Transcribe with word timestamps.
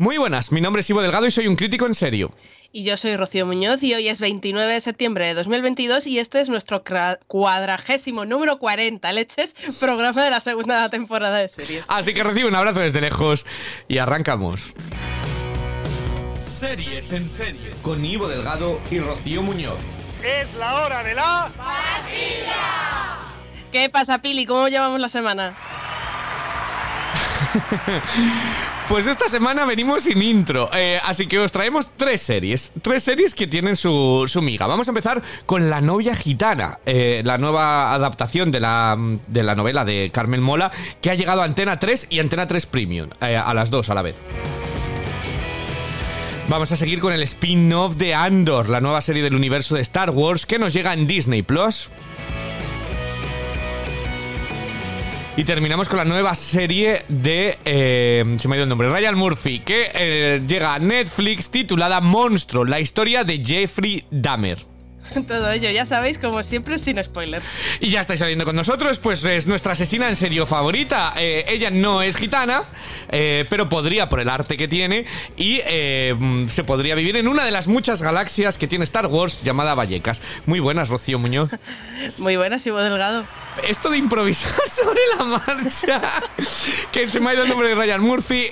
Muy 0.00 0.16
buenas, 0.16 0.50
mi 0.50 0.62
nombre 0.62 0.80
es 0.80 0.88
Ivo 0.88 1.02
Delgado 1.02 1.26
y 1.26 1.30
soy 1.30 1.46
un 1.46 1.56
crítico 1.56 1.84
en 1.84 1.94
serio. 1.94 2.32
Y 2.72 2.84
yo 2.84 2.96
soy 2.96 3.16
Rocío 3.16 3.44
Muñoz 3.44 3.82
y 3.82 3.92
hoy 3.92 4.08
es 4.08 4.18
29 4.22 4.72
de 4.72 4.80
septiembre 4.80 5.26
de 5.26 5.34
2022 5.34 6.06
y 6.06 6.18
este 6.18 6.40
es 6.40 6.48
nuestro 6.48 6.82
cuadragésimo 7.26 8.24
número 8.24 8.58
40, 8.58 9.12
leches, 9.12 9.54
programa 9.78 10.24
de 10.24 10.30
la 10.30 10.40
segunda 10.40 10.88
temporada 10.88 11.36
de 11.36 11.50
series. 11.50 11.84
Así 11.88 12.14
que 12.14 12.24
recibe 12.24 12.48
un 12.48 12.54
abrazo 12.54 12.80
desde 12.80 13.02
lejos 13.02 13.44
y 13.88 13.98
arrancamos. 13.98 14.72
Series 16.38 17.12
en 17.12 17.28
serie 17.28 17.70
con 17.82 18.02
Ivo 18.02 18.26
Delgado 18.26 18.80
y 18.90 19.00
Rocío 19.00 19.42
Muñoz. 19.42 19.80
Es 20.24 20.54
la 20.54 20.80
hora 20.80 21.02
de 21.02 21.12
la... 21.12 21.52
¡Pastilla! 21.58 23.18
¿Qué 23.70 23.90
pasa, 23.90 24.22
Pili? 24.22 24.46
¿Cómo 24.46 24.68
llevamos 24.68 24.98
la 24.98 25.10
semana? 25.10 25.54
Pues 28.90 29.06
esta 29.06 29.28
semana 29.28 29.66
venimos 29.66 30.02
sin 30.02 30.20
intro, 30.20 30.68
eh, 30.74 30.98
así 31.04 31.28
que 31.28 31.38
os 31.38 31.52
traemos 31.52 31.90
tres 31.96 32.22
series, 32.22 32.72
tres 32.82 33.04
series 33.04 33.34
que 33.34 33.46
tienen 33.46 33.76
su, 33.76 34.28
miga. 34.42 34.66
Vamos 34.66 34.88
a 34.88 34.90
empezar 34.90 35.22
con 35.46 35.70
La 35.70 35.80
novia 35.80 36.16
gitana, 36.16 36.80
eh, 36.86 37.22
la 37.24 37.38
nueva 37.38 37.94
adaptación 37.94 38.50
de 38.50 38.58
la, 38.58 38.98
de 39.28 39.44
la 39.44 39.54
novela 39.54 39.84
de 39.84 40.10
Carmen 40.12 40.42
Mola, 40.42 40.72
que 41.00 41.08
ha 41.08 41.14
llegado 41.14 41.40
a 41.40 41.44
Antena 41.44 41.78
3 41.78 42.08
y 42.10 42.18
Antena 42.18 42.48
3 42.48 42.66
Premium, 42.66 43.10
eh, 43.20 43.36
a 43.36 43.54
las 43.54 43.70
dos 43.70 43.90
a 43.90 43.94
la 43.94 44.02
vez. 44.02 44.16
Vamos 46.48 46.72
a 46.72 46.76
seguir 46.76 46.98
con 46.98 47.12
el 47.12 47.22
spin-off 47.22 47.94
de 47.94 48.12
Andor, 48.12 48.68
la 48.68 48.80
nueva 48.80 49.02
serie 49.02 49.22
del 49.22 49.36
universo 49.36 49.76
de 49.76 49.82
Star 49.82 50.10
Wars 50.10 50.46
que 50.46 50.58
nos 50.58 50.72
llega 50.72 50.94
en 50.94 51.06
Disney 51.06 51.42
Plus. 51.42 51.90
Y 55.36 55.44
terminamos 55.44 55.88
con 55.88 55.98
la 55.98 56.04
nueva 56.04 56.34
serie 56.34 57.02
de. 57.08 57.56
Eh, 57.64 58.36
se 58.38 58.48
me 58.48 58.54
ha 58.54 58.56
ido 58.56 58.64
el 58.64 58.68
nombre. 58.68 58.90
Ryan 58.90 59.14
Murphy, 59.14 59.60
que 59.60 59.90
eh, 59.94 60.42
llega 60.46 60.74
a 60.74 60.78
Netflix 60.78 61.50
titulada 61.50 62.00
Monstruo, 62.00 62.64
la 62.64 62.80
historia 62.80 63.22
de 63.24 63.42
Jeffrey 63.42 64.04
Dahmer. 64.10 64.58
Todo 65.26 65.50
ello, 65.50 65.70
ya 65.70 65.86
sabéis, 65.86 66.18
como 66.18 66.42
siempre, 66.42 66.78
sin 66.78 67.02
spoilers. 67.02 67.50
Y 67.80 67.90
ya 67.90 68.00
estáis 68.00 68.20
saliendo 68.20 68.44
con 68.44 68.56
nosotros, 68.56 68.98
pues 68.98 69.24
es 69.24 69.46
nuestra 69.46 69.72
asesina 69.72 70.08
en 70.08 70.16
serio 70.16 70.46
favorita. 70.46 71.14
Eh, 71.16 71.44
ella 71.48 71.70
no 71.70 72.02
es 72.02 72.16
gitana, 72.16 72.62
eh, 73.10 73.44
pero 73.50 73.68
podría 73.68 74.08
por 74.08 74.20
el 74.20 74.28
arte 74.28 74.56
que 74.56 74.68
tiene 74.68 75.06
y 75.36 75.60
eh, 75.64 76.14
se 76.48 76.64
podría 76.64 76.94
vivir 76.94 77.16
en 77.16 77.28
una 77.28 77.44
de 77.44 77.50
las 77.50 77.66
muchas 77.66 78.02
galaxias 78.02 78.58
que 78.58 78.68
tiene 78.68 78.84
Star 78.84 79.06
Wars 79.06 79.42
llamada 79.42 79.74
Vallecas. 79.74 80.22
Muy 80.46 80.60
buenas, 80.60 80.88
Rocío 80.88 81.18
Muñoz. 81.18 81.50
Muy 82.18 82.36
buenas, 82.36 82.66
Ivo 82.66 82.78
Delgado. 82.78 83.26
Esto 83.66 83.90
de 83.90 83.98
improvisar 83.98 84.52
sobre 84.68 85.00
la 85.18 85.24
marcha, 85.24 86.00
que 86.92 87.08
se 87.08 87.20
me 87.20 87.30
ha 87.30 87.34
ido 87.34 87.42
el 87.42 87.48
nombre 87.48 87.68
de 87.68 87.74
Ryan 87.74 88.00
Murphy, 88.00 88.46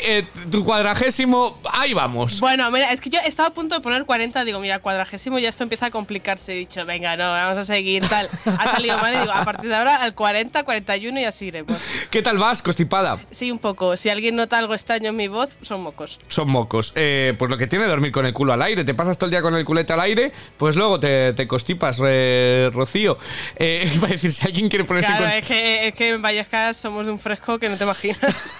tu 0.51 0.65
cuadragésimo, 0.65 1.61
ahí 1.73 1.95
vamos. 1.95 2.41
Bueno, 2.41 2.69
mira, 2.71 2.93
es 2.93 3.01
que 3.01 3.09
yo 3.09 3.21
estaba 3.25 3.49
a 3.49 3.55
punto 3.55 3.77
de 3.77 3.81
poner 3.81 4.05
40, 4.05 4.45
digo, 4.45 4.59
mira, 4.59 4.81
cuadragésimo 4.81 5.39
ya 5.39 5.49
esto 5.49 5.63
empieza 5.63 5.87
a 5.87 5.91
complicarse 5.91 6.48
he 6.49 6.57
dicho, 6.57 6.85
venga, 6.87 7.17
no, 7.17 7.31
vamos 7.31 7.59
a 7.59 7.65
seguir 7.65 8.07
tal. 8.09 8.29
Ha 8.45 8.69
salido 8.69 8.97
mal 8.99 9.15
y 9.15 9.19
digo, 9.19 9.33
a 9.33 9.45
partir 9.45 9.69
de 9.69 9.77
ahora 9.77 9.97
al 9.97 10.15
40, 10.15 10.63
41 10.63 11.21
y 11.21 11.25
así 11.25 11.47
iremos. 11.47 11.81
¿Qué 12.11 12.23
tal 12.23 12.39
vas, 12.39 12.63
constipada? 12.63 13.21
Sí, 13.31 13.51
un 13.51 13.59
poco. 13.59 13.97
Si 13.97 14.11
alguien 14.11 14.37
nota 14.37 14.59
algo 14.59 14.75
extraño 14.75 15.11
en 15.11 15.17
mi 15.17 15.29
voz, 15.29 15.57
son 15.63 15.83
mocos. 15.83 16.19
Son 16.29 16.49
mocos. 16.49 16.93
Eh, 16.97 17.35
pues 17.39 17.51
lo 17.51 17.57
que 17.57 17.67
tiene 17.67 17.87
dormir 17.87 18.13
con 18.13 18.27
el 18.27 18.33
culo 18.33 18.53
al 18.53 18.63
aire. 18.63 18.85
Te 18.85 18.95
pasas 18.95 19.19
todo 19.19 19.27
el 19.27 19.31
día 19.31 19.43
con 19.43 19.55
el 19.55 19.65
culete 19.65 19.93
al 19.93 20.01
aire, 20.01 20.33
pues 20.57 20.77
luego 20.77 21.01
te, 21.01 21.33
te 21.33 21.47
constipas, 21.49 22.01
eh, 22.05 22.71
Rocío. 22.73 23.19
Eh, 23.57 23.91
iba 23.95 24.09
a 24.09 24.11
decir, 24.11 24.33
si 24.33 24.47
alguien 24.47 24.69
quiere 24.69 24.85
ponerse 24.85 25.09
claro, 25.09 25.27
es, 25.27 25.45
que, 25.45 25.89
es 25.89 25.95
que 25.95 26.11
en 26.11 26.23
Vallecas 26.23 26.77
somos 26.77 27.07
de 27.07 27.13
un 27.13 27.19
fresco 27.19 27.59
que 27.59 27.69
no 27.69 27.77
te 27.77 27.85
imaginas. 27.85 28.55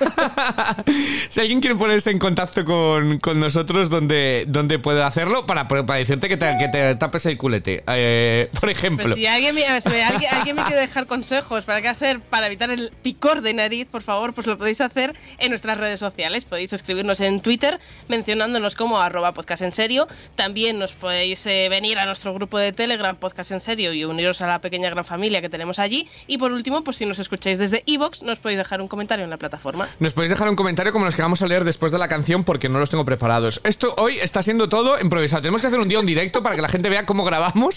si 1.29 1.41
alguien 1.41 1.61
quiere 1.61 1.77
ponerse 1.77 2.11
en 2.11 2.19
contacto 2.19 2.65
con, 2.65 3.19
con 3.19 3.39
nosotros, 3.39 3.91
¿dónde, 3.91 4.45
dónde 4.49 4.79
puede 4.79 5.03
hacerlo? 5.03 5.47
Para, 5.47 5.69
para 5.69 5.95
decirte 5.95 6.29
que 6.29 6.37
te, 6.37 6.57
que 6.59 6.69
te 6.69 6.95
tapes 6.97 7.27
el 7.27 7.37
culete. 7.37 7.78
Eh, 7.87 8.49
por 8.61 8.71
ejemplo. 8.71 9.07
Pues 9.07 9.17
si 9.17 9.27
alguien 9.27 9.55
me, 9.55 9.67
alguien, 9.67 10.57
me 10.57 10.63
quiere 10.65 10.81
dejar 10.81 11.07
consejos 11.07 11.65
para 11.65 11.83
qué 11.83 11.89
hacer 11.89 12.21
para 12.21 12.47
evitar 12.47 12.71
el 12.71 12.93
picor 13.03 13.41
de 13.41 13.55
nariz, 13.55 13.87
por 13.87 14.03
favor, 14.03 14.35
pues 14.35 14.47
lo 14.47 14.59
podéis 14.59 14.81
hacer 14.81 15.15
en 15.39 15.51
nuestras 15.51 15.79
redes 15.79 16.01
sociales. 16.01 16.45
Podéis 16.45 16.73
escribirnos 16.73 17.21
en 17.21 17.41
Twitter 17.41 17.79
mencionándonos 18.09 18.75
como 18.75 19.01
arroba 19.01 19.33
podcast 19.33 19.63
en 19.63 19.73
serio. 19.73 20.09
También 20.35 20.79
nos 20.79 20.93
podéis 20.93 21.45
eh, 21.47 21.69
venir 21.69 21.99
a 21.99 22.07
nuestro 22.07 22.35
grupo 22.35 22.59
de 22.59 22.73
Telegram 22.73 23.17
podcast 23.17 23.51
en 23.53 23.61
serio 23.61 23.93
y 23.93 24.05
uniros 24.05 24.41
a 24.41 24.47
la 24.47 24.61
pequeña 24.61 24.91
gran 24.91 25.05
familia 25.05 25.41
que 25.41 25.49
tenemos 25.49 25.79
allí. 25.79 26.09
Y 26.27 26.39
por 26.39 26.53
último, 26.53 26.85
pues 26.85 26.97
si 26.97 27.07
nos 27.07 27.19
escucháis 27.19 27.59
desde 27.59 27.83
Evox, 27.87 28.23
nos 28.23 28.39
podéis 28.39 28.59
dejar 28.59 28.81
un 28.81 28.89
comentario 28.89 29.25
en 29.25 29.31
la 29.31 29.37
plataforma. 29.37 29.89
Nos 29.99 30.13
podéis 30.13 30.31
dejar 30.31 30.49
un 30.49 30.57
comentario 30.57 30.93
como 30.93 31.05
los 31.05 31.15
que 31.15 31.23
vamos 31.23 31.43
a 31.43 31.47
leer 31.47 31.65
después 31.65 31.93
de 31.93 31.99
la 31.99 32.09
canción 32.09 32.45
porque 32.45 32.69
no 32.69 32.79
los 32.79 32.91
tengo 32.91 33.05
preparados. 33.05 33.61
Esto 33.65 33.95
hoy 33.99 34.19
está 34.19 34.43
siendo 34.43 34.69
todo 34.69 35.01
improvisado. 35.01 35.43
Tenemos 35.43 35.61
que 35.61 35.67
hacer 35.67 35.81
un 35.81 35.89
día 35.89 36.01
un 36.01 36.07
directo 36.07 36.43
para 36.43 36.57
que 36.57 36.63
la 36.63 36.69
gente 36.69 36.89
vea 36.89 37.07
cómo 37.07 37.25
grabamos 37.25 37.68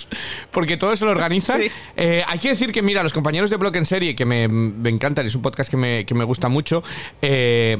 porque 0.52 0.78
todo 0.78 0.96
se 0.96 1.06
lo 1.06 1.12
organizan. 1.12 1.62
Eh, 1.96 2.24
hay 2.28 2.40
que 2.40 2.50
decir 2.50 2.72
que, 2.72 2.82
mira, 2.82 3.04
los 3.04 3.14
compañeros 3.14 3.50
de 3.50 3.58
Block 3.58 3.76
en 3.76 3.86
Serie, 3.86 4.16
que 4.16 4.26
me, 4.26 4.48
me 4.48 4.90
encantan, 4.90 5.26
es 5.26 5.36
un 5.36 5.42
podcast 5.42 5.70
que 5.70 5.78
me, 5.78 6.06
que 6.06 6.14
me 6.14 6.24
gusta 6.24 6.50
mucho, 6.50 6.84
eh, 7.22 7.78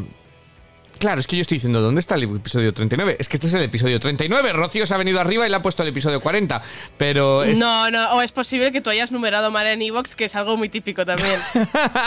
Claro, 1.02 1.20
es 1.20 1.26
que 1.26 1.36
yo 1.36 1.42
estoy 1.42 1.56
diciendo, 1.56 1.82
¿dónde 1.82 2.00
está 2.00 2.14
el 2.14 2.26
episodio 2.26 2.72
39? 2.76 3.16
Es 3.18 3.28
que 3.28 3.38
este 3.38 3.48
es 3.48 3.54
el 3.56 3.64
episodio 3.64 4.00
39. 4.00 4.54
Rocío 4.54 4.86
se 4.86 4.94
ha 4.94 4.98
venido 4.98 5.20
arriba 5.20 5.48
y 5.48 5.50
le 5.50 5.56
ha 5.56 5.62
puesto 5.64 5.82
el 5.82 5.90
episodio 5.90 6.22
40. 6.22 6.62
Pero. 6.96 7.44
No, 7.56 7.90
no, 7.90 8.14
o 8.14 8.22
es 8.22 8.32
posible 8.32 8.72
que 8.72 8.82
tú 8.82 8.92
hayas 8.92 9.12
numerado 9.12 9.50
mal 9.50 9.66
en 9.66 9.82
Evox, 9.82 10.16
que 10.16 10.26
es 10.26 10.36
algo 10.36 10.58
muy 10.58 10.70
típico 10.70 11.04
también. 11.04 11.40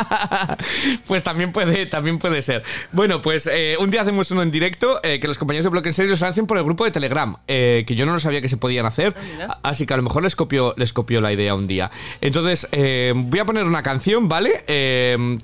pues 1.08 1.24
también 1.24 1.50
puede, 1.50 1.86
también 1.86 2.20
puede 2.20 2.40
ser. 2.40 2.62
Bueno, 2.92 3.20
pues 3.20 3.50
eh, 3.52 3.76
un 3.80 3.90
día 3.90 4.02
hacemos 4.02 4.30
uno 4.30 4.42
en 4.42 4.52
directo, 4.52 5.00
eh, 5.02 5.18
que 5.18 5.26
los 5.26 5.38
compañeros 5.38 5.64
de 5.64 5.70
Bloque 5.70 5.88
en 5.88 5.94
Serio 5.94 6.16
se 6.16 6.26
hacen 6.26 6.46
por 6.46 6.56
el 6.56 6.62
grupo 6.62 6.84
de 6.84 6.92
Telegram, 6.92 7.36
eh, 7.48 7.82
que 7.88 7.96
yo 7.96 8.06
no 8.06 8.12
lo 8.12 8.20
sabía 8.20 8.40
que 8.40 8.48
se 8.48 8.58
podían 8.58 8.86
hacer. 8.86 9.12
Ah, 9.40 9.58
así 9.64 9.86
que 9.86 9.94
a 9.94 9.96
lo 9.96 10.04
mejor 10.04 10.22
les 10.22 10.36
copió, 10.36 10.72
les 10.76 10.92
copió 10.92 11.20
la 11.20 11.32
idea 11.32 11.56
un 11.56 11.66
día. 11.66 11.90
Entonces, 12.20 12.68
voy 12.70 13.40
a 13.40 13.44
poner 13.44 13.64
una 13.64 13.82
canción, 13.82 14.28
¿vale? 14.28 14.62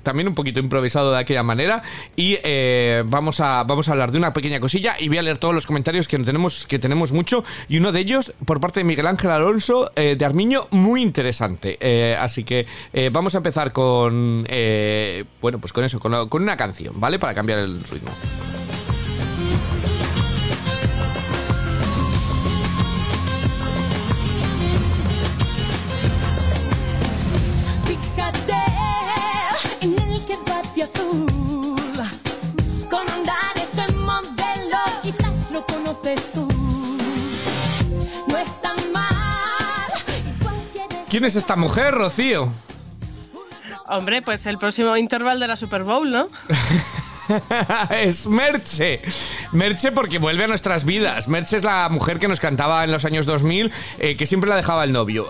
también 0.03 0.29
un 0.29 0.35
poquito 0.35 0.61
improvisado 0.61 1.11
de 1.11 1.19
aquella 1.19 1.43
manera. 1.43 1.83
Y 2.15 2.37
vamos 3.03 3.40
a 3.40 3.40
vamos 3.41 3.89
a 3.89 3.91
hablar 3.91 4.11
de 4.11 4.17
una 4.17 4.33
pequeña 4.33 4.59
cosilla 4.59 4.95
y 4.99 5.07
voy 5.07 5.17
a 5.17 5.21
leer 5.21 5.37
todos 5.37 5.53
los 5.53 5.65
comentarios 5.65 6.07
que 6.07 6.17
tenemos, 6.19 6.65
que 6.67 6.79
tenemos 6.79 7.11
mucho. 7.11 7.43
Y 7.67 7.77
uno 7.77 7.91
de 7.91 7.99
ellos, 7.99 8.33
por 8.45 8.59
parte 8.59 8.81
de 8.81 8.83
Miguel 8.83 9.07
Ángel 9.07 9.31
Alonso 9.31 9.91
eh, 9.95 10.15
de 10.17 10.25
Armiño, 10.25 10.67
muy 10.71 11.01
interesante. 11.01 11.77
Eh, 11.79 12.15
así 12.19 12.43
que 12.43 12.65
eh, 12.93 13.09
vamos 13.11 13.35
a 13.35 13.37
empezar 13.37 13.71
con. 13.71 14.45
bueno, 15.41 15.59
pues 15.59 15.73
con 15.73 15.83
eso, 15.83 15.99
con, 15.99 16.29
con 16.29 16.43
una 16.43 16.57
canción, 16.57 16.99
¿vale? 16.99 17.19
Para 17.19 17.33
cambiar 17.33 17.59
el 17.59 17.83
ritmo. 17.83 18.11
¿Quién 41.09 41.25
es 41.25 41.35
esta 41.35 41.57
mujer, 41.57 41.93
Rocío? 41.93 42.47
Hombre, 43.87 44.21
pues 44.21 44.45
el 44.45 44.57
próximo 44.57 44.95
intervalo 44.95 45.41
de 45.41 45.47
la 45.47 45.57
Super 45.57 45.83
Bowl, 45.83 46.09
¿no? 46.09 46.29
es 47.89 48.27
Merche. 48.27 49.01
Merche 49.51 49.91
porque 49.91 50.19
vuelve 50.19 50.43
a 50.43 50.47
nuestras 50.47 50.85
vidas. 50.85 51.27
Merche 51.27 51.57
es 51.57 51.63
la 51.63 51.89
mujer 51.89 52.19
que 52.19 52.27
nos 52.27 52.39
cantaba 52.39 52.83
en 52.83 52.91
los 52.91 53.05
años 53.05 53.25
2000, 53.25 53.71
eh, 53.99 54.15
que 54.17 54.27
siempre 54.27 54.49
la 54.49 54.55
dejaba 54.55 54.83
el 54.83 54.91
novio. 54.91 55.27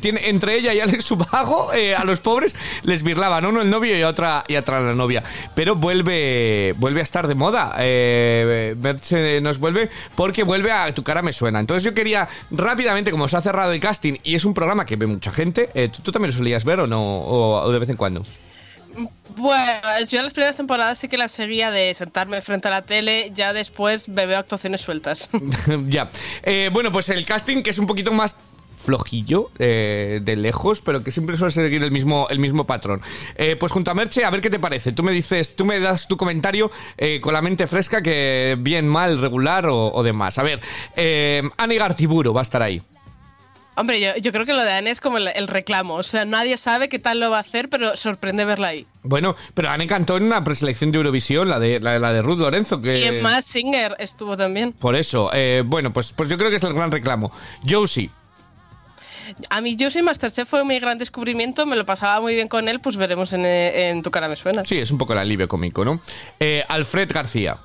tiene, 0.00 0.28
entre 0.28 0.54
ella 0.56 0.74
y 0.74 0.80
Alex 0.80 1.04
Subago, 1.04 1.72
eh, 1.72 1.94
a 1.94 2.04
los 2.04 2.20
pobres 2.20 2.54
les 2.82 3.02
birlaban 3.02 3.44
uno 3.46 3.62
el 3.62 3.70
novio 3.70 3.98
y 3.98 4.02
otra, 4.02 4.44
y 4.48 4.56
otra 4.56 4.80
la 4.80 4.94
novia. 4.94 5.22
Pero 5.54 5.76
vuelve, 5.76 6.74
vuelve 6.78 7.00
a 7.00 7.04
estar 7.04 7.26
de 7.26 7.34
moda. 7.34 7.74
Eh, 7.78 8.74
Merche 8.80 9.40
nos 9.40 9.58
vuelve 9.58 9.90
porque 10.14 10.42
vuelve 10.42 10.72
a 10.72 10.92
Tu 10.94 11.02
cara 11.02 11.22
me 11.22 11.32
suena. 11.32 11.60
Entonces 11.60 11.82
yo 11.82 11.94
quería 11.94 12.28
rápidamente, 12.50 13.10
como 13.10 13.28
se 13.28 13.36
ha 13.36 13.40
cerrado 13.40 13.72
el 13.72 13.80
casting 13.80 14.14
y 14.22 14.34
es 14.34 14.44
un 14.44 14.54
programa 14.54 14.84
que 14.84 14.96
ve 14.96 15.06
mucha 15.06 15.32
gente, 15.32 15.68
¿tú, 16.02 16.12
también 16.12 16.30
lo 16.30 16.36
solías 16.36 16.64
ver 16.64 16.80
o 16.80 16.86
no? 16.86 17.26
o 17.26 17.70
de 17.70 17.78
vez 17.78 17.88
en 17.88 17.96
cuando? 17.96 18.22
Bueno, 19.36 19.80
yo 20.08 20.22
las 20.22 20.32
primeras 20.32 20.56
temporadas 20.56 20.98
sí 20.98 21.08
que 21.08 21.18
las 21.18 21.32
seguía 21.32 21.70
de 21.70 21.92
sentarme 21.94 22.40
frente 22.40 22.68
a 22.68 22.70
la 22.70 22.82
tele, 22.82 23.30
ya 23.34 23.52
después 23.52 24.08
me 24.08 24.26
veo 24.26 24.38
actuaciones 24.38 24.80
sueltas. 24.80 25.30
ya. 25.88 26.10
Eh, 26.42 26.70
bueno, 26.72 26.92
pues 26.92 27.08
el 27.08 27.24
casting, 27.26 27.62
que 27.62 27.70
es 27.70 27.78
un 27.78 27.86
poquito 27.86 28.12
más 28.12 28.36
flojillo 28.84 29.50
eh, 29.58 30.20
de 30.22 30.36
lejos, 30.36 30.80
pero 30.80 31.02
que 31.02 31.10
siempre 31.10 31.36
suele 31.36 31.52
seguir 31.52 31.82
el 31.82 31.90
mismo, 31.90 32.28
el 32.30 32.38
mismo 32.38 32.66
patrón. 32.66 33.02
Eh, 33.34 33.56
pues 33.56 33.72
junto 33.72 33.90
a 33.90 33.94
Merche, 33.94 34.24
a 34.24 34.30
ver 34.30 34.40
qué 34.40 34.48
te 34.48 34.60
parece. 34.60 34.92
Tú 34.92 35.02
me 35.02 35.12
dices, 35.12 35.56
tú 35.56 35.64
me 35.64 35.80
das 35.80 36.06
tu 36.06 36.16
comentario 36.16 36.70
con 37.20 37.34
la 37.34 37.42
mente 37.42 37.66
fresca, 37.66 38.00
que 38.00 38.56
bien, 38.58 38.86
mal, 38.86 39.20
regular 39.20 39.66
o, 39.68 40.02
demás. 40.02 40.38
A 40.38 40.44
ver, 40.44 40.60
eh, 40.94 41.42
Gartiburo 41.58 42.32
va 42.32 42.40
a 42.40 42.42
estar 42.42 42.62
ahí. 42.62 42.80
Hombre, 43.76 44.00
yo, 44.00 44.16
yo, 44.16 44.32
creo 44.32 44.46
que 44.46 44.54
lo 44.54 44.64
de 44.64 44.72
Anne 44.72 44.90
es 44.90 45.00
como 45.00 45.18
el, 45.18 45.28
el, 45.28 45.48
reclamo. 45.48 45.94
O 45.94 46.02
sea, 46.02 46.24
nadie 46.24 46.56
sabe 46.56 46.88
qué 46.88 46.98
tal 46.98 47.20
lo 47.20 47.30
va 47.30 47.38
a 47.38 47.40
hacer, 47.40 47.68
pero 47.68 47.96
sorprende 47.96 48.44
verla 48.44 48.68
ahí. 48.68 48.86
Bueno, 49.02 49.36
pero 49.54 49.68
Anne 49.68 49.86
cantó 49.86 50.16
en 50.16 50.24
una 50.24 50.42
preselección 50.42 50.92
de 50.92 50.98
Eurovisión, 50.98 51.48
la 51.48 51.60
de, 51.60 51.78
la, 51.80 51.98
la 51.98 52.12
de 52.12 52.22
Ruth 52.22 52.38
Lorenzo. 52.38 52.80
Que... 52.80 53.00
Y 53.00 53.04
en 53.04 53.22
Más 53.22 53.44
Singer 53.44 53.94
estuvo 53.98 54.36
también. 54.36 54.72
Por 54.72 54.96
eso, 54.96 55.30
eh, 55.34 55.62
bueno, 55.64 55.92
pues, 55.92 56.12
pues 56.12 56.30
yo 56.30 56.38
creo 56.38 56.48
que 56.50 56.56
es 56.56 56.64
el 56.64 56.72
gran 56.72 56.90
reclamo. 56.90 57.30
Josie. 57.68 58.10
A 59.50 59.60
mí 59.60 59.76
Josie 59.78 60.02
Masterchef 60.02 60.48
fue 60.48 60.64
mi 60.64 60.78
gran 60.78 60.98
descubrimiento, 60.98 61.66
me 61.66 61.76
lo 61.76 61.84
pasaba 61.84 62.20
muy 62.20 62.34
bien 62.34 62.48
con 62.48 62.68
él, 62.68 62.80
pues 62.80 62.96
veremos 62.96 63.32
en, 63.32 63.44
en 63.44 64.02
Tu 64.02 64.10
cara 64.10 64.28
me 64.28 64.36
suena. 64.36 64.64
Sí, 64.64 64.78
es 64.78 64.90
un 64.90 64.98
poco 64.98 65.12
el 65.12 65.18
alivio 65.18 65.48
cómico, 65.48 65.84
¿no? 65.84 66.00
Eh, 66.40 66.64
Alfred 66.68 67.10
García. 67.12 67.58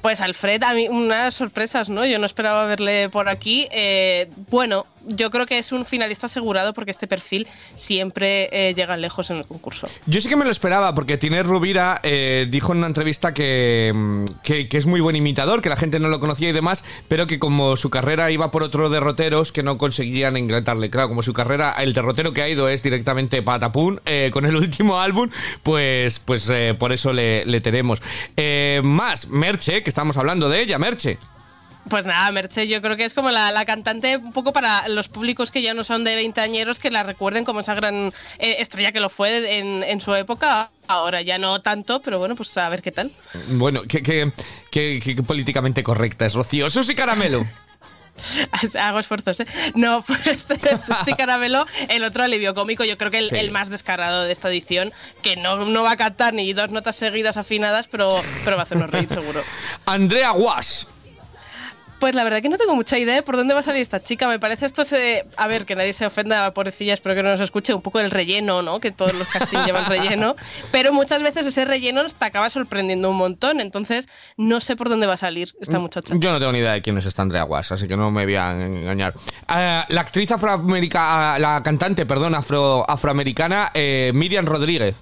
Pues 0.00 0.20
Alfred, 0.20 0.62
a 0.62 0.74
mí 0.74 0.88
unas 0.88 1.34
sorpresas, 1.34 1.88
¿no? 1.88 2.04
Yo 2.04 2.18
no 2.18 2.26
esperaba 2.26 2.66
verle 2.66 3.08
por 3.08 3.28
aquí. 3.28 3.68
Eh, 3.70 4.30
bueno, 4.50 4.86
yo 5.06 5.30
creo 5.30 5.46
que 5.46 5.58
es 5.58 5.72
un 5.72 5.84
finalista 5.84 6.26
asegurado 6.26 6.74
porque 6.74 6.90
este 6.90 7.06
perfil 7.06 7.46
siempre 7.74 8.48
eh, 8.52 8.74
llega 8.74 8.96
lejos 8.96 9.30
en 9.30 9.38
el 9.38 9.46
concurso. 9.46 9.88
Yo 10.06 10.20
sí 10.20 10.28
que 10.28 10.36
me 10.36 10.44
lo 10.44 10.50
esperaba 10.50 10.94
porque 10.94 11.18
Tiner 11.18 11.46
Rubira 11.46 12.00
eh, 12.02 12.46
dijo 12.50 12.72
en 12.72 12.78
una 12.78 12.86
entrevista 12.86 13.34
que, 13.34 13.92
mm, 13.94 14.24
que, 14.42 14.68
que, 14.68 14.78
es 14.78 14.86
muy 14.86 15.00
buen 15.00 15.16
imitador, 15.16 15.62
que 15.62 15.68
la 15.68 15.76
gente 15.76 15.98
no 15.98 16.08
lo 16.08 16.20
conocía 16.20 16.48
y 16.48 16.52
demás, 16.52 16.84
pero 17.08 17.26
que 17.26 17.38
como 17.38 17.76
su 17.76 17.90
carrera 17.90 18.30
iba 18.30 18.50
por 18.50 18.62
otros 18.62 18.90
derroteros 18.90 19.52
que 19.52 19.62
no 19.62 19.78
conseguían 19.78 20.36
engretarle. 20.36 20.90
Claro, 20.90 21.08
como 21.08 21.22
su 21.22 21.32
carrera, 21.32 21.74
el 21.78 21.94
derrotero 21.94 22.32
que 22.32 22.42
ha 22.42 22.48
ido 22.48 22.68
es 22.68 22.82
directamente 22.82 23.42
patapún 23.42 24.00
eh, 24.04 24.30
con 24.32 24.46
el 24.46 24.56
último 24.62 25.00
álbum, 25.00 25.30
pues, 25.62 26.18
pues 26.20 26.48
eh, 26.50 26.74
por 26.78 26.92
eso 26.92 27.12
le, 27.12 27.44
le 27.46 27.60
tenemos. 27.60 28.02
Más, 28.82 29.28
Merche, 29.28 29.82
que 29.82 29.90
estamos 29.90 30.16
hablando 30.16 30.48
de 30.48 30.62
ella, 30.62 30.78
Merche. 30.78 31.18
Pues 31.88 32.06
nada, 32.06 32.30
Merche, 32.30 32.68
yo 32.68 32.80
creo 32.80 32.96
que 32.96 33.04
es 33.04 33.12
como 33.12 33.30
la, 33.30 33.50
la, 33.50 33.64
cantante 33.64 34.16
un 34.16 34.32
poco 34.32 34.52
para 34.52 34.86
los 34.88 35.08
públicos 35.08 35.50
que 35.50 35.62
ya 35.62 35.74
no 35.74 35.82
son 35.82 36.04
de 36.04 36.14
20 36.14 36.40
añeros, 36.40 36.78
que 36.78 36.90
la 36.90 37.02
recuerden 37.02 37.44
como 37.44 37.60
esa 37.60 37.74
gran 37.74 38.12
eh, 38.38 38.56
estrella 38.60 38.92
que 38.92 39.00
lo 39.00 39.10
fue 39.10 39.58
en, 39.58 39.82
en, 39.82 40.00
su 40.00 40.14
época. 40.14 40.70
Ahora 40.86 41.22
ya 41.22 41.38
no 41.38 41.60
tanto, 41.60 42.00
pero 42.00 42.18
bueno, 42.18 42.36
pues 42.36 42.56
a 42.56 42.68
ver 42.68 42.82
qué 42.82 42.92
tal. 42.92 43.12
Bueno, 43.48 43.82
qué, 43.88 44.02
qué, 44.02 44.32
qué, 44.70 45.00
qué 45.02 45.22
políticamente 45.22 45.82
correcta 45.82 46.24
es 46.24 46.34
Rocío. 46.34 46.70
Susi 46.70 46.94
Caramelo. 46.94 47.46
Hago 48.78 48.98
esfuerzos, 48.98 49.40
¿eh? 49.40 49.46
No, 49.74 50.02
pues 50.06 50.42
Susi 50.42 51.14
Caramelo, 51.16 51.66
el 51.88 52.04
otro 52.04 52.22
alivio 52.22 52.54
cómico, 52.54 52.84
yo 52.84 52.96
creo 52.96 53.10
que 53.10 53.18
el, 53.18 53.30
sí. 53.30 53.36
el, 53.36 53.50
más 53.50 53.70
descarado 53.70 54.22
de 54.22 54.32
esta 54.32 54.48
edición, 54.48 54.92
que 55.22 55.36
no, 55.36 55.64
no 55.64 55.82
va 55.82 55.92
a 55.92 55.96
cantar 55.96 56.34
ni 56.34 56.52
dos 56.52 56.70
notas 56.70 56.96
seguidas 56.96 57.36
afinadas, 57.36 57.88
pero, 57.88 58.22
pero 58.44 58.56
va 58.56 58.62
a 58.62 58.64
hacernos 58.64 58.90
reír 58.90 59.08
seguro. 59.08 59.42
Andrea 59.86 60.30
Guas. 60.30 60.86
Pues 62.02 62.16
la 62.16 62.24
verdad 62.24 62.42
que 62.42 62.48
no 62.48 62.58
tengo 62.58 62.74
mucha 62.74 62.98
idea 62.98 63.14
de 63.14 63.22
por 63.22 63.36
dónde 63.36 63.54
va 63.54 63.60
a 63.60 63.62
salir 63.62 63.80
esta 63.80 64.02
chica. 64.02 64.26
Me 64.26 64.40
parece 64.40 64.66
esto 64.66 64.84
se... 64.84 65.24
A 65.36 65.46
ver, 65.46 65.64
que 65.64 65.76
nadie 65.76 65.92
se 65.92 66.04
ofenda, 66.04 66.52
pobrecilla, 66.52 66.94
espero 66.94 67.14
que 67.14 67.22
no 67.22 67.30
nos 67.30 67.40
escuche, 67.40 67.72
un 67.74 67.80
poco 67.80 68.00
el 68.00 68.10
relleno, 68.10 68.60
¿no? 68.60 68.80
Que 68.80 68.90
todos 68.90 69.14
los 69.14 69.28
castings 69.28 69.64
llevan 69.64 69.86
relleno. 69.86 70.34
Pero 70.72 70.92
muchas 70.92 71.22
veces 71.22 71.46
ese 71.46 71.64
relleno 71.64 72.02
te 72.02 72.24
acaba 72.24 72.50
sorprendiendo 72.50 73.08
un 73.08 73.18
montón. 73.18 73.60
Entonces, 73.60 74.08
no 74.36 74.60
sé 74.60 74.74
por 74.74 74.88
dónde 74.88 75.06
va 75.06 75.14
a 75.14 75.16
salir 75.16 75.54
esta 75.60 75.78
muchacha. 75.78 76.12
Yo 76.18 76.32
no 76.32 76.40
tengo 76.40 76.50
ni 76.50 76.58
idea 76.58 76.72
de 76.72 76.82
quién 76.82 76.98
es 76.98 77.06
esta 77.06 77.22
Andrea 77.22 77.44
Guas, 77.44 77.70
así 77.70 77.86
que 77.86 77.96
no 77.96 78.10
me 78.10 78.24
voy 78.24 78.34
a 78.34 78.50
engañar. 78.50 79.14
Uh, 79.16 79.86
la 79.86 80.00
actriz 80.00 80.32
afroamericana, 80.32 81.38
la 81.38 81.62
cantante, 81.62 82.04
perdón, 82.04 82.34
afro, 82.34 82.84
afroamericana, 82.90 83.70
eh, 83.74 84.10
Miriam 84.12 84.44
Rodríguez. 84.44 84.96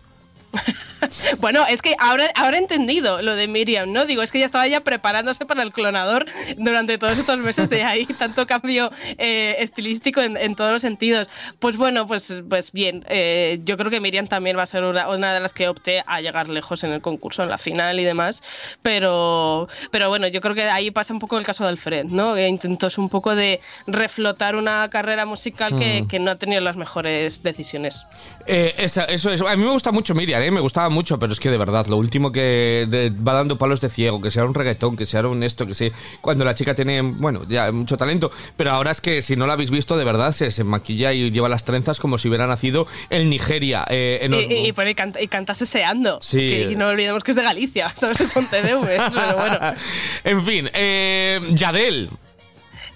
bueno, 1.41 1.65
es 1.69 1.83
que 1.83 1.95
ahora, 1.99 2.27
ahora 2.35 2.57
he 2.57 2.61
entendido 2.61 3.23
lo 3.23 3.37
de 3.37 3.49
Miriam, 3.49 3.93
¿no? 3.93 4.07
Digo, 4.07 4.23
es 4.23 4.33
que 4.33 4.41
ya 4.41 4.47
estaba 4.47 4.67
ya 4.67 4.81
preparándose 4.81 5.47
para 5.47 5.63
el 5.63 5.73
clonador 5.73 6.27
durante 6.57 6.99
todos 6.99 7.19
estos 7.19 7.39
meses 7.39 7.71
de 7.71 7.83
ahí, 7.83 8.07
tanto 8.19 8.47
cambio 8.47 8.91
eh, 9.19 9.57
estilístico 9.59 10.21
en, 10.21 10.37
en, 10.37 10.55
todos 10.55 10.73
los 10.73 10.83
sentidos. 10.83 11.31
Pues 11.59 11.77
bueno, 11.77 12.07
pues, 12.07 12.35
pues 12.49 12.73
bien, 12.73 13.05
eh, 13.09 13.61
yo 13.65 13.77
creo 13.77 13.91
que 13.91 14.01
Miriam 14.01 14.27
también 14.27 14.57
va 14.59 14.63
a 14.63 14.67
ser 14.67 14.83
una, 14.83 15.09
una, 15.09 15.33
de 15.33 15.41
las 15.41 15.55
que 15.55 15.69
opte 15.69 16.03
a 16.07 16.21
llegar 16.21 16.49
lejos 16.49 16.85
en 16.85 16.93
el 16.93 17.01
concurso, 17.01 17.43
en 17.43 17.51
la 17.51 17.59
final 17.59 18.01
y 18.01 18.05
demás, 18.05 18.79
pero, 18.83 19.69
pero 19.91 20.09
bueno, 20.09 20.27
yo 20.27 20.41
creo 20.41 20.55
que 20.55 20.65
ahí 20.65 20.91
pasa 20.91 21.15
un 21.15 21.21
poco 21.21 21.39
el 21.39 21.45
caso 21.45 21.65
de 21.65 21.71
Alfred, 21.71 22.07
¿no? 22.07 22.35
Que 22.35 22.49
intentó 22.49 22.81
un 22.99 23.09
poco 23.09 23.35
de 23.35 23.61
reflotar 23.87 24.57
una 24.57 24.89
carrera 24.91 25.27
musical 25.27 25.79
que, 25.79 26.03
mm. 26.03 26.09
que 26.09 26.19
no 26.19 26.31
ha 26.31 26.37
tenido 26.37 26.61
las 26.61 26.77
mejores 26.77 27.43
decisiones. 27.43 28.05
Eh, 28.47 28.75
eso, 28.79 29.07
eso 29.07 29.31
es, 29.31 29.41
a 29.43 29.57
mí 29.57 29.63
me 29.63 29.71
gusta 29.71 29.93
mucho 29.93 30.15
Miriam, 30.15 30.43
¿eh? 30.43 30.51
me 30.51 30.61
gustaba 30.61 30.89
mucho, 30.91 31.19
pero 31.19 31.33
es 31.33 31.41
que 31.41 31.51
de 31.51 31.59
verdad, 31.59 31.87
lo 31.87 31.97
último 31.97 32.33
que 32.33 32.87
de, 32.89 33.11
va 33.11 33.33
dando 33.33 33.59
palos 33.59 33.81
de 33.81 33.89
ciego, 33.89 34.21
que 34.21 34.31
sea 34.31 34.45
un 34.45 34.55
reggaetón, 34.55 34.97
que 34.97 35.07
sea 35.07 35.27
un 35.27 35.43
esto, 35.43 35.67
que 35.67 35.75
sea. 35.75 35.91
Cuando 36.21 36.45
la 36.45 36.55
chica 36.55 36.75
tiene, 36.75 37.01
bueno, 37.03 37.43
ya 37.49 37.71
mucho 37.73 37.97
talento, 37.97 38.31
pero 38.57 38.73
ahora 38.73 38.91
es 38.91 39.01
que 39.01 39.23
si 39.23 39.37
no 39.37 39.47
la 39.47 39.55
habéis 39.55 39.71
visto, 39.71 39.97
de 39.97 40.05
verdad, 40.05 40.33
se, 40.33 40.51
se 40.51 40.65
maquilla 40.65 41.13
y 41.13 41.31
lleva 41.31 41.49
las 41.49 41.65
trenzas 41.65 42.01
como 42.01 42.19
si 42.19 42.29
hubiera 42.29 42.47
nacido 42.47 42.87
en 43.09 43.31
Nigeria. 43.31 43.85
Eh, 43.89 44.19
en 44.23 44.35
y, 44.35 44.39
y, 44.39 44.69
y, 44.69 44.95
canta, 44.95 45.21
y, 45.23 45.29
canta, 45.29 45.55
seseando. 45.55 46.19
Sí. 46.23 46.39
Que, 46.39 46.71
y 46.73 46.77
no 46.77 46.89
olvidemos 46.89 47.25
que 47.25 47.33
es 47.33 47.37
de 47.37 47.43
Galicia, 47.43 47.93
¿sabes? 47.97 48.19
Con 48.33 48.49
TDV, 48.49 49.11
pero 49.13 49.37
bueno. 49.37 49.59
en 50.25 50.43
fin, 50.43 50.71
eh, 50.73 51.41
Yadel. 51.53 52.11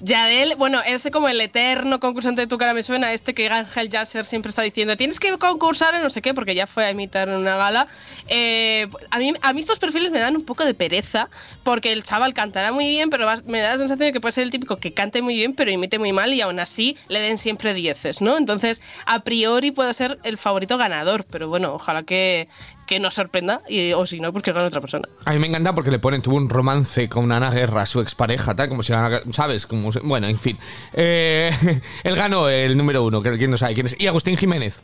Yadel, 0.04 0.54
bueno, 0.56 0.82
es 0.84 1.08
como 1.10 1.30
el 1.30 1.40
eterno 1.40 1.98
concursante 1.98 2.42
de 2.42 2.46
Tu 2.46 2.58
cara 2.58 2.74
me 2.74 2.82
suena, 2.82 3.14
este 3.14 3.32
que 3.32 3.48
Ángel 3.48 3.88
Yasser 3.88 4.26
siempre 4.26 4.50
está 4.50 4.60
diciendo, 4.60 4.98
tienes 4.98 5.18
que 5.18 5.38
concursar 5.38 5.94
en 5.94 6.02
no 6.02 6.10
sé 6.10 6.20
qué, 6.20 6.34
porque 6.34 6.54
ya 6.54 6.66
fue 6.66 6.84
a 6.84 6.90
imitar 6.90 7.30
en 7.30 7.36
una 7.36 7.56
gala. 7.56 7.88
Eh, 8.28 8.86
a, 9.10 9.18
mí, 9.18 9.32
a 9.40 9.52
mí 9.54 9.60
estos 9.60 9.78
perfiles 9.78 10.10
me 10.10 10.20
dan 10.20 10.36
un 10.36 10.42
poco 10.42 10.66
de 10.66 10.74
pereza, 10.74 11.30
porque 11.62 11.90
el 11.90 12.04
chaval 12.04 12.34
cantará 12.34 12.70
muy 12.70 12.90
bien, 12.90 13.08
pero 13.08 13.26
me 13.46 13.60
da 13.60 13.70
la 13.70 13.78
sensación 13.78 13.98
de 14.00 14.12
que 14.12 14.20
puede 14.20 14.32
ser 14.32 14.44
el 14.44 14.50
típico 14.50 14.76
que 14.76 14.92
cante 14.92 15.22
muy 15.22 15.36
bien, 15.36 15.54
pero 15.54 15.70
imite 15.70 15.98
muy 15.98 16.12
mal 16.12 16.34
y 16.34 16.42
aún 16.42 16.60
así 16.60 16.98
le 17.08 17.20
den 17.20 17.38
siempre 17.38 17.72
dieces, 17.72 18.20
¿no? 18.20 18.36
Entonces, 18.36 18.82
a 19.06 19.20
priori 19.20 19.70
puede 19.70 19.94
ser 19.94 20.18
el 20.22 20.36
favorito 20.36 20.76
ganador, 20.76 21.24
pero 21.24 21.48
bueno, 21.48 21.72
ojalá 21.72 22.02
que, 22.02 22.48
que 22.86 23.00
nos 23.00 23.14
sorprenda, 23.14 23.60
y, 23.68 23.92
o 23.92 24.06
si 24.06 24.20
no, 24.20 24.32
pues 24.32 24.44
que 24.44 24.50
otra 24.50 24.80
persona. 24.80 25.08
A 25.24 25.32
mí 25.32 25.38
me 25.38 25.46
encanta 25.46 25.74
porque 25.74 25.90
le 25.90 25.98
ponen, 25.98 26.22
tuvo 26.22 26.36
un 26.36 26.48
romance 26.48 27.08
con 27.08 27.30
Ana 27.32 27.50
Guerra, 27.50 27.86
su 27.86 28.00
expareja, 28.00 28.54
tal, 28.54 28.68
como 28.68 28.82
si 28.82 28.92
la, 28.92 29.22
¿sabes? 29.32 29.66
Como, 29.66 29.90
bueno, 30.02 30.26
en 30.26 30.38
fin. 30.38 30.58
Eh, 30.92 31.50
él 32.04 32.16
ganó 32.16 32.48
el 32.48 32.76
número 32.76 33.04
uno, 33.04 33.22
que 33.22 33.36
quién 33.36 33.50
no 33.50 33.56
sabe 33.56 33.74
quién 33.74 33.86
es. 33.86 33.96
Y 33.98 34.06
Agustín 34.06 34.36
Jiménez. 34.36 34.80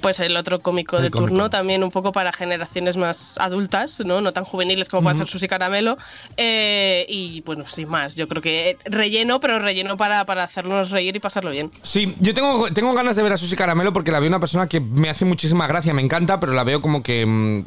Pues 0.00 0.20
el 0.20 0.36
otro 0.36 0.60
cómico 0.60 0.96
el 0.96 1.04
de 1.04 1.10
cómico. 1.10 1.28
turno, 1.28 1.50
también 1.50 1.82
un 1.82 1.90
poco 1.90 2.12
para 2.12 2.32
generaciones 2.32 2.96
más 2.96 3.36
adultas, 3.38 4.00
no, 4.04 4.20
no 4.20 4.32
tan 4.32 4.44
juveniles 4.44 4.88
como 4.88 5.02
puede 5.02 5.14
uh 5.14 5.18
-huh. 5.18 5.22
hacer 5.22 5.32
Susi 5.32 5.48
Caramelo. 5.48 5.98
Eh, 6.36 7.06
y 7.08 7.42
bueno, 7.42 7.64
sin 7.66 7.88
más, 7.88 8.14
yo 8.16 8.28
creo 8.28 8.42
que 8.42 8.76
relleno, 8.84 9.40
pero 9.40 9.58
relleno 9.58 9.96
para, 9.96 10.24
para 10.24 10.44
hacernos 10.44 10.90
reír 10.90 11.16
y 11.16 11.20
pasarlo 11.20 11.50
bien. 11.50 11.70
Sí, 11.82 12.14
yo 12.20 12.34
tengo, 12.34 12.72
tengo 12.72 12.92
ganas 12.94 13.16
de 13.16 13.22
ver 13.22 13.32
a 13.32 13.36
Susi 13.36 13.56
Caramelo 13.56 13.92
porque 13.92 14.10
la 14.10 14.20
veo 14.20 14.28
una 14.28 14.40
persona 14.40 14.68
que 14.68 14.80
me 14.80 15.10
hace 15.10 15.24
muchísima 15.24 15.66
gracia, 15.66 15.94
me 15.94 16.02
encanta, 16.02 16.40
pero 16.40 16.52
la 16.52 16.64
veo 16.64 16.80
como 16.80 17.02
que... 17.02 17.22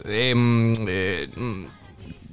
Eh, 0.06 0.34
eh, 0.88 1.30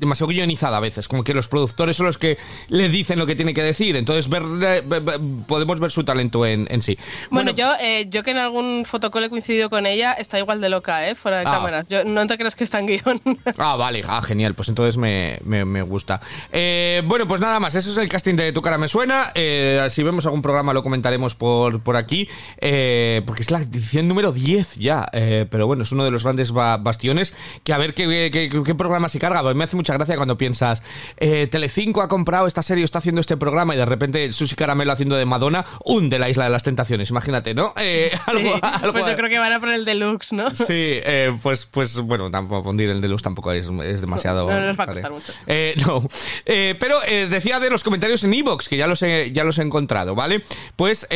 demasiado 0.00 0.31
guionizada 0.31 0.79
a 0.79 0.81
veces, 0.81 1.08
como 1.08 1.23
que 1.23 1.35
los 1.35 1.49
productores 1.49 1.97
son 1.97 2.06
los 2.06 2.19
que 2.19 2.38
le 2.69 2.88
dicen 2.88 3.19
lo 3.19 3.26
que 3.26 3.37
tiene 3.37 3.54
que 3.54 3.62
decir, 3.62 3.97
entonces 3.97 4.28
ver, 4.28 4.42
ver, 4.42 5.02
ver 5.02 5.21
podemos 5.47 5.78
ver 5.78 5.90
su 5.90 6.04
talento 6.04 6.47
en, 6.47 6.66
en 6.71 6.83
sí. 6.83 6.99
Bueno, 7.30 7.52
bueno 7.52 7.75
yo, 7.78 7.85
eh, 7.85 8.09
yo 8.09 8.23
que 8.23 8.30
en 8.33 8.38
algún 8.38 8.85
fotocall 8.87 9.25
he 9.25 9.30
coincidido 9.30 9.71
con 9.71 9.87
ella, 9.87 10.12
está 10.12 10.38
igual 10.38 10.61
de 10.61 10.69
loca, 10.69 11.09
¿eh? 11.09 11.14
Fuera 11.14 11.40
de 11.40 11.47
ah. 11.47 11.50
cámaras. 11.50 11.88
Yo, 11.88 12.04
no 12.04 12.26
te 12.26 12.37
creas 12.38 12.54
que 12.54 12.64
está 12.64 12.78
en 12.78 12.87
guion. 12.87 13.21
ah, 13.59 13.76
vale, 13.76 14.02
ah, 14.09 14.23
genial, 14.23 14.54
pues 14.54 14.69
entonces 14.69 14.97
me, 14.97 15.38
me, 15.45 15.64
me 15.64 15.83
gusta. 15.83 16.21
Eh, 16.52 17.02
bueno, 17.04 17.28
pues 17.28 17.40
nada 17.40 17.61
más, 17.61 17.75
eso 17.75 17.90
es 17.90 17.99
el 17.99 18.09
casting 18.09 18.37
de 18.37 18.52
Tu 18.52 18.62
cara 18.62 18.78
me 18.78 18.88
suena, 18.88 19.33
eh, 19.35 19.87
si 19.90 20.02
vemos 20.02 20.25
algún 20.26 20.42
programa 20.42 20.73
lo 20.73 20.83
comentaremos 20.83 21.35
por, 21.35 21.83
por 21.83 21.97
aquí, 21.97 22.28
eh, 22.59 23.23
porque 23.26 23.42
es 23.42 23.50
la 23.50 23.61
edición 23.61 24.09
número 24.09 24.33
10 24.33 24.76
ya, 24.76 25.09
eh, 25.12 25.47
pero 25.50 25.66
bueno, 25.66 25.83
es 25.83 25.92
uno 25.92 26.04
de 26.04 26.11
los 26.11 26.25
grandes 26.25 26.52
ba 26.52 26.76
bastiones, 26.76 27.35
que 27.64 27.73
a 27.73 27.78
ver 27.78 27.95
qué, 27.95 28.30
qué, 28.33 28.49
qué, 28.49 28.62
qué 28.62 28.75
programa 28.75 29.09
se 29.09 29.19
carga, 29.19 29.42
me 29.54 29.64
hace 29.64 29.76
mucha 29.76 29.89
gracia 29.94 30.16
cuando 30.16 30.37
piensas, 30.37 30.82
eh, 31.16 31.47
Telecinco 31.50 32.02
ha 32.02 32.09
comprado 32.09 32.47
esta 32.47 32.62
serie, 32.62 32.85
está 32.85 32.99
haciendo 32.99 33.20
este 33.20 33.37
programa 33.37 33.75
y 33.75 33.78
de 33.78 33.87
repente 33.87 34.32
Susi 34.32 34.54
Caramelo 34.54 34.92
haciendo 34.92 35.16
de 35.16 35.25
Madonna, 35.25 35.64
un 35.85 36.11
de 36.11 36.18
la 36.18 36.28
Isla 36.28 36.44
de 36.44 36.50
las 36.50 36.62
Tentaciones, 36.62 37.11
imagínate, 37.11 37.54
¿no? 37.54 37.75
Eh, 37.76 38.11
sí, 38.12 38.30
algo, 38.30 38.59
algo, 38.62 38.92
pues 38.92 39.06
yo 39.06 39.16
creo 39.16 39.28
que 39.28 39.38
van 39.38 39.52
a 39.52 39.61
por 39.61 39.70
el 39.70 39.85
deluxe, 39.85 40.32
¿no? 40.32 40.50
Sí, 40.50 40.64
eh, 40.68 41.37
pues, 41.42 41.66
pues 41.66 42.00
bueno, 42.00 42.30
tampoco 42.30 42.64
fundir 42.64 42.88
el 42.90 43.00
deluxe 43.00 43.23
tampoco 43.23 43.52
es, 43.52 43.68
es 43.85 44.00
demasiado. 44.00 44.49
No, 44.49 44.61
no 44.61 44.66
nos 44.66 44.78
va 44.78 44.85
a 44.85 44.87
costar 44.87 45.11
mucho. 45.11 45.32
Eh, 45.47 45.75
no, 45.85 46.02
pero 46.44 47.00
decía 47.28 47.61
de 47.61 47.70
los 47.70 47.82
comentarios 47.82 48.25
en 48.25 48.35
Evox, 48.35 48.68
que 48.68 48.76
ya 48.76 48.87
los 48.87 49.02
he, 49.02 49.32
ya 49.32 49.44
los 49.44 49.59
he 49.59 49.62
encontrado, 49.62 50.14
¿vale? 50.14 50.42
Pues, 50.76 51.06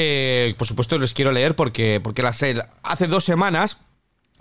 por 0.56 0.66
supuesto, 0.66 0.98
les 0.98 1.14
quiero 1.14 1.32
leer 1.32 1.56
porque, 1.56 2.00
porque 2.02 2.22
las, 2.22 2.42
hace 2.82 3.06
dos 3.06 3.24
semanas 3.24 3.78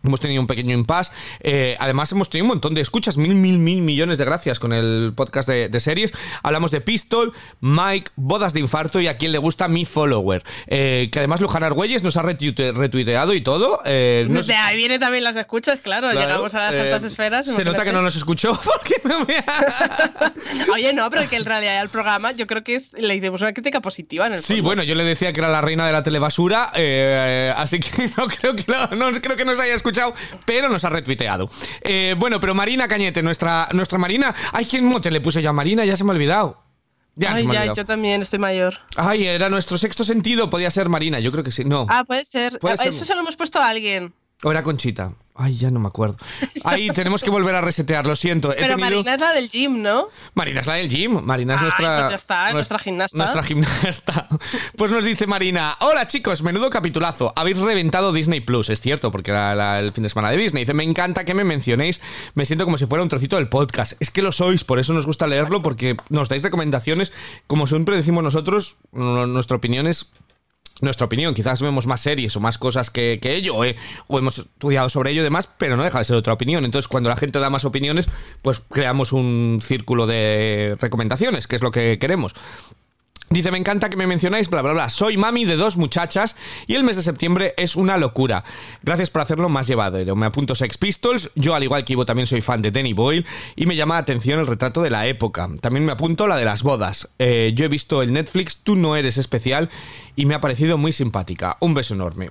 Hemos 0.05 0.19
tenido 0.19 0.41
un 0.41 0.47
pequeño 0.47 0.75
impasse. 0.75 1.13
Eh, 1.39 1.77
además, 1.79 2.11
hemos 2.11 2.29
tenido 2.29 2.43
un 2.43 2.49
montón 2.49 2.73
de 2.73 2.81
escuchas. 2.81 3.15
Mil, 3.15 3.35
mil, 3.35 3.57
mil 3.57 3.81
millones 3.81 4.17
de 4.17 4.25
gracias 4.25 4.59
con 4.59 4.73
el 4.73 5.13
podcast 5.15 5.47
de, 5.47 5.79
series. 5.79 6.11
Hablamos 6.43 6.71
de 6.71 6.81
Pistol, 6.81 7.31
Mike, 7.61 8.11
Bodas 8.17 8.51
de 8.51 8.59
Infarto 8.59 8.99
y 8.99 9.07
a 9.07 9.15
quien 9.15 9.31
le 9.31 9.37
gusta 9.37 9.69
mi 9.69 9.85
follower. 9.85 10.43
Eh, 10.67 11.07
que 11.09 11.19
además 11.19 11.39
Luján 11.39 11.63
Argüelles 11.63 12.03
nos 12.03 12.17
ha 12.17 12.21
retuiteado 12.21 13.33
y 13.33 13.39
todo. 13.39 13.79
Eh, 13.85 14.27
de 14.27 14.53
ahí 14.55 14.75
viene 14.75 14.99
también 14.99 15.23
las 15.23 15.37
escuchas, 15.37 15.79
claro. 15.81 16.11
llegamos 16.11 16.53
a 16.53 16.69
las 16.69 16.75
altas 16.75 17.03
esferas. 17.05 17.45
Se 17.45 17.63
nota 17.63 17.85
que 17.85 17.93
no 17.93 18.01
nos 18.01 18.17
escuchó 18.17 18.59
porque 18.65 19.01
Oye, 20.73 20.91
no, 20.91 21.09
pero 21.09 21.29
que 21.29 21.37
en 21.37 21.45
realidad 21.45 21.79
al 21.79 21.87
programa 21.87 22.33
yo 22.33 22.45
creo 22.45 22.61
que 22.61 22.75
es, 22.75 22.91
le 22.91 23.15
hicimos 23.15 23.39
una 23.41 23.53
crítica 23.53 23.79
positiva 23.79 24.27
en 24.27 24.33
el 24.33 24.43
Sí, 24.43 24.59
bueno, 24.59 24.83
yo 24.83 24.95
le 24.95 25.05
decía 25.05 25.31
que 25.31 25.39
era 25.39 25.47
la 25.47 25.61
reina 25.61 25.87
de 25.87 25.93
la 25.93 26.03
telebasura. 26.03 26.73
así 27.55 27.79
que 27.79 28.09
no 28.17 28.27
creo 28.27 28.53
que, 28.53 28.65
no, 28.67 29.11
no 29.11 29.21
creo 29.21 29.37
que 29.37 29.45
nos 29.45 29.57
haya 29.61 29.75
escuchado 29.75 29.92
pero 30.45 30.69
nos 30.69 30.83
ha 30.85 30.89
retuiteado. 30.89 31.49
Eh, 31.81 32.15
bueno, 32.17 32.39
pero 32.39 32.53
Marina 32.53 32.87
Cañete, 32.87 33.21
nuestra, 33.23 33.69
nuestra 33.73 33.97
Marina. 33.97 34.33
Ay, 34.51 34.65
¿quién 34.65 34.85
mote 34.85 35.11
le 35.11 35.21
puse 35.21 35.41
yo 35.41 35.49
a 35.49 35.53
Marina? 35.53 35.85
Ya 35.85 35.95
se 35.97 36.03
me 36.03 36.11
ha 36.11 36.13
olvidado. 36.13 36.63
Ya, 37.15 37.33
Ay, 37.35 37.47
ya, 37.51 37.71
yo 37.73 37.85
también 37.85 38.23
estoy 38.23 38.39
mayor. 38.39 38.73
Ay, 38.95 39.27
era 39.27 39.47
nuestro 39.49 39.77
sexto 39.77 40.03
sentido, 40.03 40.49
podía 40.49 40.71
ser 40.71 40.89
Marina, 40.89 41.19
yo 41.19 41.31
creo 41.31 41.43
que 41.43 41.51
sí. 41.51 41.63
No. 41.63 41.85
Ah, 41.89 42.03
puede 42.05 42.25
ser. 42.25 42.59
Eso 42.83 43.05
se 43.05 43.13
lo 43.13 43.21
hemos 43.21 43.35
puesto 43.37 43.59
a 43.59 43.67
alguien. 43.69 44.13
O 44.43 44.49
era 44.51 44.63
Conchita. 44.63 45.13
Ay, 45.35 45.57
ya 45.57 45.71
no 45.71 45.79
me 45.79 45.87
acuerdo. 45.87 46.15
Ahí 46.63 46.89
tenemos 46.89 47.23
que 47.23 47.31
volver 47.31 47.55
a 47.55 47.61
resetear, 47.61 48.05
lo 48.05 48.15
siento. 48.15 48.53
Pero 48.55 48.77
Marina 48.77 49.15
es 49.15 49.19
la 49.19 49.33
del 49.33 49.49
gym, 49.49 49.81
¿no? 49.81 50.09
Marina 50.35 50.61
es 50.61 50.67
la 50.67 50.75
del 50.75 50.89
gym. 50.89 51.23
Marina 51.23 51.55
es 51.55 51.61
nuestra. 51.61 51.97
Pues 52.01 52.09
ya 52.11 52.15
está, 52.15 52.53
nuestra, 52.53 52.77
gimnasta. 52.77 53.17
Nuestra 53.17 53.41
gimnasta. 53.41 54.27
Pues 54.77 54.91
nos 54.91 55.03
dice 55.03 55.25
Marina: 55.25 55.75
Hola 55.79 56.05
chicos, 56.05 56.43
menudo 56.43 56.69
capitulazo. 56.69 57.33
Habéis 57.35 57.57
reventado 57.57 58.13
Disney 58.13 58.41
Plus. 58.41 58.69
Es 58.69 58.79
cierto, 58.79 59.11
porque 59.11 59.31
era 59.31 59.79
el 59.79 59.91
fin 59.91 60.03
de 60.03 60.09
semana 60.09 60.29
de 60.29 60.37
Disney. 60.37 60.65
Dice: 60.65 60.75
Me 60.75 60.83
encanta 60.83 61.23
que 61.23 61.33
me 61.33 61.43
mencionéis. 61.43 61.99
Me 62.35 62.45
siento 62.45 62.65
como 62.65 62.77
si 62.77 62.85
fuera 62.85 63.01
un 63.01 63.09
trocito 63.09 63.37
del 63.37 63.49
podcast. 63.49 63.93
Es 63.99 64.11
que 64.11 64.21
lo 64.21 64.31
sois, 64.31 64.63
por 64.63 64.77
eso 64.77 64.93
nos 64.93 65.07
gusta 65.07 65.25
leerlo, 65.25 65.63
porque 65.63 65.97
nos 66.09 66.29
dais 66.29 66.43
recomendaciones. 66.43 67.11
Como 67.47 67.65
siempre 67.65 67.95
decimos 67.95 68.23
nosotros, 68.23 68.77
nuestra 68.91 69.57
opinión 69.57 69.87
es 69.87 70.11
nuestra 70.81 71.05
opinión. 71.05 71.33
Quizás 71.33 71.61
vemos 71.61 71.87
más 71.87 72.01
series 72.01 72.35
o 72.35 72.39
más 72.39 72.57
cosas 72.57 72.89
que, 72.89 73.19
ello, 73.23 73.63
eh, 73.63 73.75
o 74.07 74.19
hemos 74.19 74.39
estudiado 74.39 74.89
sobre 74.89 75.11
ello 75.11 75.21
y 75.21 75.23
demás, 75.23 75.49
pero 75.57 75.77
no 75.77 75.83
deja 75.83 75.99
de 75.99 76.05
ser 76.05 76.15
otra 76.15 76.33
opinión. 76.33 76.65
Entonces, 76.65 76.87
cuando 76.87 77.09
la 77.09 77.15
gente 77.15 77.39
da 77.39 77.49
más 77.49 77.65
opiniones, 77.65 78.07
pues 78.41 78.59
creamos 78.59 79.11
un 79.13 79.59
círculo 79.61 80.07
de 80.07 80.77
recomendaciones, 80.79 81.47
que 81.47 81.55
es 81.55 81.61
lo 81.61 81.71
que 81.71 81.97
queremos. 81.99 82.33
Dice, 83.33 83.49
me 83.49 83.57
encanta 83.57 83.89
que 83.89 83.97
me 83.97 84.05
mencionáis, 84.05 84.47
bla, 84.47 84.61
bla, 84.61 84.73
bla. 84.73 84.89
Soy 84.91 85.17
mami 85.17 85.43
de 85.43 85.55
dos 85.55 85.75
muchachas 85.75 86.35
y 86.67 86.75
el 86.75 86.83
mes 86.83 86.97
de 86.97 87.01
septiembre 87.01 87.55
es 87.57 87.75
una 87.75 87.97
locura. 87.97 88.43
Gracias 88.83 89.09
por 89.09 89.23
hacerlo 89.23 89.49
más 89.49 89.65
llevadero. 89.65 90.15
Me 90.15 90.27
apunto 90.27 90.53
Sex 90.53 90.77
Pistols. 90.77 91.31
Yo, 91.33 91.55
al 91.55 91.63
igual 91.63 91.83
que 91.83 91.93
Ivo, 91.93 92.05
también 92.05 92.27
soy 92.27 92.41
fan 92.41 92.61
de 92.61 92.69
Danny 92.69 92.93
Boyle 92.93 93.25
y 93.55 93.65
me 93.65 93.75
llama 93.75 93.95
la 93.95 94.01
atención 94.01 94.39
el 94.39 94.45
retrato 94.45 94.83
de 94.83 94.91
la 94.91 95.07
época. 95.07 95.49
También 95.61 95.83
me 95.83 95.93
apunto 95.93 96.27
la 96.27 96.37
de 96.37 96.45
las 96.45 96.61
bodas. 96.61 97.09
Eh, 97.17 97.53
yo 97.55 97.65
he 97.65 97.69
visto 97.69 98.03
el 98.03 98.13
Netflix 98.13 98.57
Tú 98.57 98.75
no 98.75 98.95
eres 98.95 99.17
especial 99.17 99.71
y 100.15 100.27
me 100.27 100.35
ha 100.35 100.39
parecido 100.39 100.77
muy 100.77 100.91
simpática. 100.91 101.57
Un 101.59 101.73
beso 101.73 101.95
enorme. 101.95 102.29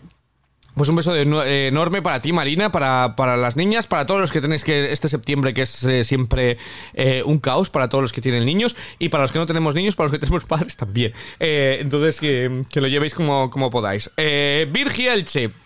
Pues 0.74 0.88
un 0.88 0.96
beso 0.96 1.14
eh, 1.14 1.66
enorme 1.68 2.00
para 2.00 2.22
ti, 2.22 2.32
Marina, 2.32 2.72
para, 2.72 3.36
las 3.36 3.56
niñas, 3.56 3.86
para 3.86 4.06
todos 4.06 4.20
los 4.20 4.32
que 4.32 4.40
tenéis 4.40 4.64
que 4.64 4.92
este 4.92 5.08
septiembre, 5.10 5.52
que 5.52 5.62
es 5.62 5.84
eh, 5.84 6.02
siempre 6.02 6.56
eh, 6.94 7.22
un 7.26 7.40
caos 7.40 7.68
para 7.68 7.90
todos 7.90 8.00
los 8.00 8.12
que 8.12 8.22
tienen 8.22 8.46
niños 8.46 8.74
y 8.98 9.10
para 9.10 9.24
los 9.24 9.32
que 9.32 9.38
no 9.38 9.46
tenemos 9.46 9.74
niños, 9.74 9.94
para 9.94 10.06
los 10.06 10.12
que 10.12 10.18
tenemos 10.18 10.44
padres 10.46 10.76
también. 10.76 11.12
entonces, 11.38 12.20
que, 12.20 12.80
lo 12.80 12.88
llevéis 12.88 13.14
como, 13.14 13.50
como 13.50 13.70
podáis. 13.70 14.10
Virgi 14.16 15.08
Elche. 15.08 15.61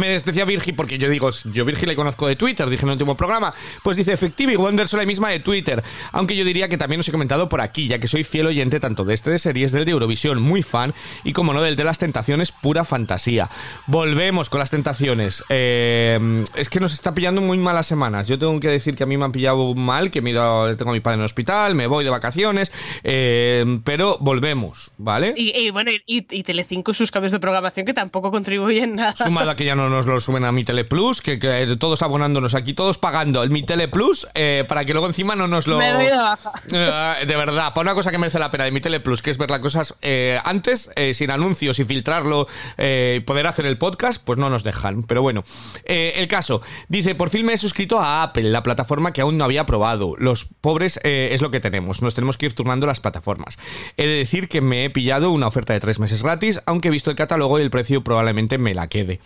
Me 0.00 0.08
decía 0.08 0.46
Virgi, 0.46 0.72
porque 0.72 0.96
yo 0.96 1.10
digo, 1.10 1.28
yo 1.52 1.66
Virgi 1.66 1.84
le 1.84 1.94
conozco 1.94 2.26
de 2.26 2.34
Twitter, 2.34 2.66
dije 2.70 2.84
en 2.84 2.88
el 2.88 2.92
último 2.94 3.18
programa. 3.18 3.52
Pues 3.82 3.98
dice, 3.98 4.14
Effective 4.14 4.54
y 4.54 4.56
Wonder 4.56 4.88
son 4.88 4.98
la 4.98 5.04
misma 5.04 5.28
de 5.28 5.40
Twitter. 5.40 5.84
Aunque 6.12 6.34
yo 6.34 6.42
diría 6.42 6.70
que 6.70 6.78
también 6.78 7.00
os 7.00 7.08
he 7.08 7.12
comentado 7.12 7.50
por 7.50 7.60
aquí, 7.60 7.86
ya 7.86 7.98
que 7.98 8.08
soy 8.08 8.24
fiel 8.24 8.46
oyente 8.46 8.80
tanto 8.80 9.04
de 9.04 9.12
este 9.12 9.30
de 9.30 9.38
series 9.38 9.72
del 9.72 9.84
de 9.84 9.90
Eurovisión, 9.90 10.40
muy 10.40 10.62
fan, 10.62 10.94
y 11.22 11.34
como 11.34 11.52
no 11.52 11.60
del 11.60 11.76
de 11.76 11.84
las 11.84 11.98
tentaciones, 11.98 12.50
pura 12.50 12.86
fantasía. 12.86 13.50
Volvemos 13.88 14.48
con 14.48 14.60
las 14.60 14.70
tentaciones. 14.70 15.44
Eh, 15.50 16.46
es 16.56 16.70
que 16.70 16.80
nos 16.80 16.94
está 16.94 17.12
pillando 17.12 17.42
muy 17.42 17.58
malas 17.58 17.86
semanas. 17.86 18.26
Yo 18.26 18.38
tengo 18.38 18.58
que 18.58 18.68
decir 18.68 18.96
que 18.96 19.02
a 19.02 19.06
mí 19.06 19.18
me 19.18 19.26
han 19.26 19.32
pillado 19.32 19.74
mal, 19.74 20.10
que 20.10 20.22
me 20.22 20.30
ido, 20.30 20.74
tengo 20.78 20.92
a 20.92 20.94
mi 20.94 21.00
padre 21.00 21.16
en 21.16 21.20
el 21.20 21.26
hospital, 21.26 21.74
me 21.74 21.86
voy 21.86 22.04
de 22.04 22.10
vacaciones, 22.10 22.72
eh, 23.04 23.80
pero 23.84 24.16
volvemos, 24.18 24.92
¿vale? 24.96 25.34
Y, 25.36 25.68
bueno, 25.68 25.90
y, 25.90 26.00
y 26.06 26.42
Telecinco 26.42 26.94
sus 26.94 27.10
cambios 27.10 27.32
de 27.32 27.38
programación 27.38 27.84
que 27.84 27.92
tampoco 27.92 28.30
contribuyen 28.30 28.96
nada. 28.96 29.14
Sumado 29.14 29.50
a 29.50 29.56
que 29.56 29.66
ya 29.66 29.74
no 29.74 29.89
nos 29.90 30.06
lo 30.06 30.20
suben 30.20 30.44
a 30.44 30.52
mi 30.52 30.64
Teleplus, 30.64 31.20
que, 31.20 31.38
que 31.38 31.76
todos 31.78 32.02
abonándonos 32.02 32.54
aquí, 32.54 32.72
todos 32.72 32.98
pagando 32.98 33.42
el 33.42 33.50
mi 33.50 33.62
Teleplus, 33.62 34.26
eh, 34.34 34.64
para 34.68 34.84
que 34.84 34.92
luego 34.92 35.06
encima 35.06 35.36
no 35.36 35.48
nos 35.48 35.66
lo. 35.66 35.78
Me 35.78 35.92
de 35.92 36.10
baja. 36.10 36.52
Eh, 36.72 37.26
de 37.26 37.36
verdad, 37.36 37.74
para 37.74 37.82
una 37.82 37.94
cosa 37.94 38.10
que 38.10 38.18
merece 38.18 38.38
la 38.38 38.50
pena 38.50 38.64
de 38.64 38.70
mi 38.70 38.80
Teleplus, 38.80 39.22
que 39.22 39.30
es 39.30 39.38
ver 39.38 39.50
las 39.50 39.60
cosas 39.60 39.94
eh, 40.02 40.40
antes, 40.44 40.90
sin 41.12 41.30
anuncios 41.30 41.78
y 41.78 41.84
filtrarlo, 41.84 42.46
y 42.78 43.20
poder 43.20 43.46
hacer 43.46 43.66
el 43.66 43.76
podcast, 43.76 44.22
pues 44.24 44.38
no 44.38 44.48
nos 44.48 44.64
dejan. 44.64 45.02
Pero 45.02 45.22
bueno, 45.22 45.44
el 45.84 46.28
caso, 46.28 46.62
dice: 46.88 47.14
Por 47.14 47.30
fin 47.30 47.44
me 47.44 47.54
he 47.54 47.58
suscrito 47.58 48.00
a 48.00 48.22
Apple, 48.22 48.44
la 48.44 48.62
plataforma 48.62 49.12
que 49.12 49.20
aún 49.20 49.36
no 49.36 49.44
había 49.44 49.66
probado. 49.66 50.14
Los 50.16 50.46
pobres 50.60 51.00
es 51.02 51.42
lo 51.42 51.50
que 51.50 51.60
tenemos, 51.60 52.02
nos 52.02 52.14
tenemos 52.14 52.38
que 52.38 52.46
ir 52.46 52.54
turnando 52.54 52.86
las 52.86 53.00
plataformas. 53.00 53.58
He 53.96 54.06
de 54.06 54.14
decir 54.14 54.48
que 54.48 54.60
me 54.60 54.84
he 54.84 54.90
pillado 54.90 55.30
una 55.30 55.46
oferta 55.46 55.72
de 55.72 55.80
tres 55.80 55.98
meses 55.98 56.22
gratis, 56.22 56.60
aunque 56.66 56.88
he 56.88 56.90
visto 56.90 57.10
el 57.10 57.16
catálogo 57.16 57.58
y 57.58 57.62
el 57.62 57.70
precio 57.70 58.02
probablemente 58.02 58.58
me 58.58 58.74
la 58.74 58.88
quede. 58.88 59.20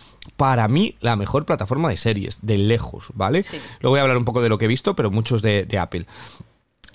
Para 0.44 0.68
mí 0.68 0.94
la 1.00 1.16
mejor 1.16 1.46
plataforma 1.46 1.88
de 1.88 1.96
series, 1.96 2.40
de 2.42 2.58
lejos, 2.58 3.06
¿vale? 3.14 3.42
Sí. 3.42 3.58
Luego 3.80 3.92
voy 3.92 4.00
a 4.00 4.02
hablar 4.02 4.18
un 4.18 4.26
poco 4.26 4.42
de 4.42 4.50
lo 4.50 4.58
que 4.58 4.66
he 4.66 4.68
visto, 4.68 4.94
pero 4.94 5.10
muchos 5.10 5.40
de, 5.40 5.64
de 5.64 5.78
Apple. 5.78 6.04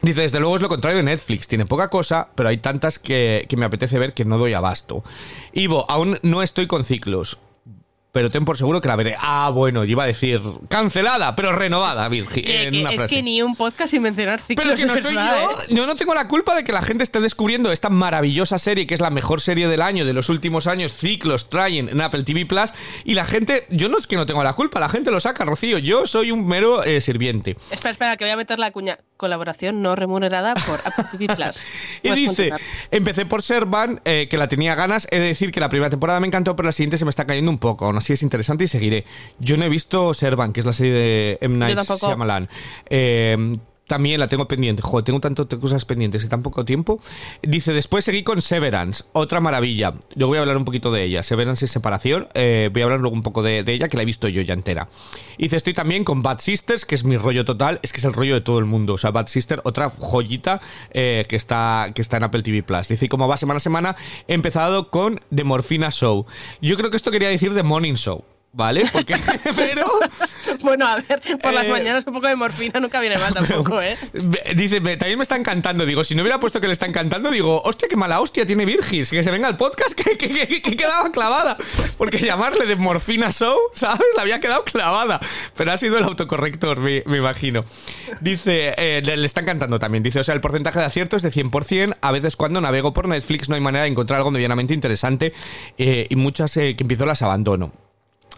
Dice, 0.04 0.22
desde 0.22 0.40
luego 0.40 0.56
es 0.56 0.62
lo 0.62 0.70
contrario 0.70 0.98
de 0.98 1.04
Netflix. 1.04 1.48
Tiene 1.48 1.66
poca 1.66 1.88
cosa, 1.88 2.28
pero 2.36 2.50
hay 2.50 2.58
tantas 2.58 3.00
que, 3.00 3.48
que, 3.50 3.58
me 3.58 3.66
apetece 3.66 3.98
ver 3.98 4.14
que 4.14 4.24
no 4.24 4.38
doy 4.38 4.54
abasto. 4.54 5.04
Ivo, 5.52 5.90
aún 5.90 6.20
no 6.22 6.44
estoy 6.44 6.68
con 6.68 6.84
ciclos 6.84 7.40
pero 8.12 8.32
ten 8.32 8.44
por 8.44 8.58
seguro 8.58 8.82
que 8.82 8.88
la 8.88 8.96
veré. 8.96 9.16
Ah, 9.20 9.52
bueno, 9.54 9.86
iba 9.86 10.04
a 10.04 10.08
decir 10.08 10.42
cancelada, 10.68 11.36
pero 11.36 11.52
renovada, 11.52 12.08
Virgi. 12.10 12.44
es 12.46 13.04
que 13.04 13.22
ni 13.22 13.42
un 13.42 13.56
podcast 13.56 13.92
sin 13.92 14.02
mencionar 14.02 14.42
ciclos. 14.42 14.66
Pero 14.66 14.78
que 14.78 14.86
no 14.86 14.98
soy 14.98 15.14
yo. 15.14 15.22
¿eh? 15.22 15.66
Yo 15.70 15.86
no 15.86 15.96
tengo 15.96 16.16
la 16.16 16.28
culpa 16.28 16.56
de 16.56 16.64
que 16.64 16.72
la 16.72 16.82
gente 16.82 17.04
esté 17.04 17.20
descubriendo 17.20 17.72
esta 17.72 17.90
maravillosa 17.90 18.58
serie, 18.58 18.88
que 18.88 18.96
es 18.96 19.02
la 19.02 19.12
mejor 19.12 19.42
serie 19.42 19.68
del 19.68 19.82
año, 19.82 20.06
de 20.06 20.14
los 20.14 20.30
últimos 20.30 20.66
años, 20.66 20.94
ciclos, 20.94 21.50
trying 21.50 21.90
en 21.90 22.02
Apple 22.02 22.24
TV 22.24 22.46
Plus. 22.46 22.74
Y 23.06 23.14
la 23.14 23.26
gente, 23.26 23.68
yo 23.70 23.90
no 23.90 23.98
es 24.00 24.08
que 24.08 24.16
no 24.16 24.26
tengo 24.26 24.44
la 24.44 24.54
culpa, 24.54 24.80
la 24.80 24.90
gente 24.90 25.12
lo 25.12 25.20
saca, 25.20 25.46
Rocío. 25.46 25.78
Yo 25.78 26.08
soy 26.08 26.32
un 26.32 26.48
mero 26.48 26.84
eh, 26.84 27.02
sirviente. 27.02 27.58
Espera, 27.70 27.92
espera, 27.92 28.18
que 28.18 28.26
voy 28.26 28.32
a 28.32 28.38
meter 28.38 28.58
la 28.58 28.72
cuña. 28.72 28.98
Colaboración 29.18 29.82
no 29.82 29.96
remunerada 29.96 30.56
por 30.56 30.80
Apple 30.86 31.06
TV 31.12 31.36
Plus. 31.36 31.68
y 32.04 32.12
dice: 32.12 32.52
Empecé 32.90 33.26
por 33.26 33.44
Servan, 33.44 34.02
eh, 34.06 34.28
que 34.30 34.38
la 34.38 34.48
tenía 34.48 34.76
ganas. 34.76 35.08
He 35.12 35.20
de 35.20 35.28
decir 35.28 35.52
que 35.52 35.60
la 35.60 35.70
primera 35.70 35.90
temporada 35.90 36.20
me 36.20 36.28
encantó, 36.28 36.56
pero 36.56 36.68
la 36.68 36.72
siguiente 36.72 36.98
se 36.98 37.06
me 37.06 37.10
está 37.10 37.28
cayendo 37.28 37.52
un 37.52 37.60
poco 37.60 37.92
así 38.00 38.14
es 38.14 38.24
interesante 38.24 38.64
y 38.64 38.68
seguiré. 38.68 39.06
Yo 39.40 39.56
no 39.58 39.66
he 39.66 39.70
visto 39.70 40.14
Servan, 40.14 40.52
que 40.52 40.62
es 40.62 40.66
la 40.66 40.74
serie 40.74 40.94
de 40.94 41.38
M. 41.42 41.58
Night 41.58 41.78
Shyamalan. 41.78 42.50
Eh, 42.90 43.58
también 43.90 44.20
la 44.20 44.30
tengo 44.30 44.48
pendiente. 44.48 44.82
Joder, 44.82 45.04
tengo 45.04 45.20
tantas 45.20 45.48
cosas 45.48 45.84
pendientes 45.84 46.24
y 46.24 46.30
tan 46.30 46.42
poco 46.44 46.64
tiempo. 46.64 47.02
Dice, 47.42 47.74
después 47.74 48.06
seguí 48.06 48.24
con 48.24 48.42
Severance, 48.42 49.04
otra 49.12 49.42
maravilla. 49.42 49.96
Yo 50.16 50.28
voy 50.28 50.38
a 50.38 50.42
hablar 50.42 50.56
un 50.56 50.64
poquito 50.64 50.92
de 50.92 51.04
ella. 51.04 51.24
Severance 51.24 51.66
es 51.66 51.72
separación. 51.72 52.30
Eh, 52.36 52.70
voy 52.72 52.84
a 52.84 52.86
hablar 52.86 53.02
luego 53.02 53.16
un 53.16 53.24
poco 53.24 53.44
de, 53.44 53.64
ella, 53.68 53.90
que 53.90 53.98
la 53.98 54.04
he 54.04 54.06
visto 54.06 54.30
yo 54.30 54.42
ya 54.44 54.54
entera. 54.54 54.88
Dice, 55.38 55.58
estoy 55.58 55.74
también 55.74 56.04
con 56.04 56.22
Bad 56.22 56.40
Sisters, 56.40 56.86
que 56.86 56.96
es 56.96 57.04
mi 57.04 57.18
rollo 57.18 57.44
total. 57.44 57.80
Es 57.82 57.92
que 57.92 57.98
es 57.98 58.06
el 58.06 58.14
rollo 58.14 58.36
de 58.36 58.42
todo 58.42 58.60
el 58.60 58.66
mundo. 58.66 58.94
O 58.94 58.98
sea, 58.98 59.12
Bad 59.12 59.28
Sister, 59.28 59.60
otra 59.66 59.90
joyita 59.90 60.62
eh, 60.92 61.26
que, 61.28 61.36
está, 61.36 61.92
que 61.94 62.02
está 62.02 62.18
en 62.18 62.24
Apple 62.24 62.44
TV 62.44 62.64
Plus. 62.64 62.88
Dice, 62.88 63.10
como 63.10 63.28
va 63.28 63.38
semana 63.38 63.58
a 63.58 63.62
semana, 63.62 63.96
he 64.28 64.36
empezado 64.36 64.92
con 64.92 65.20
The 65.36 65.44
Morfina 65.44 65.90
Show. 65.90 66.28
Yo 66.62 66.78
creo 66.78 66.92
que 66.92 66.98
esto 66.98 67.12
quería 67.12 67.30
decir 67.30 67.54
The 67.56 67.64
Morning 67.64 67.96
Show. 67.96 68.24
¿Vale? 68.52 68.84
Porque, 68.92 69.16
pero. 69.56 69.86
bueno, 70.62 70.88
a 70.88 70.96
ver, 70.98 71.22
por 71.42 71.54
las 71.54 71.66
eh, 71.66 71.70
mañanas 71.70 72.06
un 72.08 72.14
poco 72.14 72.28
de 72.28 72.36
morfina 72.36 72.80
nunca 72.80 73.00
viene 73.00 73.18
mal 73.18 73.34
tampoco, 73.34 73.80
¿eh? 73.82 73.98
Dice, 74.56 74.82
también 74.82 75.18
me 75.18 75.24
está 75.24 75.36
encantando. 75.36 75.86
Digo, 75.86 76.04
si 76.04 76.16
no 76.16 76.24
hubiera 76.24 76.40
puesto 76.40 76.60
que 76.60 76.68
le 76.68 76.74
está 76.74 76.88
encantando, 76.88 77.30
digo, 77.30 77.62
hostia, 77.62 77.88
qué 77.88 77.96
mala 77.96 78.20
hostia 78.22 78.46
tiene 78.48 78.66
Virgis. 78.66 79.12
Que 79.12 79.24
se 79.24 79.30
venga 79.30 79.48
al 79.48 79.58
podcast 79.58 79.94
que, 79.94 80.18
quedaba 80.62 81.12
clavada. 81.12 81.58
Porque 81.98 82.18
llamarle 82.20 82.66
de 82.66 82.76
morfina 82.76 83.32
show, 83.32 83.58
¿sabes? 83.74 84.08
La 84.16 84.24
había 84.24 84.40
quedado 84.40 84.64
clavada. 84.64 85.20
Pero 85.56 85.72
ha 85.72 85.78
sido 85.78 86.00
el 86.00 86.04
autocorrector, 86.06 86.80
me, 86.80 87.04
imagino. 87.06 87.66
Dice, 88.20 88.74
eh, 88.78 89.02
le, 89.04 89.26
está 89.26 89.42
encantando 89.42 89.78
también. 89.78 90.04
Dice, 90.04 90.22
o 90.22 90.24
sea, 90.24 90.34
el 90.34 90.42
porcentaje 90.42 90.80
de 90.80 90.86
acierto 90.86 91.18
es 91.18 91.22
de 91.22 91.32
100%. 91.32 91.98
A 92.02 92.12
veces 92.12 92.36
cuando 92.36 92.62
navego 92.62 92.94
por 92.94 93.08
Netflix 93.08 93.48
no 93.48 93.56
hay 93.56 93.62
manera 93.62 93.84
de 93.84 93.92
encontrar 93.92 94.18
algo 94.18 94.32
medianamente 94.32 94.74
interesante. 94.74 95.34
Eh, 95.78 96.08
y 96.10 96.16
muchas 96.16 96.54
que 96.54 96.76
empiezo 96.80 97.06
las 97.06 97.22
abandono. 97.22 97.89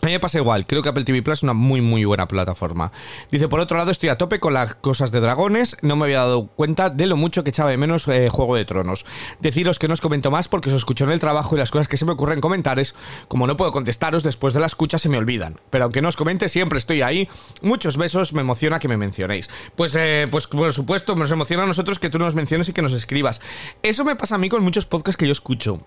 A 0.04 0.08
mí 0.08 0.14
me 0.14 0.20
pasa 0.20 0.40
igual, 0.40 0.66
creo 0.66 0.82
que 0.82 0.90
Apple 0.90 1.04
TV 1.04 1.22
Plus 1.22 1.40
es 1.40 1.44
una 1.44 1.54
muy 1.54 1.80
muy 1.80 2.06
buena 2.06 2.28
plataforma. 2.28 2.92
Dice, 3.30 3.48
por 3.48 3.60
otro 3.60 3.78
lado, 3.78 3.92
estoy 3.92 4.10
a 4.10 4.18
tope 4.18 4.40
con 4.40 4.56
las 4.56 4.74
cosas 4.74 5.12
de 5.12 5.20
dragones, 5.20 5.78
no 5.84 5.96
me 5.96 6.06
había 6.06 6.22
dado 6.22 6.48
cuenta 6.48 6.90
de 6.90 7.06
lo 7.06 7.18
mucho 7.18 7.44
que 7.44 7.52
echaba 7.52 7.70
de 7.70 7.78
menos 7.78 8.08
eh, 8.08 8.28
Juego 8.30 8.56
de 8.56 8.66
Tronos. 8.66 9.06
Deciros 9.42 9.78
que 9.78 9.88
no 9.88 9.94
os 9.94 10.02
comento 10.02 10.32
más 10.32 10.48
porque 10.48 10.70
os 10.70 10.76
escucho 10.76 11.04
en 11.04 11.12
el 11.12 11.20
trabajo 11.20 11.56
y 11.56 11.60
las 11.60 11.70
cosas 11.70 11.88
que 11.88 11.98
se 11.98 12.06
me 12.06 12.14
ocurren 12.14 12.40
en 12.40 12.42
comentarios, 12.42 12.96
como 13.28 13.46
no 13.46 13.58
puedo 13.58 13.72
contestaros 13.72 14.24
después 14.24 14.56
de 14.56 14.60
la 14.60 14.66
escucha, 14.66 14.98
se 14.98 15.08
me 15.08 15.20
olvidan. 15.20 15.60
Pero 15.70 15.84
aunque 15.84 16.02
no 16.02 16.10
os 16.10 16.18
comente, 16.18 16.50
siempre 16.50 16.80
estoy 16.80 17.04
ahí. 17.04 17.30
Muchos 17.62 17.96
besos, 17.96 18.34
me 18.34 18.42
emociona 18.42 18.80
que 18.80 18.88
me 18.88 18.98
mencionéis. 18.98 19.52
Pues, 19.76 19.96
eh, 19.96 20.28
pues 20.32 20.48
por 20.48 20.74
supuesto, 20.74 21.16
nos 21.16 21.32
emociona 21.32 21.62
a 21.62 21.68
nosotros 21.68 22.00
que 22.00 22.10
tú 22.10 22.18
nos 22.18 22.34
menciones 22.34 22.68
y 22.70 22.74
que 22.74 22.82
nos 22.82 22.94
escribas. 22.94 23.40
Eso 23.84 24.04
me 24.04 24.16
pasa 24.16 24.34
a 24.34 24.40
mí 24.40 24.50
con 24.50 24.64
muchos 24.64 24.88
podcasts 24.88 25.18
que 25.18 25.28
yo 25.28 25.32
escucho. 25.32 25.86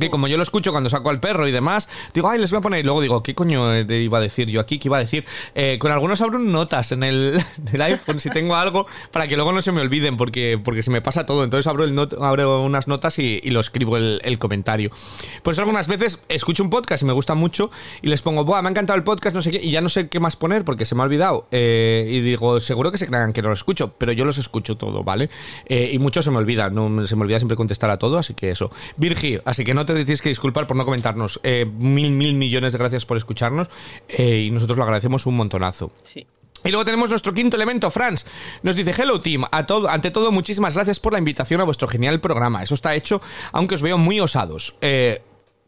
Que 0.00 0.10
como 0.10 0.26
yo 0.28 0.36
lo 0.36 0.42
escucho 0.42 0.72
cuando 0.72 0.90
saco 0.90 1.10
al 1.10 1.20
perro 1.20 1.46
y 1.46 1.52
demás, 1.52 1.88
digo, 2.14 2.28
ay, 2.28 2.38
les 2.38 2.50
voy 2.50 2.58
a 2.58 2.60
poner. 2.60 2.80
Y 2.80 2.82
luego 2.82 3.00
digo, 3.00 3.22
¿qué 3.22 3.34
coño 3.34 3.78
iba 3.78 4.18
a 4.18 4.20
decir 4.20 4.48
yo 4.48 4.60
aquí? 4.60 4.78
¿Qué 4.78 4.88
iba 4.88 4.96
a 4.96 5.00
decir? 5.00 5.24
Eh, 5.54 5.78
con 5.78 5.92
algunos 5.92 6.20
abro 6.20 6.38
notas 6.38 6.92
en 6.92 7.02
el, 7.02 7.42
iPhone 7.80 8.20
si 8.20 8.30
tengo 8.30 8.56
algo 8.56 8.86
para 9.12 9.26
que 9.26 9.36
luego 9.36 9.52
no 9.52 9.62
se 9.62 9.72
me 9.72 9.80
olviden, 9.80 10.16
porque, 10.16 10.60
porque 10.62 10.82
se 10.82 10.90
me 10.90 11.02
pasa 11.02 11.26
todo. 11.26 11.44
Entonces 11.44 11.66
abro, 11.66 11.84
el 11.84 11.98
abro 12.20 12.62
unas 12.62 12.88
notas 12.88 13.18
y, 13.18 13.40
lo 13.50 13.60
escribo 13.60 13.96
el, 13.96 14.20
el, 14.24 14.38
comentario. 14.38 14.90
Por 15.42 15.52
eso 15.52 15.62
algunas 15.62 15.88
veces 15.88 16.22
escucho 16.28 16.62
un 16.62 16.70
podcast 16.70 17.02
y 17.02 17.06
me 17.06 17.12
gusta 17.12 17.34
mucho 17.34 17.70
y 18.00 18.08
les 18.08 18.22
pongo, 18.22 18.44
Buah, 18.44 18.62
me 18.62 18.68
ha 18.68 18.70
encantado 18.70 18.96
el 18.96 19.04
podcast, 19.04 19.34
no 19.34 19.42
sé 19.42 19.50
qué, 19.50 19.60
y 19.60 19.70
ya 19.70 19.80
no 19.80 19.88
sé 19.88 20.08
qué 20.08 20.20
más 20.20 20.36
poner 20.36 20.64
porque 20.64 20.84
se 20.84 20.94
me 20.94 21.02
ha 21.02 21.04
olvidado. 21.04 21.46
Eh, 21.50 22.06
y 22.10 22.20
digo, 22.20 22.60
seguro 22.60 22.92
que 22.92 22.98
se 22.98 23.06
crean 23.06 23.32
que 23.32 23.42
no 23.42 23.48
lo 23.48 23.54
escucho, 23.54 23.94
pero 23.98 24.12
yo 24.12 24.24
los 24.24 24.38
escucho 24.38 24.76
todo, 24.76 25.04
¿vale? 25.04 25.30
Eh, 25.66 25.90
y 25.92 25.98
mucho 25.98 26.22
se 26.22 26.30
me 26.30 26.38
olvida, 26.38 26.70
no, 26.70 27.06
se 27.06 27.16
me 27.16 27.22
olvida 27.22 27.38
siempre 27.38 27.56
contestar 27.56 27.90
a 27.90 27.98
todo, 27.98 28.18
así 28.18 28.34
que 28.34 28.50
eso. 28.50 28.70
Virgi, 28.96 29.38
así 29.44 29.64
que 29.64 29.74
no 29.74 29.86
te 29.86 29.89
tienes 29.94 30.22
que 30.22 30.28
disculpar 30.28 30.66
por 30.66 30.76
no 30.76 30.84
comentarnos. 30.84 31.40
Eh, 31.42 31.66
mil, 31.66 32.12
mil 32.12 32.34
millones 32.34 32.72
de 32.72 32.78
gracias 32.78 33.04
por 33.04 33.16
escucharnos 33.16 33.68
eh, 34.08 34.44
y 34.46 34.50
nosotros 34.50 34.78
lo 34.78 34.84
agradecemos 34.84 35.26
un 35.26 35.36
montonazo. 35.36 35.92
Sí. 36.02 36.26
Y 36.64 36.68
luego 36.70 36.84
tenemos 36.84 37.08
nuestro 37.08 37.32
quinto 37.32 37.56
elemento, 37.56 37.90
Franz. 37.90 38.26
Nos 38.62 38.76
dice, 38.76 38.94
hello 38.96 39.20
team, 39.20 39.44
a 39.50 39.64
todo, 39.64 39.88
ante 39.88 40.10
todo 40.10 40.30
muchísimas 40.30 40.74
gracias 40.74 41.00
por 41.00 41.12
la 41.12 41.18
invitación 41.18 41.60
a 41.60 41.64
vuestro 41.64 41.88
genial 41.88 42.20
programa. 42.20 42.62
Eso 42.62 42.74
está 42.74 42.94
hecho, 42.94 43.20
aunque 43.52 43.76
os 43.76 43.82
veo 43.82 43.96
muy 43.96 44.20
osados. 44.20 44.74
Eh, 44.82 45.22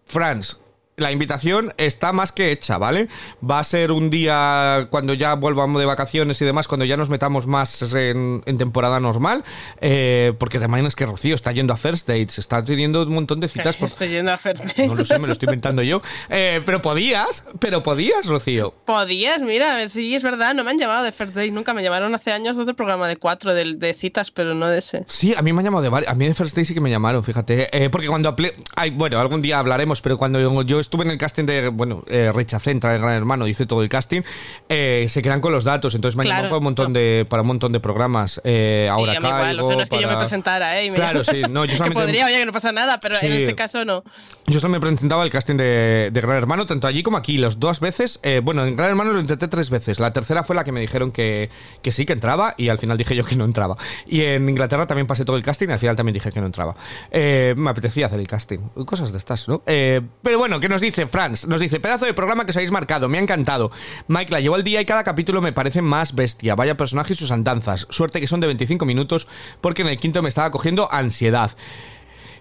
Franz, 0.05 0.61
la 0.97 1.11
invitación 1.11 1.73
está 1.79 2.13
más 2.13 2.33
que 2.33 2.53
hecha, 2.53 2.77
¿vale? 2.77 3.09
Va 3.49 3.59
a 3.59 3.65
ser 3.65 3.93
un 3.93 4.11
día 4.11 4.89
cuando 4.91 5.15
ya 5.15 5.35
volvamos 5.35 5.81
de 5.81 5.87
vacaciones 5.87 6.41
y 6.43 6.45
demás, 6.45 6.69
cuando 6.69 6.85
ya 6.85 6.97
nos 6.97 7.09
metamos 7.09 7.47
más 7.47 7.95
en, 7.95 8.43
temporada 8.59 9.01
normal, 9.01 9.45
eh, 9.81 10.35
porque 10.39 10.59
además 10.59 10.83
es 10.85 10.97
que 10.97 11.07
Rocío 11.07 11.35
está 11.35 11.53
yendo 11.53 11.73
a 11.73 11.77
First 11.77 12.09
Dates, 12.09 12.39
está 12.39 12.63
teniendo 12.63 13.03
un 13.03 13.15
montón 13.15 13.41
de 13.41 13.49
citas. 13.49 13.77
Por... 13.77 13.89
Estoy 13.89 14.09
yendo 14.09 14.33
a 14.33 14.39
First 14.39 14.65
Dates. 14.65 14.89
No 14.89 14.95
lo 14.95 15.05
sé, 15.05 15.19
me 15.19 15.27
lo 15.27 15.33
estoy 15.33 15.47
inventando 15.47 15.83
yo. 15.83 16.03
Eh, 16.29 16.63
pero 16.67 16.83
podías, 16.83 17.49
pero 17.59 17.83
podías, 17.83 18.27
Rocío. 18.27 18.75
Podías, 18.85 19.41
mira, 19.41 19.89
sí, 19.89 20.15
es 20.15 20.23
verdad, 20.23 20.55
no 20.55 20.63
me 20.63 20.73
han 20.73 20.79
llamado 20.79 21.05
de 21.05 21.13
First 21.13 21.35
Dates, 21.35 21.53
nunca 21.53 21.73
me 21.73 21.83
llamaron 21.83 22.15
hace 22.15 22.33
años 22.33 22.57
de 22.57 22.65
otro 22.65 22.77
programa 22.77 23.09
de 23.09 23.17
cuatro, 23.17 23.55
de, 23.55 23.95
citas, 23.95 24.31
pero 24.31 24.55
no 24.55 24.69
de 24.69 24.79
ese. 24.79 25.05
Sí, 25.09 25.35
a 25.35 25.43
mí 25.43 25.53
me 25.53 25.61
han 25.61 25.65
llamado 25.65 25.83
de 25.83 25.89
varios, 25.89 26.13
a 26.13 26.15
mí 26.15 26.27
de 26.27 26.35
First 26.35 26.55
Dates 26.55 26.69
sí 26.69 26.75
que 26.75 26.81
me 26.81 26.91
llamaron, 26.91 27.25
fíjate, 27.25 27.85
eh, 27.85 27.89
porque 27.89 28.09
cuando... 28.09 28.35
Ay, 28.77 28.91
bueno, 28.91 29.19
algún 29.19 29.41
día 29.41 29.59
hablaremos, 29.59 30.01
pero 30.01 30.19
cuando 30.19 30.63
yo 30.63 30.82
estuve 30.83 31.05
en 31.05 31.11
el 31.11 31.19
casting 31.19 31.45
de, 31.45 31.69
bueno, 31.69 32.05
eh, 32.07 32.31
rechacé 32.33 32.71
entrar 32.71 32.95
en 32.95 33.03
Gran 33.03 33.15
Hermano, 33.15 33.47
hice 33.47 33.67
todo 33.67 33.83
el 33.83 33.89
casting, 33.89 34.23
eh, 34.69 35.07
se 35.09 35.23
quedan 35.23 35.41
con 35.41 35.53
los 35.53 35.65
datos, 35.65 35.95
entonces 35.95 36.17
me 36.17 36.23
han 36.25 36.29
llamado 36.29 36.49
para 36.49 36.59
un 36.59 36.65
montón 36.65 36.93
de, 36.93 37.27
para 37.29 37.43
un 37.43 37.49
montón 37.49 37.73
de 37.73 37.81
programas. 37.81 38.41
Eh, 38.45 38.89
ahora 38.91 39.13
sí, 39.13 39.19
igual, 39.19 39.61
o 39.61 39.65
sea, 39.65 39.77
no 39.77 39.83
es 39.83 39.91
que 39.91 40.01
yo 40.01 40.09
me 40.09 40.17
presentara, 40.17 40.81
¿eh? 40.81 40.93
claro, 40.93 41.25
sí, 41.25 41.43
no, 41.49 41.65
yo 41.67 41.77
solamente... 41.77 42.01
que 42.01 42.07
podría, 42.07 42.27
oye, 42.27 42.39
que 42.39 42.47
no 42.47 42.53
pasa 42.53 42.73
nada, 42.73 43.01
pero 43.01 43.17
en 43.21 43.33
este 43.33 43.55
caso 43.55 43.85
no. 43.85 44.05
Yo 44.47 44.61
solo 44.61 44.73
me 44.73 44.81
presentaba 44.81 45.25
el 45.25 45.31
casting 45.31 45.57
de, 45.57 46.11
de, 46.13 46.21
Gran 46.21 46.37
Hermano, 46.37 46.67
tanto 46.67 46.87
allí 46.87 47.03
como 47.03 47.17
aquí, 47.17 47.39
las 47.39 47.59
dos 47.59 47.81
veces. 47.81 48.21
Eh, 48.23 48.41
bueno, 48.43 48.67
en 48.67 48.77
Gran 48.77 48.91
Hermano 48.91 49.13
lo 49.13 49.21
intenté 49.21 49.49
tres 49.49 49.71
veces. 49.71 50.01
La 50.01 50.13
tercera 50.13 50.45
fue 50.45 50.57
la 50.57 50.65
que 50.65 50.73
me 50.73 50.81
dijeron 50.81 51.13
que, 51.13 51.51
que 51.83 51.93
sí, 51.93 52.05
que 52.05 52.13
entraba, 52.13 52.55
y 52.57 52.69
al 52.69 52.79
final 52.79 52.99
dije 52.99 53.15
yo 53.15 53.25
que 53.25 53.37
no 53.37 53.45
entraba. 53.45 53.77
Y 54.07 54.23
en 54.23 54.49
Inglaterra 54.49 54.87
también 54.87 55.07
pasé 55.07 55.25
todo 55.25 55.37
el 55.37 55.43
casting, 55.43 55.69
y 55.69 55.73
al 55.73 55.79
final 55.79 55.97
también 55.97 56.15
dije 56.15 56.31
que 56.31 56.41
no 56.41 56.47
entraba. 56.47 56.75
Me 57.13 57.71
apetecía 57.71 58.07
hacer 58.07 58.21
el 58.21 58.27
casting. 58.27 58.59
Cosas 58.87 59.13
de 59.13 59.19
estas, 59.19 59.49
¿no? 59.49 59.63
pero 59.65 60.39
bueno, 60.39 60.61
¿qué 60.61 60.69
nos 60.73 60.81
dice 60.81 61.07
Franz? 61.07 61.47
Nos 61.47 61.61
dice, 61.61 61.79
pedazo 61.79 62.07
de 62.07 62.15
programa 62.15 62.45
que 62.45 62.51
os 62.51 62.57
habéis 62.57 62.73
marcado, 62.73 63.09
me 63.09 63.19
ha 63.19 63.21
encantado. 63.21 63.71
Mike 64.09 64.33
la 64.33 64.41
llevo 64.41 64.55
al 64.55 64.65
día 64.65 64.81
y 64.81 64.87
cada 64.87 65.05
capítulo 65.05 65.43
me 65.43 65.53
parece 65.53 65.83
más 65.83 66.15
bestia. 66.15 66.55
Vaya 66.55 66.77
personaje 66.77 67.13
y 67.13 67.17
sus 67.17 67.31
andanzas. 67.31 67.87
Suerte 67.91 68.21
que 68.21 68.27
son 68.27 68.41
de 68.41 68.47
25 68.47 68.85
minutos 68.87 69.29
porque 69.61 69.83
en 69.83 69.89
el 69.89 69.99
quinto 69.99 70.23
me 70.23 70.31
estaba 70.31 70.51
cogiendo 70.51 70.91
ansiedad. 70.91 71.53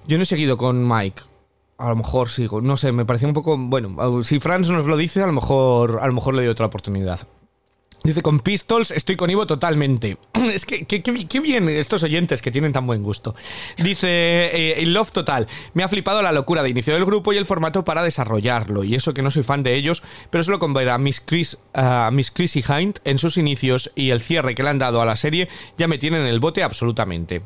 Yo 0.08 0.18
no 0.18 0.24
he 0.24 0.26
seguido 0.26 0.58
con 0.58 0.88
Mike. 0.88 1.24
A 1.78 1.90
lo 1.90 1.96
mejor 1.96 2.30
sigo, 2.30 2.62
no 2.62 2.78
sé, 2.78 2.92
me 2.92 3.06
parecía 3.06 3.28
un 3.28 3.34
poco. 3.34 3.58
Bueno, 3.58 4.24
si 4.24 4.40
Franz 4.40 4.70
nos 4.70 4.86
lo 4.86 4.96
dice, 4.96 5.22
a 5.22 5.28
lo 5.28 5.34
mejor, 5.34 6.00
a 6.02 6.08
lo 6.08 6.14
mejor 6.14 6.36
le 6.36 6.44
doy 6.44 6.52
otra 6.52 6.68
oportunidad. 6.68 7.28
Dice, 8.04 8.24
con 8.24 8.40
Pistols 8.40 8.90
estoy 8.92 9.16
con 9.16 9.30
Ivo 9.30 9.46
totalmente. 9.46 10.18
es 10.34 10.66
que 10.66 10.86
qué 10.86 11.40
bien 11.40 11.70
estos 11.70 12.02
oyentes 12.04 12.42
que 12.42 12.52
tienen 12.52 12.74
tan 12.74 12.88
buen 12.88 13.04
gusto. 13.04 13.36
Dice, 13.78 14.10
eh, 14.82 14.84
Love 14.88 15.12
Total, 15.12 15.48
me 15.74 15.84
ha 15.84 15.88
flipado 15.88 16.22
la 16.22 16.32
locura 16.32 16.64
de 16.64 16.70
inicio 16.70 16.94
del 16.94 17.06
grupo 17.06 17.32
y 17.32 17.38
el 17.38 17.46
formato 17.46 17.86
para 17.86 18.04
desarrollarlo. 18.04 18.84
Y 18.84 18.96
eso 18.96 19.14
que 19.14 19.22
no 19.22 19.30
soy 19.30 19.44
fan 19.44 19.62
de 19.62 19.76
ellos, 19.76 20.04
pero 20.32 20.44
solo 20.44 20.58
con 20.58 20.74
ver 20.74 20.90
a 20.90 20.98
Miss, 20.98 21.22
Chris, 21.22 21.60
a 21.74 22.10
Miss 22.12 22.32
Chrissy 22.32 22.64
Hind 22.68 23.00
en 23.04 23.20
sus 23.20 23.38
inicios 23.38 23.92
y 23.96 24.10
el 24.10 24.22
cierre 24.22 24.56
que 24.56 24.64
le 24.64 24.70
han 24.70 24.80
dado 24.80 25.02
a 25.02 25.06
la 25.06 25.16
serie, 25.16 25.48
ya 25.78 25.88
me 25.88 26.00
tienen 26.00 26.22
en 26.22 26.28
el 26.28 26.40
bote 26.40 26.64
absolutamente. 26.64 27.44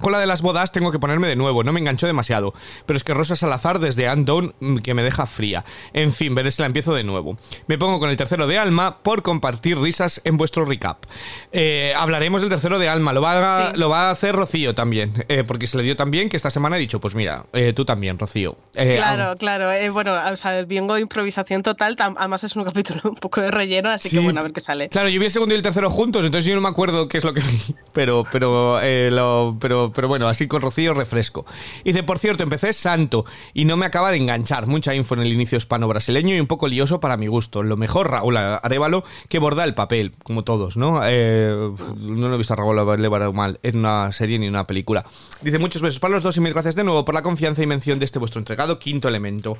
Con 0.00 0.12
la 0.12 0.18
de 0.18 0.26
las 0.26 0.42
bodas 0.42 0.72
tengo 0.72 0.90
que 0.92 0.98
ponerme 0.98 1.28
de 1.28 1.36
nuevo, 1.36 1.64
no 1.64 1.72
me 1.72 1.80
enganchó 1.80 2.06
demasiado. 2.06 2.54
Pero 2.86 2.96
es 2.96 3.04
que 3.04 3.14
Rosa 3.14 3.36
Salazar 3.36 3.78
desde 3.78 4.10
Undown 4.12 4.54
mm, 4.60 4.76
que 4.78 4.94
me 4.94 5.02
deja 5.02 5.26
fría. 5.26 5.64
En 5.92 6.12
fin, 6.12 6.34
veré 6.34 6.50
si 6.50 6.62
la 6.62 6.66
empiezo 6.66 6.94
de 6.94 7.04
nuevo. 7.04 7.36
Me 7.66 7.78
pongo 7.78 7.98
con 7.98 8.10
el 8.10 8.16
tercero 8.16 8.46
de 8.46 8.58
Alma 8.58 8.98
por 9.02 9.22
compartir 9.22 9.78
risas 9.78 10.20
en 10.24 10.36
vuestro 10.36 10.64
recap. 10.64 11.04
Eh, 11.52 11.92
hablaremos 11.96 12.40
del 12.40 12.50
tercero 12.50 12.78
de 12.78 12.88
Alma, 12.88 13.12
lo 13.12 13.22
va 13.22 13.68
a, 13.68 13.76
lo 13.76 13.88
va 13.88 14.08
a 14.08 14.10
hacer 14.10 14.34
Rocío 14.34 14.74
también. 14.74 15.12
Eh, 15.28 15.44
porque 15.46 15.66
se 15.66 15.76
le 15.76 15.82
dio 15.82 15.96
tan 15.96 16.10
bien 16.10 16.28
que 16.28 16.36
esta 16.36 16.50
semana 16.50 16.76
he 16.76 16.80
dicho, 16.80 17.00
pues 17.00 17.14
mira, 17.14 17.44
eh, 17.52 17.72
tú 17.72 17.84
también, 17.84 18.18
Rocío. 18.18 18.56
claro, 18.72 19.36
claro. 19.36 19.92
bueno, 19.92 20.14
o 20.32 20.36
sea, 20.36 20.64
vengo 20.64 20.98
improvisación 20.98 21.62
total, 21.62 21.96
además 21.98 22.44
es 22.44 22.56
un 22.56 22.64
capítulo 22.64 23.00
un 23.04 23.16
poco 23.16 23.40
de 23.40 23.50
relleno, 23.50 23.90
así 23.90 24.10
que 24.10 24.18
bueno, 24.18 24.40
a 24.40 24.42
ver 24.42 24.52
qué 24.52 24.60
sale. 24.60 24.88
Claro, 24.88 25.08
yo 25.08 25.18
vi 25.18 25.26
el 25.26 25.32
segundo 25.32 25.54
y 25.54 25.58
el 25.58 25.62
tercero 25.62 25.90
juntos, 25.90 26.24
entonces 26.24 26.48
yo 26.48 26.54
no 26.54 26.60
me 26.60 26.68
acuerdo 26.68 27.08
qué 27.08 27.18
es 27.18 27.24
lo 27.24 27.34
que 27.34 27.40
vi. 27.40 27.74
Pero, 27.92 28.22
pero, 28.30 28.80
lo, 29.10 29.56
pero 29.60 29.89
pero, 29.94 30.08
bueno, 30.08 30.28
así 30.28 30.46
con 30.46 30.62
Rocío 30.62 30.94
refresco. 30.94 31.46
dice, 31.84 32.02
por 32.02 32.18
cierto, 32.18 32.42
empecé 32.42 32.72
santo 32.72 33.24
y 33.54 33.64
no 33.64 33.76
me 33.76 33.86
acaba 33.86 34.10
de 34.10 34.16
enganchar. 34.16 34.66
Mucha 34.66 34.94
info 34.94 35.14
en 35.14 35.20
el 35.20 35.32
inicio 35.32 35.58
hispano-brasileño 35.58 36.34
y 36.34 36.40
un 36.40 36.46
poco 36.46 36.68
lioso 36.68 37.00
para 37.00 37.16
mi 37.16 37.26
gusto. 37.26 37.62
Lo 37.62 37.76
mejor, 37.76 38.10
Raúl 38.10 38.36
Arevalo, 38.36 39.04
que 39.28 39.38
borda 39.38 39.64
el 39.64 39.74
papel, 39.74 40.12
como 40.22 40.44
todos, 40.44 40.76
¿no? 40.76 41.00
Eh, 41.04 41.54
no 42.00 42.28
lo 42.28 42.34
he 42.34 42.38
visto 42.38 42.52
a 42.52 42.56
Raúl 42.56 42.78
Arevalo 42.78 43.32
mal 43.32 43.58
en 43.62 43.78
una 43.78 44.12
serie 44.12 44.38
ni 44.38 44.46
en 44.46 44.54
una 44.54 44.66
película. 44.66 45.04
Dice, 45.42 45.58
muchos 45.58 45.82
besos 45.82 46.00
para 46.00 46.14
los 46.14 46.22
dos 46.22 46.36
y 46.36 46.40
mil 46.40 46.52
gracias 46.52 46.74
de 46.74 46.84
nuevo 46.84 47.04
por 47.04 47.14
la 47.14 47.22
confianza 47.22 47.62
y 47.62 47.66
mención 47.66 47.98
de 47.98 48.04
este 48.04 48.18
vuestro 48.18 48.38
entregado 48.38 48.78
quinto 48.78 49.08
elemento. 49.08 49.56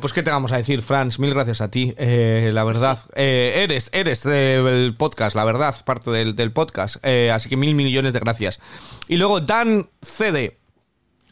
pues 0.00 0.12
qué 0.12 0.22
te 0.22 0.30
vamos 0.30 0.52
a 0.52 0.56
decir, 0.56 0.82
Franz, 0.82 1.18
mil 1.18 1.32
gracias 1.34 1.60
a 1.60 1.70
ti, 1.70 1.94
eh, 1.98 2.50
la 2.52 2.64
verdad. 2.64 2.98
Eh, 3.14 3.60
eres, 3.64 3.90
eres 3.92 4.24
el 4.26 4.94
podcast, 4.96 5.36
la 5.36 5.44
verdad, 5.44 5.74
parte 5.84 6.10
del, 6.10 6.34
del 6.34 6.52
podcast. 6.52 7.04
así 7.04 7.48
que 7.48 7.56
mil 7.56 7.74
millones 7.74 8.12
de 8.12 8.20
gracias. 8.20 8.60
Y 9.08 9.16
luego 9.16 9.40
Dan 9.46 9.88
CD. 10.02 10.58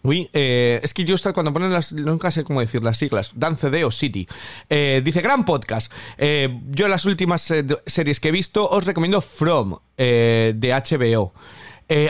Uy, 0.04 0.28
eh, 0.32 0.80
es 0.82 0.94
que 0.94 1.04
yo 1.04 1.14
cuando 1.32 1.52
ponen 1.52 1.72
las. 1.72 1.92
Nunca 1.92 2.30
sé 2.30 2.42
cómo 2.42 2.60
decir 2.60 2.82
las 2.82 2.98
siglas. 2.98 3.30
Dan 3.34 3.56
CD 3.56 3.84
o 3.84 3.90
City. 3.90 4.26
Eh, 4.68 5.00
dice: 5.04 5.20
Gran 5.20 5.44
podcast. 5.44 5.92
Eh, 6.18 6.60
yo, 6.70 6.88
las 6.88 7.04
últimas 7.04 7.42
series 7.86 8.20
que 8.20 8.28
he 8.28 8.32
visto, 8.32 8.68
os 8.68 8.84
recomiendo 8.84 9.20
From 9.20 9.78
de 9.96 10.82
HBO. 10.84 11.32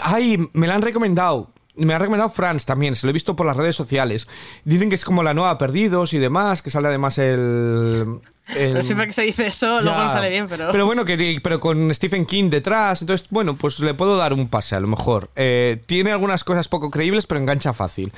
ay, 0.03 0.39
me 0.55 0.67
la 0.67 0.75
han 0.75 0.83
recomendado. 0.83 1.53
Me 1.75 1.95
ha 1.95 1.99
recomendado 1.99 2.29
Franz 2.29 2.67
también, 2.67 2.95
se 2.95 3.07
lo 3.07 3.11
he 3.11 3.15
visto 3.15 3.35
por 3.35 3.47
las 3.47 3.57
redes 3.57 3.75
sociales. 3.75 4.29
Dicen 4.65 4.91
que 4.91 4.95
es 4.95 5.07
como 5.07 5.23
la 5.23 5.33
nueva 5.33 5.57
Perdidos 5.57 6.13
y 6.13 6.19
demás, 6.19 6.61
que 6.61 6.69
sale 6.69 6.89
además 6.89 7.17
el, 7.17 8.21
pero 8.47 8.83
siempre 8.83 9.07
que 9.07 9.13
se 9.13 9.23
dice 9.23 9.47
eso, 9.47 9.81
luego 9.81 9.99
no 9.99 10.11
sale 10.11 10.29
bien, 10.29 10.47
pero... 10.49 10.69
Pero 10.71 10.87
bueno, 10.87 11.05
que, 11.05 11.41
pero 11.43 11.61
con 11.61 11.95
Stephen 11.95 12.27
King 12.27 12.51
detrás, 12.51 13.01
entonces, 13.01 13.27
bueno, 13.31 13.57
pues 13.57 13.79
le 13.79 13.95
puedo 13.95 14.17
dar 14.17 14.33
un 14.33 14.49
pase 14.49 14.75
a 14.75 14.81
lo 14.81 14.89
mejor. 14.89 15.31
Eh, 15.37 15.81
tiene 15.87 16.13
algunas 16.13 16.45
cosas 16.45 16.69
poco 16.69 16.91
creíbles, 16.91 17.27
pero 17.27 17.41
engancha 17.41 17.73
fácil. 17.73 18.13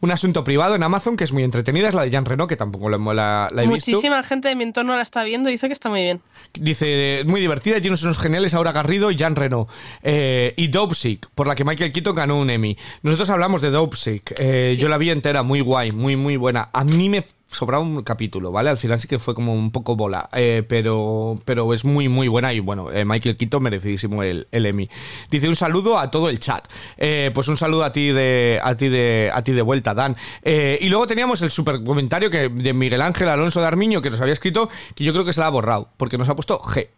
Un 0.00 0.10
asunto 0.10 0.44
privado 0.44 0.74
en 0.74 0.82
Amazon 0.82 1.16
que 1.16 1.24
es 1.24 1.32
muy 1.32 1.42
entretenida 1.42 1.88
es 1.88 1.94
la 1.94 2.02
de 2.02 2.10
Jean 2.10 2.24
Reno, 2.24 2.46
que 2.46 2.56
tampoco 2.56 2.88
la, 2.88 2.98
la, 2.98 3.48
la 3.52 3.62
he 3.62 3.66
Muchísima 3.66 4.22
gente 4.22 4.48
de 4.48 4.56
mi 4.56 4.64
entorno 4.64 4.96
la 4.96 5.02
está 5.02 5.24
viendo 5.24 5.48
y 5.48 5.52
dice 5.52 5.66
que 5.66 5.72
está 5.72 5.88
muy 5.88 6.02
bien. 6.02 6.20
Dice, 6.54 7.22
muy 7.26 7.40
divertida, 7.40 7.80
tiene 7.80 7.96
unos 8.00 8.18
geniales, 8.18 8.54
Ahora 8.54 8.72
Garrido 8.72 9.10
y 9.10 9.16
Jean 9.16 9.36
Reno. 9.36 9.68
Eh, 10.02 10.54
y 10.56 10.68
Dopesick, 10.68 11.28
por 11.34 11.46
la 11.46 11.54
que 11.54 11.64
Michael 11.64 11.92
Keaton 11.92 12.14
ganó 12.14 12.38
un 12.38 12.50
Emmy. 12.50 12.76
Nosotros 13.02 13.30
hablamos 13.30 13.62
de 13.62 13.70
Dopesick, 13.70 14.34
eh, 14.38 14.76
yo 14.78 14.88
la 14.88 14.98
vi 14.98 15.10
entera, 15.10 15.42
muy 15.42 15.60
guay, 15.60 15.92
muy, 15.92 16.16
muy 16.16 16.36
buena. 16.36 16.68
A 16.72 16.84
mí 16.84 17.08
me 17.08 17.24
sobraba 17.50 17.82
un 17.82 18.02
capítulo, 18.02 18.52
¿vale? 18.52 18.70
Al 18.70 18.78
final 18.78 19.00
sí 19.00 19.08
que 19.08 19.18
fue 19.18 19.34
como 19.34 19.54
un 19.54 19.70
poco 19.70 19.96
bola, 19.96 20.28
eh, 20.32 20.64
pero, 20.68 21.40
pero 21.44 21.72
es 21.74 21.84
muy, 21.84 22.08
muy 22.08 22.28
buena 22.28 22.52
y 22.52 22.60
bueno, 22.60 22.90
eh, 22.92 23.04
Michael 23.04 23.36
Quito 23.36 23.60
merecidísimo 23.60 24.22
el, 24.22 24.46
el, 24.52 24.66
Emmy. 24.66 24.88
Dice 25.30 25.48
un 25.48 25.56
saludo 25.56 25.98
a 25.98 26.10
todo 26.10 26.28
el 26.28 26.38
chat. 26.38 26.68
Eh, 26.96 27.30
pues 27.34 27.48
un 27.48 27.56
saludo 27.56 27.84
a 27.84 27.92
ti 27.92 28.08
de, 28.08 28.60
a 28.62 28.74
ti 28.76 28.88
de, 28.88 29.30
a 29.32 29.42
ti 29.42 29.52
de 29.52 29.62
vuelta, 29.62 29.94
Dan. 29.94 30.16
y 30.44 30.88
luego 30.88 31.06
teníamos 31.06 31.42
el 31.42 31.50
super 31.50 31.82
comentario 31.82 32.30
que, 32.30 32.48
de 32.48 32.72
Miguel 32.72 33.02
Ángel 33.02 33.28
Alonso 33.28 33.60
de 33.60 33.66
Armiño 33.66 34.00
que 34.00 34.10
nos 34.10 34.20
había 34.20 34.32
escrito, 34.32 34.68
que 34.94 35.04
yo 35.04 35.12
creo 35.12 35.24
que 35.24 35.32
se 35.32 35.40
la 35.40 35.48
ha 35.48 35.50
borrado, 35.50 35.88
porque 35.96 36.18
nos 36.18 36.28
ha 36.28 36.34
puesto 36.34 36.60
G. 36.60 36.88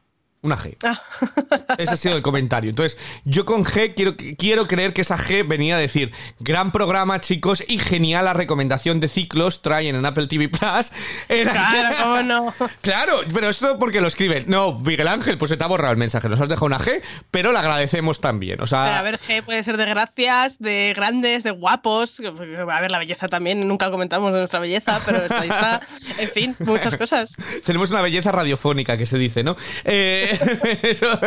Una 0.43 0.59
G. 0.59 0.77
Ah. 0.83 1.01
Ese 1.79 1.93
ha 1.93 1.97
sido 1.97 2.17
el 2.17 2.23
comentario. 2.23 2.71
Entonces, 2.71 2.99
yo 3.25 3.45
con 3.45 3.65
G 3.65 3.95
quiero, 3.95 4.17
quiero 4.17 4.67
creer 4.67 4.93
que 4.93 5.03
esa 5.03 5.17
G 5.17 5.47
venía 5.47 5.77
a 5.77 5.79
decir: 5.79 6.11
gran 6.41 6.73
programa, 6.73 7.21
chicos, 7.21 7.63
y 7.69 7.79
genial 7.79 8.25
la 8.25 8.33
recomendación 8.33 8.99
de 8.99 9.07
ciclos 9.07 9.63
traen 9.63 9.95
en 9.95 10.05
Apple 10.05 10.27
TV 10.27 10.49
Plus. 10.49 10.91
Claro, 11.53 11.97
¿cómo 12.03 12.23
no? 12.23 12.55
Claro, 12.81 13.21
pero 13.33 13.49
esto 13.49 13.79
porque 13.79 14.01
lo 14.01 14.09
escriben. 14.09 14.45
No, 14.49 14.81
Miguel 14.81 15.07
Ángel, 15.07 15.39
pues 15.39 15.51
se 15.51 15.57
te 15.57 15.63
ha 15.63 15.67
borrado 15.69 15.93
el 15.93 15.99
mensaje. 15.99 16.29
Nos 16.29 16.41
has 16.41 16.49
dejado 16.49 16.67
una 16.67 16.79
G, 16.79 17.03
pero 17.31 17.53
la 17.53 17.61
agradecemos 17.61 18.21
también. 18.21 18.61
O 18.61 18.67
sea. 18.67 18.99
a 18.99 19.03
ver, 19.03 19.19
G 19.19 19.45
puede 19.45 19.63
ser 19.63 19.77
de 19.77 19.87
gracias, 19.87 20.59
de 20.59 20.93
grandes, 20.97 21.45
de 21.45 21.53
guapos. 21.53 22.21
A 22.21 22.81
ver, 22.81 22.91
la 22.91 22.99
belleza 22.99 23.29
también. 23.29 23.69
Nunca 23.69 23.93
comentamos 23.93 24.33
de 24.33 24.41
nuestra 24.41 24.59
belleza, 24.59 25.01
pero 25.07 25.23
ahí 25.37 25.49
está. 25.49 25.81
En 26.19 26.29
fin, 26.29 26.57
muchas 26.61 26.97
cosas. 26.97 27.37
Tenemos 27.65 27.93
una 27.93 28.03
belleza 28.03 28.33
radiofónica 28.33 28.97
que 28.97 29.07
se 29.07 29.19
dice, 29.19 29.45
¿no? 29.45 29.57
Eh. 29.85 30.32
eso 30.83 31.19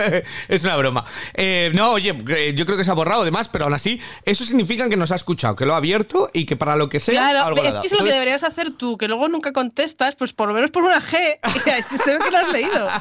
es 0.48 0.64
una 0.64 0.76
broma. 0.78 1.06
Eh, 1.34 1.72
no, 1.74 1.92
oye, 1.92 2.16
yo 2.56 2.66
creo 2.66 2.78
que 2.78 2.84
se 2.84 2.92
ha 2.92 2.94
borrado 2.94 3.22
además, 3.22 3.50
pero 3.50 3.66
aún 3.66 3.74
así, 3.74 4.00
eso 4.24 4.46
significa 4.46 4.90
que 4.90 4.98
nos 4.98 5.12
ha 5.12 5.16
escuchado, 5.16 5.56
que 5.56 5.66
lo 5.66 5.74
ha 5.74 5.78
abierto 5.78 6.30
y 6.34 6.46
que 6.46 6.56
para 6.56 6.76
lo 6.76 6.90
que 6.90 7.00
sea. 7.00 7.14
Claro, 7.14 7.56
es 7.64 7.76
que 7.76 7.88
es 7.88 7.94
lo 7.94 8.04
que 8.04 8.12
deberías 8.12 8.44
hacer 8.44 8.72
tú, 8.72 8.98
que 8.98 9.08
luego 9.08 9.28
nunca 9.28 9.54
contestas, 9.54 10.16
pues 10.16 10.34
por 10.34 10.48
lo 10.48 10.54
menos 10.54 10.72
por 10.72 10.84
una 10.84 11.02
G, 11.02 11.38
y 11.66 11.70
así 11.70 11.98
se 11.98 12.14
ve 12.14 12.20
que 12.24 12.32
lo 12.32 12.38
has 12.38 12.52
leído. 12.52 12.88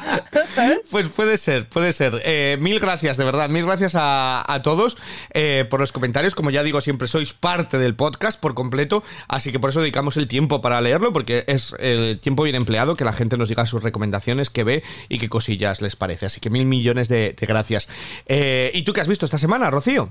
Pues 0.89 1.09
puede 1.09 1.37
ser, 1.37 1.67
puede 1.67 1.91
ser. 1.93 2.21
Eh, 2.23 2.57
mil 2.59 2.79
gracias, 2.79 3.17
de 3.17 3.25
verdad, 3.25 3.49
mil 3.49 3.65
gracias 3.65 3.93
a, 3.95 4.61
todos 4.63 4.97
eh, 5.33 5.65
por 5.69 5.79
los 5.79 5.91
comentarios. 5.91 6.35
Como 6.35 6.49
ya 6.49 6.63
digo, 6.63 6.81
siempre 6.81 7.07
sois 7.07 7.33
parte 7.33 7.77
del 7.77 7.95
podcast 7.95 8.39
por 8.39 8.53
completo, 8.53 9.03
así 9.27 9.51
que 9.51 9.59
por 9.59 9.71
eso 9.71 9.81
dedicamos 9.81 10.17
el 10.17 10.27
tiempo 10.27 10.61
para 10.61 10.79
leerlo, 10.81 11.13
porque 11.13 11.43
es 11.47 11.75
el 11.79 12.19
tiempo 12.19 12.43
bien 12.43 12.55
empleado, 12.55 12.95
que 12.95 13.03
la 13.03 13.13
gente 13.13 13.37
nos 13.37 13.49
diga 13.49 13.65
sus 13.65 13.83
recomendaciones, 13.83 14.49
que 14.49 14.63
ve 14.63 14.83
y 15.09 15.17
qué 15.17 15.29
cosillas 15.29 15.81
les 15.81 15.94
parece. 15.95 16.25
Así 16.25 16.39
que 16.39 16.49
mil 16.49 16.65
millones 16.65 17.07
de, 17.09 17.35
gracias. 17.39 17.87
Eh, 18.25 18.71
¿Y 18.73 18.83
tú 18.83 18.93
qué 18.93 19.01
has 19.01 19.07
visto 19.07 19.25
esta 19.25 19.37
semana, 19.37 19.69
Rocío? 19.69 20.09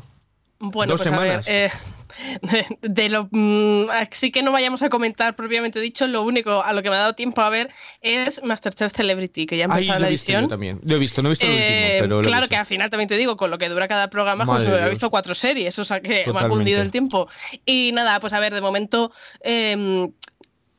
Bueno, 0.61 0.93
Dos 0.93 1.03
pues 1.03 1.11
semanas. 1.11 1.49
a 1.49 1.51
ver, 1.51 1.71
eh, 1.71 2.77
de, 2.83 3.09
lo 3.11 3.29
mm, 3.31 3.91
así 3.91 4.31
que 4.31 4.43
no 4.43 4.53
vayamos 4.53 4.83
a 4.83 4.89
comentar 4.89 5.35
propiamente 5.35 5.81
dicho, 5.81 6.07
lo 6.07 6.23
único 6.23 6.63
a 6.63 6.73
lo 6.73 6.83
que 6.83 6.91
me 6.91 6.97
ha 6.97 7.01
dado 7.01 7.13
tiempo 7.15 7.41
a 7.43 7.51
ver 7.51 7.71
es 8.01 8.43
Masterchef 8.43 8.93
Celebrity, 8.93 9.47
que 9.47 9.57
ya 9.57 9.65
ha 9.65 9.67
empezado 9.67 9.99
la 9.99 10.09
edición. 10.09 10.43
Yo 10.43 10.49
también. 10.49 10.81
Lo 10.85 10.97
he 10.97 10.99
visto, 10.99 11.23
no 11.23 11.29
he 11.29 11.31
visto 11.31 11.47
el 11.47 11.53
último, 11.53 11.69
eh, 11.69 11.97
pero 12.01 12.19
claro 12.21 12.49
que 12.49 12.57
al 12.57 12.67
final 12.67 12.89
también 12.89 13.09
te 13.09 13.17
digo, 13.17 13.37
con 13.37 13.51
lo 13.51 13.59
que 13.59 13.69
dura 13.69 13.89
cada 13.89 14.09
programa, 14.09 14.47
pues 14.47 14.65
he 14.65 14.89
visto 14.91 15.11
cuatro 15.11 15.35
series, 15.35 15.79
o 15.79 15.85
sea 15.85 16.01
que 16.01 16.25
me 16.33 16.41
ha 16.41 16.49
cundido 16.49 16.81
el 16.81 16.91
tiempo. 16.91 17.29
Y 17.67 17.91
nada, 17.93 18.21
pues 18.21 18.33
a 18.33 18.41
ver, 18.41 18.55
de 18.55 18.61
momento 18.61 19.13
em, 19.41 20.13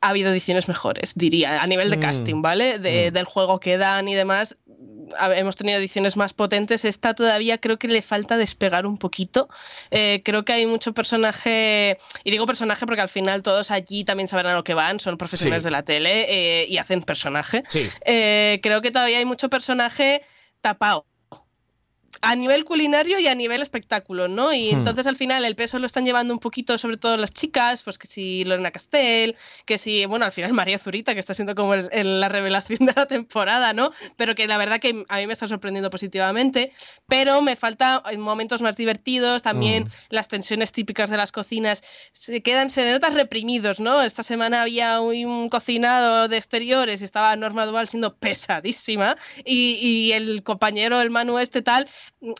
ha 0.06 0.10
habido 0.10 0.30
ediciones 0.30 0.68
mejores, 0.68 1.14
diría, 1.16 1.60
a 1.60 1.66
nivel 1.66 1.90
de 1.90 1.96
mm. 1.96 2.00
casting, 2.00 2.40
¿vale? 2.40 2.78
De, 2.78 3.10
mm. 3.10 3.14
Del 3.14 3.24
juego 3.24 3.58
que 3.58 3.76
dan 3.76 4.08
y 4.08 4.14
demás. 4.14 4.56
Hemos 5.34 5.56
tenido 5.56 5.78
ediciones 5.78 6.16
más 6.16 6.32
potentes. 6.32 6.84
Esta 6.84 7.14
todavía 7.14 7.58
creo 7.58 7.76
que 7.78 7.88
le 7.88 8.02
falta 8.02 8.36
despegar 8.36 8.86
un 8.86 8.98
poquito. 8.98 9.48
Eh, 9.90 10.22
creo 10.24 10.44
que 10.44 10.52
hay 10.52 10.66
mucho 10.66 10.94
personaje, 10.94 11.98
y 12.22 12.30
digo 12.30 12.46
personaje 12.46 12.86
porque 12.86 13.02
al 13.02 13.08
final 13.08 13.42
todos 13.42 13.70
allí 13.72 14.04
también 14.04 14.28
saben 14.28 14.46
a 14.46 14.54
lo 14.54 14.62
que 14.62 14.74
van, 14.74 15.00
son 15.00 15.16
profesionales 15.16 15.64
de 15.64 15.70
la 15.72 15.82
tele 15.82 16.26
eh, 16.28 16.66
y 16.68 16.78
hacen 16.78 17.02
personaje. 17.02 17.64
Eh, 18.04 18.60
creo 18.62 18.82
que 18.82 18.92
todavía 18.92 19.18
hay 19.18 19.24
mucho 19.24 19.48
personaje 19.48 20.22
tapado 20.60 21.06
a 22.20 22.34
nivel 22.36 22.64
culinario 22.64 23.18
y 23.18 23.26
a 23.26 23.34
nivel 23.34 23.62
espectáculo, 23.62 24.28
¿no? 24.28 24.52
Y 24.52 24.72
hmm. 24.72 24.78
entonces 24.78 25.06
al 25.06 25.16
final 25.16 25.44
el 25.44 25.56
peso 25.56 25.78
lo 25.78 25.86
están 25.86 26.04
llevando 26.04 26.32
un 26.32 26.40
poquito, 26.40 26.78
sobre 26.78 26.96
todo 26.96 27.16
las 27.16 27.32
chicas, 27.32 27.82
pues 27.82 27.98
que 27.98 28.06
si 28.06 28.44
Lorena 28.44 28.70
Castell, 28.70 29.36
que 29.64 29.78
si, 29.78 30.06
bueno, 30.06 30.24
al 30.24 30.32
final 30.32 30.52
María 30.52 30.78
Zurita, 30.78 31.14
que 31.14 31.20
está 31.20 31.34
siendo 31.34 31.54
como 31.54 31.74
la 31.74 32.28
revelación 32.28 32.86
de 32.86 32.92
la 32.94 33.06
temporada, 33.06 33.72
¿no? 33.72 33.92
Pero 34.16 34.34
que 34.34 34.46
la 34.46 34.58
verdad 34.58 34.80
que 34.80 35.04
a 35.08 35.16
mí 35.18 35.26
me 35.26 35.32
está 35.32 35.48
sorprendiendo 35.48 35.90
positivamente, 35.90 36.72
pero 37.08 37.42
me 37.42 37.56
falta 37.56 38.02
en 38.10 38.20
momentos 38.20 38.62
más 38.62 38.76
divertidos, 38.76 39.42
también 39.42 39.84
hmm. 39.84 39.90
las 40.10 40.28
tensiones 40.28 40.72
típicas 40.72 41.10
de 41.10 41.16
las 41.16 41.32
cocinas 41.32 41.82
se 42.12 42.42
quedan, 42.42 42.70
se 42.70 42.90
notan 42.90 43.14
reprimidos, 43.14 43.80
¿no? 43.80 44.02
Esta 44.02 44.22
semana 44.22 44.62
había 44.62 45.00
un 45.00 45.48
cocinado 45.48 46.28
de 46.28 46.36
exteriores 46.36 47.00
y 47.00 47.04
estaba 47.04 47.34
Norma 47.36 47.66
Duval 47.66 47.88
siendo 47.88 48.16
pesadísima 48.16 49.16
y, 49.44 49.78
y 49.80 50.12
el 50.12 50.42
compañero, 50.42 51.00
el 51.00 51.10
Manu 51.10 51.38
este 51.38 51.62
tal, 51.62 51.88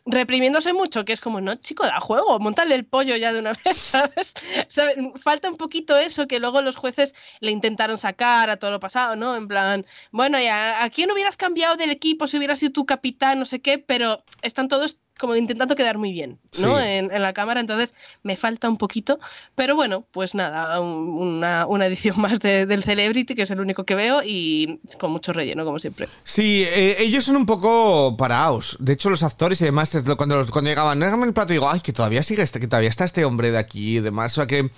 reprimiéndose 0.06 0.72
mucho, 0.72 1.04
que 1.04 1.12
es 1.12 1.20
como, 1.20 1.40
no, 1.40 1.54
chico, 1.56 1.84
da 1.84 2.00
juego, 2.00 2.38
montale 2.38 2.74
el 2.74 2.86
pollo 2.86 3.16
ya 3.16 3.32
de 3.32 3.40
una 3.40 3.52
vez, 3.64 3.76
¿sabes? 3.76 4.34
Falta 5.22 5.50
un 5.50 5.56
poquito 5.56 5.96
eso 5.96 6.26
que 6.26 6.40
luego 6.40 6.62
los 6.62 6.76
jueces 6.76 7.14
le 7.40 7.50
intentaron 7.50 7.98
sacar 7.98 8.50
a 8.50 8.56
todo 8.56 8.70
lo 8.70 8.80
pasado, 8.80 9.16
¿no? 9.16 9.36
En 9.36 9.48
plan, 9.48 9.86
bueno, 10.10 10.40
ya, 10.40 10.82
¿a 10.82 10.90
quién 10.90 11.10
hubieras 11.10 11.36
cambiado 11.36 11.76
del 11.76 11.90
equipo 11.90 12.26
si 12.26 12.38
hubieras 12.38 12.58
sido 12.58 12.72
tu 12.72 12.86
capitán, 12.86 13.38
no 13.38 13.44
sé 13.44 13.60
qué? 13.60 13.78
Pero 13.78 14.24
están 14.42 14.68
todos 14.68 14.98
como 15.18 15.34
intentando 15.34 15.74
quedar 15.76 15.96
muy 15.96 16.12
bien, 16.12 16.38
¿no? 16.58 16.78
En, 16.78 17.06
la 17.16 17.32
cámara, 17.32 17.60
entonces 17.60 17.94
me 18.22 18.36
falta 18.36 18.68
un 18.68 18.76
poquito, 18.76 19.18
pero 19.54 19.74
bueno, 19.74 20.04
pues 20.12 20.34
nada, 20.34 20.80
una, 20.80 21.66
una 21.66 21.86
edición 21.86 22.20
más 22.20 22.38
del 22.40 22.82
Celebrity, 22.82 23.34
que 23.34 23.42
es 23.42 23.50
el 23.50 23.60
único 23.60 23.84
que 23.84 23.94
veo, 23.94 24.20
y 24.22 24.80
con 24.98 25.10
mucho 25.10 25.32
relleno, 25.32 25.64
como 25.64 25.78
siempre. 25.78 26.08
Sí, 26.24 26.64
eh, 26.66 26.96
ellos 26.98 27.24
son 27.24 27.36
un 27.36 27.46
poco 27.46 28.16
parados, 28.16 28.76
de 28.78 28.92
hecho 28.92 29.08
los 29.08 29.22
actores 29.22 29.60
y 29.62 29.64
demás, 29.64 29.96
cuando, 30.16 30.46
cuando 30.46 30.68
llegaban, 30.68 31.00
déjame 31.00 31.26
el 31.26 31.32
plato, 31.32 31.52
digo, 31.52 31.70
ay, 31.70 31.80
que 31.80 31.92
todavía 31.92 32.22
sigue 32.22 32.42
este, 32.42 32.60
que 32.60 32.68
todavía 32.68 32.90
está 32.90 33.04
este 33.04 33.24
hombre 33.24 33.50
de 33.50 33.58
aquí 33.58 33.96
y 33.96 34.00
demás, 34.00 34.32
o 34.32 34.34
sea 34.36 34.46
que 34.46 34.70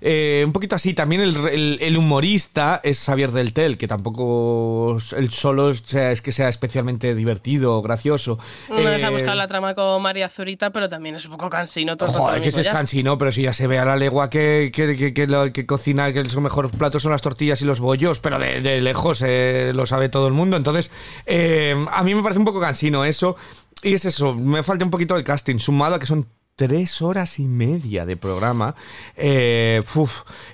eh, 0.00 0.42
un 0.44 0.52
poquito 0.52 0.74
así, 0.74 0.94
también 0.94 1.20
el, 1.20 1.78
el, 1.80 1.96
humorista 1.96 2.80
es 2.82 3.04
Xavier 3.04 3.30
Del 3.30 3.52
Tel, 3.52 3.78
que 3.78 3.86
tampoco 3.86 4.98
el 5.16 5.30
solo 5.30 5.72
sea, 5.74 6.10
es 6.10 6.20
que 6.20 6.32
sea 6.32 6.48
especialmente 6.48 7.14
divertido, 7.14 7.80
gracioso. 7.80 8.38
No 8.68 8.80
eh, 8.80 9.04
ha 9.04 9.10
buscado 9.10 9.36
la 9.36 9.46
trama 9.46 9.74
con 9.74 9.83
María 10.00 10.28
Zurita, 10.28 10.70
pero 10.70 10.88
también 10.88 11.14
es 11.14 11.24
un 11.24 11.32
poco 11.32 11.50
cansino 11.50 11.96
todo 11.96 12.12
Joder, 12.12 12.42
que 12.42 12.48
es 12.48 12.68
cansino, 12.68 13.18
pero 13.18 13.32
si 13.32 13.42
ya 13.42 13.52
se 13.52 13.66
ve 13.66 13.78
a 13.78 13.84
la 13.84 13.96
legua 13.96 14.30
que, 14.30 14.70
que, 14.72 15.14
que, 15.14 15.26
lo, 15.26 15.52
que 15.52 15.66
cocina, 15.66 16.12
que 16.12 16.28
su 16.28 16.40
mejor 16.40 16.70
plato 16.70 17.00
son 17.00 17.12
las 17.12 17.22
tortillas 17.22 17.60
y 17.62 17.64
los 17.64 17.80
bollos, 17.80 18.20
pero 18.20 18.38
de, 18.38 18.80
lejos 18.80 19.22
eh, 19.24 19.72
lo 19.74 19.86
sabe 19.86 20.08
todo 20.08 20.26
el 20.26 20.32
mundo. 20.34 20.56
Entonces, 20.56 20.90
eh, 21.26 21.74
a 21.90 22.02
mí 22.02 22.14
me 22.14 22.22
parece 22.22 22.38
un 22.38 22.44
poco 22.44 22.60
cansino 22.60 23.04
eso. 23.04 23.36
Y 23.82 23.94
es 23.94 24.04
eso, 24.04 24.34
me 24.34 24.62
falta 24.62 24.84
un 24.84 24.90
poquito 24.90 25.16
el 25.16 25.24
casting, 25.24 25.58
sumado 25.58 25.96
a 25.96 25.98
que 25.98 26.06
son 26.06 26.26
tres 26.56 27.02
horas 27.02 27.38
y 27.38 27.46
media 27.46 28.06
de 28.06 28.16
programa. 28.16 28.74
Eh, 29.16 29.82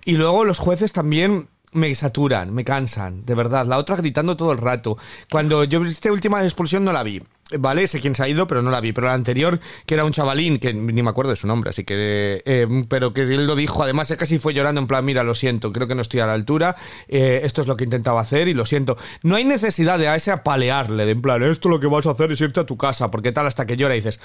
y 0.04 0.12
luego 0.12 0.44
los 0.44 0.58
jueces 0.58 0.92
también 0.92 1.48
me 1.72 1.94
saturan, 1.94 2.52
me 2.52 2.64
cansan, 2.64 3.24
de 3.24 3.34
verdad. 3.34 3.66
La 3.66 3.78
otra 3.78 3.96
gritando 3.96 4.36
todo 4.36 4.52
el 4.52 4.58
rato. 4.58 4.98
Cuando 5.30 5.64
yo 5.64 5.84
esta 5.84 6.10
última 6.10 6.42
expulsión 6.42 6.84
no 6.84 6.92
la 6.92 7.02
vi. 7.02 7.22
Vale, 7.58 7.86
sé 7.88 8.00
quién 8.00 8.14
se 8.14 8.22
ha 8.22 8.28
ido, 8.28 8.46
pero 8.46 8.62
no 8.62 8.70
la 8.70 8.80
vi. 8.80 8.92
Pero 8.92 9.08
la 9.08 9.14
anterior, 9.14 9.58
que 9.86 9.94
era 9.94 10.04
un 10.04 10.12
chavalín, 10.12 10.58
que 10.58 10.72
ni 10.72 11.02
me 11.02 11.10
acuerdo 11.10 11.30
de 11.30 11.36
su 11.36 11.46
nombre, 11.46 11.70
así 11.70 11.84
que. 11.84 12.42
Eh, 12.44 12.84
pero 12.88 13.12
que 13.12 13.22
él 13.22 13.46
lo 13.46 13.56
dijo, 13.56 13.82
además, 13.82 14.14
casi 14.18 14.38
fue 14.38 14.54
llorando 14.54 14.80
en 14.80 14.86
plan: 14.86 15.04
Mira, 15.04 15.24
lo 15.24 15.34
siento, 15.34 15.72
creo 15.72 15.86
que 15.86 15.94
no 15.94 16.02
estoy 16.02 16.20
a 16.20 16.26
la 16.26 16.34
altura. 16.34 16.76
Eh, 17.08 17.40
esto 17.44 17.60
es 17.60 17.66
lo 17.66 17.76
que 17.76 17.84
intentaba 17.84 18.20
hacer 18.20 18.48
y 18.48 18.54
lo 18.54 18.64
siento. 18.64 18.96
No 19.22 19.36
hay 19.36 19.44
necesidad 19.44 19.98
de 19.98 20.08
a 20.08 20.16
ese 20.16 20.30
apalearle, 20.30 21.06
de 21.06 21.12
en 21.12 21.20
plan: 21.20 21.42
Esto 21.42 21.68
lo 21.68 21.80
que 21.80 21.86
vas 21.86 22.06
a 22.06 22.12
hacer 22.12 22.32
es 22.32 22.40
irte 22.40 22.60
a 22.60 22.66
tu 22.66 22.76
casa, 22.76 23.10
porque 23.10 23.32
tal, 23.32 23.46
hasta 23.46 23.66
que 23.66 23.76
llora 23.76 23.94
y 23.94 23.98
dices. 23.98 24.20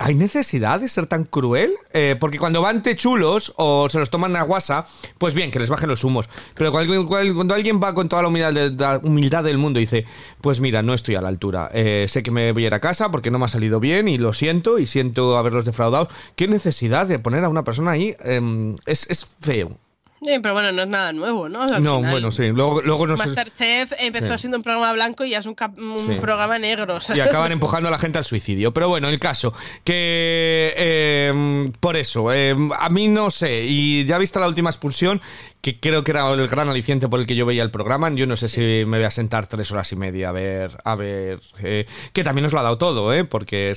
¿Hay 0.00 0.14
necesidad 0.14 0.80
de 0.80 0.88
ser 0.88 1.06
tan 1.06 1.24
cruel? 1.24 1.74
Eh, 1.92 2.16
porque 2.18 2.38
cuando 2.38 2.62
van 2.62 2.82
chulos 2.82 3.52
o 3.56 3.88
se 3.88 3.98
los 3.98 4.10
toman 4.10 4.36
a 4.36 4.42
guasa, 4.42 4.86
pues 5.18 5.34
bien, 5.34 5.50
que 5.50 5.58
les 5.58 5.68
bajen 5.68 5.88
los 5.88 6.04
humos. 6.04 6.30
Pero 6.54 6.70
cuando, 6.70 7.54
alguien 7.54 7.80
va 7.82 7.94
con 7.94 8.08
toda 8.08 8.22
la 8.22 8.28
humildad, 8.28 9.44
del 9.44 9.58
mundo 9.58 9.80
y 9.80 9.82
dice, 9.82 10.06
pues 10.40 10.60
mira, 10.60 10.82
no 10.82 10.94
estoy 10.94 11.16
a 11.16 11.20
la 11.20 11.28
altura, 11.28 11.70
eh, 11.74 12.06
sé 12.08 12.22
que 12.22 12.30
me 12.30 12.52
voy 12.52 12.64
a 12.64 12.66
ir 12.68 12.74
a 12.74 12.80
casa 12.80 13.10
porque 13.10 13.30
no 13.30 13.38
me 13.38 13.46
ha 13.46 13.48
salido 13.48 13.80
bien 13.80 14.08
y 14.08 14.18
lo 14.18 14.32
siento 14.32 14.78
y 14.78 14.86
siento 14.86 15.36
haberlos 15.36 15.64
defraudado, 15.64 16.08
¿qué 16.36 16.46
necesidad 16.46 17.06
de 17.06 17.18
poner 17.18 17.44
a 17.44 17.48
una 17.48 17.64
persona 17.64 17.90
ahí? 17.90 18.16
Em, 18.24 18.76
es 18.86 19.26
feo. 19.40 19.78
Sí, 20.20 20.38
pero 20.42 20.54
bueno, 20.54 20.72
no 20.72 20.82
es 20.82 20.88
nada 20.88 21.12
nuevo, 21.12 21.48
¿no? 21.48 21.66
no, 21.78 22.00
bueno, 22.00 22.30
sí. 22.30 22.48
Luego, 22.48 22.82
luego 22.82 23.06
no 23.06 23.16
Masterchef 23.16 23.92
empezó 23.98 24.36
siendo 24.36 24.56
un 24.56 24.64
programa 24.64 24.92
blanco 24.92 25.24
y 25.24 25.30
ya 25.30 25.38
es 25.38 25.46
un, 25.46 25.54
programa 25.54 26.58
negro. 26.58 26.98
Y 27.14 27.20
acaban 27.20 27.52
empujando 27.52 27.88
a 27.88 27.92
la 27.92 27.98
gente 27.98 28.18
al 28.18 28.24
suicidio. 28.24 28.72
Pero 28.72 28.88
bueno, 28.88 29.08
el 29.08 29.20
caso, 29.20 29.52
que 29.84 30.74
eh, 30.76 31.70
por 31.78 31.96
eso, 31.96 32.32
eh, 32.32 32.56
a 32.78 32.88
mí 32.88 33.08
no 33.08 33.30
sé, 33.30 33.64
y 33.64 34.04
ya 34.04 34.18
visto 34.18 34.40
la 34.40 34.48
última 34.48 34.70
expulsión, 34.70 35.20
que 35.60 35.80
creo 35.80 36.04
que 36.04 36.12
era 36.12 36.30
el 36.32 36.48
gran 36.48 36.68
aliciente 36.68 37.08
por 37.08 37.20
el 37.20 37.26
que 37.26 37.34
yo 37.34 37.44
veía 37.46 37.62
el 37.62 37.70
programa. 37.70 38.10
Yo 38.10 38.26
no 38.26 38.36
sé 38.36 38.48
si 38.48 38.60
me 38.86 38.98
voy 38.98 39.04
a 39.04 39.10
sentar 39.10 39.46
tres 39.46 39.70
horas 39.72 39.90
y 39.92 39.96
media 39.96 40.28
a 40.28 40.32
ver, 40.32 40.76
a 40.84 40.94
ver, 40.94 41.40
eh, 41.62 41.86
que 42.12 42.22
también 42.22 42.44
nos 42.44 42.52
lo 42.52 42.60
ha 42.60 42.62
dado 42.62 42.78
todo, 42.78 43.12
¿eh? 43.12 43.24
Porque 43.24 43.72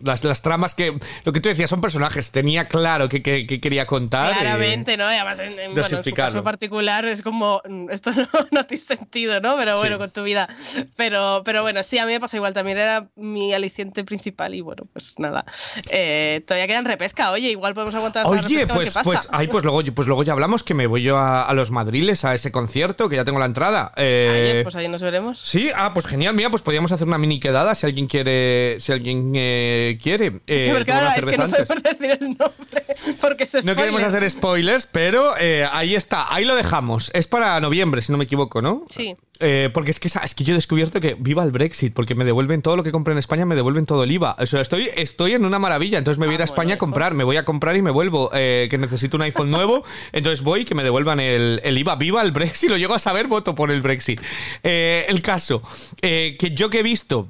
las, 0.00 0.24
las, 0.24 0.42
tramas 0.42 0.74
que, 0.74 0.98
lo 1.24 1.32
que 1.32 1.40
tú 1.40 1.48
decías 1.48 1.70
son 1.70 1.80
personajes, 1.80 2.30
tenía 2.30 2.68
claro 2.68 3.08
que, 3.08 3.22
quería 3.22 3.86
contar. 3.86 4.32
Claramente, 4.38 4.96
¿no? 4.96 5.10
Y 5.10 5.14
además, 5.14 5.38
en, 5.38 5.58
en, 5.58 5.74
bueno, 5.74 5.98
en, 5.98 6.04
su 6.04 6.10
caso 6.12 6.42
particular 6.42 7.04
es 7.06 7.22
como, 7.22 7.62
mm, 7.68 7.90
esto 7.90 8.12
no, 8.12 8.28
no 8.50 8.66
tiene 8.66 8.82
sentido, 8.82 9.40
¿no? 9.40 9.56
Pero 9.56 9.78
bueno, 9.78 9.98
con 9.98 10.10
tu 10.10 10.22
vida. 10.22 10.48
Pero, 10.96 11.42
pero 11.44 11.62
bueno, 11.62 11.82
sí, 11.82 11.98
a 11.98 12.06
mí 12.06 12.12
me 12.12 12.20
pasa 12.20 12.36
igual, 12.36 12.52
también 12.54 12.78
era 12.78 13.08
mi 13.16 13.54
aliciente 13.54 14.04
principal 14.04 14.54
y 14.54 14.60
bueno, 14.60 14.84
pues 14.92 15.18
nada. 15.18 15.44
Eh, 15.88 16.42
todavía 16.46 16.66
quedan 16.66 16.84
repesca, 16.84 17.30
oye, 17.30 17.50
igual 17.50 17.74
podemos 17.74 17.94
aguantar 17.94 18.26
Oye, 18.26 18.66
pues, 18.66 18.94
pues, 19.02 19.28
ahí, 19.32 19.48
pues 19.48 19.64
luego, 19.64 19.82
pues 19.94 20.06
luego 20.06 20.22
ya 20.22 20.32
hablamos 20.32 20.62
que 20.62 20.74
me 20.74 20.86
voy 20.86 21.02
yo 21.02 21.13
a, 21.18 21.52
los 21.54 21.70
Madriles, 21.70 22.24
a 22.24 22.34
ese 22.34 22.52
concierto, 22.52 23.08
que 23.08 23.16
ya 23.16 23.24
tengo 23.24 23.38
la 23.38 23.46
entrada. 23.46 23.92
Eh, 23.96 24.60
pues 24.62 24.76
ahí 24.76 24.88
nos 24.88 25.02
veremos. 25.02 25.38
Sí, 25.38 25.70
ah, 25.74 25.92
pues 25.94 26.06
genial, 26.06 26.34
mira, 26.34 26.50
pues 26.50 26.62
podríamos 26.62 26.92
hacer 26.92 27.06
una 27.06 27.18
mini 27.18 27.40
quedada 27.40 27.74
si 27.74 27.86
alguien 27.86 28.06
quiere, 28.06 28.76
si 28.80 28.92
alguien 28.92 29.32
eh, 29.34 29.98
quiere. 30.02 30.40
Eh, 30.46 30.72
porque 30.74 30.92
ahora 30.92 31.14
es 31.14 31.24
que 31.24 31.36
no 31.36 31.48
podemos 31.48 31.82
decir 31.82 32.18
el 32.20 32.28
nombre, 32.28 32.84
porque 33.20 33.46
se 33.46 33.62
No 33.62 33.74
queremos 33.74 34.02
hacer 34.02 34.28
spoilers, 34.30 34.86
pero 34.86 35.34
eh, 35.38 35.68
ahí 35.72 35.94
está, 35.94 36.32
ahí 36.32 36.44
lo 36.44 36.56
dejamos. 36.56 37.10
Es 37.14 37.26
para 37.26 37.60
noviembre, 37.60 38.02
si 38.02 38.12
no 38.12 38.18
me 38.18 38.24
equivoco, 38.24 38.62
¿no? 38.62 38.84
Sí. 38.88 39.16
Eh, 39.40 39.68
porque 39.74 39.90
es 39.90 39.98
que, 39.98 40.08
es 40.08 40.34
que 40.34 40.44
yo 40.44 40.54
he 40.54 40.56
descubierto 40.56 41.00
que 41.00 41.16
viva 41.18 41.42
el 41.42 41.50
Brexit, 41.50 41.92
porque 41.92 42.14
me 42.14 42.24
devuelven 42.24 42.62
todo 42.62 42.76
lo 42.76 42.84
que 42.84 42.92
compré 42.92 43.12
en 43.12 43.18
España, 43.18 43.44
me 43.44 43.56
devuelven 43.56 43.84
todo 43.84 44.04
el 44.04 44.12
IVA. 44.12 44.36
O 44.38 44.46
sea, 44.46 44.60
estoy, 44.60 44.88
estoy 44.96 45.32
en 45.32 45.44
una 45.44 45.58
maravilla, 45.58 45.98
entonces 45.98 46.18
me 46.18 46.26
voy 46.26 46.34
a 46.34 46.36
ir 46.36 46.40
a 46.40 46.44
ah, 46.44 46.46
España 46.46 46.74
a 46.74 46.78
comprar, 46.78 47.14
me 47.14 47.24
voy 47.24 47.36
a 47.36 47.44
comprar 47.44 47.76
y 47.76 47.82
me 47.82 47.90
vuelvo, 47.90 48.30
eh, 48.32 48.68
que 48.70 48.78
necesito 48.78 49.16
un 49.16 49.22
iPhone 49.22 49.50
nuevo, 49.50 49.84
entonces 50.12 50.42
voy 50.42 50.60
y 50.60 50.64
que 50.64 50.74
me 50.74 50.84
devuelvan 50.84 51.18
el, 51.18 51.60
IVA. 51.64 51.96
Viva 51.96 52.22
el 52.22 52.30
Brexit, 52.30 52.70
lo 52.70 52.76
llego 52.76 52.94
a 52.94 52.98
saber, 52.98 53.26
voto 53.26 53.54
por 53.54 53.70
el 53.70 53.80
Brexit. 53.80 54.20
Eh, 54.62 55.06
el 55.08 55.20
caso, 55.20 55.62
que 56.00 56.52
yo 56.54 56.70
que 56.70 56.80
he 56.80 56.82
visto 56.82 57.28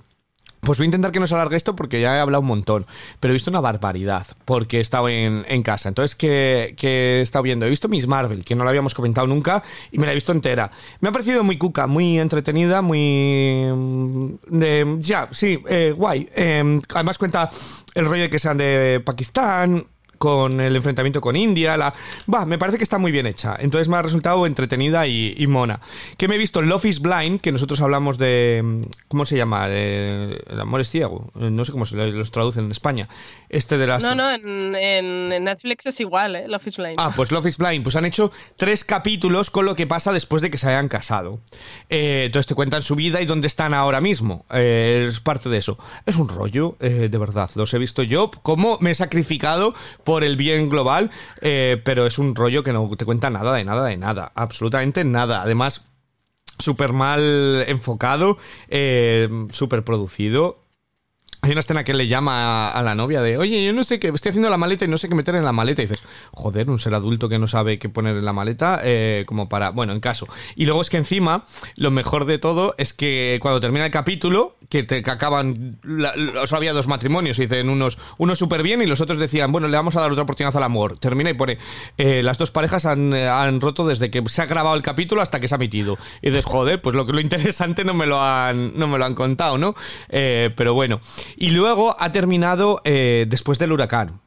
pues 0.64 0.79
voy 0.79 0.85
a 0.85 0.87
intentar 0.87 1.12
que 1.12 1.20
no 1.20 1.27
se 1.27 1.35
alargue 1.35 1.57
esto 1.57 1.77
porque 1.77 2.00
ya 2.00 2.16
he 2.16 2.20
hablado 2.20 2.40
un 2.42 2.48
montón. 2.48 2.87
Pero 3.20 3.33
he 3.33 3.35
visto 3.35 3.50
una 3.50 3.61
barbaridad 3.61 4.27
porque 4.44 4.79
he 4.79 4.81
estado 4.81 5.09
en, 5.09 5.62
casa. 5.62 5.88
Entonces, 5.88 6.14
¿qué, 6.14 6.74
he 6.81 7.20
estado 7.20 7.42
viendo? 7.42 7.66
He 7.66 7.70
visto 7.70 7.88
Miss 7.88 8.07
Marvel, 8.07 8.44
que 8.44 8.55
no 8.55 8.64
la 8.64 8.70
habíamos 8.70 8.94
comentado 8.94 9.27
nunca, 9.27 9.62
y 9.90 9.98
me 9.98 10.07
la 10.07 10.12
he 10.12 10.14
visto 10.14 10.33
entera. 10.33 10.70
Me 11.00 11.09
ha 11.09 11.12
parecido 11.12 11.42
muy 11.44 11.59
cuca, 11.59 11.87
muy 11.87 12.18
entretenida, 12.18 12.83
muy. 12.83 13.64
Mm, 13.70 15.00
ya, 15.00 15.29
sí, 15.31 15.62
eh, 15.68 15.94
guay. 15.96 16.29
Em, 16.35 16.81
además, 16.94 17.18
cuenta 17.18 17.50
el 17.94 18.07
rollo 18.07 18.22
de 18.22 18.31
que 18.31 18.38
sean 18.38 18.59
de 18.59 19.00
Pakistán, 19.05 19.85
con 20.24 20.58
el 20.58 20.74
enfrentamiento 20.74 21.20
con 21.20 21.37
India. 21.37 21.76
La... 21.76 21.92
Va, 22.32 22.46
me 22.46 22.56
parece 22.56 22.78
que 22.78 22.82
está 22.82 22.96
muy 22.96 23.12
bien 23.12 23.26
hecha. 23.26 23.56
Entonces 23.60 23.88
me 23.88 23.98
ha 23.98 24.02
resultado 24.02 24.46
entretenida 24.46 25.06
y, 25.06 25.46
mona. 25.46 25.80
Que 26.16 26.28
me 26.28 26.37
he 26.37 26.38
visto 26.38 26.62
Love 26.62 26.87
is 26.87 27.00
Blind, 27.00 27.42
que 27.42 27.52
nosotros 27.52 27.82
hablamos 27.82 28.16
de. 28.16 28.80
¿Cómo 29.08 29.26
se 29.26 29.37
llama? 29.37 29.68
el 29.68 30.58
amor 30.58 30.80
es 30.80 30.88
ciego. 30.88 31.30
No 31.34 31.66
sé 31.66 31.72
cómo 31.72 31.84
se 31.84 31.96
los 31.96 32.30
traducen 32.30 32.64
en 32.64 32.70
España. 32.70 33.06
Este 33.50 33.76
de 33.76 33.87
las. 33.87 34.02
No, 34.02 34.14
no, 34.14 34.30
en, 34.30 35.28
Netflix 35.44 35.84
es 35.84 36.00
igual, 36.00 36.37
¿eh? 36.37 36.48
Love 36.48 36.66
is 36.68 36.76
Blind. 36.78 36.94
Ah, 36.96 37.12
pues 37.14 37.30
Love 37.30 37.46
is 37.46 37.58
Blind. 37.58 37.82
Pues 37.82 37.96
han 37.96 38.06
hecho 38.06 38.32
tres 38.56 38.82
capítulos 38.82 39.50
con 39.50 39.66
lo 39.66 39.76
que 39.76 39.87
pasa 39.87 40.10
después 40.10 40.40
de 40.40 40.50
que 40.50 40.56
se 40.56 40.68
hayan 40.68 40.88
casado. 40.88 41.40
Eh, 41.90 42.22
entonces 42.26 42.46
te 42.46 42.54
cuentan 42.54 42.80
su 42.80 42.94
vida 42.94 43.20
y 43.20 43.26
dónde 43.26 43.46
están 43.46 43.74
ahora 43.74 44.00
mismo. 44.00 44.46
Eh, 44.54 45.04
es 45.06 45.20
parte 45.20 45.50
de 45.50 45.58
eso. 45.58 45.76
Es 46.06 46.16
un 46.16 46.30
rollo, 46.30 46.76
eh, 46.80 47.08
de 47.10 47.18
verdad. 47.18 47.50
Los 47.56 47.74
he 47.74 47.78
visto 47.78 48.02
yo. 48.02 48.30
Cómo 48.42 48.78
me 48.80 48.92
he 48.92 48.94
sacrificado 48.94 49.74
por 50.04 50.13
el 50.22 50.37
bien 50.37 50.68
global, 50.68 51.11
eh, 51.40 51.81
pero 51.85 52.07
es 52.07 52.18
un 52.18 52.35
rollo 52.35 52.62
que 52.62 52.72
no 52.72 52.88
te 52.96 53.05
cuenta 53.05 53.31
nada 53.31 53.55
de 53.55 53.64
nada 53.64 53.87
de 53.87 53.96
nada, 53.96 54.31
absolutamente 54.35 55.03
nada. 55.05 55.42
Además, 55.42 55.87
súper 56.59 56.92
mal 56.92 57.64
enfocado, 57.66 58.38
eh, 58.68 59.29
súper 59.50 59.85
producido. 59.85 60.63
Hay 61.44 61.50
una 61.50 61.61
escena 61.61 61.85
que 61.85 61.92
le 61.92 62.09
llama 62.09 62.70
a, 62.70 62.80
la 62.80 62.94
novia 62.94 63.20
de, 63.20 63.37
oye, 63.37 63.62
yo 63.62 63.74
no 63.74 63.85
sé 63.85 64.00
qué, 64.00 64.09
estoy 64.09 64.30
haciendo 64.30 64.48
la 64.48 64.57
maleta 64.57 64.87
y 64.87 64.88
no 64.88 64.96
sé 64.96 65.11
qué 65.11 65.14
meter 65.14 65.35
en 65.35 65.44
la 65.44 65.52
maleta. 65.52 65.83
Y 65.83 65.85
dices, 65.85 66.02
joder, 66.33 66.70
un 66.70 66.78
ser 66.78 66.94
adulto 66.94 67.28
que 67.28 67.38
no 67.38 67.46
sabe 67.46 67.78
qué 67.78 67.90
poner 67.90 68.16
en 68.16 68.24
la 68.24 68.33
maleta, 68.33 68.80
eh, 68.83 69.24
como 69.26 69.46
para, 69.46 69.68
bueno, 69.68 69.92
en 69.92 70.00
caso. 70.00 70.26
Y 70.57 70.64
luego 70.64 70.80
es 70.80 70.88
que 70.88 70.96
encima, 70.96 71.44
lo 71.76 71.90
mejor 71.90 72.24
de 72.24 72.38
todo 72.38 72.74
es 72.78 72.94
que 72.94 73.38
cuando 73.42 73.61
termina 73.61 73.85
el 73.85 73.92
capítulo, 73.92 74.57
que, 74.70 74.85
te, 74.85 75.02
acaban, 75.11 75.80
o 76.40 76.46
sea, 76.46 76.57
había 76.57 76.72
dos 76.72 76.88
matrimonios, 76.88 77.38
y 77.38 77.42
dicen 77.42 77.68
unos, 77.68 77.98
unos 78.16 78.38
súper 78.38 78.62
bien 78.62 78.80
y 78.80 78.87
los 78.87 79.02
otros 79.02 79.18
decían, 79.18 79.52
bueno, 79.52 79.68
le 79.68 79.76
vamos 79.76 79.96
a 79.96 80.00
dar 80.00 80.11
otra 80.11 80.22
oportunidad 80.22 80.57
al 80.57 80.62
amor. 80.62 80.98
Termina 80.98 81.28
y 81.28 81.35
pone, 81.35 81.59
eh, 81.98 82.22
las 82.22 82.38
dos 82.38 82.52
parejas 82.52 82.87
han, 82.87 83.12
han, 83.12 83.61
roto 83.61 83.87
desde 83.87 84.11
que 84.11 84.22
se 84.28 84.40
ha 84.40 84.46
grabado 84.46 84.76
el 84.76 84.83
capítulo 84.83 85.20
hasta 85.20 85.40
que 85.40 85.48
se 85.48 85.54
ha 85.54 85.57
emitido. 85.57 85.98
Y 86.22 86.30
dices, 86.30 86.46
joder, 86.46 86.80
pues 86.80 86.96
lo, 86.96 87.04
lo 87.04 87.20
interesante 87.20 87.85
no 87.85 87.92
me 87.92 88.07
lo 88.07 88.18
han, 88.18 88.78
no 88.78 88.88
me 88.88 88.96
lo 88.96 89.04
han 89.04 89.14
contado, 89.14 89.59
¿no? 89.59 89.74
Eh, 90.09 90.48
pero 90.57 90.72
bueno. 90.72 91.00
Y 91.36 91.50
luego 91.50 91.96
ha 91.98 92.12
terminado 92.12 92.80
eh, 92.84 93.26
después 93.28 93.58
del 93.58 93.72
huracán. 93.72 94.20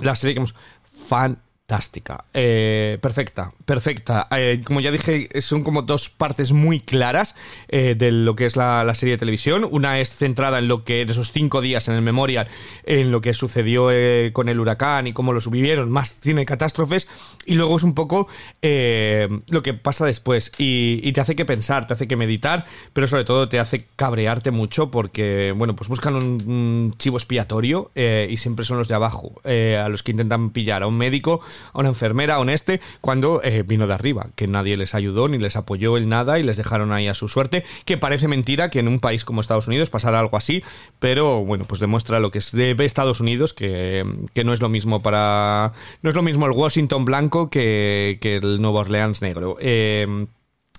La 0.00 0.14
serie 0.14 0.34
que 0.34 0.38
hemos. 0.38 0.54
Fan 0.84 1.38
fantástica. 1.66 2.24
Eh, 2.34 2.98
perfecta, 3.00 3.52
perfecta. 3.64 4.28
Eh, 4.32 4.60
como 4.64 4.80
ya 4.80 4.90
dije, 4.90 5.28
son 5.40 5.64
como 5.64 5.80
dos 5.80 6.10
partes 6.10 6.52
muy 6.52 6.80
claras 6.80 7.34
eh, 7.68 7.94
de 7.96 8.12
lo 8.12 8.36
que 8.36 8.44
es 8.44 8.56
la, 8.56 8.92
serie 8.94 9.14
de 9.14 9.18
televisión. 9.18 9.66
Una 9.70 9.98
es 9.98 10.14
centrada 10.14 10.58
en 10.58 10.68
lo 10.68 10.84
que, 10.84 11.00
en 11.02 11.10
esos 11.10 11.32
cinco 11.32 11.62
días 11.62 11.88
en 11.88 11.94
el 11.94 12.02
memorial, 12.02 12.48
en 12.84 13.10
lo 13.10 13.22
que 13.22 13.32
sucedió 13.32 13.88
con 14.32 14.48
el 14.48 14.60
huracán 14.60 15.06
y 15.06 15.12
cómo 15.12 15.32
lo 15.32 15.40
subvivieron, 15.40 15.90
más 15.90 16.20
cine 16.20 16.44
catástrofes. 16.44 17.08
Y 17.46 17.54
luego 17.54 17.76
es 17.76 17.82
un 17.82 17.94
poco 17.94 18.28
lo 18.60 19.62
que 19.62 19.74
pasa 19.74 20.04
después. 20.04 20.52
Y, 20.58 21.12
te 21.12 21.20
hace 21.20 21.36
que 21.36 21.44
pensar, 21.44 21.86
te 21.86 21.94
hace 21.94 22.08
que 22.08 22.16
meditar, 22.16 22.66
pero 22.92 23.06
sobre 23.06 23.24
todo 23.24 23.48
te 23.48 23.58
hace 23.58 23.86
cabrearte 23.96 24.50
mucho 24.50 24.90
porque, 24.90 25.54
bueno, 25.56 25.76
pues 25.76 25.88
buscan 25.88 26.16
un, 26.16 26.24
un 26.46 26.94
chivo 26.98 27.16
expiatorio 27.16 27.90
y 27.94 28.36
siempre 28.36 28.64
son 28.64 28.78
los 28.78 28.88
de 28.88 28.94
abajo, 28.94 29.40
a 29.44 29.88
los 29.88 30.02
que 30.02 30.10
intentan 30.10 30.50
pillar 30.50 30.82
a 30.82 30.86
un 30.86 30.98
médico 30.98 31.40
a 31.72 31.78
una 31.78 31.88
enfermera, 31.88 32.36
a 32.36 32.40
un 32.40 32.50
este, 32.50 32.80
cuando 33.00 33.42
eh, 33.42 33.62
vino 33.62 33.86
de 33.86 33.94
arriba, 33.94 34.26
que 34.36 34.46
nadie 34.46 34.76
les 34.76 34.94
ayudó 34.94 35.28
ni 35.28 35.38
les 35.38 35.56
apoyó 35.56 35.96
en 35.98 36.08
nada 36.08 36.38
y 36.38 36.42
les 36.42 36.56
dejaron 36.56 36.92
ahí 36.92 37.08
a 37.08 37.14
su 37.14 37.28
suerte, 37.28 37.64
que 37.84 37.98
parece 37.98 38.28
mentira 38.28 38.70
que 38.70 38.80
en 38.80 38.88
un 38.88 39.00
país 39.00 39.24
como 39.24 39.40
Estados 39.40 39.68
Unidos 39.68 39.90
pasara 39.90 40.20
algo 40.20 40.36
así, 40.36 40.62
pero 40.98 41.44
bueno, 41.44 41.64
pues 41.64 41.80
demuestra 41.80 42.20
lo 42.20 42.30
que 42.30 42.38
es 42.38 42.52
de 42.52 42.76
Estados 42.84 43.20
Unidos, 43.20 43.54
que, 43.54 44.04
no 44.44 44.52
es 44.52 44.60
lo 44.60 44.68
mismo 44.68 45.02
para... 45.02 45.72
no 46.02 46.10
es 46.10 46.16
lo 46.16 46.22
mismo 46.22 46.46
el 46.46 46.52
Washington 46.52 47.04
blanco 47.04 47.48
que, 47.48 48.18
que 48.20 48.36
el 48.36 48.60
Nueva 48.60 48.80
Orleans 48.80 49.22
negro. 49.22 49.56
Eh, 49.60 50.26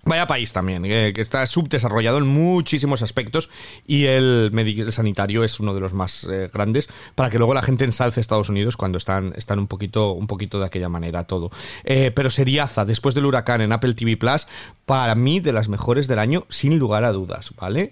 Vaya 0.07 0.27
país 0.27 0.53
también, 0.53 0.85
eh, 0.85 1.13
que 1.15 1.21
está 1.21 1.47
subdesarrollado 1.47 2.19
en 2.19 2.27
muchísimos 2.27 3.01
aspectos 3.01 3.49
y 3.87 4.05
el, 4.05 4.51
sanitario 4.91 5.43
es 5.43 5.59
uno 5.59 5.73
de 5.73 5.79
los 5.79 5.95
más 5.95 6.27
eh, 6.29 6.47
grandes 6.53 6.89
para 7.15 7.31
que 7.31 7.39
luego 7.39 7.55
la 7.55 7.63
gente 7.63 7.85
ensalce 7.85 8.21
Estados 8.21 8.49
Unidos 8.49 8.77
cuando 8.77 8.99
están, 8.99 9.33
están 9.35 9.57
un, 9.57 9.65
poquito, 9.65 10.11
un 10.11 10.27
poquito 10.27 10.59
de 10.59 10.67
aquella 10.67 10.89
manera 10.89 11.23
todo. 11.23 11.49
Eh, 11.83 12.11
pero 12.13 12.29
Seriaza, 12.29 12.85
después 12.85 13.15
del 13.15 13.25
huracán 13.25 13.61
en 13.61 13.71
Apple 13.71 13.95
TV 13.95 14.15
Plus, 14.15 14.45
para 14.85 15.15
mí 15.15 15.39
de 15.39 15.53
las 15.53 15.69
mejores 15.69 16.07
del 16.07 16.19
año, 16.19 16.45
sin 16.49 16.77
lugar 16.77 17.03
a 17.03 17.11
dudas, 17.11 17.53
¿vale? 17.59 17.91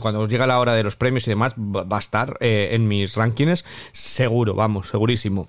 cuando 0.00 0.26
llega 0.28 0.46
la 0.46 0.60
hora 0.60 0.72
de 0.72 0.82
los 0.82 0.96
premios 0.96 1.26
y 1.26 1.30
demás, 1.30 1.54
va 1.58 1.96
a 1.96 2.00
estar 2.00 2.38
en 2.40 2.88
mis 2.88 3.16
rankings, 3.16 3.66
seguro, 3.92 4.54
vamos, 4.54 4.88
segurísimo 4.88 5.48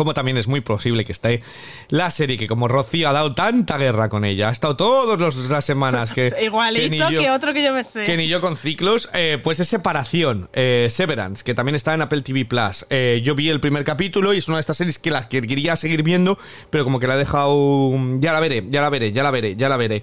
como 0.00 0.14
también 0.14 0.38
es 0.38 0.48
muy 0.48 0.62
posible 0.62 1.04
que 1.04 1.12
esté 1.12 1.42
la 1.88 2.10
serie 2.10 2.38
que 2.38 2.46
como 2.46 2.68
Rocío 2.68 3.06
ha 3.10 3.12
dado 3.12 3.34
tanta 3.34 3.76
guerra 3.76 4.08
con 4.08 4.24
ella, 4.24 4.48
ha 4.48 4.50
estado 4.50 4.74
todas 4.74 5.36
las 5.36 5.62
semanas 5.62 6.12
que... 6.12 6.32
Igualito 6.42 7.08
que, 7.10 7.30
otro 7.30 7.52
que 7.52 7.62
yo 7.62 7.74
me 7.74 7.84
sé. 7.84 8.04
Que 8.04 8.16
ni 8.16 8.26
yo 8.26 8.40
con 8.40 8.56
ciclos, 8.56 9.10
eh, 9.12 9.38
pues 9.44 9.60
es 9.60 9.68
Separación, 9.68 10.48
eh, 10.54 10.86
Severance, 10.88 11.44
que 11.44 11.54
también 11.54 11.74
está 11.74 11.92
en 11.92 12.00
Apple 12.00 12.22
TV 12.22 12.46
Plus. 12.46 12.86
Eh, 12.88 13.20
yo 13.22 13.34
vi 13.34 13.50
el 13.50 13.60
primer 13.60 13.84
capítulo 13.84 14.32
y 14.32 14.38
es 14.38 14.48
una 14.48 14.56
de 14.56 14.60
estas 14.60 14.78
series 14.78 14.98
que 14.98 15.10
la 15.10 15.28
que 15.28 15.42
quería 15.42 15.76
seguir 15.76 16.02
viendo, 16.02 16.38
pero 16.70 16.84
como 16.84 16.98
que 16.98 17.06
la 17.06 17.16
he 17.16 17.18
dejado... 17.18 17.92
Ya 18.20 18.32
la 18.32 18.40
veré, 18.40 18.64
ya 18.70 18.80
la 18.80 18.88
veré, 18.88 19.12
ya 19.12 19.22
la 19.22 19.30
veré, 19.30 19.54
ya 19.54 19.68
la 19.68 19.76
veré. 19.76 20.02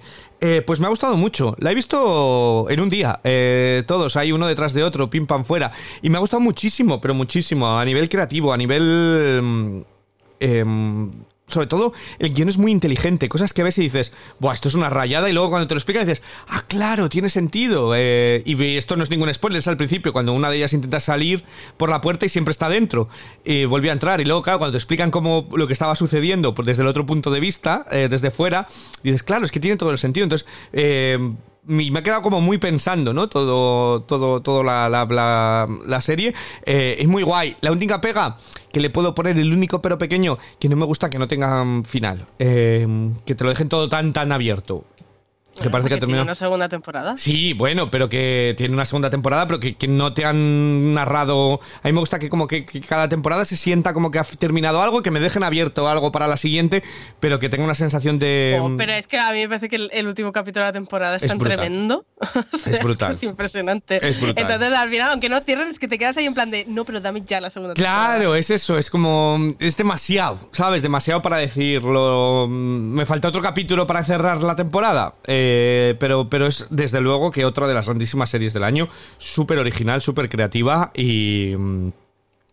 Pues 0.65 0.80
me 0.80 0.86
ha 0.86 0.89
gustado 0.89 1.17
mucho. 1.17 1.56
La 1.60 1.71
he 1.71 1.76
visto 1.76 2.67
en 2.69 2.80
un 2.80 2.89
día. 2.89 3.19
todos, 3.86 4.15
hay 4.15 4.32
uno 4.32 4.47
detrás 4.47 4.73
de 4.73 4.84
otro, 4.84 5.10
pim 5.10 5.26
pam 5.26 5.45
fuera. 5.45 5.71
Y 6.02 6.10
me 6.10 6.17
ha 6.17 6.19
gustado 6.19 6.41
muchísimo, 6.41 7.02
pero 7.02 7.13
muchísimo. 7.13 7.80
A 7.80 7.86
nivel 7.86 8.10
creativo, 8.10 8.54
a 8.54 8.58
nivel 8.58 9.86
Em, 10.39 11.12
sobre 11.47 11.67
todo, 11.67 11.93
el 12.19 12.33
guion 12.33 12.49
es 12.49 12.57
muy 12.57 12.71
inteligente. 12.71 13.29
Cosas 13.29 13.53
que 13.53 13.63
ves 13.63 13.77
y 13.77 13.81
dices, 13.81 14.12
Buah, 14.39 14.53
esto 14.53 14.67
es 14.67 14.75
una 14.75 14.89
rayada. 14.89 15.29
Y 15.29 15.33
luego 15.33 15.49
cuando 15.49 15.67
te 15.67 15.75
lo 15.75 15.79
explican 15.79 16.05
dices, 16.05 16.21
ah, 16.49 16.63
claro, 16.67 17.07
tiene 17.07 17.29
sentido. 17.29 17.93
Eh, 17.95 18.43
y 18.45 18.75
esto 18.75 18.97
no 18.97 19.03
es 19.03 19.10
ningún 19.10 19.33
spoiler, 19.33 19.60
es 19.60 19.67
al 19.69 19.77
principio, 19.77 20.12
cuando 20.12 20.33
una 20.33 20.49
de 20.49 20.57
ellas 20.57 20.73
intenta 20.73 20.99
salir 20.99 21.45
por 21.77 21.89
la 21.89 22.01
puerta 22.01 22.25
y 22.25 22.29
siempre 22.29 22.51
está 22.51 22.67
dentro. 22.67 23.07
Y 23.45 23.63
volvió 23.63 23.91
a 23.91 23.93
entrar. 23.93 24.19
Y 24.19 24.25
luego, 24.25 24.41
claro, 24.41 24.60
cuando 24.60 24.73
te 24.73 24.77
explican 24.77 25.10
cómo 25.10 25.47
lo 25.55 25.67
que 25.67 25.73
estaba 25.73 25.95
sucediendo 25.95 26.53
desde 26.65 26.83
el 26.83 26.89
otro 26.89 27.05
punto 27.05 27.31
de 27.31 27.39
vista, 27.39 27.86
eh, 27.91 28.07
desde 28.10 28.29
fuera, 28.29 28.67
dices, 29.03 29.23
claro, 29.23 29.45
es 29.45 29.51
que 29.51 29.62
tiene 29.62 29.77
todo 29.77 29.91
el 29.91 29.97
sentido. 29.97 30.25
Entonces, 30.25 30.45
eh, 30.73 31.17
me 31.67 31.99
he 31.99 32.03
quedado 32.03 32.21
como 32.21 32.41
muy 32.41 32.58
pensando, 32.58 33.13
¿no? 33.13 33.27
Todo, 33.27 34.01
todo, 34.01 34.41
todo 34.41 34.63
la, 34.63 34.89
la, 34.89 36.01
serie. 36.01 36.34
Eh, 36.65 36.97
es 36.99 37.08
muy 37.08 37.23
guay. 37.23 37.58
La 37.62 37.71
única 37.71 38.01
pega 38.01 38.38
que 38.71 38.80
le 38.80 38.89
puedo 38.89 39.13
poner, 39.13 39.38
el 39.38 39.53
único 39.53 39.82
pero 39.82 39.97
pequeño, 39.97 40.38
que 40.60 40.69
no 40.69 40.75
me 40.75 40.86
gusta 40.86 41.10
que 41.10 41.19
no 41.19 41.27
tengan 41.27 41.84
final. 41.86 42.25
Eh, 42.39 42.88
que 43.25 43.36
te 43.36 43.43
lo 43.43 43.49
dejen 43.49 43.69
todo 43.69 43.89
tan, 43.89 44.13
tan 44.13 44.32
abierto. 44.32 44.86
Que 45.62 45.70
parece 45.70 45.89
que 45.89 45.98
tiene 45.98 46.22
una 46.22 46.36
segunda 46.36 46.70
temporada. 46.70 47.17
Sí, 47.17 47.54
bueno, 47.54 47.89
pero 47.89 48.10
que 48.10 48.54
tiene 48.58 48.74
una 48.74 48.86
segunda 48.86 49.10
temporada, 49.10 49.48
pero 49.48 49.60
que, 49.60 49.76
no 49.88 50.13
te 50.13 50.26
han 50.26 50.93
narrado. 50.93 51.60
A 51.84 51.88
mí 51.88 51.93
me 51.93 52.00
gusta 52.00 52.20
que 52.20 52.30
como 52.30 52.48
que, 52.48 52.65
cada 52.88 53.10
temporada 53.10 53.46
se 53.46 53.56
sienta 53.56 53.93
como 53.93 54.12
que 54.12 54.20
ha 54.20 54.24
terminado 54.24 54.82
algo, 54.82 55.02
que 55.02 55.12
me 55.12 55.20
dejen 55.20 55.43
abierto 55.43 55.88
algo 55.88 56.12
para 56.12 56.28
la 56.28 56.38
siguiente, 56.38 56.84
pero 57.20 57.39
que 57.39 57.50
tenga 57.50 57.63
una 57.63 57.76
sensación 57.76 58.20
de. 58.20 58.60
Oh, 58.62 58.76
pero 58.78 58.93
es 58.93 59.08
que 59.08 59.17
a 59.17 59.32
mí 59.32 59.39
me 59.39 59.48
parece 59.48 59.70
que 59.70 59.88
el, 59.91 60.08
último 60.08 60.32
capítulo 60.32 60.65
de 60.65 60.70
la 60.70 60.74
temporada 60.74 61.15
es, 61.15 61.26
tan 61.26 61.39
tremendo. 61.39 62.06
es 62.54 62.84
brutal. 62.84 63.13
Es 63.13 63.24
impresionante. 63.24 64.06
Es 64.08 64.20
brutal. 64.20 64.43
Entonces, 64.43 64.78
al 64.78 64.89
final, 64.89 65.12
aunque 65.12 65.30
no 65.30 65.39
cierren, 65.41 65.70
es 65.70 65.80
que 65.80 65.88
te 65.88 65.98
quedas 65.98 66.17
ahí 66.17 66.26
en 66.26 66.34
plan 66.34 66.52
de 66.52 66.65
no, 66.67 66.86
pero 66.86 67.00
dame 67.00 67.24
ya 67.26 67.41
la 67.41 67.50
segunda 67.50 67.74
temporada. 67.74 68.17
Claro, 68.17 68.36
es 68.36 68.50
eso, 68.50 68.78
es 68.78 68.89
como. 68.89 69.56
Es 69.60 69.78
demasiado, 69.78 70.50
¿sabes? 70.52 70.82
Demasiado 70.82 71.22
para 71.22 71.38
decirlo. 71.38 72.48
Me 72.50 73.06
falta 73.06 73.28
otro 73.28 73.41
capítulo 73.41 73.88
para 73.88 74.04
cerrar 74.04 74.41
la 74.43 74.56
temporada. 74.56 75.15
Eh, 75.26 75.46
pero 75.99 76.29
pero, 76.29 76.47
es 76.47 76.67
desde 76.69 77.01
luego 77.01 77.31
que 77.31 77.45
otra 77.45 77.67
de 77.67 77.73
las 77.73 77.86
grandísimas 77.86 78.29
series 78.29 78.53
del 78.53 78.63
año, 78.63 78.89
súper 79.17 79.60
original, 79.60 80.01
súper 80.01 80.29
creativa 80.29 80.91
y... 80.95 81.53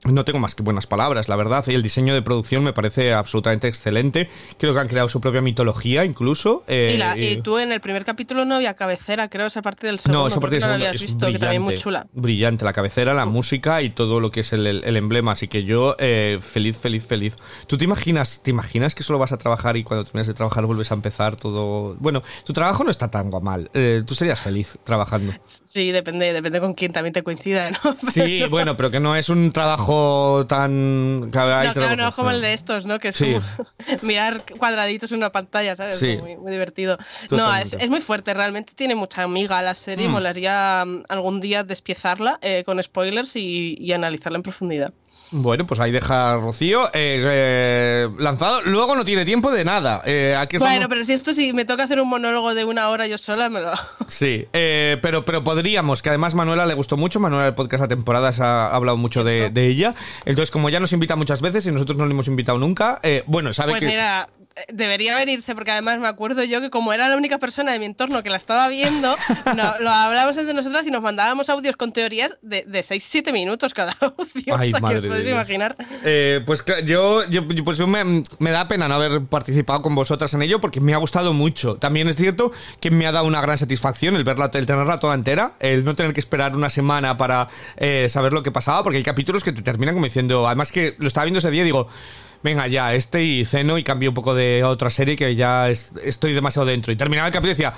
No 0.05 0.25
tengo 0.25 0.39
más 0.39 0.55
que 0.55 0.63
buenas 0.63 0.87
palabras, 0.87 1.29
la 1.29 1.37
verdad. 1.37 1.65
Y 1.67 1.75
el 1.75 1.83
diseño 1.83 2.13
de 2.13 2.21
producción 2.21 2.63
me 2.63 2.73
parece 2.73 3.15
absolutamente 3.15 3.69
excelente. 3.69 4.29
Creo 4.59 4.75
que 4.75 4.81
han 4.81 4.89
creado 4.89 5.09
su 5.09 5.21
propia 5.21 5.41
mitología, 5.41 6.05
incluso. 6.05 6.63
Eh, 6.69 7.01
y, 7.17 7.41
tú 7.41 7.59
en 7.59 7.73
el 7.73 7.81
primer 7.81 8.05
capítulo 8.05 8.45
no 8.45 8.57
había 8.57 8.75
cabecera, 8.75 9.29
creo, 9.29 9.47
esa 9.47 9.63
parte 9.63 9.87
del 9.87 9.99
segundo. 9.99 10.23
No, 10.23 10.29
esa 10.29 10.41
parte 10.41 10.57
del 10.57 10.63
segundo 10.63 10.87
es 10.87 11.01
visto, 11.01 11.19
brillante, 11.19 11.33
que 11.33 11.39
también 11.39 11.63
muy 11.63 11.77
chula. 11.77 12.07
Brillante, 12.13 12.65
la 12.65 12.73
cabecera, 12.73 13.15
la 13.15 13.27
música 13.27 13.81
y 13.81 13.91
todo 13.91 14.21
lo 14.21 14.31
que 14.31 14.41
es 14.41 14.53
el, 14.53 14.85
emblema. 14.97 15.33
Así 15.33 15.49
que 15.49 15.65
yo, 15.65 15.97
eh, 15.99 16.39
feliz, 16.43 16.77
feliz, 16.77 17.07
feliz. 17.07 17.37
¿Tú 17.67 17.79
te 17.79 17.85
imaginas, 17.85 18.43
te 18.43 18.51
imaginas 18.51 18.95
que 18.95 19.03
solo 19.03 19.19
vas 19.19 19.33
a 19.33 19.39
trabajar 19.39 19.77
y 19.77 19.85
cuando 19.85 20.05
terminas 20.05 20.27
de 20.27 20.35
trabajar 20.35 20.67
vuelves 20.67 20.91
a 20.91 20.95
empezar 20.95 21.37
todo? 21.37 21.95
Bueno, 21.99 22.23
tu 22.45 22.53
trabajo 22.53 22.85
no 22.85 22.91
está 22.91 23.11
tan 23.11 23.31
mal. 23.43 23.71
Eh, 23.73 24.03
tú 24.07 24.15
serías 24.15 24.41
feliz 24.41 24.79
trabajando. 24.85 25.33
Sí, 25.45 25.93
depende, 25.93 26.33
depende 26.33 26.61
con 26.61 26.75
quién 26.75 26.93
también 26.93 27.13
te 27.13 27.23
coincida, 27.23 27.71
¿no? 27.71 27.97
Sí, 28.11 28.45
bueno, 28.51 28.77
pero 28.77 28.91
que 28.91 29.01
no 29.01 29.17
es 29.17 29.29
un 29.29 29.51
trabajo 29.51 29.94
tan. 30.49 31.21
no, 31.21 31.31
claro, 31.31 31.97
no 31.97 32.13
como 32.13 32.31
el 32.31 32.41
de 32.41 32.53
estos, 32.53 32.87
¿no? 32.87 32.99
Que 32.99 33.09
es 33.09 33.19
como 33.19 33.41
mirar 34.03 34.43
cuadraditos 34.59 35.13
en 35.13 35.19
una 35.19 35.31
pantalla, 35.31 35.77
¿sabes? 35.77 36.03
Muy, 36.03 36.37
muy, 36.37 36.53
divertido. 36.53 36.99
No, 37.31 37.55
es, 37.55 37.75
es, 37.75 37.91
muy 37.91 38.01
fuerte, 38.01 38.35
realmente 38.35 38.75
tiene 38.75 38.95
mucha 38.95 39.23
amiga 39.23 39.61
la 39.63 39.75
serie. 39.75 40.09
Mm. 40.09 40.13
Molaría 40.13 40.85
mm, 40.85 41.05
algún 41.09 41.41
día 41.41 41.65
despiezarla 41.65 42.39
eh, 42.43 42.63
con 42.65 42.83
spoilers 42.83 43.37
y, 43.37 43.77
y 43.79 43.93
analizarla 43.93 44.37
en 44.37 44.43
profundidad. 44.43 44.93
Bueno, 45.31 45.67
pues 45.67 45.81
ahí 45.81 45.91
deja 45.91 46.37
Rocío 46.37 46.87
eh, 46.89 47.21
eh, 47.25 48.09
lanzado. 48.19 48.63
Luego 48.63 48.95
no 48.95 49.05
tiene 49.05 49.25
tiempo 49.25 49.51
de 49.51 49.65
nada. 49.65 50.01
Eh, 50.05 50.37
bueno, 50.61 50.89
pero 50.89 51.05
si 51.05 51.13
esto 51.13 51.35
si 51.35 51.53
me 51.53 51.65
toca 51.65 51.85
hacer 51.85 52.01
un 52.01 52.09
monólogo 52.09 52.55
de 52.55 52.65
una 52.65 52.89
hora 52.89 53.09
yo 53.09 53.19
sola, 53.19 53.49
me 53.49 53.61
lo. 53.61 53.73
Sí, 54.07 54.47
pero, 54.53 55.25
pero 55.25 55.43
podríamos, 55.43 56.03
que 56.03 56.11
además 56.11 56.35
Manuela 56.35 56.67
le 56.67 56.75
gustó 56.75 56.97
mucho. 56.97 57.19
Manuela 57.19 57.47
del 57.47 57.55
podcast 57.55 57.83
a 57.83 57.89
temporadas 57.89 58.39
ha, 58.41 58.73
hablado 58.73 58.97
mucho 58.97 59.25
de, 59.25 59.51
ella. 59.57 59.84
Entonces, 60.25 60.51
como 60.51 60.71
ya 60.71 60.81
nos 60.81 60.93
invita 60.93 61.17
muchas 61.17 61.41
veces 61.41 61.67
y 61.67 61.73
nosotros 61.73 61.99
no 61.99 62.07
le 62.07 62.13
hemos 62.13 62.29
invitado 62.29 62.59
nunca, 62.59 63.01
bueno, 63.27 63.53
sabe 63.53 63.73
pues 63.73 63.83
que. 63.83 63.99
Debería 64.73 65.17
venirse, 65.17 65.55
porque 65.55 65.73
además 65.73 65.99
me 65.99 66.07
acuerdo 66.07 66.45
yo 66.45 66.61
que 66.61 66.71
como 66.71 66.93
era 66.93 67.09
la 67.09 67.17
única 67.17 67.39
persona 67.39 67.73
de 67.73 67.79
mi 67.81 67.87
entorno 67.87 68.23
que 68.23 68.31
la 68.31 68.37
estaba 68.37 68.69
viendo, 68.69 69.17
lo 69.81 69.91
hablábamos 69.91 70.37
entre 70.37 70.55
nosotras 70.55 70.87
y 70.87 70.91
nos 70.91 71.03
mandábamos 71.03 71.51
audios 71.51 71.77
con 71.77 71.93
teorías 71.93 72.37
de, 72.41 72.63
de 72.63 72.81
6-7 72.81 73.33
minutos 73.33 73.75
cada 73.75 73.97
audio. 74.01 74.57
Ay, 74.57 74.73
puedes 74.73 75.27
imaginar. 75.27 75.75
Eh, 76.05 76.41
pues 76.47 76.65
yo, 76.85 77.29
yo 77.29 77.43
pues 77.65 77.81
me, 77.81 78.23
me, 78.39 78.51
da 78.51 78.69
pena 78.69 78.87
no 78.87 78.95
haber 78.95 79.23
participado 79.23 79.83
con 79.83 79.95
vosotras 79.95 80.33
en 80.35 80.43
ello 80.43 80.61
porque 80.61 80.81
me 80.81 80.95
ha 80.95 80.99
gustado 80.99 81.33
mucho. 81.33 81.77
También 81.77 82.07
es 82.07 82.17
cierto 82.17 82.53
que 82.81 82.93
me 82.93 83.07
ha 83.07 83.13
dado 83.13 83.27
una 83.27 83.41
gran 83.41 83.59
satisfacción 83.59 84.15
el 84.15 84.23
verla, 84.23 84.51
el 84.55 84.67
tenerla 84.67 85.01
toda 85.01 85.15
entera, 85.15 85.55
el 85.59 85.85
no 85.85 85.97
tener 85.97 86.13
que 86.13 86.21
esperar 86.21 86.57
una 86.57 86.71
semana 86.71 87.17
para 87.17 87.49
eh, 87.77 88.07
saber 88.09 88.33
lo 88.33 88.45
que 88.45 88.53
pasaba, 88.53 88.85
porque 88.85 88.99
hay 88.99 89.03
capítulos 89.03 89.43
que 89.43 89.53
te 89.53 89.63
terminan 89.63 89.95
como 89.95 90.07
diciendo, 90.07 90.47
además 90.47 90.71
que 90.71 90.95
lo 90.99 91.09
estaba 91.09 91.25
viendo 91.25 91.39
ese 91.39 91.51
día 91.51 91.63
y 91.63 91.65
digo, 91.65 91.89
venga 92.45 92.69
ya, 92.69 92.95
este 92.95 93.25
y 93.25 93.45
ceno 93.47 93.79
y 93.79 93.83
cambio 93.83 94.11
un 94.11 94.15
poco 94.15 94.35
de 94.35 94.63
otra 94.63 94.91
serie 94.91 95.17
que 95.17 95.35
ya 95.35 95.71
estoy 95.71 96.35
demasiado 96.35 96.67
dentro. 96.67 96.93
Y 96.93 96.97
terminaba 96.97 97.27
el 97.27 97.33
capítulo 97.33 97.53
y 97.53 97.55
decía, 97.55 97.73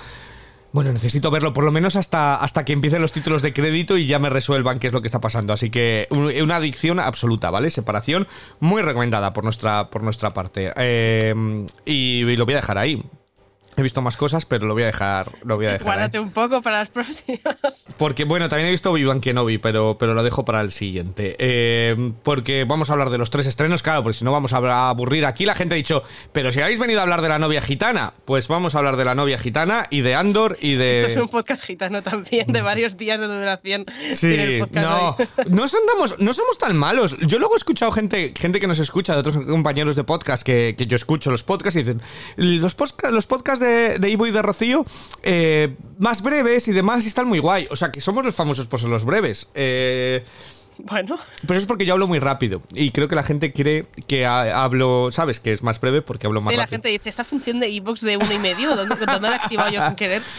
bueno, 0.72 0.92
necesito 0.92 1.30
verlo 1.30 1.52
por 1.52 1.64
lo 1.64 1.70
menos 1.70 1.94
hasta, 1.94 2.34
hasta 2.36 2.64
que 2.64 2.72
empiecen 2.72 3.00
los 3.00 3.12
títulos 3.12 3.42
de 3.42 3.52
crédito 3.52 3.96
y 3.96 4.06
ya 4.06 4.18
me 4.18 4.28
resuelvan 4.28 4.80
qué 4.80 4.88
es 4.88 4.92
lo 4.92 5.00
que 5.00 5.08
está 5.08 5.20
pasando. 5.20 5.52
Así 5.52 5.70
que 5.70 6.08
una 6.10 6.56
adicción 6.56 6.98
absoluta, 6.98 7.50
¿vale? 7.50 7.70
Separación 7.70 8.26
muy 8.58 8.82
recomendada 8.82 9.32
por 9.32 9.44
nuestra, 9.44 9.88
por 9.88 10.02
nuestra 10.02 10.34
parte. 10.34 10.72
Eh, 10.76 11.64
y 11.84 12.36
lo 12.36 12.44
voy 12.44 12.54
a 12.54 12.58
dejar 12.58 12.76
ahí. 12.76 13.02
He 13.76 13.82
visto 13.82 14.00
más 14.00 14.16
cosas, 14.16 14.46
pero 14.46 14.66
lo 14.66 14.72
voy 14.72 14.84
a 14.84 14.86
dejar. 14.86 15.30
Lo 15.44 15.56
voy 15.56 15.66
a 15.66 15.72
dejar 15.72 15.84
Guárdate 15.84 16.18
un 16.18 16.30
poco 16.30 16.62
para 16.62 16.78
las 16.78 16.88
próximas. 16.96 17.86
Porque, 17.98 18.24
bueno, 18.24 18.48
también 18.48 18.68
he 18.68 18.70
visto 18.70 18.92
Vivan 18.92 19.20
Kenobi, 19.20 19.58
pero, 19.58 19.98
pero 19.98 20.14
lo 20.14 20.22
dejo 20.22 20.44
para 20.44 20.62
el 20.62 20.72
siguiente. 20.72 21.36
Eh, 21.38 22.12
porque 22.22 22.64
vamos 22.64 22.88
a 22.88 22.94
hablar 22.94 23.10
de 23.10 23.18
los 23.18 23.30
tres 23.30 23.46
estrenos, 23.46 23.82
claro, 23.82 24.02
porque 24.02 24.18
si 24.18 24.24
no 24.24 24.32
vamos 24.32 24.54
a 24.54 24.88
aburrir 24.88 25.26
aquí. 25.26 25.44
La 25.44 25.54
gente 25.54 25.74
ha 25.74 25.76
dicho, 25.76 26.02
pero 26.32 26.52
si 26.52 26.60
habéis 26.60 26.78
venido 26.78 27.00
a 27.00 27.02
hablar 27.02 27.20
de 27.20 27.28
la 27.28 27.38
novia 27.38 27.60
gitana, 27.60 28.14
pues 28.24 28.48
vamos 28.48 28.74
a 28.74 28.78
hablar 28.78 28.96
de 28.96 29.04
la 29.04 29.14
novia 29.14 29.38
gitana 29.38 29.86
y 29.90 30.00
de 30.00 30.14
Andor 30.14 30.56
y 30.60 30.76
de. 30.76 31.00
Esto 31.00 31.10
es 31.10 31.16
un 31.18 31.28
podcast 31.28 31.62
gitano 31.62 32.02
también, 32.02 32.46
de 32.46 32.62
varios 32.62 32.96
días 32.96 33.20
de 33.20 33.26
duración. 33.26 33.84
Sí, 34.14 34.60
no, 34.72 35.16
no, 35.48 35.68
somos, 35.68 36.18
no 36.18 36.32
somos 36.32 36.58
tan 36.58 36.76
malos. 36.76 37.16
Yo 37.26 37.38
luego 37.38 37.54
he 37.54 37.58
escuchado 37.58 37.92
gente, 37.92 38.32
gente 38.38 38.58
que 38.58 38.66
nos 38.66 38.78
escucha, 38.78 39.12
de 39.12 39.20
otros 39.20 39.36
compañeros 39.44 39.96
de 39.96 40.04
podcast, 40.04 40.42
que, 40.42 40.74
que 40.78 40.86
yo 40.86 40.96
escucho 40.96 41.30
los 41.30 41.42
podcasts 41.42 41.76
y 41.76 41.80
dicen, 41.80 42.00
los, 42.36 42.74
podcast, 42.74 43.12
los 43.12 43.26
podcasts 43.26 43.60
de 43.60 43.65
de, 43.66 44.10
Ivo 44.10 44.26
y 44.26 44.30
de 44.30 44.42
Rocío, 44.42 44.84
eh, 45.22 45.76
más 45.98 46.22
breves 46.22 46.68
y 46.68 46.72
demás, 46.72 47.04
y 47.04 47.08
están 47.08 47.26
muy 47.26 47.38
guay. 47.38 47.68
O 47.70 47.76
sea, 47.76 47.90
que 47.90 48.00
somos 48.00 48.24
los 48.24 48.34
famosos 48.34 48.66
por 48.66 48.80
ser 48.80 48.88
los 48.88 49.04
breves. 49.04 49.48
Eh, 49.54 50.24
bueno. 50.78 51.18
Pero 51.46 51.58
es 51.58 51.64
porque 51.64 51.86
yo 51.86 51.94
hablo 51.94 52.06
muy 52.06 52.18
rápido. 52.18 52.62
Y 52.72 52.90
creo 52.90 53.08
que 53.08 53.14
la 53.14 53.22
gente 53.22 53.52
quiere 53.52 53.86
que 54.06 54.26
hablo, 54.26 55.08
¿sabes? 55.10 55.40
Que 55.40 55.52
es 55.52 55.62
más 55.62 55.80
breve 55.80 56.02
porque 56.02 56.26
hablo 56.26 56.40
más 56.40 56.48
rápido. 56.48 56.62
Sí, 56.62 56.66
la 56.66 56.66
gente 56.66 56.88
dice, 56.88 57.08
¿esta 57.08 57.24
función 57.24 57.60
de 57.60 57.74
Evox 57.74 58.02
de 58.02 58.16
uno 58.18 58.30
y 58.30 58.38
medio? 58.38 58.76
¿Dónde, 58.76 58.94
la 59.06 59.32
he 59.32 59.34
activado 59.34 59.70
yo 59.70 59.84
sin 59.84 59.94
querer? 59.94 60.22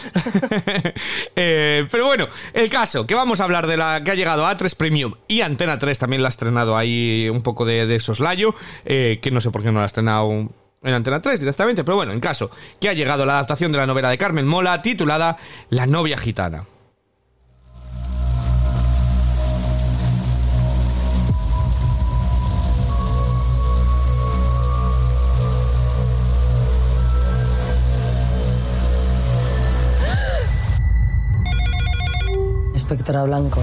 Eh, 1.36 1.86
pero 1.90 2.06
bueno, 2.06 2.28
el 2.52 2.68
caso, 2.70 3.06
que 3.06 3.14
vamos 3.14 3.40
a 3.40 3.44
hablar 3.44 3.66
de 3.66 3.76
la 3.76 4.02
que 4.02 4.10
ha 4.10 4.14
llegado 4.14 4.46
a 4.46 4.56
3 4.56 4.74
Premium 4.74 5.14
y 5.28 5.40
Antena 5.40 5.78
3 5.78 5.98
también 5.98 6.22
la 6.22 6.28
ha 6.28 6.30
estrenado 6.30 6.76
ahí 6.76 7.28
un 7.28 7.42
poco 7.42 7.64
de, 7.64 7.86
de 7.86 8.00
soslayo, 8.00 8.54
que 8.84 9.30
no 9.32 9.40
sé 9.40 9.50
por 9.50 9.62
qué 9.62 9.70
no 9.70 9.78
la 9.78 9.84
ha 9.84 9.86
estrenado 9.86 10.48
en 10.82 10.94
Antena 10.94 11.20
3 11.20 11.40
directamente, 11.40 11.84
pero 11.84 11.96
bueno, 11.96 12.12
en 12.12 12.20
caso 12.20 12.50
que 12.80 12.88
ha 12.88 12.92
llegado 12.92 13.26
la 13.26 13.34
adaptación 13.34 13.72
de 13.72 13.78
la 13.78 13.86
novela 13.86 14.10
de 14.10 14.18
Carmen 14.18 14.46
Mola 14.46 14.82
titulada 14.82 15.38
La 15.70 15.86
novia 15.86 16.18
gitana. 16.18 16.64
Espectra 32.74 33.24
Blanco. 33.24 33.60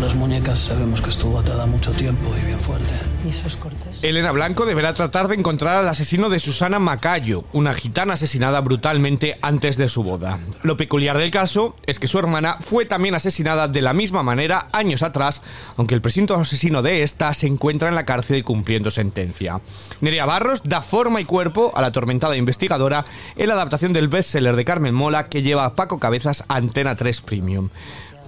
Las 0.00 0.14
muñecas 0.14 0.58
sabemos 0.58 1.02
que 1.02 1.10
estuvo 1.10 1.38
atada 1.38 1.66
mucho 1.66 1.92
tiempo 1.92 2.34
y 2.34 2.46
bien 2.46 2.58
fuerte. 2.58 2.94
¿Y 3.22 3.28
esos 3.28 3.58
cortes? 3.58 4.02
Elena 4.02 4.32
Blanco 4.32 4.64
deberá 4.64 4.94
tratar 4.94 5.28
de 5.28 5.34
encontrar 5.34 5.76
al 5.76 5.88
asesino 5.88 6.30
de 6.30 6.38
Susana 6.38 6.78
Macayo, 6.78 7.44
una 7.52 7.74
gitana 7.74 8.14
asesinada 8.14 8.62
brutalmente 8.62 9.38
antes 9.42 9.76
de 9.76 9.90
su 9.90 10.02
boda. 10.02 10.38
Lo 10.62 10.78
peculiar 10.78 11.18
del 11.18 11.30
caso 11.30 11.76
es 11.84 11.98
que 11.98 12.06
su 12.06 12.18
hermana 12.18 12.56
fue 12.60 12.86
también 12.86 13.14
asesinada 13.14 13.68
de 13.68 13.82
la 13.82 13.92
misma 13.92 14.22
manera 14.22 14.68
años 14.72 15.02
atrás, 15.02 15.42
aunque 15.76 15.94
el 15.94 16.00
presunto 16.00 16.34
asesino 16.34 16.80
de 16.80 17.02
esta 17.02 17.34
se 17.34 17.46
encuentra 17.46 17.90
en 17.90 17.94
la 17.94 18.06
cárcel 18.06 18.42
cumpliendo 18.42 18.90
sentencia. 18.90 19.60
Nerea 20.00 20.24
Barros 20.24 20.62
da 20.64 20.80
forma 20.80 21.20
y 21.20 21.26
cuerpo 21.26 21.72
a 21.74 21.82
la 21.82 21.88
atormentada 21.88 22.38
investigadora 22.38 23.04
en 23.36 23.48
la 23.48 23.54
adaptación 23.54 23.92
del 23.92 24.08
bestseller 24.08 24.56
de 24.56 24.64
Carmen 24.64 24.94
Mola 24.94 25.28
que 25.28 25.42
lleva 25.42 25.66
a 25.66 25.74
Paco 25.74 25.98
Cabezas 25.98 26.44
a 26.48 26.56
Antena 26.56 26.96
3 26.96 27.20
Premium. 27.20 27.68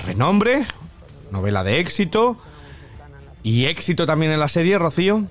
Renombre, 0.06 0.66
novela 1.32 1.64
de 1.64 1.80
éxito. 1.80 2.36
¿Y 3.42 3.64
éxito 3.66 4.06
también 4.06 4.30
en 4.30 4.38
la 4.38 4.48
serie, 4.48 4.78
Rocío? 4.78 5.26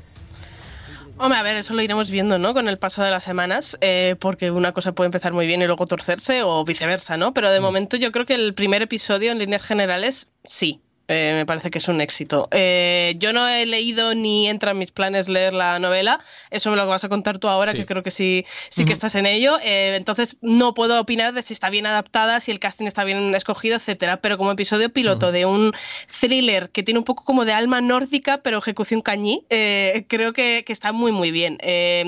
Hombre, 1.17 1.37
a 1.37 1.43
ver, 1.43 1.55
eso 1.55 1.75
lo 1.75 1.81
iremos 1.83 2.09
viendo, 2.09 2.39
¿no? 2.39 2.53
Con 2.53 2.67
el 2.67 2.79
paso 2.79 3.03
de 3.03 3.11
las 3.11 3.23
semanas, 3.23 3.77
eh, 3.79 4.15
porque 4.19 4.49
una 4.49 4.71
cosa 4.71 4.93
puede 4.93 5.05
empezar 5.05 5.33
muy 5.33 5.45
bien 5.45 5.61
y 5.61 5.67
luego 5.67 5.85
torcerse 5.85 6.41
o 6.43 6.65
viceversa, 6.65 7.15
¿no? 7.15 7.31
Pero 7.33 7.51
de 7.51 7.59
mm. 7.59 7.63
momento 7.63 7.95
yo 7.95 8.11
creo 8.11 8.25
que 8.25 8.33
el 8.33 8.55
primer 8.55 8.81
episodio, 8.81 9.31
en 9.31 9.37
líneas 9.37 9.61
generales, 9.61 10.31
sí. 10.43 10.81
Eh, 11.11 11.33
me 11.35 11.45
parece 11.45 11.69
que 11.69 11.79
es 11.79 11.89
un 11.89 11.99
éxito. 11.99 12.47
Eh, 12.51 13.15
yo 13.17 13.33
no 13.33 13.45
he 13.45 13.65
leído 13.65 14.15
ni 14.15 14.47
entra 14.47 14.71
en 14.71 14.77
mis 14.77 14.91
planes 14.91 15.27
leer 15.27 15.51
la 15.51 15.77
novela. 15.77 16.21
Eso 16.51 16.69
me 16.69 16.77
lo 16.77 16.87
vas 16.87 17.03
a 17.03 17.09
contar 17.09 17.37
tú 17.37 17.49
ahora, 17.49 17.73
que 17.73 17.85
creo 17.85 18.01
que 18.01 18.11
sí, 18.11 18.45
sí 18.69 18.85
que 18.85 18.93
estás 18.93 19.15
en 19.15 19.25
ello. 19.25 19.57
Eh, 19.61 19.95
entonces 19.97 20.37
no 20.39 20.73
puedo 20.73 20.97
opinar 21.01 21.33
de 21.33 21.43
si 21.43 21.51
está 21.51 21.69
bien 21.69 21.85
adaptada, 21.85 22.39
si 22.39 22.51
el 22.51 22.59
casting 22.59 22.85
está 22.85 23.03
bien 23.03 23.35
escogido, 23.35 23.75
etcétera. 23.75 24.21
Pero 24.21 24.37
como 24.37 24.51
episodio 24.51 24.87
piloto 24.93 25.33
de 25.33 25.45
un 25.45 25.73
thriller 26.17 26.69
que 26.69 26.81
tiene 26.81 26.99
un 26.99 27.03
poco 27.03 27.25
como 27.25 27.43
de 27.43 27.51
alma 27.51 27.81
nórdica, 27.81 28.37
pero 28.41 28.59
ejecución 28.59 29.01
cañí, 29.01 29.45
creo 29.49 30.31
que, 30.31 30.63
que, 30.65 30.71
está 30.71 30.93
muy 30.93 31.11
muy 31.11 31.31
bien. 31.31 31.57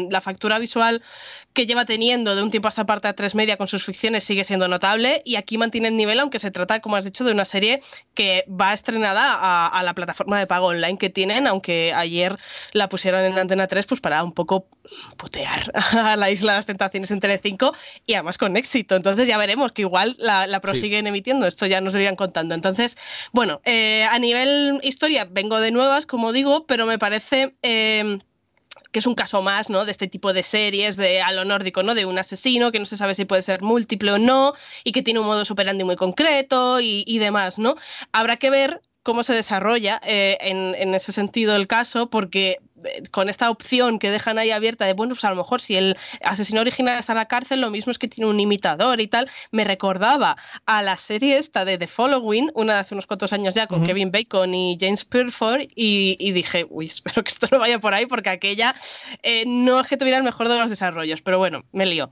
la 0.10 0.22
factura 0.22 0.60
visual 0.60 1.02
que 1.54 1.66
lleva 1.68 1.86
teniendo 1.86 2.36
de 2.36 2.42
un 2.42 2.52
tiempo 2.52 2.68
hasta 2.68 2.86
parte 2.86 3.08
a 3.08 3.14
tres 3.14 3.36
media 3.36 3.58
con 3.58 3.68
sus 3.68 3.84
ficciones 3.84 4.24
sigue 4.24 4.44
siendo 4.44 4.68
notable 4.68 5.22
y 5.24 5.36
aquí 5.36 5.58
mantiene 5.58 5.90
el 5.90 5.98
nivel, 5.98 6.20
aunque 6.20 6.40
se 6.40 6.52
trata, 6.52 6.80
como 6.80 6.96
has 6.96 7.06
dicho, 7.06 7.24
de 7.24 7.32
una 7.32 7.46
serie 7.46 7.82
que 8.16 8.46
va 8.50 8.72
estrenada 8.94 9.68
a, 9.68 9.84
la 9.84 9.94
plataforma 9.96 10.38
de 10.38 10.48
pago 10.48 10.68
online 10.68 10.98
que 10.98 11.10
tienen, 11.10 11.48
aunque 11.48 11.94
ayer 11.94 12.38
la 12.74 12.90
pusieron 12.90 13.22
en 13.22 13.38
Antena 13.38 13.68
3 13.68 13.86
pues 13.88 14.02
para 14.02 14.24
un 14.24 14.32
poco 14.32 14.68
putear 15.18 15.72
a 15.74 16.16
la 16.16 16.30
Isla 16.30 16.54
de 16.54 16.60
las 16.60 16.66
Tentaciones 16.68 17.10
en 17.12 17.20
Telecinco 17.20 17.74
y 18.06 18.14
además 18.14 18.38
con 18.38 18.56
éxito. 18.56 18.96
Entonces 18.96 19.28
ya 19.28 19.38
veremos 19.38 19.72
que 19.72 19.82
igual 19.82 20.16
la, 20.20 20.60
prosiguen 20.62 21.08
emitiendo, 21.08 21.48
esto 21.48 21.66
ya 21.66 21.82
nos 21.82 21.96
irían 21.96 22.16
contando. 22.16 22.54
Entonces, 22.56 22.98
bueno, 23.32 23.62
eh, 23.66 24.06
a 24.10 24.20
nivel 24.20 24.80
historia 24.84 25.28
vengo 25.30 25.60
de 25.60 25.72
nuevas, 25.72 26.06
como 26.06 26.32
digo, 26.32 26.66
pero 26.68 26.86
me 26.86 27.00
parece... 27.00 27.56
Eh, 27.64 28.20
que 28.94 29.00
es 29.00 29.08
un 29.08 29.16
caso 29.16 29.42
más, 29.42 29.70
¿no? 29.70 29.84
De 29.84 29.92
este 29.92 30.08
tipo 30.08 30.32
de 30.32 30.44
series 30.44 30.96
de 30.96 31.22
a 31.22 31.34
lo 31.34 31.44
nórdico, 31.44 31.84
¿no? 31.84 31.96
De 31.96 32.06
un 32.06 32.18
asesino 32.18 32.72
que 32.72 32.80
no 32.80 32.86
se 32.86 32.96
sabe 32.96 33.16
si 33.16 33.26
puede 33.26 33.42
ser 33.42 33.62
múltiple 33.62 34.14
o 34.14 34.20
no 34.20 34.54
y 34.86 34.94
que 34.94 35.02
tiene 35.02 35.20
un 35.20 35.26
modo 35.26 35.44
superandi 35.44 35.84
muy 35.84 35.96
concreto 35.98 36.80
y, 36.80 37.04
y 37.08 37.20
demás, 37.20 37.60
¿no? 37.60 37.76
Habrá 38.14 38.38
que 38.38 38.50
ver 38.50 38.82
cómo 39.04 39.24
se 39.24 39.34
desarrolla 39.34 40.02
eh, 40.04 40.38
en, 40.42 40.76
en, 40.76 40.96
ese 40.96 41.12
sentido 41.12 41.56
el 41.56 41.68
caso, 41.68 42.10
porque 42.10 42.60
con 43.12 43.30
esta 43.30 43.50
opción 43.50 44.00
que 44.00 44.12
dejan 44.12 44.38
ahí 44.38 44.52
abierta 44.52 44.86
de, 44.86 44.94
bueno, 44.94 45.14
pues 45.14 45.24
a 45.26 45.30
lo 45.30 45.36
mejor 45.36 45.62
si 45.62 45.76
el 45.76 45.98
asesino 46.22 46.62
original 46.62 46.98
está 46.98 47.14
en 47.14 47.18
la 47.18 47.26
cárcel, 47.26 47.62
lo 47.62 47.70
mismo 47.70 47.92
es 47.92 48.00
que 48.00 48.08
tiene 48.08 48.30
un 48.30 48.40
imitador 48.40 49.00
y 49.00 49.08
tal, 49.08 49.30
me 49.52 49.64
recordaba 49.64 50.38
a 50.66 50.82
la 50.82 50.98
serie 50.98 51.38
esta 51.38 51.66
de 51.66 51.78
The 51.78 51.88
Following, 51.88 52.52
una 52.56 52.74
de 52.74 52.80
hace 52.80 52.96
unos 52.96 53.08
cuantos 53.08 53.34
años 53.34 53.56
ya, 53.56 53.68
con 53.68 53.86
Kevin 53.86 54.12
Bacon 54.12 54.54
y 54.54 54.78
James 54.80 55.06
Purford, 55.06 55.68
y, 55.76 56.32
dije, 56.32 56.66
uy, 56.70 56.86
espero 56.86 57.24
que 57.24 57.32
esto 57.32 57.48
no 57.52 57.60
vaya 57.60 57.80
por 57.80 57.94
ahí, 57.94 58.06
porque 58.06 58.30
aquella 58.30 58.76
eh, 59.22 59.44
no 59.46 59.80
es 59.80 59.88
que 59.88 59.98
tuviera 59.98 60.18
el 60.18 60.24
mejor 60.24 60.50
de 60.50 60.58
los 60.58 60.70
desarrollos, 60.70 61.22
pero 61.22 61.38
bueno, 61.38 61.64
me 61.72 61.86
lío. 61.86 62.10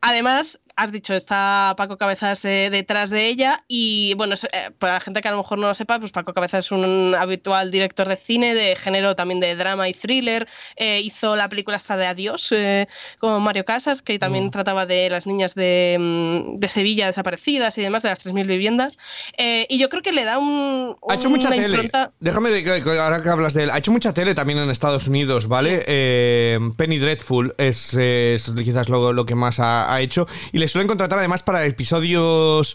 Además, 0.00 0.60
has 0.76 0.92
dicho, 0.92 1.14
está 1.14 1.74
Paco 1.76 1.96
Cabezas 1.96 2.42
detrás 2.42 3.10
de 3.10 3.26
ella 3.26 3.64
y 3.68 4.14
bueno, 4.16 4.34
eh, 4.34 4.70
para 4.78 4.94
la 4.94 5.00
gente 5.00 5.20
que 5.20 5.28
a 5.28 5.30
lo 5.30 5.38
mejor 5.38 5.58
no 5.58 5.68
lo 5.68 5.74
sepa, 5.74 5.98
pues 5.98 6.12
Paco 6.12 6.32
Cabezas 6.32 6.66
es 6.66 6.72
un 6.72 7.14
habitual 7.18 7.70
director 7.70 8.08
de 8.08 8.16
cine, 8.16 8.54
de 8.54 8.76
género 8.76 9.14
también 9.14 9.40
de 9.40 9.54
drama 9.56 9.88
y 9.88 9.94
thriller, 9.94 10.48
eh, 10.76 11.00
hizo 11.00 11.36
la 11.36 11.48
película 11.48 11.76
hasta 11.76 11.96
de 11.96 12.06
Adiós 12.06 12.52
eh, 12.52 12.88
con 13.18 13.42
Mario 13.42 13.64
Casas, 13.64 14.02
que 14.02 14.18
también 14.18 14.46
mm. 14.46 14.50
trataba 14.50 14.86
de 14.86 15.10
las 15.10 15.26
niñas 15.26 15.54
de, 15.54 15.96
mm, 15.98 16.58
de, 16.58 16.68
Sevilla 16.68 17.06
desaparecidas 17.06 17.76
y 17.78 17.82
demás, 17.82 18.02
de 18.02 18.08
las 18.08 18.24
3.000 18.24 18.46
viviendas. 18.46 18.98
Eh, 19.38 19.66
y 19.68 19.78
yo 19.78 19.88
creo 19.88 20.02
que 20.02 20.12
le 20.12 20.24
da 20.24 20.38
un... 20.38 20.96
Ha 21.08 21.14
hecho 21.14 21.30
mucha 21.30 21.50
tele. 21.50 21.90
Déjame, 22.20 22.50
de, 22.50 23.00
ahora 23.00 23.22
que 23.22 23.28
hablas 23.28 23.54
de 23.54 23.64
él, 23.64 23.70
ha 23.70 23.78
hecho 23.78 23.92
mucha 23.92 24.12
tele 24.12 24.34
también 24.34 24.58
en 24.58 24.70
Estados 24.70 25.06
Unidos, 25.06 25.46
¿vale? 25.46 25.80
Penny 26.76 26.98
Dreadful 26.98 27.54
es, 27.58 27.90
quizás 28.64 28.88
lo, 28.88 29.12
lo, 29.12 29.26
que 29.26 29.34
más 29.34 29.60
ha, 29.60 30.00
hecho. 30.00 30.26
Y 30.52 30.58
le 30.64 30.68
suelen 30.68 30.88
contratar 30.88 31.18
además 31.18 31.42
para 31.42 31.62
episodios 31.66 32.74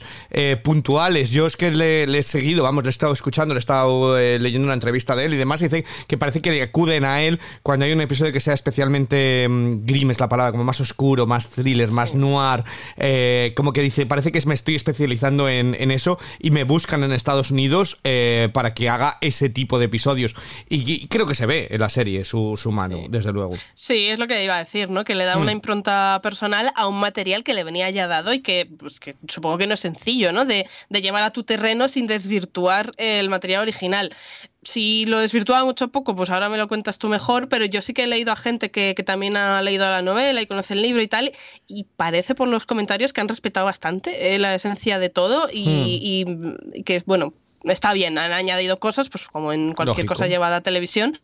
puntuales. 0.63 1.31
Yo 1.31 1.47
es 1.47 1.57
que 1.57 1.71
le, 1.71 2.03
he 2.03 2.23
seguido, 2.23 2.61
vamos, 2.61 2.83
le 2.83 2.89
he 2.89 2.91
estado 2.91 3.13
escuchando, 3.13 3.55
le 3.55 3.57
he 3.57 3.61
estado 3.61 4.15
leyendo 4.15 4.65
una 4.65 4.75
entrevista 4.75 5.15
de 5.15 5.25
él 5.25 5.33
y 5.33 5.37
demás, 5.37 5.61
y 5.61 5.63
dice 5.65 5.85
que 6.07 6.17
parece 6.17 6.41
que 6.41 6.61
acuden 6.61 7.03
a 7.03 7.23
él 7.23 7.39
cuando 7.63 7.85
hay 7.85 7.93
un 7.93 8.01
episodio 8.01 8.31
que 8.31 8.39
sea 8.39 8.53
especialmente 8.53 9.47
mm, 9.49 9.85
grim, 9.85 10.11
es 10.11 10.19
la 10.19 10.29
palabra, 10.29 10.51
como 10.51 10.63
más 10.63 10.79
oscuro, 10.81 11.25
más 11.25 11.49
thriller, 11.49 11.91
más 11.91 12.13
noir, 12.13 12.63
eh, 12.97 13.53
como 13.55 13.73
que 13.73 13.81
dice, 13.81 14.05
parece 14.05 14.31
que 14.31 14.39
me 14.45 14.53
estoy 14.53 14.75
especializando 14.75 15.49
en, 15.49 15.75
eso 15.91 16.19
y 16.39 16.51
me 16.51 16.63
buscan 16.63 17.03
en 17.03 17.11
Estados 17.11 17.51
Unidos 17.51 17.99
eh, 18.03 18.49
para 18.53 18.73
que 18.73 18.89
haga 18.89 19.17
ese 19.21 19.49
tipo 19.49 19.79
de 19.79 19.85
episodios. 19.85 20.35
Y, 20.69 21.07
creo 21.07 21.25
que 21.25 21.35
se 21.35 21.45
ve 21.45 21.67
en 21.71 21.79
la 21.79 21.89
serie 21.89 22.23
su, 22.23 22.57
mano, 22.71 23.03
desde 23.09 23.31
luego. 23.33 23.55
Sí, 23.73 24.07
es 24.07 24.19
lo 24.19 24.27
que 24.27 24.43
iba 24.43 24.55
a 24.55 24.63
decir, 24.63 24.89
¿no? 24.89 25.03
Que 25.03 25.15
le 25.15 25.25
da 25.25 25.37
una 25.37 25.51
mm. 25.51 25.55
impronta 25.55 26.19
personal 26.21 26.71
a 26.75 26.87
un 26.87 26.99
material 26.99 27.43
que 27.43 27.53
le 27.53 27.63
venía 27.63 27.78
ya 27.87 28.07
dado 28.07 28.33
y 28.33 28.41
que, 28.41 28.67
pues, 28.77 28.99
que 28.99 29.15
supongo 29.29 29.57
que 29.57 29.67
no 29.67 29.75
es 29.75 29.79
sencillo, 29.79 30.33
¿no? 30.33 30.43
De, 30.43 30.67
de 30.89 31.01
llevar 31.01 31.23
a 31.23 31.31
tu 31.31 31.43
terreno 31.43 31.87
sin 31.87 32.07
desvirtuar 32.07 32.91
el 32.97 33.29
material 33.29 33.61
original 33.61 34.13
si 34.61 35.05
lo 35.05 35.19
desvirtúa 35.19 35.63
mucho 35.63 35.87
poco, 35.87 36.15
pues 36.15 36.29
ahora 36.29 36.49
me 36.49 36.57
lo 36.57 36.67
cuentas 36.67 36.99
tú 36.99 37.07
mejor, 37.07 37.47
pero 37.47 37.65
yo 37.65 37.81
sí 37.81 37.93
que 37.93 38.03
he 38.03 38.07
leído 38.07 38.31
a 38.31 38.35
gente 38.35 38.71
que, 38.71 38.93
también 39.05 39.37
ha 39.37 39.61
leído 39.61 39.89
la 39.89 40.01
novela 40.01 40.41
y 40.41 40.47
conoce 40.47 40.73
el 40.73 40.81
libro 40.81 41.01
y 41.01 41.07
tal, 41.07 41.31
y 41.67 41.85
parece 41.95 42.35
por 42.35 42.47
los 42.47 42.65
comentarios 42.65 43.13
que 43.13 43.21
han 43.21 43.29
respetado 43.29 43.65
bastante 43.65 44.35
eh, 44.35 44.39
la 44.39 44.53
esencia 44.53 44.99
de 44.99 45.09
todo 45.09 45.47
y, 45.51 46.25
hmm. 46.27 46.83
que, 46.83 47.01
bueno, 47.05 47.33
está 47.63 47.93
bien, 47.93 48.17
han 48.17 48.33
añadido 48.33 48.79
cosas, 48.79 49.09
pues 49.09 49.27
como 49.27 49.53
en 49.53 49.73
cualquier 49.73 50.05
cosa 50.05 50.27
llevada 50.27 50.57
a 50.57 50.61
televisión, 50.61 51.19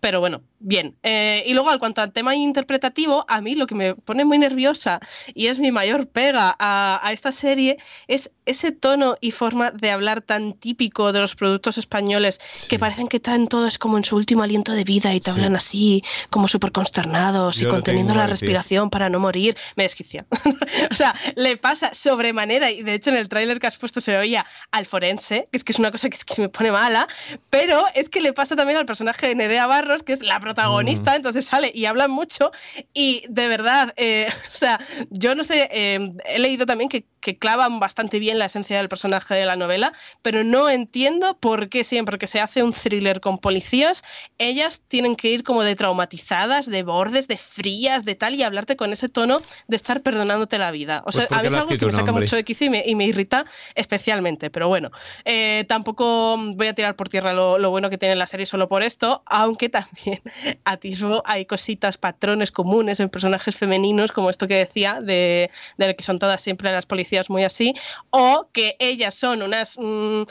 pero 0.00 0.20
bueno, 0.20 0.42
bien. 0.58 0.96
Eh, 1.02 1.42
y 1.46 1.52
luego, 1.54 1.70
al 1.70 1.78
cuanto 1.78 2.00
al 2.00 2.12
tema 2.12 2.34
interpretativo, 2.34 3.24
a 3.28 3.40
mí 3.40 3.54
lo 3.54 3.66
que 3.66 3.74
me 3.74 3.94
pone 3.94 4.24
muy 4.24 4.38
nerviosa 4.38 5.00
y 5.34 5.48
es 5.48 5.58
mi 5.58 5.70
mayor 5.70 6.08
pega 6.08 6.54
a, 6.58 7.10
esta 7.12 7.32
serie 7.32 7.76
es 8.08 8.30
ese 8.46 8.72
tono 8.72 9.16
y 9.20 9.30
forma 9.30 9.70
de 9.70 9.90
hablar 9.90 10.22
tan 10.22 10.54
típico 10.54 11.12
de 11.12 11.20
los 11.20 11.34
productos 11.34 11.78
españoles 11.78 12.40
que 12.68 12.78
parecen 12.78 13.08
que 13.08 13.18
están 13.18 13.46
todos 13.46 13.78
como 13.78 13.98
en 13.98 14.04
su 14.04 14.16
último 14.16 14.42
aliento 14.42 14.72
de 14.72 14.84
vida 14.84 15.14
y 15.14 15.20
te 15.20 15.30
hablan 15.30 15.54
así, 15.56 16.02
como 16.30 16.48
súper 16.48 16.72
consternados 16.72 17.60
y 17.60 17.66
conteniendo 17.66 18.14
la 18.14 18.26
respiración 18.26 18.90
para 18.90 19.08
no 19.08 19.20
morir. 19.20 19.56
Me 19.76 19.84
desquicia. 19.84 20.26
o 20.90 20.94
sea, 20.94 21.14
le 21.36 21.56
pasa 21.56 21.92
sobremanera 21.94 22.70
y 22.70 22.82
de 22.82 22.94
hecho 22.94 23.10
en 23.10 23.16
el 23.16 23.28
tráiler 23.28 23.58
que 23.58 23.66
has 23.66 23.78
puesto 23.78 24.00
se 24.00 24.16
oía 24.16 24.44
al 24.70 24.86
forense, 24.86 25.48
que 25.50 25.56
es 25.56 25.64
que 25.64 25.72
es 25.72 25.78
una 25.78 25.90
cosa 25.90 26.08
que, 26.08 26.16
es 26.16 26.24
que 26.24 26.42
me 26.42 26.48
pone 26.48 26.72
mala, 26.72 27.06
pero 27.50 27.84
es 27.94 28.08
que 28.08 28.20
le 28.20 28.32
pasa 28.32 28.56
también 28.56 28.78
al 28.78 28.86
personaje 28.86 29.28
de 29.28 29.34
Nerea 29.52 29.66
Barros, 29.66 30.02
que 30.02 30.14
es 30.14 30.22
la 30.22 30.40
protagonista, 30.40 31.12
mm. 31.12 31.16
entonces 31.16 31.44
sale 31.44 31.70
y 31.74 31.84
habla 31.84 32.08
mucho 32.08 32.52
y 32.94 33.22
de 33.28 33.48
verdad, 33.48 33.92
eh, 33.96 34.28
o 34.50 34.54
sea, 34.54 34.80
yo 35.10 35.34
no 35.34 35.44
sé, 35.44 35.68
eh, 35.70 36.12
he 36.24 36.38
leído 36.38 36.64
también 36.64 36.88
que, 36.88 37.04
que, 37.20 37.36
clavan 37.36 37.80
bastante 37.80 38.18
bien 38.18 38.38
la 38.38 38.46
esencia 38.46 38.78
del 38.78 38.88
personaje 38.88 39.34
de 39.34 39.44
la 39.44 39.56
novela, 39.56 39.92
pero 40.22 40.42
no 40.42 40.70
entiendo 40.70 41.36
por 41.38 41.68
qué 41.68 41.84
siempre 41.84 42.18
que 42.18 42.26
se 42.26 42.40
hace 42.40 42.62
un 42.62 42.72
thriller 42.72 43.20
con 43.20 43.38
policías, 43.38 44.04
ellas 44.38 44.84
tienen 44.88 45.16
que 45.16 45.28
ir 45.28 45.42
como 45.44 45.62
de 45.62 45.76
traumatizadas, 45.76 46.66
de 46.66 46.82
bordes, 46.82 47.28
de 47.28 47.36
frías, 47.36 48.06
de 48.06 48.14
tal, 48.14 48.34
y 48.34 48.42
hablarte 48.42 48.76
con 48.76 48.92
ese 48.92 49.10
tono 49.10 49.42
de 49.68 49.76
estar 49.76 50.02
perdonándote 50.02 50.58
la 50.58 50.70
vida. 50.70 51.00
O 51.00 51.12
pues 51.12 51.16
sea, 51.16 51.38
a 51.38 51.42
mí 51.42 51.48
es 51.48 51.54
algo 51.54 51.68
que 51.68 51.86
me 51.86 51.92
saca 51.92 52.12
mucho 52.12 52.36
de 52.36 52.44
quicio 52.44 52.68
y 52.84 52.94
me, 52.94 53.04
irrita 53.04 53.44
especialmente, 53.74 54.48
pero 54.48 54.68
bueno, 54.68 54.90
eh, 55.24 55.64
tampoco 55.68 56.38
voy 56.38 56.68
a 56.68 56.74
tirar 56.74 56.96
por 56.96 57.10
tierra 57.10 57.34
lo, 57.34 57.58
lo, 57.58 57.70
bueno 57.70 57.90
que 57.90 57.98
tiene 57.98 58.16
la 58.16 58.26
serie 58.26 58.46
solo 58.46 58.68
por 58.68 58.82
esto, 58.82 59.22
aunque 59.42 59.68
también 59.68 60.22
atisbo 60.64 61.22
hay 61.26 61.46
cositas, 61.46 61.98
patrones 61.98 62.52
comunes 62.52 63.00
en 63.00 63.08
personajes 63.08 63.56
femeninos, 63.56 64.12
como 64.12 64.30
esto 64.30 64.46
que 64.46 64.56
decía, 64.56 65.00
de, 65.00 65.50
de 65.76 65.96
que 65.96 66.04
son 66.04 66.18
todas 66.18 66.40
siempre 66.40 66.70
las 66.72 66.86
policías 66.86 67.28
muy 67.28 67.44
así, 67.44 67.74
o 68.10 68.48
que 68.52 68.76
ellas 68.78 69.14
son 69.14 69.42
unas 69.42 69.78
mm, 69.78 70.22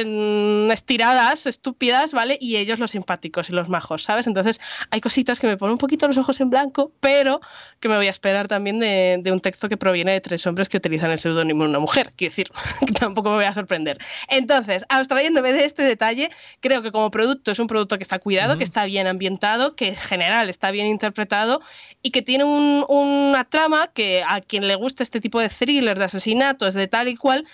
en 0.00 0.70
estiradas 0.70 1.46
estúpidas, 1.46 2.12
¿vale? 2.12 2.38
Y 2.40 2.56
ellos 2.56 2.78
los 2.78 2.92
simpáticos 2.92 3.48
y 3.48 3.52
los 3.52 3.68
majos, 3.68 4.02
¿sabes? 4.02 4.26
Entonces 4.26 4.60
hay 4.90 5.00
cositas 5.00 5.40
que 5.40 5.46
me 5.46 5.56
ponen 5.56 5.72
un 5.72 5.78
poquito 5.78 6.06
los 6.06 6.18
ojos 6.18 6.40
en 6.40 6.50
blanco, 6.50 6.92
pero 7.00 7.40
que 7.80 7.88
me 7.88 7.96
voy 7.96 8.06
a 8.06 8.10
esperar 8.10 8.48
también 8.48 8.80
de, 8.80 9.30
un 9.32 9.40
texto 9.40 9.68
que 9.68 9.76
proviene 9.76 10.12
de 10.12 10.20
tres 10.20 10.46
hombres 10.46 10.68
que 10.68 10.76
utilizan 10.76 11.10
el 11.10 11.18
seudónimo 11.18 11.64
de 11.64 11.70
una 11.70 11.78
mujer. 11.78 12.12
Quiero 12.16 12.30
decir, 12.30 12.50
que 12.86 12.92
tampoco 12.92 13.30
me 13.30 13.36
voy 13.36 13.44
a 13.44 13.54
sorprender. 13.54 13.98
Entonces, 14.28 14.84
abstrayéndome 14.88 15.52
de 15.52 15.64
este 15.64 15.82
detalle, 15.82 16.30
creo 16.60 16.82
que 16.82 16.92
como 16.92 17.10
producto 17.10 17.50
es 17.50 17.58
un 17.58 17.66
producto 17.66 17.96
que 17.96 18.02
está 18.02 18.18
cuidado, 18.18 18.58
que 18.58 18.64
está 18.64 18.84
bien 18.84 19.06
ambientado, 19.06 19.74
que 19.76 19.88
en 19.88 19.96
general 19.96 20.48
está 20.48 20.70
bien 20.70 20.86
interpretado 20.86 21.60
y 22.02 22.10
que 22.10 22.22
tiene 22.22 22.44
una 22.44 23.44
trama 23.44 23.88
que 23.92 24.22
a 24.26 24.40
quien 24.40 24.68
le 24.68 24.74
gusta 24.74 25.02
este 25.02 25.20
tipo 25.20 25.40
de 25.40 25.48
thriller, 25.48 25.98
de 25.98 26.04
asesinatos, 26.04 26.74
de 26.74 26.86
tal 26.86 27.08
y 27.08 27.16
cual, 27.16 27.46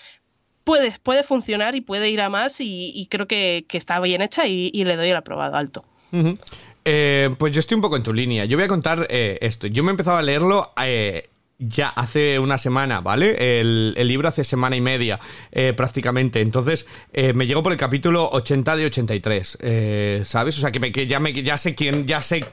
puede, 0.65 0.93
puede 1.03 1.23
funcionar 1.23 1.75
y 1.75 1.81
puede 1.81 2.11
ir 2.11 2.21
a 2.21 2.29
más 2.29 2.61
y, 2.61 3.07
creo 3.11 3.27
que, 3.27 3.65
está 3.73 4.01
bien 4.01 4.23
hecha 4.23 4.47
y, 4.47 4.71
le 4.85 4.97
doy 4.97 5.11
el 5.11 5.17
aprobado 5.17 5.57
alto. 5.57 5.85
Eh, 6.85 7.35
pues 7.39 7.53
yo 7.53 7.61
estoy 7.61 7.77
un 7.77 7.83
poco 7.83 7.97
en 7.97 8.03
tu 8.03 8.13
línea. 8.13 8.45
Yo 8.45 8.57
voy 8.57 8.65
a 8.65 8.69
contar 8.69 9.07
eh, 9.11 9.39
esto. 9.43 9.67
Yo 9.67 9.83
me 9.83 9.91
he 9.91 9.93
empezado 9.93 10.17
a 10.17 10.23
leerlo 10.23 10.73
eh, 10.83 11.29
ya 11.59 11.89
hace 11.89 12.39
una 12.39 12.57
semana, 12.57 13.01
¿vale? 13.01 13.61
El, 13.61 13.95
libro 14.09 14.29
hace 14.29 14.45
semana 14.45 14.77
y 14.77 14.81
media 14.81 15.21
prácticamente. 15.77 16.41
Entonces 16.41 16.87
me 17.13 17.47
llegó 17.47 17.63
por 17.63 17.73
el 17.73 17.79
capítulo 17.79 18.31
80 18.33 18.77
de 18.77 18.87
83, 18.87 19.59
¿sabes? 20.25 20.57
O 20.57 20.61
sea 20.61 20.73
que, 20.73 21.07
ya, 21.07 21.21
me, 21.21 21.35
ya 21.35 21.59
sé 21.59 21.75
quién, 21.75 22.07
ya 22.07 22.23
sé 22.23 22.47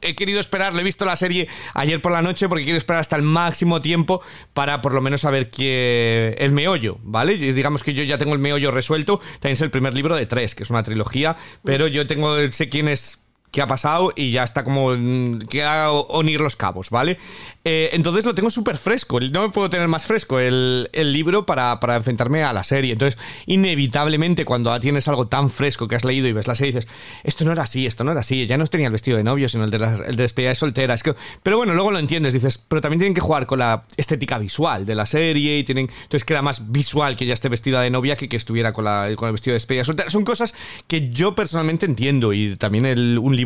he 0.00 0.14
querido 0.14 0.40
esperar, 0.40 0.72
lo 0.72 0.80
he 0.80 0.84
visto 0.84 1.04
la 1.04 1.16
serie 1.16 1.48
ayer 1.74 2.00
por 2.00 2.12
la 2.12 2.22
noche 2.22 2.48
porque 2.48 2.64
quiero 2.64 2.78
esperar 2.78 3.00
hasta 3.00 3.16
el 3.16 3.22
máximo 3.22 3.82
tiempo 3.82 4.22
para 4.54 4.82
por 4.82 4.92
lo 4.92 5.00
menos 5.00 5.22
saber 5.22 5.50
que 5.50 6.34
el 6.38 6.52
meollo, 6.52 6.98
¿vale? 7.02 7.36
Digamos 7.36 7.82
que 7.82 7.94
yo 7.94 8.02
ya 8.02 8.18
tengo 8.18 8.32
el 8.34 8.38
meollo 8.38 8.70
resuelto, 8.70 9.18
también 9.34 9.52
es 9.52 9.60
el 9.60 9.70
primer 9.70 9.94
libro 9.94 10.16
de 10.16 10.26
tres, 10.26 10.54
que 10.54 10.62
es 10.62 10.70
una 10.70 10.82
trilogía, 10.82 11.36
pero 11.64 11.86
yo 11.86 12.06
tengo, 12.06 12.50
sé 12.50 12.68
quién 12.68 12.88
es 12.88 13.21
qué 13.52 13.62
ha 13.62 13.66
pasado 13.68 14.12
y 14.16 14.32
ya 14.32 14.42
está 14.42 14.64
como 14.64 14.96
mm, 14.96 15.42
queda 15.42 15.92
unir 15.92 16.40
los 16.40 16.56
cabos, 16.56 16.90
¿vale? 16.90 17.18
Eh, 17.64 17.90
entonces 17.92 18.24
lo 18.24 18.34
tengo 18.34 18.50
súper 18.50 18.76
fresco, 18.76 19.20
no 19.20 19.42
me 19.42 19.50
puedo 19.50 19.70
tener 19.70 19.86
más 19.86 20.04
fresco 20.04 20.40
el, 20.40 20.88
libro 20.92 21.46
para, 21.46 21.78
enfrentarme 21.94 22.42
a 22.42 22.52
la 22.52 22.64
serie. 22.64 22.92
Entonces, 22.92 23.20
inevitablemente, 23.46 24.44
cuando 24.44 24.78
tienes 24.80 25.06
algo 25.06 25.28
tan 25.28 25.50
fresco 25.50 25.86
que 25.86 25.94
has 25.94 26.04
leído 26.04 26.26
y 26.26 26.32
ves 26.32 26.48
la 26.48 26.56
serie, 26.56 26.72
dices, 26.72 26.90
esto 27.22 27.44
no 27.44 27.52
era 27.52 27.62
así, 27.62 27.86
esto 27.86 28.02
no 28.02 28.10
era 28.10 28.20
así, 28.20 28.46
ya 28.46 28.58
no 28.58 28.66
tenía 28.66 28.86
el 28.86 28.92
vestido 28.92 29.16
de 29.16 29.24
novio, 29.24 29.48
sino 29.48 29.64
el 29.64 29.70
de, 29.70 29.76
el 29.76 30.16
de 30.16 30.22
despedida 30.22 30.48
de 30.48 30.54
soltera. 30.56 30.96
que, 30.96 31.14
pero 31.42 31.58
bueno, 31.58 31.74
luego 31.74 31.92
lo 31.92 31.98
entiendes, 31.98 32.34
dices, 32.34 32.58
pero 32.58 32.80
también 32.80 32.98
tienen 32.98 33.14
que 33.14 33.20
jugar 33.20 33.46
con 33.46 33.60
la 33.60 33.84
estética 33.96 34.38
visual 34.38 34.84
de 34.86 34.94
la 34.94 35.06
serie 35.06 35.58
y 35.58 35.64
tienen. 35.64 35.88
Entonces 36.02 36.24
queda 36.24 36.42
más 36.42 36.72
visual 36.72 37.16
que 37.16 37.26
ya 37.26 37.34
esté 37.34 37.48
vestida 37.48 37.80
de 37.80 37.90
novia 37.90 38.16
que 38.16 38.28
que 38.32 38.36
estuviera 38.36 38.72
con, 38.72 38.86
la, 38.86 39.10
con 39.16 39.28
el 39.28 39.32
vestido 39.32 39.52
de 39.52 39.56
despedida 39.56 39.82
de 39.82 39.84
soltera. 39.84 40.10
Son 40.10 40.24
cosas 40.24 40.54
que 40.86 41.10
yo 41.10 41.34
personalmente 41.34 41.84
entiendo 41.84 42.32
y 42.32 42.56
también 42.56 42.86
el, 42.86 43.18
un 43.18 43.36
libro 43.36 43.41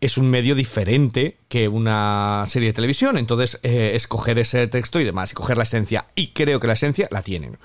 es 0.00 0.18
un 0.18 0.30
medio 0.30 0.54
diferente 0.54 1.36
que 1.48 1.68
una 1.68 2.44
serie 2.46 2.68
de 2.68 2.72
televisión. 2.72 3.18
Entonces, 3.18 3.58
eh, 3.62 3.92
escoger 3.94 4.38
ese 4.38 4.66
texto 4.66 5.00
y 5.00 5.04
demás, 5.04 5.32
y 5.32 5.34
coger 5.34 5.56
la 5.56 5.64
esencia. 5.64 6.06
Y 6.14 6.28
creo 6.28 6.60
que 6.60 6.66
la 6.66 6.74
esencia 6.74 7.08
la 7.10 7.22
tienen. 7.22 7.58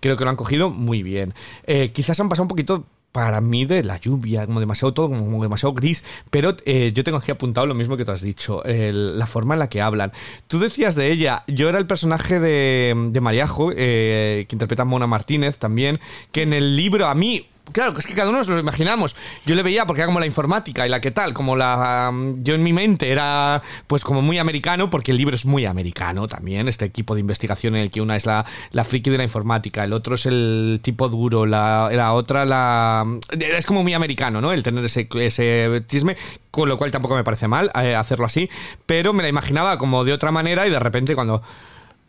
Creo 0.00 0.16
que 0.16 0.24
lo 0.24 0.30
han 0.30 0.36
cogido 0.36 0.70
muy 0.70 1.02
bien. 1.02 1.34
Eh, 1.66 1.90
quizás 1.92 2.18
han 2.20 2.28
pasado 2.28 2.44
un 2.44 2.48
poquito 2.48 2.86
para 3.12 3.40
mí 3.40 3.64
de 3.64 3.82
la 3.82 3.98
lluvia, 3.98 4.46
como 4.46 4.60
demasiado 4.60 4.94
todo, 4.94 5.08
como 5.08 5.42
demasiado 5.42 5.74
gris, 5.74 6.04
pero 6.30 6.56
eh, 6.64 6.92
yo 6.94 7.02
tengo 7.02 7.18
aquí 7.18 7.32
apuntado 7.32 7.66
lo 7.66 7.74
mismo 7.74 7.96
que 7.96 8.04
tú 8.04 8.12
has 8.12 8.20
dicho, 8.22 8.62
la 8.64 9.26
forma 9.26 9.54
en 9.54 9.58
la 9.58 9.68
que 9.68 9.82
hablan. 9.82 10.12
Tú 10.46 10.60
decías 10.60 10.94
de 10.94 11.10
ella, 11.10 11.42
yo 11.48 11.68
era 11.68 11.78
el 11.78 11.88
personaje 11.88 12.38
de, 12.38 12.94
de 13.10 13.20
Mariajo, 13.20 13.70
que 13.70 14.46
interpreta 14.48 14.84
Mona 14.84 15.08
Martínez 15.08 15.58
también, 15.58 15.98
que 16.30 16.42
en 16.42 16.52
el 16.52 16.76
libro 16.76 17.08
a 17.08 17.16
mí 17.16 17.49
Claro, 17.72 17.96
es 17.98 18.06
que 18.06 18.14
cada 18.14 18.30
uno 18.30 18.38
nos 18.38 18.48
lo 18.48 18.58
imaginamos. 18.58 19.14
Yo 19.46 19.54
le 19.54 19.62
veía 19.62 19.86
porque 19.86 20.00
era 20.00 20.06
como 20.06 20.20
la 20.20 20.26
informática 20.26 20.86
y 20.86 20.88
la 20.88 21.00
que 21.00 21.10
tal, 21.10 21.32
como 21.32 21.56
la. 21.56 22.12
yo 22.38 22.54
en 22.54 22.62
mi 22.62 22.72
mente 22.72 23.10
era 23.10 23.62
pues 23.86 24.02
como 24.02 24.22
muy 24.22 24.38
americano, 24.38 24.90
porque 24.90 25.12
el 25.12 25.18
libro 25.18 25.34
es 25.34 25.46
muy 25.46 25.66
americano 25.66 26.28
también, 26.28 26.68
este 26.68 26.84
equipo 26.84 27.14
de 27.14 27.20
investigación 27.20 27.76
en 27.76 27.82
el 27.82 27.90
que 27.90 28.00
una 28.00 28.16
es 28.16 28.26
la, 28.26 28.44
la 28.72 28.84
friki 28.84 29.10
de 29.10 29.18
la 29.18 29.24
informática, 29.24 29.84
el 29.84 29.92
otro 29.92 30.14
es 30.14 30.26
el 30.26 30.80
tipo 30.82 31.08
duro, 31.08 31.46
la, 31.46 31.88
la 31.92 32.12
otra 32.12 32.44
la. 32.44 33.04
Es 33.30 33.66
como 33.66 33.82
muy 33.82 33.94
americano, 33.94 34.40
¿no? 34.40 34.52
El 34.52 34.62
tener 34.62 34.84
ese, 34.84 35.08
ese 35.14 35.82
tisme, 35.86 36.16
con 36.50 36.68
lo 36.68 36.76
cual 36.76 36.90
tampoco 36.90 37.14
me 37.14 37.24
parece 37.24 37.48
mal 37.48 37.70
eh, 37.80 37.94
hacerlo 37.94 38.26
así, 38.26 38.48
pero 38.86 39.12
me 39.12 39.22
la 39.22 39.28
imaginaba 39.28 39.78
como 39.78 40.04
de 40.04 40.12
otra 40.12 40.30
manera 40.30 40.66
y 40.66 40.70
de 40.70 40.78
repente 40.78 41.14
cuando. 41.14 41.42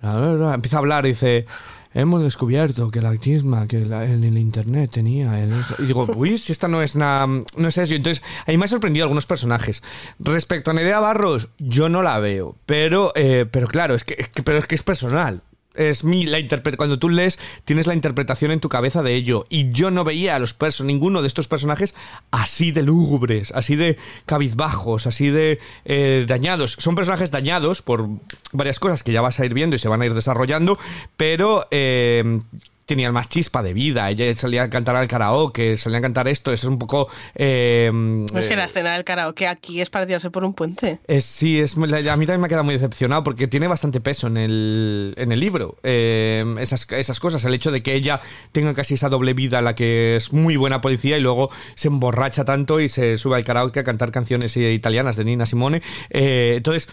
Empieza 0.03 0.78
a 0.78 0.80
hablar 0.80 1.05
y 1.05 1.09
dice 1.09 1.45
hemos 1.94 2.24
descubierto 2.24 2.89
que 2.89 3.02
la 3.02 3.16
chisma 3.18 3.68
que 3.68 3.78
en 3.82 4.24
el 4.24 4.38
internet 4.38 4.92
tenía. 4.92 5.39
y 5.80 5.86
digo, 5.86 6.08
uy, 6.16 6.38
si 6.38 6.52
esta 6.52 6.68
no 6.68 6.82
es 6.82 6.96
nada, 6.96 7.28
no 7.28 7.68
es 7.68 7.78
eso. 7.78 7.94
Entonces, 7.94 8.24
ahí 8.46 8.58
me 8.58 8.66
ha 8.66 8.68
sorprendido 8.68 9.06
algunos 9.06 9.26
personajes. 9.26 9.82
Respecto 10.20 10.72
a 10.72 10.74
Nerea 10.74 11.00
Barros, 11.00 11.50
yo 11.58 11.89
no 11.89 12.02
la 12.02 12.20
veo. 12.20 12.56
Pero, 12.66 13.12
eh, 13.16 13.46
pero 13.50 13.68
claro, 13.68 13.96
es 13.96 14.04
que, 14.04 14.26
pero 14.44 14.58
es 14.58 14.68
que 14.68 14.76
es 14.76 14.84
personal 14.84 15.42
es 15.76 16.04
mi 16.04 16.26
la 16.26 16.40
cuando 16.78 17.00
tú 17.00 17.10
lees 17.10 17.40
tienes 17.66 17.88
la 17.88 17.94
interpretación 17.94 18.52
en 18.52 18.60
tu 18.60 18.70
cabeza 18.70 19.04
de 19.04 19.16
ello. 19.16 19.46
Y 19.50 19.72
yo 19.72 19.92
no 19.92 20.04
veía 20.04 20.36
a 20.36 20.40
los 20.40 20.54
personajes 20.54 20.86
ninguno 20.86 21.22
de 21.22 21.28
estos 21.28 21.48
personajes 21.48 21.94
así 22.32 22.72
de 22.72 22.84
lúgubres 22.84 23.52
así 23.54 23.76
de 23.76 23.98
cabizbajos 24.26 25.08
así 25.08 25.30
de 25.30 25.60
eh, 25.86 26.26
dañados. 26.28 26.74
Son 26.80 26.96
personajes 26.96 27.32
dañados 27.32 27.82
por 27.82 28.08
varias 28.52 28.80
cosas 28.80 29.04
que 29.04 29.12
ya 29.12 29.22
vas 29.22 29.40
a 29.40 29.46
ir 29.46 29.54
viendo 29.54 29.76
y 29.76 29.80
se 29.80 29.88
van 29.88 30.02
a 30.02 30.06
ir 30.06 30.14
desarrollando 30.14 30.78
pero 31.18 31.68
eh, 31.72 32.40
tenían 32.86 33.14
más 33.14 33.30
chispa 33.30 33.64
de 33.64 33.74
vida. 33.74 34.10
Ella 34.10 34.34
salía 34.36 34.64
a 34.64 34.70
cantar 34.70 34.96
al 34.96 35.08
karaoke, 35.08 35.78
salía 35.78 36.00
a 36.00 36.02
cantar 36.02 36.28
esto. 36.28 36.52
Eso 36.52 36.68
es 36.68 36.72
un 36.72 36.80
poco. 36.80 37.08
Eh, 37.36 37.90
no 37.94 38.40
es 38.40 38.48
que 38.48 38.56
la 38.56 38.66
escena 38.66 38.94
del 38.94 39.04
karaoke 39.04 39.48
aquí 39.48 39.82
es 39.82 39.90
para 39.90 40.06
tirarse 40.06 40.30
por 40.30 40.44
un 40.44 40.54
puente. 40.54 41.00
sí, 41.20 41.60
es, 41.60 41.76
a 41.78 41.78
mí 41.78 42.26
también 42.26 42.40
me 42.40 42.46
ha 42.46 42.50
quedado 42.50 42.64
muy 42.64 42.74
decepcionado 42.74 43.24
porque 43.24 43.48
tiene 43.48 43.68
bastante 43.68 44.02
peso 44.02 44.28
en 44.28 44.38
el, 44.38 45.14
en 45.18 45.32
el 45.32 45.40
libro. 45.40 45.78
Eh, 45.84 46.56
esas, 46.60 46.88
esas 46.92 47.20
cosas. 47.20 47.44
El 47.46 47.54
hecho 47.54 47.72
de 47.72 47.84
que 47.84 47.96
ella 47.96 48.22
tenga 48.52 48.74
casi 48.74 48.96
esa 48.96 49.10
doble 49.10 49.34
vida, 49.34 49.62
la 49.62 49.76
que 49.76 50.16
es 50.16 50.34
muy 50.34 50.58
buena 50.58 50.82
policía 50.82 51.18
y 51.18 51.22
luego 51.22 51.50
se 51.76 51.88
emborracha 51.88 52.46
tanto 52.46 52.80
y 52.80 52.90
se 52.90 53.18
sube 53.18 53.36
al 53.38 53.44
karaoke 53.44 53.80
a 53.80 53.84
cantar 53.84 54.12
canciones 54.12 54.56
italianas 54.58 55.16
de 55.16 55.26
Nina 55.26 55.46
Simone. 55.46 55.82
Eh, 56.10 56.54
entonces 56.58 56.90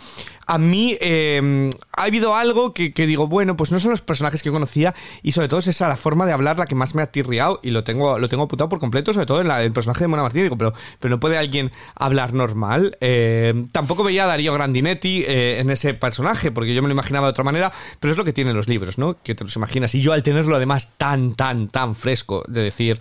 a 0.48 0.56
mí 0.56 0.96
eh, 1.00 1.70
ha 1.92 2.04
habido 2.04 2.34
algo 2.34 2.72
que, 2.72 2.90
digo, 2.90 3.26
bueno, 3.28 3.54
pues 3.56 3.70
no 3.70 3.78
son 3.80 3.90
los 3.90 4.00
personajes 4.00 4.42
que 4.42 4.46
yo 4.46 4.52
conocía 4.52 4.94
y 5.22 5.32
sobre 5.32 5.46
todo 5.46 5.60
es 5.60 5.66
esa 5.66 5.87
la 5.88 5.96
forma 5.96 6.26
de 6.26 6.32
hablar 6.32 6.58
la 6.58 6.66
que 6.66 6.74
más 6.74 6.94
me 6.94 7.02
ha 7.02 7.06
tirriado 7.06 7.60
y 7.62 7.70
lo 7.70 7.84
tengo, 7.84 8.18
lo 8.18 8.28
tengo 8.28 8.44
apuntado 8.44 8.68
por 8.68 8.78
completo, 8.78 9.12
sobre 9.12 9.26
todo 9.26 9.40
en 9.40 9.50
el 9.50 9.72
personaje 9.72 10.04
de 10.04 10.08
Mona 10.08 10.22
Martínez. 10.22 10.44
Digo, 10.44 10.58
pero, 10.58 10.74
pero 11.00 11.10
no 11.10 11.20
puede 11.20 11.38
alguien 11.38 11.70
hablar 11.94 12.32
normal. 12.32 12.96
Eh, 13.00 13.66
tampoco 13.72 14.04
veía 14.04 14.24
a 14.24 14.26
Darío 14.26 14.54
Grandinetti 14.54 15.24
eh, 15.26 15.60
en 15.60 15.70
ese 15.70 15.94
personaje 15.94 16.50
porque 16.50 16.74
yo 16.74 16.82
me 16.82 16.88
lo 16.88 16.92
imaginaba 16.92 17.26
de 17.26 17.30
otra 17.30 17.44
manera, 17.44 17.72
pero 18.00 18.12
es 18.12 18.18
lo 18.18 18.24
que 18.24 18.32
tienen 18.32 18.56
los 18.56 18.68
libros, 18.68 18.98
¿no? 18.98 19.16
Que 19.22 19.34
te 19.34 19.44
los 19.44 19.56
imaginas. 19.56 19.94
Y 19.94 20.02
yo 20.02 20.12
al 20.12 20.22
tenerlo 20.22 20.56
además 20.56 20.94
tan, 20.96 21.34
tan, 21.34 21.68
tan 21.68 21.94
fresco 21.94 22.44
de 22.48 22.62
decir 22.62 23.00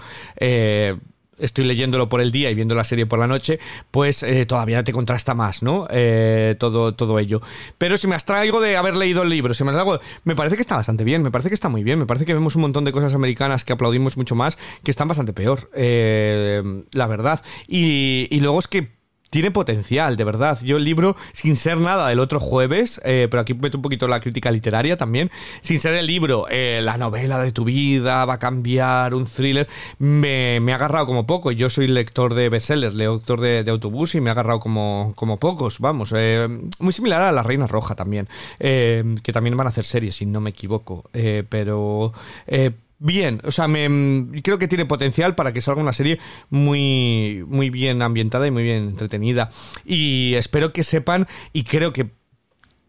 estoy 1.40 1.66
leyéndolo 1.66 2.10
por 2.10 2.22
el 2.22 2.32
día 2.32 2.50
y 2.50 2.56
viendo 2.56 2.76
la 2.76 2.84
serie 2.84 3.06
por 3.06 3.20
la 3.20 3.28
noche, 3.28 3.60
pues 3.92 4.24
eh, 4.24 4.46
todavía 4.46 4.84
te 4.84 4.92
contrasta 4.92 5.34
más, 5.34 5.64
¿no? 5.64 5.88
Eh, 5.90 6.56
todo, 6.60 6.94
todo 6.94 7.20
ello. 7.20 7.42
Pero 7.78 7.98
si 7.98 8.08
me 8.08 8.16
abstraigo 8.16 8.60
de 8.62 8.78
haber 8.78 8.96
leído 8.96 9.24
el 9.24 9.30
libro, 9.30 9.54
si 9.54 9.64
me 9.64 9.72
algo, 9.72 10.00
me 10.24 10.36
parece 10.36 10.56
que 10.56 10.62
está 10.62 10.76
bastante 10.76 11.04
bien, 11.04 11.22
me 11.22 11.32
parece 11.32 11.50
que 11.50 11.56
está 11.56 11.70
muy 11.70 11.84
bien, 11.84 12.00
me 12.00 12.06
parece 12.06 12.26
que 12.26 12.34
vemos 12.34 12.56
un 12.56 12.62
montón 12.64 12.86
de 12.86 12.92
cosas 12.92 13.14
americanas 13.14 13.64
que 13.64 13.74
aplaudimos 13.74 14.18
mucho 14.18 14.36
más, 14.36 14.58
que 14.84 14.92
están 14.92 15.08
bastante 15.08 15.34
peor, 15.34 15.70
eh, 15.74 16.62
la 16.92 17.08
verdad. 17.08 17.42
Y, 17.68 18.28
y 18.32 18.40
luego 18.40 18.60
es 18.60 18.68
que 18.68 18.97
tiene 19.30 19.52
potencial, 19.52 20.18
de 20.18 20.24
verdad. 20.24 20.60
Yo 20.64 20.78
el 20.78 20.84
libro, 20.84 21.16
sin 21.34 21.56
ser 21.56 21.78
nada 21.78 22.08
del 22.08 22.20
otro 22.20 22.40
jueves, 22.40 23.02
eh, 23.04 23.28
pero 23.30 23.42
aquí 23.42 23.54
meto 23.54 23.78
un 23.78 23.82
poquito 23.82 24.08
la 24.08 24.20
crítica 24.20 24.52
literaria 24.52 24.98
también, 24.98 25.32
sin 25.62 25.80
ser 25.80 25.94
el 25.94 26.08
libro, 26.08 26.46
eh, 26.50 26.82
la 26.84 26.98
novela 26.98 27.40
de 27.40 27.52
tu 27.52 27.64
vida 27.64 28.26
va 28.26 28.34
a 28.34 28.40
cambiar, 28.40 29.14
un 29.14 29.26
thriller, 29.26 29.68
me, 30.00 30.60
me 30.62 30.72
ha 30.72 30.76
agarrado 30.76 31.06
como 31.06 31.26
poco. 31.28 31.52
Yo 31.52 31.70
soy 31.70 31.88
lector 31.88 32.34
de 32.34 32.50
bestsellers, 32.50 32.96
lector 32.96 33.40
de, 33.42 33.64
de 33.64 33.72
autobús 33.72 34.16
y 34.16 34.22
me 34.22 34.30
ha 34.30 34.34
agarrado 34.34 34.60
como, 34.60 35.14
como 35.16 35.38
pocos, 35.38 35.80
vamos. 35.80 36.14
Eh, 36.16 36.48
muy 36.80 36.94
similar 36.94 37.22
a 37.22 37.32
La 37.32 37.44
Reina 37.44 37.68
Roja 37.68 37.96
también, 37.96 38.28
que 38.60 39.32
también 39.34 39.58
van 39.58 39.68
a 39.68 39.70
hacer 39.70 39.86
series, 39.86 40.16
si 40.16 40.26
no 40.26 40.42
me 40.42 40.50
equivoco. 40.52 41.10
pero 41.50 42.14
bien, 43.00 43.42
o 43.44 43.52
sea, 43.52 43.68
me, 43.68 44.42
creo 44.42 44.58
que 44.58 44.68
tiene 44.68 44.86
potencial 44.86 45.36
para 45.36 45.54
que 45.54 45.62
salga 45.62 45.82
una 45.82 45.94
serie 45.94 46.20
muy, 46.50 47.44
muy 47.48 47.70
bien 47.70 48.02
ambientada 48.02 48.48
y 48.48 48.52
muy 48.52 48.64
bien 48.64 48.90
entretenida. 48.90 49.50
Y 49.86 50.34
espero 50.36 50.74
que 50.74 50.84
sepan, 50.84 51.28
y 51.54 51.64
creo 51.64 51.94
que 51.94 52.17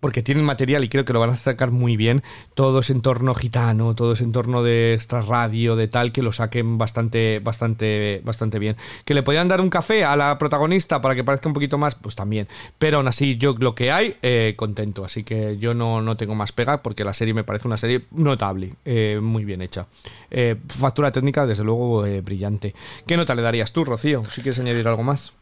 porque 0.00 0.22
tienen 0.22 0.44
material 0.44 0.84
y 0.84 0.88
creo 0.88 1.04
que 1.04 1.12
lo 1.12 1.20
van 1.20 1.30
a 1.30 1.36
sacar 1.36 1.70
muy 1.70 1.96
bien, 1.96 2.22
todo 2.54 2.80
ese 2.80 2.92
entorno 2.92 3.34
gitano, 3.34 3.94
todo 3.94 4.12
ese 4.12 4.24
entorno 4.24 4.62
de 4.62 4.94
extra 4.94 5.22
radio, 5.22 5.76
de 5.76 5.88
tal, 5.88 6.12
que 6.12 6.22
lo 6.22 6.32
saquen 6.32 6.78
bastante, 6.78 7.40
bastante, 7.40 8.20
bastante 8.24 8.58
bien. 8.58 8.76
Que 9.04 9.14
le 9.14 9.22
podían 9.22 9.48
dar 9.48 9.60
un 9.60 9.70
café 9.70 10.04
a 10.04 10.16
la 10.16 10.38
protagonista 10.38 11.00
para 11.00 11.14
que 11.14 11.24
parezca 11.24 11.48
un 11.48 11.54
poquito 11.54 11.78
más, 11.78 11.94
pues 11.94 12.14
también. 12.14 12.48
Pero 12.78 12.98
aún 12.98 13.08
así, 13.08 13.36
yo 13.36 13.54
lo 13.58 13.74
que 13.74 13.90
hay, 13.90 14.16
eh, 14.22 14.54
contento. 14.56 15.04
Así 15.04 15.24
que 15.24 15.58
yo 15.58 15.74
no, 15.74 16.00
no, 16.00 16.16
tengo 16.16 16.34
más 16.34 16.52
pega 16.52 16.82
porque 16.82 17.04
la 17.04 17.14
serie 17.14 17.34
me 17.34 17.44
parece 17.44 17.68
una 17.68 17.76
serie 17.76 18.02
notable, 18.12 18.74
eh, 18.84 19.18
muy 19.22 19.44
bien 19.44 19.62
hecha. 19.62 19.86
Eh, 20.30 20.56
factura 20.68 21.10
técnica, 21.12 21.46
desde 21.46 21.64
luego, 21.64 22.04
brillante. 22.22 22.74
¿Qué 23.06 23.16
nota 23.16 23.34
le 23.34 23.42
darías 23.42 23.72
tú, 23.72 23.84
Rocío? 23.84 24.24
Si 24.24 24.42
quieres 24.42 24.58
añadir 24.58 24.86
algo 24.86 25.02
más. 25.02 25.32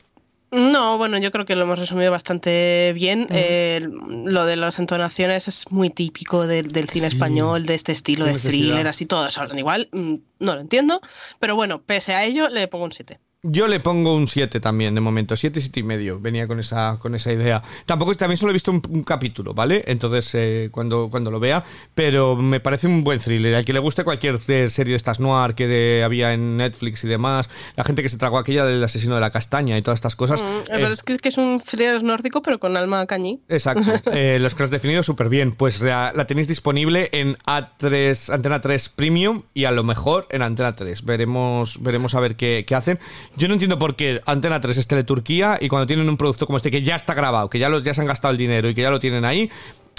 No, 0.52 0.96
bueno, 0.96 1.18
yo 1.18 1.32
creo 1.32 1.44
que 1.44 1.56
lo 1.56 1.62
hemos 1.62 1.78
resumido 1.78 2.10
bastante 2.10 2.92
bien. 2.94 3.26
Eh, 3.30 3.86
lo 4.24 4.46
de 4.46 4.56
las 4.56 4.78
entonaciones 4.78 5.48
es 5.48 5.70
muy 5.72 5.90
típico 5.90 6.46
del, 6.46 6.88
cine 6.88 7.08
español, 7.08 7.66
de 7.66 7.74
este 7.74 7.92
estilo 7.92 8.24
de 8.26 8.38
thriller, 8.38 8.86
así 8.86 9.06
todos 9.06 9.36
hablan 9.38 9.58
igual. 9.58 9.88
Mm, 9.92 10.14
no 10.38 10.54
lo 10.54 10.60
entiendo, 10.60 11.00
pero 11.40 11.56
bueno, 11.56 11.82
pese 11.82 12.14
a 12.14 12.24
ello, 12.24 12.48
le 12.48 12.68
pongo 12.68 12.84
un 12.84 12.92
7. 12.92 13.18
Yo 13.48 13.68
le 13.68 13.80
pongo 13.80 14.14
un 14.14 14.26
7 14.26 14.60
también, 14.60 14.94
de 14.94 15.00
momento. 15.00 15.36
7, 15.36 15.60
7 15.60 15.80
y 15.80 15.82
medio. 15.82 16.20
Venía 16.20 16.48
con 16.48 16.58
esa, 16.58 16.98
con 17.00 17.14
esa 17.14 17.32
idea. 17.32 17.62
Tampoco, 17.84 18.14
también 18.14 18.36
solo 18.36 18.50
he 18.50 18.52
visto 18.52 18.72
un, 18.72 19.04
capítulo, 19.04 19.54
¿vale? 19.54 19.84
Entonces, 19.86 20.30
eh, 20.34 20.68
cuando, 20.72 21.08
cuando 21.10 21.30
lo 21.30 21.38
vea. 21.38 21.64
Pero 21.94 22.34
me 22.36 22.60
parece 22.60 22.86
un 22.86 23.04
buen 23.04 23.20
thriller. 23.20 23.54
Al 23.54 23.64
que 23.64 23.72
le 23.72 23.78
guste 23.78 24.04
cualquier 24.04 24.40
serie 24.40 24.92
de 24.92 24.96
estas 24.96 25.20
noir 25.20 25.54
que 25.54 26.02
había 26.04 26.32
en 26.32 26.56
Netflix 26.56 27.04
y 27.04 27.08
demás. 27.08 27.48
La 27.76 27.84
gente 27.84 28.02
que 28.02 28.08
se 28.08 28.18
tragó 28.18 28.38
aquella 28.38 28.64
del 28.64 28.82
asesino 28.82 29.14
de 29.14 29.20
la 29.20 29.30
castaña 29.30 29.78
y 29.78 29.82
todas 29.82 29.98
estas 29.98 30.16
cosas. 30.16 30.42
Mm, 30.42 30.72
es, 30.72 31.02
que, 31.02 31.12
es, 31.12 31.18
que, 31.20 31.28
es 31.28 31.38
un 31.38 31.60
thriller 31.60 32.02
nórdico, 32.02 32.42
pero 32.42 32.58
con 32.58 32.76
alma 32.76 33.06
cañí. 33.06 33.40
Exacto. 33.48 33.92
eh, 34.12 34.38
los 34.40 34.54
que 34.54 34.64
has 34.64 34.70
definido 34.70 35.02
súper 35.02 35.28
bien. 35.28 35.52
Pues 35.52 35.80
la, 35.82 36.12
tenéis 36.26 36.48
disponible 36.48 37.10
en 37.12 37.36
A3, 37.46 38.34
Antena 38.34 38.60
3 38.60 38.88
Premium 38.88 39.42
y 39.54 39.64
a 39.64 39.70
lo 39.70 39.84
mejor 39.84 40.26
en 40.30 40.42
Antena 40.42 40.74
3. 40.74 41.04
Veremos, 41.04 41.82
veremos 41.82 42.14
a 42.14 42.20
ver 42.20 42.36
qué, 42.36 42.64
qué 42.66 42.74
hacen 42.74 42.98
Yo 43.36 43.48
no 43.48 43.54
entiendo 43.54 43.78
por 43.78 43.96
qué 43.96 44.22
Antena 44.24 44.60
3 44.60 44.78
es 44.78 44.86
Teleturquía 44.86 45.58
y 45.60 45.68
cuando 45.68 45.86
tienen 45.86 46.08
un 46.08 46.16
producto 46.16 46.46
como 46.46 46.56
este 46.56 46.70
que 46.70 46.82
ya 46.82 46.96
está 46.96 47.12
grabado, 47.12 47.50
que 47.50 47.58
ya, 47.58 47.68
lo, 47.68 47.80
ya 47.80 47.92
se 47.92 48.00
han 48.00 48.06
gastado 48.06 48.32
el 48.32 48.38
dinero 48.38 48.68
y 48.68 48.74
que 48.74 48.80
ya 48.80 48.90
lo 48.90 48.98
tienen 48.98 49.26
ahí, 49.26 49.50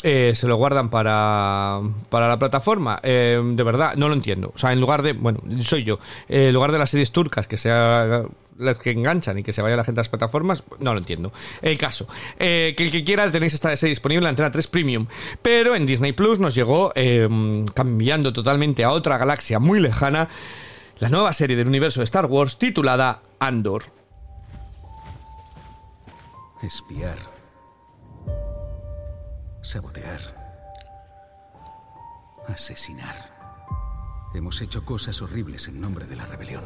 eh, 0.02 0.34
se 0.36 0.48
lo 0.48 0.56
guardan 0.58 0.90
para, 0.90 1.82
para 2.10 2.28
la 2.28 2.40
plataforma. 2.40 3.00
Eh, 3.04 3.40
de 3.44 3.64
verdad, 3.64 3.96
no 3.96 4.08
lo 4.08 4.16
entiendo. 4.16 4.52
O 4.56 4.58
sea, 4.58 4.74
en 4.74 4.80
lugar 4.80 5.04
de, 5.04 5.14
bueno, 5.14 5.40
soy 5.62 5.84
yo, 5.84 6.00
eh, 6.28 6.48
en 6.48 6.54
lugar 6.54 6.72
de 6.72 6.80
las 6.80 6.90
series 6.90 7.12
turcas 7.12 7.48
que 7.48 7.58
sea 7.58 8.24
las 8.58 8.80
que 8.80 8.90
enganchan 8.90 9.38
y 9.38 9.44
que 9.44 9.54
se 9.54 9.62
vaya 9.62 9.76
la 9.76 9.84
gente 9.84 10.00
a 10.00 10.02
las 10.02 10.10
plataformas, 10.10 10.64
no 10.80 10.94
lo 10.94 11.00
entiendo. 11.00 11.32
El 11.62 11.78
caso, 11.78 12.08
que 12.40 12.76
el 12.76 12.90
que 12.90 13.04
quiera 13.04 13.32
tenéis 13.32 13.54
esta 13.54 13.76
serie 13.78 13.92
disponible 13.92 14.28
Antena 14.28 14.50
3 14.50 14.66
Premium, 14.66 15.06
pero 15.44 15.76
en 15.76 15.86
Disney 15.86 16.12
Plus 16.14 16.40
nos 16.40 16.56
llegó 16.56 16.92
cambiando 17.76 18.34
totalmente 18.34 18.84
a 18.84 18.90
otra 18.90 19.20
galaxia 19.20 19.60
muy 19.60 19.80
lejana 19.80 20.28
la 21.00 21.10
nueva 21.10 21.34
serie 21.34 21.56
del 21.56 21.68
universo 21.68 22.00
de 22.00 22.06
Star 22.06 22.26
Wars 22.26 22.58
titulada 22.58 23.22
Andor. 23.40 23.84
Espiar. 26.62 27.18
Sabotear. 29.62 30.22
Asesinar. 32.48 33.16
Hemos 34.34 34.62
hecho 34.62 34.84
cosas 34.84 35.22
horribles 35.22 35.68
en 35.68 35.80
nombre 35.80 36.06
de 36.06 36.16
la 36.16 36.26
rebelión. 36.26 36.64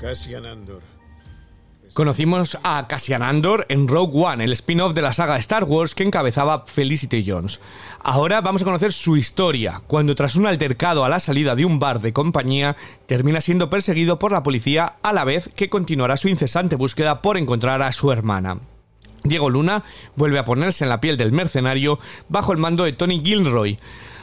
Cassian 0.00 0.44
Andor 0.46 0.82
Conocimos 1.92 2.58
a 2.62 2.86
Cassian 2.88 3.22
Andor 3.22 3.64
en 3.68 3.88
Rogue 3.88 4.12
One, 4.22 4.44
el 4.44 4.52
spin-off 4.52 4.92
de 4.92 5.02
la 5.02 5.12
saga 5.12 5.38
Star 5.38 5.64
Wars 5.64 5.94
que 5.94 6.02
encabezaba 6.02 6.64
Felicity 6.66 7.24
Jones. 7.26 7.60
Ahora 8.08 8.40
vamos 8.40 8.62
a 8.62 8.64
conocer 8.64 8.92
su 8.92 9.16
historia, 9.16 9.82
cuando 9.88 10.14
tras 10.14 10.36
un 10.36 10.46
altercado 10.46 11.04
a 11.04 11.08
la 11.08 11.18
salida 11.18 11.56
de 11.56 11.64
un 11.64 11.80
bar 11.80 12.00
de 12.00 12.12
compañía, 12.12 12.76
termina 13.06 13.40
siendo 13.40 13.68
perseguido 13.68 14.20
por 14.20 14.30
la 14.30 14.44
policía 14.44 14.94
a 15.02 15.12
la 15.12 15.24
vez 15.24 15.50
que 15.56 15.68
continuará 15.68 16.16
su 16.16 16.28
incesante 16.28 16.76
búsqueda 16.76 17.20
por 17.20 17.36
encontrar 17.36 17.82
a 17.82 17.90
su 17.90 18.12
hermana. 18.12 18.60
Diego 19.24 19.50
Luna 19.50 19.82
vuelve 20.14 20.38
a 20.38 20.44
ponerse 20.44 20.84
en 20.84 20.90
la 20.90 21.00
piel 21.00 21.16
del 21.16 21.32
mercenario 21.32 21.98
bajo 22.28 22.52
el 22.52 22.58
mando 22.58 22.84
de 22.84 22.92
Tony 22.92 23.22
Gilroy. 23.24 23.80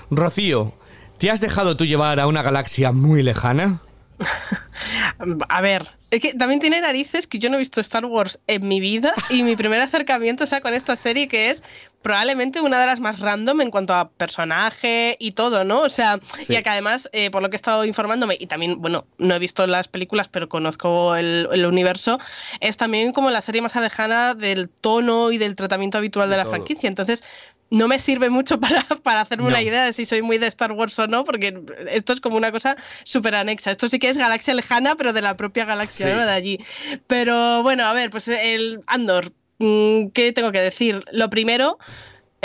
Rocío, 0.09 0.73
¿te 1.17 1.29
has 1.29 1.41
dejado 1.41 1.75
tú 1.75 1.83
llevar 1.83 2.21
a 2.21 2.27
una 2.27 2.41
galaxia 2.41 2.93
muy 2.93 3.21
lejana? 3.21 3.81
A 5.49 5.61
ver, 5.61 5.89
es 6.11 6.21
que 6.21 6.33
también 6.33 6.59
tiene 6.59 6.79
narices 6.79 7.27
que 7.27 7.39
yo 7.39 7.49
no 7.49 7.55
he 7.55 7.59
visto 7.59 7.81
Star 7.81 8.05
Wars 8.05 8.39
en 8.47 8.67
mi 8.67 8.79
vida 8.79 9.13
y 9.29 9.43
mi 9.43 9.55
primer 9.55 9.81
acercamiento 9.81 10.45
sea 10.45 10.61
con 10.61 10.73
esta 10.73 10.95
serie 10.95 11.27
que 11.27 11.49
es 11.49 11.63
probablemente 12.03 12.61
una 12.61 12.79
de 12.79 12.85
las 12.85 12.99
más 12.99 13.19
random 13.19 13.61
en 13.61 13.71
cuanto 13.71 13.93
a 13.95 14.09
personaje 14.09 15.15
y 15.19 15.31
todo, 15.31 15.63
¿no? 15.63 15.81
O 15.81 15.89
sea, 15.89 16.19
y 16.47 16.61
que 16.61 16.69
además, 16.69 17.09
eh, 17.13 17.31
por 17.31 17.41
lo 17.41 17.49
que 17.49 17.55
he 17.55 17.57
estado 17.57 17.85
informándome, 17.85 18.35
y 18.39 18.45
también, 18.45 18.81
bueno, 18.81 19.07
no 19.17 19.33
he 19.33 19.39
visto 19.39 19.65
las 19.65 19.87
películas, 19.87 20.27
pero 20.27 20.49
conozco 20.49 21.15
el, 21.15 21.65
universo, 21.65 22.19
es 22.59 22.75
también 22.75 23.13
como 23.13 23.31
la 23.31 23.41
serie 23.41 23.61
más 23.61 23.75
alejana 23.77 24.35
del 24.35 24.69
tono 24.69 25.31
y 25.31 25.37
del 25.37 25.55
tratamiento 25.55 25.97
habitual 25.97 26.29
de, 26.29 26.37
la 26.37 26.45
franquicia. 26.45 26.89
Entonces, 26.89 27.23
no 27.69 27.87
me 27.87 27.97
sirve 27.99 28.29
mucho 28.29 28.59
para, 28.59 28.83
para 29.01 29.21
hacerme 29.21 29.47
una 29.47 29.61
idea 29.61 29.85
de 29.85 29.93
si 29.93 30.03
soy 30.03 30.21
muy 30.21 30.37
de 30.37 30.47
Star 30.47 30.73
Wars 30.73 30.99
o 30.99 31.07
no, 31.07 31.23
porque 31.23 31.63
esto 31.89 32.11
es 32.11 32.19
como 32.19 32.35
una 32.35 32.51
cosa 32.51 32.75
súper 33.05 33.33
anexa. 33.35 33.71
Esto 33.71 33.87
sí 33.87 33.97
que 33.97 34.09
es 34.09 34.17
galaxia 34.17 34.53
lejana, 34.53 34.95
pero 34.95 35.13
de 35.13 35.21
la 35.21 35.37
propia 35.37 35.63
galaxia, 35.63 36.13
¿no? 36.13 36.25
De 36.25 36.31
allí. 36.31 36.59
Pero 37.07 37.63
bueno, 37.63 37.85
a 37.85 37.93
ver, 37.93 38.09
pues 38.09 38.27
el 38.27 38.81
Andor, 38.87 39.31
¿qué 39.59 40.31
tengo 40.33 40.51
que 40.51 40.59
decir? 40.59 41.03
Lo 41.11 41.29
primero, 41.29 41.77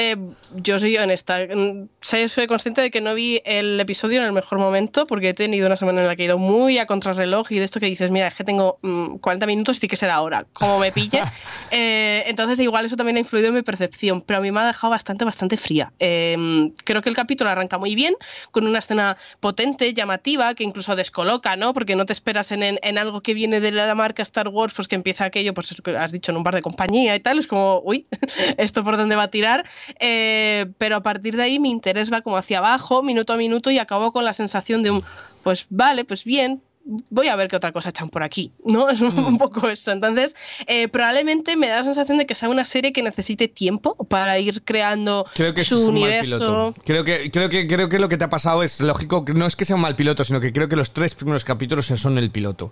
eh, 0.00 0.16
yo 0.54 0.78
soy 0.78 0.96
honesta. 0.96 1.40
Mm, 1.52 1.88
soy 2.00 2.46
consciente 2.46 2.80
de 2.80 2.90
que 2.92 3.00
no 3.00 3.14
vi 3.14 3.42
el 3.44 3.80
episodio 3.80 4.20
en 4.20 4.26
el 4.26 4.32
mejor 4.32 4.60
momento 4.60 5.08
porque 5.08 5.30
he 5.30 5.34
tenido 5.34 5.66
una 5.66 5.74
semana 5.74 6.00
en 6.00 6.06
la 6.06 6.14
que 6.14 6.22
he 6.22 6.26
ido 6.26 6.38
muy 6.38 6.78
a 6.78 6.86
contrarreloj 6.86 7.50
y 7.50 7.58
de 7.58 7.64
esto 7.64 7.80
que 7.80 7.86
dices, 7.86 8.12
mira, 8.12 8.28
es 8.28 8.34
que 8.36 8.44
tengo 8.44 8.78
40 9.20 9.44
mm, 9.44 9.48
minutos 9.48 9.76
y 9.76 9.80
tiene 9.80 9.90
que 9.90 9.96
ser 9.96 10.10
ahora, 10.10 10.46
como 10.52 10.78
me 10.78 10.92
pille. 10.92 11.22
Eh, 11.70 12.24
entonces, 12.26 12.58
igual 12.60 12.86
eso 12.86 12.96
también 12.96 13.16
ha 13.16 13.20
influido 13.20 13.48
en 13.48 13.54
mi 13.54 13.62
percepción, 13.62 14.22
pero 14.22 14.38
a 14.38 14.42
mí 14.42 14.50
me 14.50 14.60
ha 14.60 14.66
dejado 14.66 14.90
bastante, 14.90 15.24
bastante 15.24 15.56
fría. 15.58 15.92
Em, 15.98 16.72
creo 16.84 17.02
que 17.02 17.10
el 17.10 17.14
capítulo 17.14 17.50
arranca 17.50 17.76
muy 17.76 17.94
bien, 17.94 18.14
con 18.52 18.66
una 18.66 18.78
escena 18.78 19.18
potente, 19.40 19.92
llamativa, 19.92 20.54
que 20.54 20.64
incluso 20.64 20.96
descoloca, 20.96 21.56
¿no? 21.56 21.74
Porque 21.74 21.94
no 21.94 22.06
te 22.06 22.14
esperas 22.14 22.52
en, 22.52 22.98
algo 22.98 23.20
que 23.22 23.34
viene 23.34 23.60
de 23.60 23.70
la 23.70 23.94
marca 23.94 24.22
Star 24.22 24.48
Wars, 24.48 24.72
pues 24.74 24.88
que 24.88 24.94
empieza 24.94 25.24
aquello, 25.24 25.52
pues 25.52 25.74
has 25.96 26.12
dicho, 26.12 26.32
en 26.32 26.38
un 26.38 26.42
bar 26.42 26.54
de 26.54 26.62
compañía 26.62 27.14
y 27.14 27.20
tal. 27.20 27.38
Es 27.38 27.46
como, 27.46 27.82
uy, 27.84 28.06
¿esto 28.56 28.82
por 28.82 28.96
dónde 28.96 29.14
va 29.14 29.24
a 29.24 29.30
tirar? 29.30 29.66
Eh, 29.98 30.66
pero 30.78 30.96
a 30.96 31.02
partir 31.02 31.36
de 31.36 31.42
ahí 31.42 31.58
mi 31.58 31.70
interés 31.70 32.12
va 32.12 32.20
como 32.20 32.36
hacia 32.36 32.58
abajo, 32.58 33.02
minuto 33.02 33.32
a 33.32 33.36
minuto, 33.36 33.70
y 33.70 33.78
acabo 33.78 34.12
con 34.12 34.24
la 34.24 34.32
sensación 34.32 34.82
de 34.82 34.90
un, 34.90 35.04
pues 35.42 35.66
vale, 35.70 36.04
pues 36.04 36.24
bien, 36.24 36.62
voy 37.10 37.28
a 37.28 37.36
ver 37.36 37.48
qué 37.48 37.56
otra 37.56 37.72
cosa 37.72 37.90
echan 37.90 38.08
por 38.08 38.22
aquí, 38.22 38.52
¿no? 38.64 38.88
Es 38.98 39.00
un, 39.00 39.14
mm. 39.14 39.38
poco 39.38 39.68
eso. 39.68 39.92
Entonces, 39.92 40.34
eh, 40.66 40.88
probablemente 40.88 41.56
me 41.56 41.68
da 41.68 41.76
la 41.76 41.82
sensación 41.84 42.18
de 42.18 42.26
que 42.26 42.34
sea 42.34 42.48
una 42.48 42.64
serie 42.64 42.92
que 42.92 43.02
necesite 43.02 43.48
tiempo 43.48 43.94
para 44.08 44.38
ir 44.38 44.62
creando 44.62 45.26
creo 45.34 45.54
que 45.54 45.62
su 45.62 45.88
universo. 45.88 46.74
Creo 46.84 47.04
que, 47.04 47.30
creo, 47.30 47.48
que, 47.48 47.66
creo 47.66 47.88
que 47.88 47.98
lo 47.98 48.08
que 48.08 48.16
te 48.16 48.24
ha 48.24 48.30
pasado 48.30 48.62
es 48.62 48.80
lógico, 48.80 49.24
no 49.34 49.46
es 49.46 49.56
que 49.56 49.64
sea 49.64 49.76
un 49.76 49.82
mal 49.82 49.96
piloto, 49.96 50.24
sino 50.24 50.40
que 50.40 50.52
creo 50.52 50.68
que 50.68 50.76
los 50.76 50.92
tres 50.92 51.14
primeros 51.14 51.44
capítulos 51.44 51.86
son 51.86 52.18
el 52.18 52.30
piloto. 52.30 52.70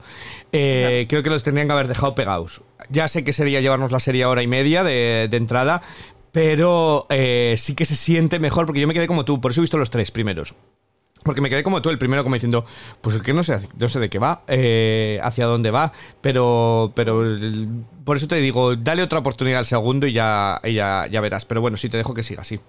Eh, 0.53 1.07
creo 1.09 1.23
que 1.23 1.31
los 1.31 1.43
tendrían 1.43 1.69
que 1.69 1.75
haber 1.75 1.89
dejado 1.89 2.15
pegados. 2.15 2.63
Ya 2.91 3.09
sé 3.09 3.25
que 3.25 3.33
sería 3.33 3.61
llevarnos 3.61 3.93
la 3.93 4.01
serie 4.01 4.25
hora 4.27 4.43
y 4.43 4.47
media 4.47 4.85
de, 4.85 5.29
de 5.31 5.37
entrada, 5.37 5.83
pero 6.37 7.07
eh, 7.09 7.55
sí 7.57 7.75
que 7.75 7.87
se 7.87 7.97
siente 7.97 8.39
mejor 8.39 8.67
porque 8.67 8.83
yo 8.83 8.87
me 8.87 8.93
quedé 8.93 9.07
como 9.07 9.25
tú, 9.25 9.41
por 9.41 9.53
eso 9.53 9.63
he 9.63 9.63
visto 9.63 9.79
los 9.79 9.89
tres 9.89 10.11
primeros. 10.11 10.55
Porque 11.23 11.41
me 11.41 11.49
quedé 11.49 11.63
como 11.63 11.81
tú, 11.81 11.89
el 11.89 11.97
primero 11.97 12.23
como 12.25 12.35
diciendo, 12.35 12.67
pues 13.01 13.17
es 13.17 13.23
que 13.23 13.33
no 13.33 13.43
sé, 13.43 13.59
no 13.79 13.89
sé 13.89 14.01
de 14.01 14.11
qué 14.11 14.19
va, 14.19 14.43
eh, 14.47 15.19
hacia 15.23 15.47
dónde 15.47 15.71
va, 15.71 15.95
pero, 16.21 16.93
pero 16.95 17.25
por 18.05 18.19
eso 18.19 18.29
te 18.29 18.37
digo, 18.37 18.77
dale 18.77 19.03
otra 19.03 19.21
oportunidad 19.21 19.61
al 19.61 19.65
segundo 19.65 20.07
y 20.07 20.13
ya, 20.13 20.61
ya, 20.63 21.09
ya 21.11 21.23
verás. 21.23 21.47
Pero 21.47 21.63
bueno, 21.63 21.79
sí 21.79 21.89
te 21.89 21.97
dejo 21.97 22.13
que 22.13 22.23
siga 22.23 22.43
así. 22.43 22.61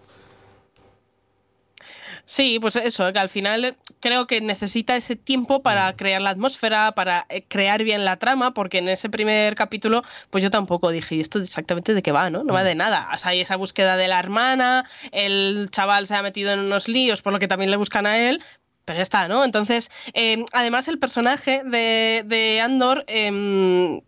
Sí, 2.30 2.60
pues 2.60 2.76
eso, 2.76 3.14
que 3.14 3.20
al 3.20 3.30
final 3.30 3.78
creo 4.02 4.28
que 4.28 4.42
necesita 4.42 4.98
ese 4.98 5.16
tiempo 5.16 5.62
para 5.64 5.96
crear 5.96 6.22
la 6.22 6.32
atmósfera, 6.32 6.92
para 6.94 7.26
eh, 7.30 7.46
crear 7.48 7.84
bien 7.86 8.04
la 8.04 8.18
trama, 8.18 8.54
porque 8.54 8.80
en 8.80 8.90
ese 8.90 9.10
primer 9.10 9.56
capítulo, 9.56 10.04
pues 10.30 10.44
yo 10.44 10.52
tampoco 10.52 10.92
dije, 10.92 11.16
¿y 11.16 11.22
esto 11.22 11.40
exactamente 11.40 11.94
de 11.94 12.02
qué 12.02 12.12
va? 12.12 12.30
¿no? 12.30 12.44
No 12.44 12.54
va 12.54 12.64
de 12.64 12.76
nada. 12.76 13.08
O 13.16 13.18
sea, 13.18 13.32
hay 13.32 13.40
esa 13.40 13.56
búsqueda 13.56 13.96
de 13.96 14.10
la 14.10 14.20
hermana, 14.20 14.84
el 15.14 15.70
chaval 15.72 16.06
se 16.06 16.16
ha 16.16 16.22
metido 16.22 16.52
en 16.52 16.60
unos 16.60 16.90
líos, 16.90 17.22
por 17.22 17.32
lo 17.32 17.40
que 17.40 17.48
también 17.48 17.72
le 17.72 17.78
buscan 17.78 18.06
a 18.06 18.18
él, 18.20 18.44
pero 18.84 18.98
ya 18.98 19.04
está, 19.04 19.30
¿no? 19.30 19.46
Entonces, 19.46 19.90
em, 20.14 20.46
además 20.52 20.90
el 20.90 21.00
personaje 21.00 21.64
de, 21.64 22.24
de 22.26 22.60
Andor 22.60 23.06
em, 23.08 24.02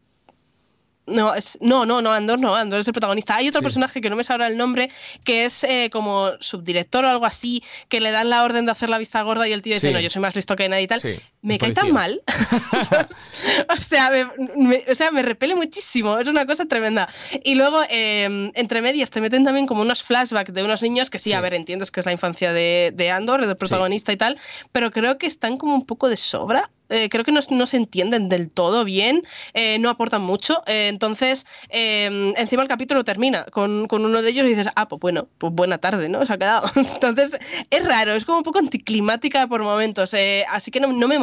no, 1.10 1.34
es, 1.34 1.58
no, 1.62 1.86
no, 1.86 2.02
no, 2.02 2.12
Andor 2.12 2.40
no, 2.40 2.56
Andor 2.56 2.80
es 2.80 2.88
el 2.88 2.94
protagonista. 2.94 3.36
Hay 3.36 3.48
otro 3.48 3.62
personaje 3.62 4.02
que 4.02 4.10
no 4.10 4.16
me 4.16 4.24
sabrá 4.24 4.48
el 4.48 4.58
nombre, 4.58 4.90
que 5.24 5.46
es 5.46 5.64
eh, 5.64 5.90
como 5.92 6.32
subdirector 6.40 7.06
o 7.06 7.10
algo 7.10 7.26
así, 7.26 7.64
que 7.88 8.02
le 8.02 8.12
dan 8.12 8.30
la 8.30 8.44
orden 8.44 8.66
de 8.66 8.72
hacer 8.72 8.90
la 8.90 8.98
vista 8.98 9.22
gorda 9.22 9.48
y 9.48 9.54
el 9.54 9.62
tío 9.62 9.74
dice, 9.74 9.92
no, 9.92 10.00
yo 10.00 10.10
soy 10.10 10.22
más 10.22 10.36
listo 10.36 10.56
que 10.56 10.70
nadie 10.70 10.84
y 10.84 10.88
tal. 10.88 11.02
Me 11.42 11.58
cae 11.58 11.74
tan 11.74 11.92
mal. 11.92 12.22
o, 13.78 13.82
sea, 13.82 14.12
me, 14.56 14.84
o 14.90 14.96
sea, 14.96 15.12
me 15.12 15.22
repele 15.22 15.56
muchísimo, 15.56 16.18
es 16.18 16.28
una 16.28 16.46
cosa 16.46 16.66
tremenda. 16.66 17.12
Y 17.44 17.56
luego, 17.56 17.82
em, 17.90 18.52
entre 18.56 18.82
medias, 18.82 19.10
te 19.10 19.22
meten 19.22 19.46
también 19.46 19.66
como 19.66 19.82
unos 19.82 20.04
flashbacks 20.04 20.54
de 20.54 20.64
unos 20.64 20.82
niños 20.82 21.10
que 21.10 21.20
sí, 21.20 21.34
a 21.34 21.42
ver, 21.42 21.54
entiendes 21.54 21.92
que 21.92 22.02
es 22.02 22.06
la 22.06 22.12
infancia 22.12 22.52
de, 22.52 22.92
de 22.94 23.12
Andor, 23.12 23.46
del 23.46 23.58
protagonista 23.58 24.12
y 24.12 24.18
tal, 24.18 24.38
pero 24.72 24.92
creo 24.92 25.18
que 25.18 25.28
están 25.28 25.58
como 25.58 25.76
un 25.76 25.86
poco 25.86 26.10
de 26.10 26.18
sobra 26.18 26.70
eh, 26.90 27.08
creo 27.10 27.24
que 27.24 27.32
no, 27.32 27.42
se 27.42 27.78
entienden 27.78 28.30
del 28.30 28.50
todo 28.50 28.84
bien, 28.84 29.24
eh, 29.54 29.78
no 29.80 29.90
aportan 29.90 30.22
mucho. 30.22 30.64
Eh, 30.66 30.88
entonces, 30.90 31.46
em, 31.70 32.34
encima 32.36 32.64
el 32.64 32.68
capítulo 32.68 33.04
termina 33.04 33.44
con, 33.46 33.88
uno 33.92 34.22
de 34.22 34.30
ellos 34.30 34.46
y 34.48 34.50
dices, 34.50 34.68
ah, 34.76 34.88
pues 34.88 35.00
bueno, 35.00 35.28
pues 35.38 35.54
buena 35.54 35.78
tarde, 35.78 36.10
¿no? 36.10 36.26
Se 36.26 36.34
ha 36.34 36.38
quedado. 36.38 36.70
entonces, 36.76 37.40
es 37.70 37.86
raro, 37.86 38.14
es 38.14 38.26
como 38.26 38.40
un 38.40 38.44
poco 38.44 38.60
anticlimática 38.60 39.48
por 39.48 39.62
momentos. 39.62 40.16
así 40.50 40.72
que 40.72 40.80
no, 40.80 40.92
no, 40.92 41.08
me 41.08 41.16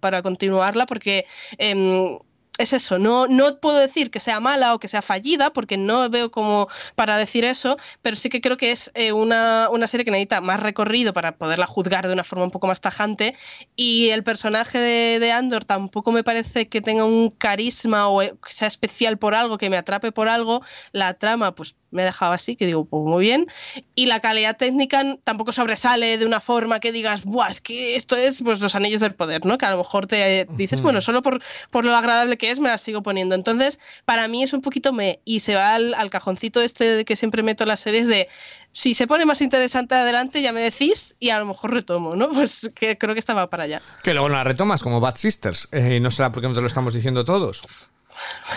para 0.00 0.22
continuarla 0.22 0.86
porque 0.86 1.26
em, 1.58 2.18
es 2.58 2.72
eso, 2.72 2.98
no, 2.98 3.26
no 3.28 3.58
puedo 3.60 3.78
decir 3.78 4.10
que 4.10 4.20
sea 4.20 4.38
mala 4.40 4.74
o 4.74 4.78
que 4.78 4.88
sea 4.88 5.02
fallida, 5.02 5.52
porque 5.52 5.76
no 5.76 6.08
veo 6.10 6.30
como 6.30 6.68
para 6.94 7.16
decir 7.16 7.44
eso, 7.44 7.76
pero 8.02 8.16
sí 8.16 8.28
que 8.28 8.40
creo 8.40 8.56
que 8.56 8.72
es 8.72 8.90
eh, 8.94 9.12
una, 9.12 9.68
serie 9.86 10.04
que 10.04 10.10
necesita 10.10 10.40
más 10.40 10.60
recorrido 10.60 11.12
para 11.12 11.36
poderla 11.36 11.66
juzgar 11.66 12.06
de 12.06 12.12
una 12.12 12.24
forma 12.24 12.44
un 12.44 12.50
poco 12.50 12.66
más 12.66 12.80
tajante. 12.80 13.34
Y 13.74 14.10
el 14.10 14.22
personaje 14.22 14.78
de, 14.78 15.18
de 15.18 15.32
Andor 15.32 15.64
tampoco 15.64 16.12
me 16.12 16.24
parece 16.24 16.68
que 16.68 16.80
tenga 16.80 17.04
un 17.04 17.30
carisma 17.30 18.08
o 18.08 18.20
que 18.20 18.52
sea 18.52 18.68
especial 18.68 19.18
por 19.18 19.34
algo, 19.34 19.58
que 19.58 19.70
me 19.70 19.76
atrape 19.76 20.12
por 20.12 20.28
algo. 20.28 20.62
La 20.92 21.14
trama, 21.14 21.54
pues 21.54 21.74
me 21.92 22.02
ha 22.02 22.06
dejado 22.06 22.32
así, 22.32 22.56
que 22.56 22.66
digo, 22.66 22.84
pues 22.84 23.02
muy 23.04 23.22
bien. 23.22 23.46
Y 23.94 24.06
la 24.06 24.20
calidad 24.20 24.56
técnica 24.56 25.02
tampoco 25.22 25.52
sobresale 25.52 26.18
de 26.18 26.26
una 26.26 26.40
forma 26.40 26.80
que 26.80 26.92
digas, 26.92 27.24
Buah, 27.24 27.50
es 27.50 27.60
que 27.60 27.96
esto 27.96 28.16
es 28.16 28.42
pues, 28.42 28.60
los 28.60 28.74
anillos 28.74 29.00
del 29.00 29.14
poder, 29.14 29.44
¿no? 29.44 29.58
Que 29.58 29.66
a 29.66 29.70
lo 29.70 29.78
mejor 29.78 30.06
te 30.06 30.46
dices, 30.56 30.82
bueno, 30.82 31.00
solo 31.00 31.22
por, 31.22 31.42
por 31.70 31.84
lo 31.84 31.94
agradable 31.94 32.38
que 32.38 32.50
es 32.50 32.60
me 32.60 32.68
la 32.68 32.78
sigo 32.78 33.02
poniendo. 33.02 33.34
Entonces, 33.34 33.78
para 34.04 34.26
mí 34.28 34.42
es 34.42 34.52
un 34.52 34.60
poquito 34.60 34.92
me. 34.92 35.20
Y 35.24 35.40
se 35.40 35.54
va 35.54 35.74
al, 35.74 35.94
al 35.94 36.10
cajoncito 36.10 36.60
este 36.60 36.84
de 36.84 37.04
que 37.04 37.16
siempre 37.16 37.42
meto 37.42 37.64
las 37.66 37.80
series 37.80 38.08
de 38.08 38.28
si 38.72 38.94
se 38.94 39.06
pone 39.06 39.26
más 39.26 39.40
interesante 39.42 39.94
adelante, 39.94 40.40
ya 40.40 40.52
me 40.52 40.62
decís 40.62 41.14
y 41.20 41.30
a 41.30 41.38
lo 41.38 41.46
mejor 41.46 41.72
retomo, 41.72 42.16
¿no? 42.16 42.30
Pues 42.42 42.70
que 42.74 42.98
creo 42.98 43.14
que 43.14 43.20
estaba 43.20 43.48
para 43.50 43.64
allá. 43.64 43.82
Que 44.02 44.14
luego 44.14 44.28
la 44.28 44.42
retomas 44.42 44.82
como 44.82 45.00
Bad 45.00 45.16
Sisters. 45.16 45.68
Eh, 45.70 46.00
no 46.00 46.10
será 46.10 46.32
porque 46.32 46.48
no 46.48 46.54
te 46.54 46.60
lo 46.60 46.66
estamos 46.66 46.94
diciendo 46.94 47.24
todos. 47.24 47.62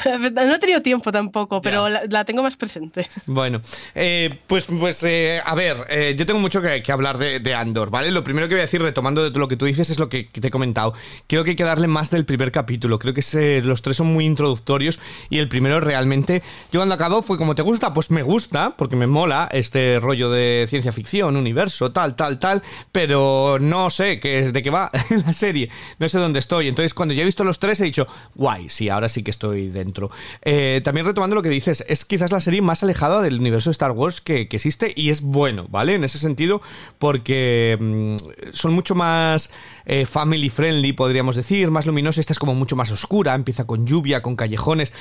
No 0.06 0.56
he 0.56 0.60
tenido 0.60 0.82
tiempo 0.82 1.12
tampoco, 1.12 1.62
pero 1.62 1.88
la, 1.90 2.26
tengo 2.26 2.44
más 2.44 2.56
presente. 2.56 3.08
Bueno, 3.26 3.62
eh, 3.96 4.40
pues, 4.48 4.66
pues 4.66 5.04
eh, 5.04 5.42
a 5.44 5.56
ver, 5.56 5.78
eh, 5.90 6.16
yo 6.18 6.26
tengo 6.26 6.40
mucho 6.40 6.62
que, 6.62 6.84
hablar 6.92 7.18
de, 7.18 7.56
Andor, 7.56 7.90
¿vale? 7.90 8.12
Lo 8.12 8.24
primero 8.24 8.48
que 8.48 8.54
voy 8.54 8.62
a 8.62 8.66
decir, 8.66 8.82
retomando 8.82 9.24
de 9.24 9.30
todo 9.30 9.40
lo 9.40 9.48
que 9.48 9.58
tú 9.58 9.66
dices, 9.66 9.90
es 9.90 10.00
lo 10.00 10.10
que, 10.10 10.26
te 10.26 10.48
he 10.48 10.52
comentado. 10.52 10.94
Creo 11.28 11.44
que 11.44 11.52
hay 11.52 11.56
que 11.56 11.64
darle 11.64 11.88
más 11.88 12.12
del 12.12 12.26
primer 12.26 12.52
capítulo. 12.52 13.00
Creo 13.00 13.14
que 13.14 13.62
los 13.64 13.82
tres 13.82 13.98
son 13.98 14.08
muy 14.08 14.26
introductorios 14.26 15.00
y 15.30 15.40
el 15.40 15.50
primero 15.50 15.80
realmente, 15.80 16.44
yo 16.72 16.80
cuando 16.80 16.96
acabó 16.96 17.22
fue 17.22 17.38
como 17.38 17.56
te 17.56 17.62
gusta, 17.62 17.94
pues 17.94 18.12
me 18.12 18.22
gusta, 18.22 18.76
porque 18.78 18.96
me 18.96 19.08
mola 19.08 19.50
este 19.52 20.00
rollo 20.00 20.30
de 20.30 20.68
ciencia 20.70 20.92
ficción, 20.92 21.36
universo, 21.36 21.92
tal, 21.92 22.16
tal, 22.16 22.40
tal, 22.40 22.62
pero 22.92 23.58
no 23.60 23.90
sé 23.90 24.20
qué, 24.20 24.52
de 24.52 24.62
qué 24.64 24.70
va 24.70 24.92
la 25.26 25.34
serie, 25.34 25.70
no 26.00 26.08
sé 26.08 26.20
dónde 26.20 26.40
estoy. 26.40 26.68
Entonces, 26.68 26.94
cuando 26.94 27.14
ya 27.14 27.24
he 27.24 27.26
visto 27.26 27.44
los 27.44 27.60
tres, 27.60 27.80
he 27.82 27.86
dicho, 27.86 28.08
guay, 28.36 28.70
sí, 28.70 28.90
ahora 28.90 29.10
sí 29.10 29.24
que 29.24 29.32
estoy 29.32 29.55
dentro. 29.56 30.12
Eh, 30.42 30.82
también 30.84 31.06
retomando 31.06 31.36
lo 31.36 31.42
que 31.42 31.50
dices, 31.50 31.84
es 31.88 32.06
quizás 32.06 32.32
la 32.32 32.40
serie 32.40 32.62
más 32.62 32.84
alejada 32.84 33.22
del 33.22 33.40
universo 33.40 33.70
de 33.70 33.74
Star 33.74 33.92
Wars 33.92 34.22
que, 34.22 34.48
existe 34.52 34.94
y 34.96 35.10
es 35.10 35.22
bueno, 35.22 35.68
¿vale? 35.70 35.96
En 35.96 36.04
ese 36.04 36.20
sentido, 36.20 36.62
porque 37.00 37.78
mm, 37.80 38.52
son 38.54 38.74
mucho 38.74 38.96
más 38.96 39.50
eh, 39.86 40.06
family 40.06 40.50
friendly, 40.50 40.94
podríamos 40.94 41.36
decir, 41.36 41.72
más 41.72 41.86
luminosa. 41.86 42.22
Esta 42.22 42.34
es 42.34 42.40
como 42.40 42.56
mucho 42.56 42.76
más 42.76 42.92
oscura, 42.92 43.36
empieza 43.36 43.66
con 43.66 43.86
lluvia, 43.86 44.22
con 44.22 44.36
callejones. 44.36 44.94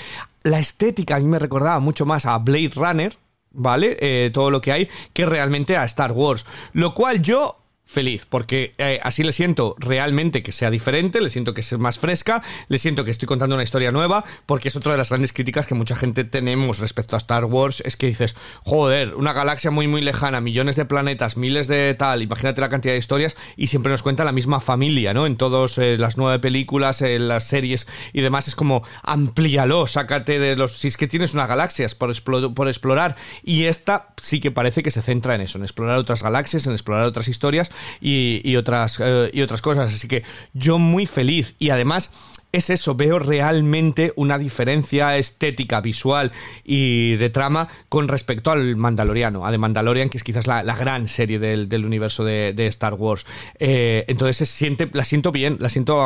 La 0.43 0.59
estética 0.59 1.17
a 1.17 1.21
mí 1.21 1.27
me 1.27 1.39
recordaba 1.39 1.79
mucho 1.79 2.07
más 2.07 2.27
a 2.27 2.39
Blade 2.39 2.73
Runner, 2.75 3.17
¿vale? 3.53 3.97
Eh, 4.01 4.31
todo 4.33 4.51
lo 4.51 4.61
que 4.61 4.73
hay, 4.73 4.89
que 5.13 5.27
realmente 5.27 5.77
a 5.77 5.85
Star 5.85 6.13
Wars. 6.13 6.45
Lo 6.73 6.95
cual 6.95 7.23
yo 7.23 7.64
feliz, 7.87 8.27
porque 8.29 8.73
eh, 8.79 8.99
así 9.03 9.23
le 9.23 9.33
siento 9.33 9.77
realmente 9.79 10.43
que 10.43 10.53
sea 10.53 10.71
diferente, 10.71 11.21
le 11.21 11.31
siento 11.31 11.55
que 11.55 11.63
sea 11.63 11.79
más 11.79 11.99
fresca, 11.99 12.43
le 12.69 12.79
siento 12.79 13.05
que 13.05 13.11
estoy 13.11 13.27
contando 13.27 13.55
una 13.55 13.63
historia 13.63 13.93
nueva, 13.93 14.25
porque 14.47 14.69
es 14.69 14.77
otra 14.77 14.93
de 14.93 14.99
las 14.99 15.11
grandes 15.11 15.33
críticas 15.33 15.67
que 15.67 15.75
mucha 15.75 15.95
gente 15.95 16.25
tenemos 16.25 16.79
respecto 16.79 17.15
a 17.15 17.19
Star 17.19 17.45
Wars, 17.45 17.83
es 17.85 17.97
que 17.97 18.07
dices, 18.07 18.37
joder, 18.63 19.15
una 19.15 19.33
galaxia 19.33 19.71
muy 19.71 19.87
muy 19.87 20.01
lejana, 20.01 20.41
millones 20.41 20.77
de 20.77 20.85
planetas, 20.87 21.37
miles 21.37 21.69
de 21.69 21.95
tal, 21.95 22.23
imagínate 22.23 22.61
la 22.61 22.69
cantidad 22.69 22.95
de 22.95 22.99
historias 22.99 23.37
y 23.57 23.69
siempre 23.69 23.93
nos 23.93 24.03
cuenta 24.03 24.25
la 24.25 24.33
misma 24.33 24.61
familia, 24.61 25.15
¿no? 25.15 25.27
En 25.27 25.37
todas 25.37 25.79
eh, 25.79 25.97
las 25.99 26.17
nueve 26.17 26.39
películas, 26.39 27.03
en 27.03 27.29
las 27.29 27.45
series 27.45 27.87
y 28.13 28.23
demás, 28.23 28.49
es 28.49 28.57
como, 28.57 28.83
amplíalo, 29.03 29.87
sácate 29.87 30.39
de 30.39 30.57
los... 30.57 30.79
Si 30.79 30.89
es 30.89 30.97
que 30.97 31.07
tienes 31.07 31.35
una 31.35 31.47
galaxia 31.47 31.87
por, 31.99 32.55
por 32.55 32.69
explorar, 32.69 33.17
y 33.43 33.65
esta 33.65 34.09
sí 34.21 34.41
que 34.41 34.51
parece 34.51 34.83
que 34.83 34.91
se 34.91 35.03
centra 35.03 35.35
en 35.35 35.43
eso, 35.43 35.59
en 35.59 35.65
explorar 35.65 35.99
otras 35.99 36.23
galaxias, 36.23 36.67
en 36.67 36.73
explorar 36.73 37.07
otras 37.07 37.29
historias, 37.29 37.71
y, 38.01 38.57
otras, 38.57 38.99
eh, 39.01 39.31
y 39.33 39.43
otras 39.43 39.63
cosas. 39.63 39.93
Así 39.95 40.09
que 40.09 40.23
yo 40.53 40.79
muy 40.79 41.07
feliz 41.07 41.55
y 41.59 41.71
además 41.71 42.11
es 42.55 42.71
eso, 42.71 42.95
veo 42.95 43.19
realmente 43.19 44.13
una 44.15 44.39
diferencia 44.39 45.17
estética, 45.17 45.81
visual 45.81 46.31
y 46.63 47.17
de 47.17 47.29
trama 47.29 47.69
con 47.89 48.07
respecto 48.07 48.53
al 48.53 48.77
Mandaloriano, 48.77 49.45
a 49.45 49.51
The 49.51 49.59
Mandalorian, 49.59 50.09
que 50.09 50.19
es 50.19 50.25
quizás 50.25 50.47
la, 50.47 50.63
gran 50.63 51.09
serie 51.09 51.41
del, 51.41 51.85
universo 51.85 52.25
de, 52.25 52.67
Star 52.69 52.95
Wars. 52.95 53.27
Eh, 53.59 54.05
entonces 54.07 54.37
se 54.37 54.47
siente, 54.47 54.89
la 54.93 55.05
siento 55.05 55.33
bien, 55.33 55.57
la 55.59 55.69
siento 55.69 56.01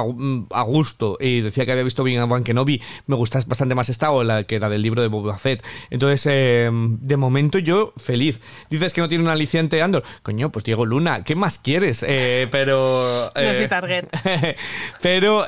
a, 0.51 0.63
gusto. 0.63 1.19
Y 1.21 1.43
decía 1.43 1.67
que 1.67 1.73
había 1.73 1.85
visto 1.85 2.03
bien 2.03 2.21
a 2.21 2.27
Juan 2.27 2.45
Kenobi, 2.45 2.81
me 3.07 3.17
gusta 3.17 3.41
bastante 3.47 3.75
más 3.75 3.91
esta 3.91 4.11
o 4.11 4.25
la 4.25 4.45
que 4.45 4.57
era 4.57 4.71
del 4.71 4.81
libro 4.81 5.03
de 5.03 5.09
Boba 5.09 5.37
Fett. 5.37 5.63
Entonces, 5.91 6.27
eh, 6.31 6.71
de 6.73 7.17
momento 7.19 7.59
yo 7.59 7.93
feliz. 7.99 8.41
Dices 8.71 8.95
que 8.95 9.03
no 9.03 9.09
tiene 9.09 9.25
un 9.25 9.31
aliciente 9.31 9.83
Andor. 9.83 10.03
Coño, 10.23 10.51
pues 10.51 10.65
Diego 10.65 10.87
Luna, 10.87 11.25
¿qué 11.25 11.35
más 11.35 11.59
quieres? 11.59 12.03
Eh, 12.09 12.49
pero... 12.51 13.31
no 13.35 13.41
es 13.41 13.61
mi 13.61 13.69
target. 13.69 14.07
pero, 15.03 15.45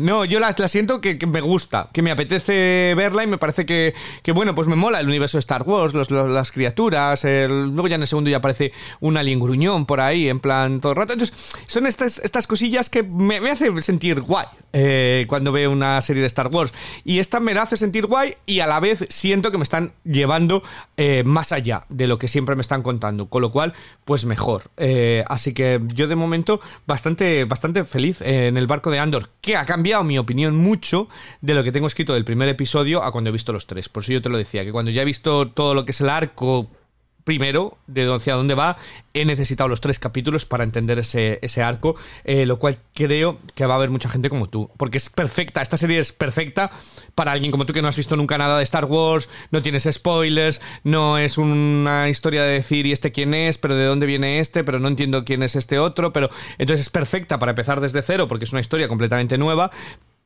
no, 0.00 0.19
yo 0.24 0.40
la, 0.40 0.52
siento 0.68 1.00
que, 1.00 1.18
me 1.26 1.40
gusta, 1.40 1.88
que 1.92 2.02
me 2.02 2.10
apetece 2.10 2.94
verla 2.96 3.24
y 3.24 3.26
me 3.26 3.38
parece 3.38 3.66
que, 3.66 3.94
bueno, 4.34 4.54
pues 4.54 4.68
me 4.68 4.76
mola 4.76 5.00
el 5.00 5.06
universo 5.06 5.38
de 5.38 5.40
Star 5.40 5.62
Wars, 5.62 5.94
las 6.10 6.52
criaturas, 6.52 7.24
luego 7.24 7.88
ya 7.88 7.96
en 7.96 8.02
el 8.02 8.08
segundo 8.08 8.30
ya 8.30 8.38
aparece 8.38 8.72
un 9.00 9.16
alien 9.16 9.40
gruñón 9.40 9.86
por 9.86 10.00
ahí, 10.00 10.28
en 10.28 10.40
plan 10.40 10.80
todo 10.80 10.92
el 10.92 10.96
rato. 10.96 11.12
Entonces, 11.12 11.36
son 11.66 11.86
estas, 11.86 12.18
estas 12.18 12.46
cosillas 12.46 12.90
que 12.90 13.02
me, 13.02 13.40
me 13.40 13.50
hace 13.50 13.70
sentir 13.82 14.20
guay 14.20 14.46
eh, 14.72 15.24
cuando 15.28 15.50
veo 15.50 15.70
una 15.70 16.00
serie 16.00 16.20
de 16.20 16.28
Star 16.28 16.48
Wars. 16.48 16.72
Y 17.04 17.18
esta 17.18 17.40
me 17.40 17.52
hace 17.52 17.76
sentir 17.76 18.06
guay 18.06 18.36
y 18.46 18.60
a 18.60 18.66
la 18.66 18.78
vez 18.78 19.04
siento 19.08 19.50
que 19.50 19.58
me 19.58 19.64
están 19.64 19.92
llevando 20.04 20.62
eh, 20.96 21.24
más 21.24 21.52
allá 21.52 21.84
de 21.88 22.06
lo 22.06 22.18
que 22.18 22.28
siempre 22.28 22.54
me 22.54 22.62
están 22.62 22.82
contando, 22.82 23.26
con 23.26 23.42
lo 23.42 23.50
cual, 23.50 23.74
pues 24.04 24.24
mejor. 24.26 24.70
Eh, 24.76 25.24
así 25.28 25.54
que 25.54 25.80
yo 25.88 26.06
de 26.06 26.14
momento 26.14 26.60
bastante, 26.86 27.44
bastante 27.44 27.84
feliz 27.84 28.20
en 28.20 28.56
el 28.56 28.66
barco 28.66 28.90
de 28.90 29.00
Andor, 29.00 29.30
que 29.40 29.56
ha 29.56 29.66
cambiado 29.66 30.04
mi 30.10 30.18
opinión 30.18 30.56
mucho 30.56 31.08
de 31.40 31.54
lo 31.54 31.62
que 31.62 31.70
tengo 31.70 31.86
escrito 31.86 32.14
del 32.14 32.24
primer 32.24 32.48
episodio 32.48 33.04
a 33.04 33.12
cuando 33.12 33.30
he 33.30 33.32
visto 33.32 33.52
los 33.52 33.68
tres. 33.68 33.88
Por 33.88 34.02
eso 34.02 34.10
yo 34.10 34.20
te 34.20 34.28
lo 34.28 34.38
decía, 34.38 34.64
que 34.64 34.72
cuando 34.72 34.90
ya 34.90 35.02
he 35.02 35.04
visto 35.04 35.48
todo 35.48 35.72
lo 35.72 35.84
que 35.84 35.92
es 35.92 36.00
el 36.00 36.08
arco 36.08 36.68
primero 37.30 37.78
de 37.86 38.12
hacia 38.12 38.34
dónde 38.34 38.56
va, 38.56 38.76
he 39.14 39.24
necesitado 39.24 39.68
los 39.68 39.80
tres 39.80 40.00
capítulos 40.00 40.46
para 40.46 40.64
entender 40.64 40.98
ese, 40.98 41.38
ese 41.42 41.62
arco, 41.62 41.94
eh, 42.24 42.44
lo 42.44 42.58
cual 42.58 42.78
creo 42.92 43.38
que 43.54 43.66
va 43.66 43.74
a 43.74 43.76
haber 43.76 43.90
mucha 43.90 44.08
gente 44.08 44.28
como 44.28 44.48
tú, 44.48 44.68
porque 44.76 44.98
es 44.98 45.10
perfecta, 45.10 45.62
esta 45.62 45.76
serie 45.76 46.00
es 46.00 46.10
perfecta 46.10 46.72
para 47.14 47.30
alguien 47.30 47.52
como 47.52 47.66
tú 47.66 47.72
que 47.72 47.82
no 47.82 47.86
has 47.88 47.96
visto 47.96 48.16
nunca 48.16 48.36
nada 48.36 48.58
de 48.58 48.64
Star 48.64 48.86
Wars, 48.86 49.28
no 49.52 49.62
tienes 49.62 49.88
spoilers, 49.88 50.60
no 50.82 51.18
es 51.18 51.38
una 51.38 52.08
historia 52.08 52.42
de 52.42 52.54
decir 52.54 52.84
y 52.86 52.90
este 52.90 53.12
quién 53.12 53.32
es, 53.32 53.58
pero 53.58 53.76
de 53.76 53.84
dónde 53.84 54.06
viene 54.06 54.40
este, 54.40 54.64
pero 54.64 54.80
no 54.80 54.88
entiendo 54.88 55.24
quién 55.24 55.44
es 55.44 55.54
este 55.54 55.78
otro, 55.78 56.12
pero 56.12 56.30
entonces 56.58 56.86
es 56.86 56.90
perfecta 56.90 57.38
para 57.38 57.50
empezar 57.50 57.80
desde 57.80 58.02
cero, 58.02 58.26
porque 58.26 58.44
es 58.44 58.50
una 58.50 58.60
historia 58.60 58.88
completamente 58.88 59.38
nueva, 59.38 59.70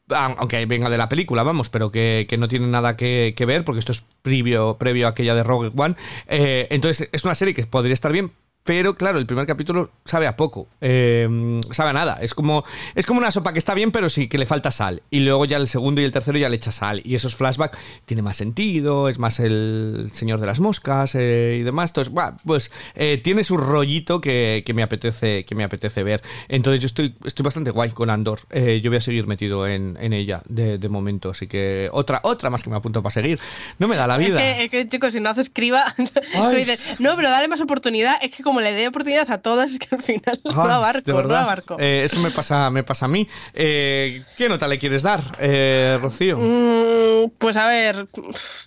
aunque 0.09 0.65
venga 0.67 0.91
de 0.91 0.99
la 0.99 1.09
película, 1.09 1.43
vamos, 1.43 1.71
pero 1.71 1.91
que, 1.91 2.27
no 2.39 2.49
tiene 2.49 2.67
nada 2.67 2.97
que, 2.97 3.35
ver, 3.47 3.65
porque 3.65 3.81
esto 3.81 3.93
es 3.93 4.05
previo, 4.23 4.77
previo 4.79 5.07
a 5.07 5.11
aquella 5.11 5.35
de 5.35 5.43
Rogue 5.43 5.71
One. 5.75 5.97
Eh, 6.29 6.67
entonces, 6.71 7.09
es 7.13 7.25
una 7.25 7.35
serie 7.35 7.55
que 7.55 7.67
podría 7.67 7.95
estar 7.95 8.13
bien, 8.13 8.33
pero 8.65 8.95
claro, 8.95 9.19
el 9.19 9.27
primer 9.27 9.45
capítulo 9.45 9.91
sabe 10.07 10.27
a 10.27 10.37
poco, 10.39 10.69
eh, 10.81 11.61
sabe 11.71 11.91
a 11.91 11.93
nada. 11.93 12.19
Es 12.23 12.33
como, 12.33 12.65
es 12.95 13.05
como 13.05 13.21
una 13.21 13.31
sopa 13.31 13.53
que 13.53 13.59
está 13.59 13.75
bien, 13.75 13.93
pero 13.93 14.09
sí 14.09 14.27
que 14.27 14.39
le 14.39 14.47
falta 14.47 14.71
sal. 14.71 15.03
Y 15.11 15.21
luego 15.21 15.45
ya 15.45 15.59
el 15.59 15.69
segundo 15.69 16.01
y 16.01 16.05
el 16.05 16.11
tercero 16.11 16.39
ya 16.39 16.49
le 16.49 16.57
echa 16.57 16.73
sal. 16.73 17.03
Y 17.05 17.15
esos 17.15 17.37
flashbacks 17.37 17.79
tiene 18.07 18.23
más 18.23 18.39
sentido, 18.39 19.11
es 19.11 19.19
más 19.19 19.39
el 19.39 20.09
señor 20.15 20.41
de 20.41 20.47
las 20.47 20.61
moscas 20.61 21.15
eh, 21.15 21.59
y 21.61 21.63
demás. 21.63 21.91
Entonces, 21.91 22.15
pues 22.47 22.73
eh, 22.95 23.21
tiene 23.23 23.45
su 23.45 23.59
rollito 23.59 24.23
que, 24.23 24.65
me 24.75 24.83
apetece, 24.83 25.45
que 25.45 25.55
me 25.55 25.65
apetece 25.65 26.03
ver. 26.03 26.23
Entonces 26.49 26.81
yo 26.81 26.87
estoy, 26.87 27.15
estoy 27.23 27.45
bastante 27.45 27.71
guay 27.71 27.91
con 27.91 28.09
Andor. 28.09 28.41
yo 28.51 28.91
voy 28.91 28.97
a 28.97 29.03
seguir 29.03 29.27
metido 29.27 29.69
en, 29.69 29.99
ella 30.15 30.43
de, 30.49 30.89
momento. 30.89 31.31
Así 31.31 31.47
que 31.49 31.91
otra, 31.93 32.21
otra 32.23 32.49
más 32.49 32.63
que 32.63 32.71
me 32.71 32.77
apunto 32.77 33.03
para 33.03 33.13
seguir. 33.13 33.39
No 33.79 33.89
me 33.89 33.97
da 33.97 34.07
la 34.07 34.17
vida. 34.17 34.59
Es 34.59 34.71
que, 34.71 34.89
chicos, 34.89 35.13
si 35.13 35.21
no 35.21 35.29
haces 35.29 35.49
escriba, 35.49 35.85
tú 35.97 36.49
dices, 36.57 36.99
no, 36.99 37.15
pero 37.15 37.29
dale 37.29 37.47
más 37.47 37.61
oportunidad. 37.61 38.15
Es 38.23 38.35
que 38.35 38.43
como 38.43 38.54
como 38.55 38.61
le 38.61 38.73
dé 38.73 38.87
oportunidad 38.87 39.29
a 39.33 39.39
todas, 39.39 39.73
es 39.73 39.81
que 39.81 39.97
al 39.97 40.03
final 40.03 40.41
no 40.45 40.63
abarco, 40.63 41.23
no 41.25 41.35
abarco. 41.35 41.77
Eh, 41.81 42.03
eso 42.05 42.21
me 42.21 42.31
pasa, 42.31 42.71
me 42.71 42.85
pasa 42.85 43.07
a 43.07 43.09
mí. 43.09 43.27
Eh, 43.53 44.23
¿Qué 44.37 44.49
nota 44.49 44.69
le 44.69 44.79
quieres 44.79 45.03
dar, 45.03 45.21
eh, 45.41 45.99
Rocío? 46.01 46.39
Mm, 46.39 47.33
pues 47.37 47.57
a 47.57 47.67
ver, 47.67 48.07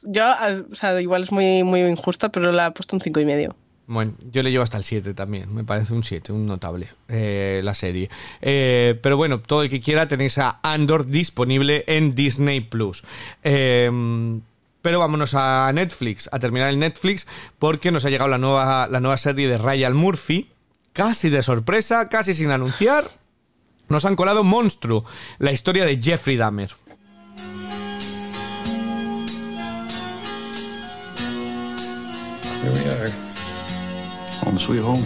yo, 0.03 0.25
o 0.69 0.75
sea, 0.75 0.99
igual 0.99 1.23
es 1.23 1.31
muy, 1.31 1.63
muy 1.63 1.79
injusta, 1.79 2.27
pero 2.27 2.51
la 2.51 2.67
he 2.67 2.71
puesto 2.71 2.97
un 2.97 3.01
cinco 3.01 3.21
y 3.21 3.25
medio. 3.25 3.55
Bueno, 3.85 4.11
yo 4.29 4.43
le 4.43 4.51
llevo 4.51 4.65
hasta 4.65 4.77
el 4.77 4.83
7 4.83 5.13
también, 5.13 5.53
me 5.55 5.63
parece 5.63 5.93
un 5.93 6.03
7, 6.03 6.33
un 6.33 6.45
notable 6.45 6.89
la 7.07 7.73
serie. 7.73 8.09
pero 8.41 9.15
bueno, 9.15 9.39
todo 9.39 9.63
el 9.63 9.69
que 9.69 9.79
quiera 9.79 10.09
tenéis 10.09 10.37
a 10.37 10.59
Andor 10.63 11.07
disponible 11.07 11.85
en 11.87 12.13
Disney 12.13 12.59
Plus. 12.59 13.05
Pero 14.81 14.99
vámonos 14.99 15.33
a 15.33 15.71
Netflix, 15.73 16.29
a 16.31 16.39
terminar 16.39 16.69
el 16.69 16.79
Netflix, 16.79 17.27
porque 17.59 17.91
nos 17.91 18.05
ha 18.05 18.09
llegado 18.09 18.29
la 18.29 18.37
nueva, 18.37 18.87
la 18.87 18.99
nueva 18.99 19.17
serie 19.17 19.49
de 19.49 19.57
Ryan 19.57 19.95
Murphy, 19.95 20.51
casi 20.93 21.29
de 21.29 21.43
sorpresa, 21.43 22.09
casi 22.09 22.33
sin 22.33 22.51
anunciar. 22.51 23.05
Nos 23.89 24.05
han 24.05 24.15
colado 24.15 24.43
Monstruo, 24.43 25.05
la 25.39 25.51
historia 25.51 25.85
de 25.85 26.01
Jeffrey 26.01 26.37
Dahmer. 26.37 26.71
Here 32.63 32.71
we 32.71 32.79
are. 32.89 33.09
Home 34.43 34.59
sweet 34.59 34.81
home. 34.81 35.05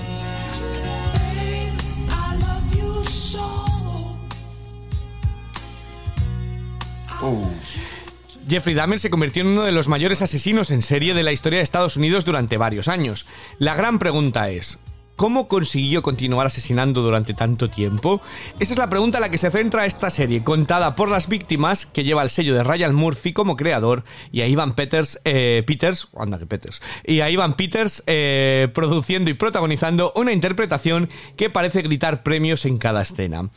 Jeffrey 8.50 8.76
Dahmer 8.76 9.00
se 9.00 9.10
convirtió 9.10 9.42
en 9.42 9.50
uno 9.50 9.64
de 9.64 9.72
los 9.72 9.88
mayores 9.88 10.22
asesinos 10.22 10.72
en 10.72 10.82
serie 10.82 11.14
de 11.14 11.24
la 11.24 11.32
historia 11.32 11.58
de 11.58 11.64
Estados 11.64 11.98
Unidos 11.98 12.26
durante 12.26 12.58
varios 12.58 12.88
años. 12.88 13.28
La 13.60 13.76
gran 13.76 14.00
pregunta 14.00 14.50
es, 14.50 14.80
¿Cómo 15.22 15.48
consiguió 15.48 16.02
continuar 16.02 16.48
asesinando 16.48 17.04
durante 17.04 17.36
tanto 17.36 17.70
tiempo? 17.70 18.22
Esa 18.60 18.74
es 18.74 18.80
la 18.80 18.90
pregunta 18.90 19.20
a 19.20 19.22
la 19.22 19.30
que 19.30 19.38
se 19.38 19.52
centra 19.52 19.86
esta 19.86 20.10
serie, 20.10 20.44
contada 20.44 20.96
por 20.96 21.12
las 21.12 21.28
víctimas, 21.28 21.86
que 21.86 22.04
lleva 22.04 22.24
el 22.24 22.32
sello 22.32 22.56
de 22.56 22.64
Ryan 22.64 22.96
Murphy 22.96 23.32
como 23.32 23.56
creador, 23.56 24.04
y 24.32 24.42
a 24.42 24.48
Ivan 24.48 24.74
Peters, 24.74 25.22
eh, 25.24 25.64
Peters, 25.68 26.08
Peters, 26.50 26.82
y 27.06 27.20
a 27.20 27.30
Ivan 27.30 27.54
Peters 27.54 28.02
eh, 28.08 28.70
produciendo 28.74 29.30
y 29.30 29.36
protagonizando 29.36 30.12
una 30.16 30.32
interpretación 30.32 31.08
que 31.38 31.52
parece 31.52 31.84
gritar 31.84 32.24
premios 32.24 32.66
en 32.66 32.80
cada 32.80 33.04
escena. 33.04 33.48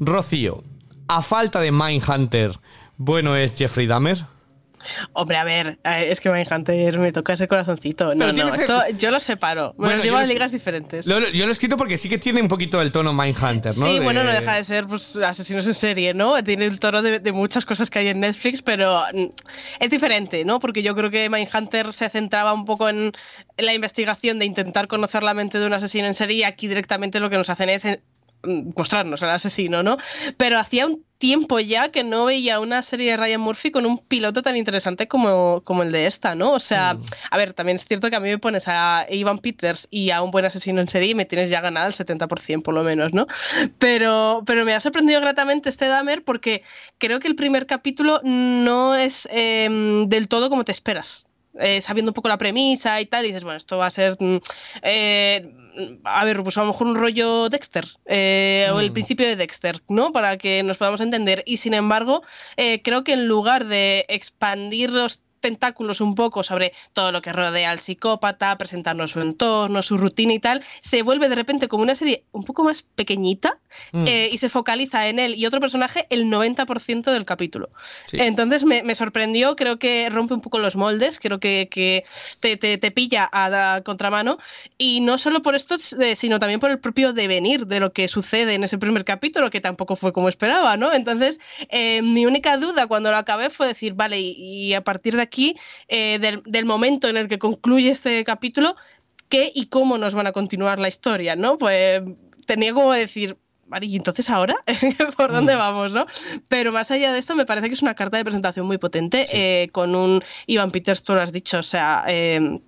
Rocío, 0.00 0.64
a 1.06 1.22
falta 1.22 1.60
de 1.60 1.70
Mindhunter, 1.70 2.58
¿bueno 3.04 3.36
es 3.36 3.56
Jeffrey 3.56 3.86
Dahmer? 3.86 4.18
Hombre, 5.12 5.36
a 5.36 5.44
ver, 5.44 5.78
eh, 5.84 6.08
es 6.10 6.20
que 6.20 6.28
Mindhunter 6.28 6.98
me 6.98 7.12
toca 7.12 7.34
ese 7.34 7.46
corazoncito. 7.46 8.16
No, 8.16 8.32
no, 8.32 8.48
esto 8.48 8.82
yo 8.98 9.12
lo 9.12 9.20
separo. 9.20 9.74
Me 9.78 9.84
Bueno, 9.84 9.94
los 9.96 10.04
llevo 10.04 10.16
a 10.16 10.24
ligas 10.24 10.50
diferentes. 10.50 11.06
Lo- 11.06 11.20
yo 11.28 11.44
lo 11.44 11.50
he 11.50 11.52
escrito 11.52 11.76
porque 11.76 11.96
sí 11.98 12.08
que 12.08 12.18
tiene 12.18 12.42
un 12.42 12.48
poquito 12.48 12.82
el 12.82 12.90
tono 12.90 13.12
Mindhunter, 13.12 13.76
¿no? 13.78 13.86
Sí, 13.86 13.92
De- 13.94 14.00
bueno, 14.00 14.24
no 14.24 14.32
deja 14.32 14.56
de 14.56 14.64
ser 14.64 14.88
pues, 14.88 15.14
asesinos 15.16 15.68
en 15.68 15.74
serie, 15.74 16.14
¿no? 16.14 16.42
Tiene 16.42 16.64
el 16.64 16.80
tono 16.80 17.00
de, 17.00 17.20
de 17.20 17.32
muchas 17.32 17.64
cosas 17.64 17.90
que 17.90 18.00
hay 18.00 18.08
en 18.08 18.18
Netflix, 18.20 18.60
pero 18.60 19.02
mm, 19.14 19.26
es 19.78 19.90
diferente, 19.90 20.44
¿no? 20.44 20.58
Porque 20.58 20.82
yo 20.82 20.96
creo 20.96 21.10
que 21.10 21.30
Mindhunter 21.30 21.92
se 21.92 22.08
centraba 22.10 22.52
un 22.52 22.64
poco 22.64 22.88
en 22.88 23.12
la 23.58 23.74
investigación 23.74 24.40
de 24.40 24.46
intentar 24.46 24.88
conocer 24.88 25.22
la 25.22 25.32
mente 25.32 25.60
de 25.60 25.66
un 25.68 25.74
asesino 25.74 26.08
en 26.08 26.14
serie 26.16 26.38
y 26.38 26.42
aquí 26.42 26.66
directamente 26.66 27.20
lo 27.20 27.30
que 27.30 27.36
nos 27.36 27.48
hacen 27.50 27.68
es 27.68 27.84
eh, 27.84 28.02
mostrarnos 28.44 29.22
al 29.22 29.30
asesino, 29.30 29.82
¿no? 29.82 29.96
Pero 30.36 30.58
hacía 30.58 30.86
un 30.86 31.04
tiempo 31.22 31.60
ya 31.60 31.90
que 31.90 32.02
no 32.02 32.24
veía 32.24 32.58
una 32.58 32.82
serie 32.82 33.12
de 33.12 33.16
Ryan 33.16 33.40
Murphy 33.40 33.70
con 33.70 33.86
un 33.86 33.98
piloto 33.98 34.42
tan 34.42 34.56
interesante 34.56 35.06
como, 35.06 35.62
como 35.62 35.84
el 35.84 35.92
de 35.92 36.06
esta, 36.06 36.34
¿no? 36.34 36.52
O 36.52 36.58
sea, 36.58 36.98
a 37.30 37.36
ver, 37.36 37.52
también 37.52 37.76
es 37.76 37.84
cierto 37.84 38.10
que 38.10 38.16
a 38.16 38.20
mí 38.20 38.28
me 38.28 38.38
pones 38.38 38.64
a 38.66 39.06
Ivan 39.08 39.38
Peters 39.38 39.86
y 39.90 40.10
a 40.10 40.20
un 40.20 40.32
buen 40.32 40.44
asesino 40.44 40.80
en 40.80 40.88
serie 40.88 41.10
y 41.10 41.14
me 41.14 41.24
tienes 41.24 41.48
ya 41.48 41.60
ganada 41.60 41.86
el 41.86 41.92
70% 41.92 42.62
por 42.62 42.74
lo 42.74 42.82
menos, 42.82 43.12
¿no? 43.14 43.28
Pero, 43.78 44.42
pero 44.46 44.64
me 44.64 44.74
ha 44.74 44.80
sorprendido 44.80 45.20
gratamente 45.20 45.68
este 45.68 45.86
Dahmer 45.86 46.24
porque 46.24 46.64
creo 46.98 47.20
que 47.20 47.28
el 47.28 47.36
primer 47.36 47.66
capítulo 47.66 48.20
no 48.24 48.96
es 48.96 49.28
em, 49.30 50.08
del 50.08 50.26
todo 50.26 50.50
como 50.50 50.64
te 50.64 50.72
esperas. 50.72 51.28
Eh, 51.60 51.82
sabiendo 51.82 52.10
un 52.10 52.14
poco 52.14 52.28
la 52.28 52.38
premisa 52.38 53.00
y 53.00 53.06
tal, 53.06 53.24
y 53.24 53.28
dices, 53.28 53.44
bueno, 53.44 53.58
esto 53.58 53.76
va 53.76 53.86
a 53.86 53.90
ser, 53.90 54.16
mm, 54.18 54.36
eh, 54.82 55.52
a 56.04 56.24
ver, 56.24 56.42
pues 56.42 56.56
a 56.56 56.60
lo 56.62 56.68
mejor 56.68 56.86
un 56.86 56.94
rollo 56.94 57.48
Dexter, 57.50 57.86
eh, 58.06 58.68
o 58.72 58.80
el 58.80 58.90
Mm. 58.90 58.94
principio 58.94 59.26
de 59.26 59.36
Dexter, 59.36 59.82
¿no? 59.88 60.12
Para 60.12 60.38
que 60.38 60.62
nos 60.62 60.78
podamos 60.78 61.00
entender. 61.02 61.42
Y 61.46 61.58
sin 61.58 61.74
embargo, 61.74 62.22
creo 62.56 63.04
que 63.04 63.12
en 63.12 63.26
lugar 63.26 63.66
de 63.66 64.04
expandir 64.08 64.90
los 64.90 65.20
tentáculos 65.42 66.00
un 66.00 66.14
poco 66.14 66.42
sobre 66.42 66.72
todo 66.94 67.12
lo 67.12 67.20
que 67.20 67.32
rodea 67.34 67.70
al 67.70 67.78
psicópata, 67.80 68.56
presentarnos 68.56 69.10
su 69.10 69.20
entorno, 69.20 69.82
su 69.82 69.98
rutina 69.98 70.32
y 70.32 70.38
tal, 70.38 70.64
se 70.80 71.02
vuelve 71.02 71.28
de 71.28 71.34
repente 71.34 71.68
como 71.68 71.82
una 71.82 71.94
serie 71.94 72.24
un 72.32 72.44
poco 72.44 72.64
más 72.64 72.82
pequeñita 72.82 73.58
Mm. 73.92 74.04
eh, 74.06 74.28
y 74.30 74.36
se 74.36 74.50
focaliza 74.50 75.08
en 75.08 75.18
él 75.18 75.34
y 75.34 75.46
otro 75.46 75.58
personaje 75.58 76.06
el 76.10 76.26
90% 76.26 77.10
del 77.10 77.24
capítulo. 77.24 77.70
Sí. 78.04 78.18
Entonces 78.20 78.64
me, 78.64 78.82
me 78.82 78.94
sorprendió, 78.94 79.56
creo 79.56 79.78
que 79.78 80.10
rompe 80.10 80.34
un 80.34 80.42
poco 80.42 80.58
los 80.58 80.76
moldes, 80.76 81.18
creo 81.18 81.40
que, 81.40 81.68
que 81.70 82.04
te, 82.40 82.58
te- 82.58 82.76
te 82.76 82.90
pilla 82.90 83.24
a 83.24 83.48
la 83.48 83.80
contramano 83.82 84.36
y 84.76 85.00
no 85.00 85.16
solo 85.16 85.40
por 85.40 85.54
esto, 85.54 85.76
sino 85.78 86.38
también 86.38 86.60
por 86.60 86.70
el 86.70 86.80
propio 86.80 87.14
devenir 87.14 87.66
de 87.66 87.80
lo 87.80 87.94
que 87.94 88.08
sucede 88.08 88.52
en 88.52 88.62
ese 88.64 88.76
primer 88.76 89.06
capítulo, 89.06 89.48
que 89.48 89.62
tampoco 89.62 89.96
fue 89.96 90.12
como 90.12 90.28
esperaba, 90.28 90.76
¿no? 90.76 90.92
Entonces, 90.92 91.40
eh, 91.70 92.02
mi 92.02 92.26
única 92.26 92.58
duda 92.58 92.86
cuando 92.86 93.10
lo 93.10 93.16
acabé 93.16 93.48
fue 93.48 93.66
decir, 93.68 93.94
vale, 93.94 94.20
y, 94.20 94.32
y 94.36 94.74
a 94.74 94.84
partir 94.84 95.16
de 95.16 95.22
aquí, 95.22 95.31
eh, 95.88 96.18
del, 96.20 96.42
del 96.44 96.64
momento 96.64 97.08
en 97.08 97.16
el 97.16 97.28
que 97.28 97.38
concluye 97.38 97.90
este 97.90 98.22
capítulo, 98.24 98.76
¿qué 99.28 99.50
y 99.54 99.66
cómo 99.66 99.98
nos 99.98 100.14
van 100.14 100.26
a 100.26 100.32
continuar 100.32 100.78
la 100.78 100.88
historia, 100.88 101.36
¿no? 101.36 101.58
Pues 101.58 102.02
tenía 102.46 102.72
como 102.74 102.92
decir... 102.92 103.36
Vale, 103.64 103.86
y 103.86 103.96
entonces 103.96 104.28
ahora, 104.28 104.56
¿por 105.16 105.32
dónde 105.32 105.56
vamos, 105.56 105.92
no? 105.92 106.04
Pero 106.50 106.72
más 106.72 106.90
allá 106.90 107.10
de 107.10 107.18
esto, 107.18 107.34
me 107.34 107.46
parece 107.46 107.68
que 107.68 107.74
es 107.74 107.80
una 107.80 107.94
carta 107.94 108.18
de 108.18 108.24
presentación 108.24 108.66
muy 108.66 108.76
potente, 108.76 109.26
eh, 109.32 109.68
con 109.72 109.94
un 109.94 110.22
Ivan 110.46 110.70
Peters, 110.70 111.02
tú 111.02 111.14
lo 111.14 111.22
has 111.22 111.32
dicho, 111.32 111.60
o 111.60 111.62
sea, 111.62 112.04
eh, 112.06 112.60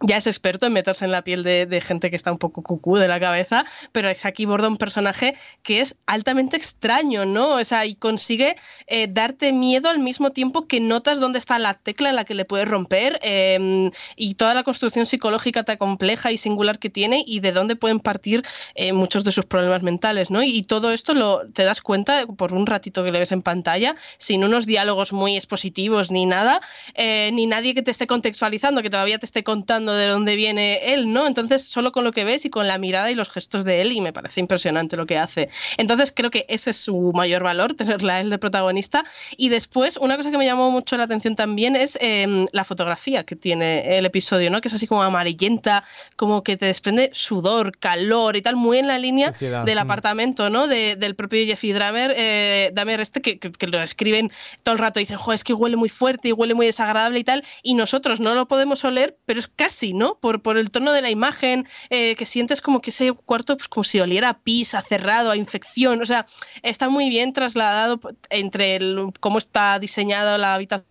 ya 0.00 0.16
es 0.16 0.26
experto 0.26 0.66
en 0.66 0.72
meterse 0.72 1.04
en 1.04 1.12
la 1.12 1.22
piel 1.22 1.42
de, 1.42 1.80
gente 1.80 2.10
que 2.10 2.16
está 2.16 2.32
un 2.32 2.38
poco 2.38 2.62
cucú 2.62 2.96
de 2.96 3.08
la 3.08 3.20
cabeza, 3.20 3.64
pero 3.92 4.08
es 4.08 4.24
aquí 4.24 4.46
borda 4.46 4.68
un 4.68 4.76
personaje 4.76 5.34
que 5.62 5.80
es 5.80 5.96
altamente 6.06 6.56
extraño, 6.56 7.24
¿no? 7.24 7.54
O 7.54 7.64
sea, 7.64 7.86
y 7.86 7.94
consigue 7.94 8.56
eh, 8.86 9.06
darte 9.08 9.52
miedo 9.52 9.88
al 9.88 9.98
mismo 9.98 10.30
tiempo 10.30 10.66
que 10.66 10.80
notas 10.80 11.20
dónde 11.20 11.38
está 11.38 11.58
la 11.58 11.74
tecla 11.74 12.10
en 12.10 12.16
la 12.16 12.24
que 12.24 12.34
le 12.34 12.44
puedes 12.44 12.68
romper 12.68 13.20
eh, 13.22 13.90
y 14.16 14.34
toda 14.34 14.54
la 14.54 14.64
construcción 14.64 15.06
psicológica 15.06 15.62
tan 15.62 15.76
compleja 15.76 16.32
y 16.32 16.36
singular 16.36 16.78
que 16.78 16.90
tiene 16.90 17.22
y 17.26 17.40
de 17.40 17.52
dónde 17.52 17.76
pueden 17.76 18.00
partir 18.00 18.42
eh, 18.74 18.92
muchos 18.92 19.24
de 19.24 19.32
sus 19.32 19.44
problemas 19.44 19.82
mentales, 19.82 20.30
¿no? 20.30 20.42
Y, 20.42 20.50
y 20.50 20.62
todo 20.64 20.92
esto 20.92 21.14
lo 21.14 21.42
te 21.52 21.64
das 21.64 21.80
cuenta 21.80 22.26
por 22.26 22.54
un 22.54 22.66
ratito 22.66 23.04
que 23.04 23.10
le 23.10 23.18
ves 23.18 23.32
en 23.32 23.42
pantalla, 23.42 23.94
sin 24.18 24.44
unos 24.44 24.66
diálogos 24.66 25.12
muy 25.12 25.36
expositivos 25.36 26.10
ni 26.10 26.26
nada, 26.26 26.60
eh, 26.94 27.30
ni 27.32 27.46
nadie 27.46 27.74
que 27.74 27.82
te 27.82 27.90
esté 27.90 28.06
contextualizando, 28.06 28.82
que 28.82 28.90
todavía 28.90 29.18
te 29.18 29.26
esté 29.26 29.42
contando 29.42 29.81
de 29.90 30.06
dónde 30.06 30.36
viene 30.36 30.92
él, 30.94 31.12
¿no? 31.12 31.26
Entonces, 31.26 31.64
solo 31.64 31.90
con 31.90 32.04
lo 32.04 32.12
que 32.12 32.22
ves 32.24 32.44
y 32.44 32.50
con 32.50 32.68
la 32.68 32.78
mirada 32.78 33.10
y 33.10 33.16
los 33.16 33.28
gestos 33.28 33.64
de 33.64 33.80
él, 33.80 33.90
y 33.90 34.00
me 34.00 34.12
parece 34.12 34.38
impresionante 34.38 34.96
lo 34.96 35.06
que 35.06 35.18
hace. 35.18 35.48
Entonces, 35.78 36.12
creo 36.14 36.30
que 36.30 36.46
ese 36.48 36.70
es 36.70 36.76
su 36.76 37.12
mayor 37.12 37.42
valor, 37.42 37.74
tenerla 37.82 38.20
él 38.20 38.30
de 38.30 38.38
protagonista. 38.38 39.04
Y 39.36 39.48
después, 39.48 39.96
una 39.96 40.16
cosa 40.16 40.30
que 40.30 40.38
me 40.38 40.44
llamó 40.44 40.70
mucho 40.70 40.96
la 40.96 41.04
atención 41.04 41.34
también 41.34 41.74
es 41.74 41.98
eh, 42.00 42.46
la 42.52 42.62
fotografía 42.62 43.24
que 43.24 43.34
tiene 43.34 43.98
el 43.98 44.06
episodio, 44.06 44.50
¿no? 44.50 44.60
Que 44.60 44.68
es 44.68 44.74
así 44.74 44.86
como 44.86 45.02
amarillenta, 45.02 45.82
como 46.16 46.42
que 46.44 46.56
te 46.56 46.66
desprende 46.66 47.10
sudor, 47.12 47.76
calor 47.78 48.36
y 48.36 48.42
tal, 48.42 48.56
muy 48.56 48.78
en 48.78 48.86
la 48.86 48.98
línea 48.98 49.32
Suciedad, 49.32 49.64
del 49.64 49.76
mm. 49.78 49.80
apartamento, 49.80 50.50
¿no? 50.50 50.68
De- 50.68 50.94
del 50.96 51.14
propio 51.16 51.44
Jeffrey 51.44 51.72
Dahmer, 51.72 52.12
eh, 52.16 52.70
Dahmer 52.74 53.00
este, 53.00 53.22
que, 53.22 53.38
que- 53.38 53.50
que 53.50 53.66
lo 53.66 53.80
escriben 53.80 54.30
todo 54.62 54.74
el 54.74 54.78
rato, 54.78 55.00
dicen, 55.00 55.16
joder, 55.16 55.36
es 55.36 55.44
que 55.44 55.54
huele 55.54 55.76
muy 55.76 55.88
fuerte 55.88 56.28
y 56.28 56.32
huele 56.32 56.54
muy 56.54 56.66
desagradable 56.66 57.18
y 57.18 57.24
tal, 57.24 57.42
y 57.62 57.74
nosotros 57.74 58.20
no 58.20 58.34
lo 58.34 58.46
podemos 58.46 58.84
oler, 58.84 59.16
pero 59.24 59.40
es 59.40 59.48
casi, 59.48 59.71
¿no? 59.94 60.16
Por, 60.20 60.42
por 60.42 60.56
el 60.58 60.70
tono 60.70 60.92
de 60.92 61.02
la 61.02 61.10
imagen, 61.10 61.66
eh, 61.90 62.14
que 62.16 62.26
sientes 62.26 62.60
como 62.60 62.80
que 62.80 62.90
ese 62.90 63.12
cuarto, 63.12 63.56
pues 63.56 63.68
como 63.68 63.84
si 63.84 64.00
oliera 64.00 64.28
a 64.30 64.38
pis, 64.40 64.74
a 64.74 64.82
cerrado, 64.82 65.30
a 65.30 65.36
infección, 65.36 66.00
o 66.02 66.06
sea, 66.06 66.26
está 66.62 66.88
muy 66.88 67.08
bien 67.08 67.32
trasladado 67.32 67.98
entre 68.30 68.76
el- 68.76 69.12
cómo 69.20 69.38
está 69.38 69.78
diseñado 69.78 70.36
la 70.38 70.54
habitación 70.54 70.86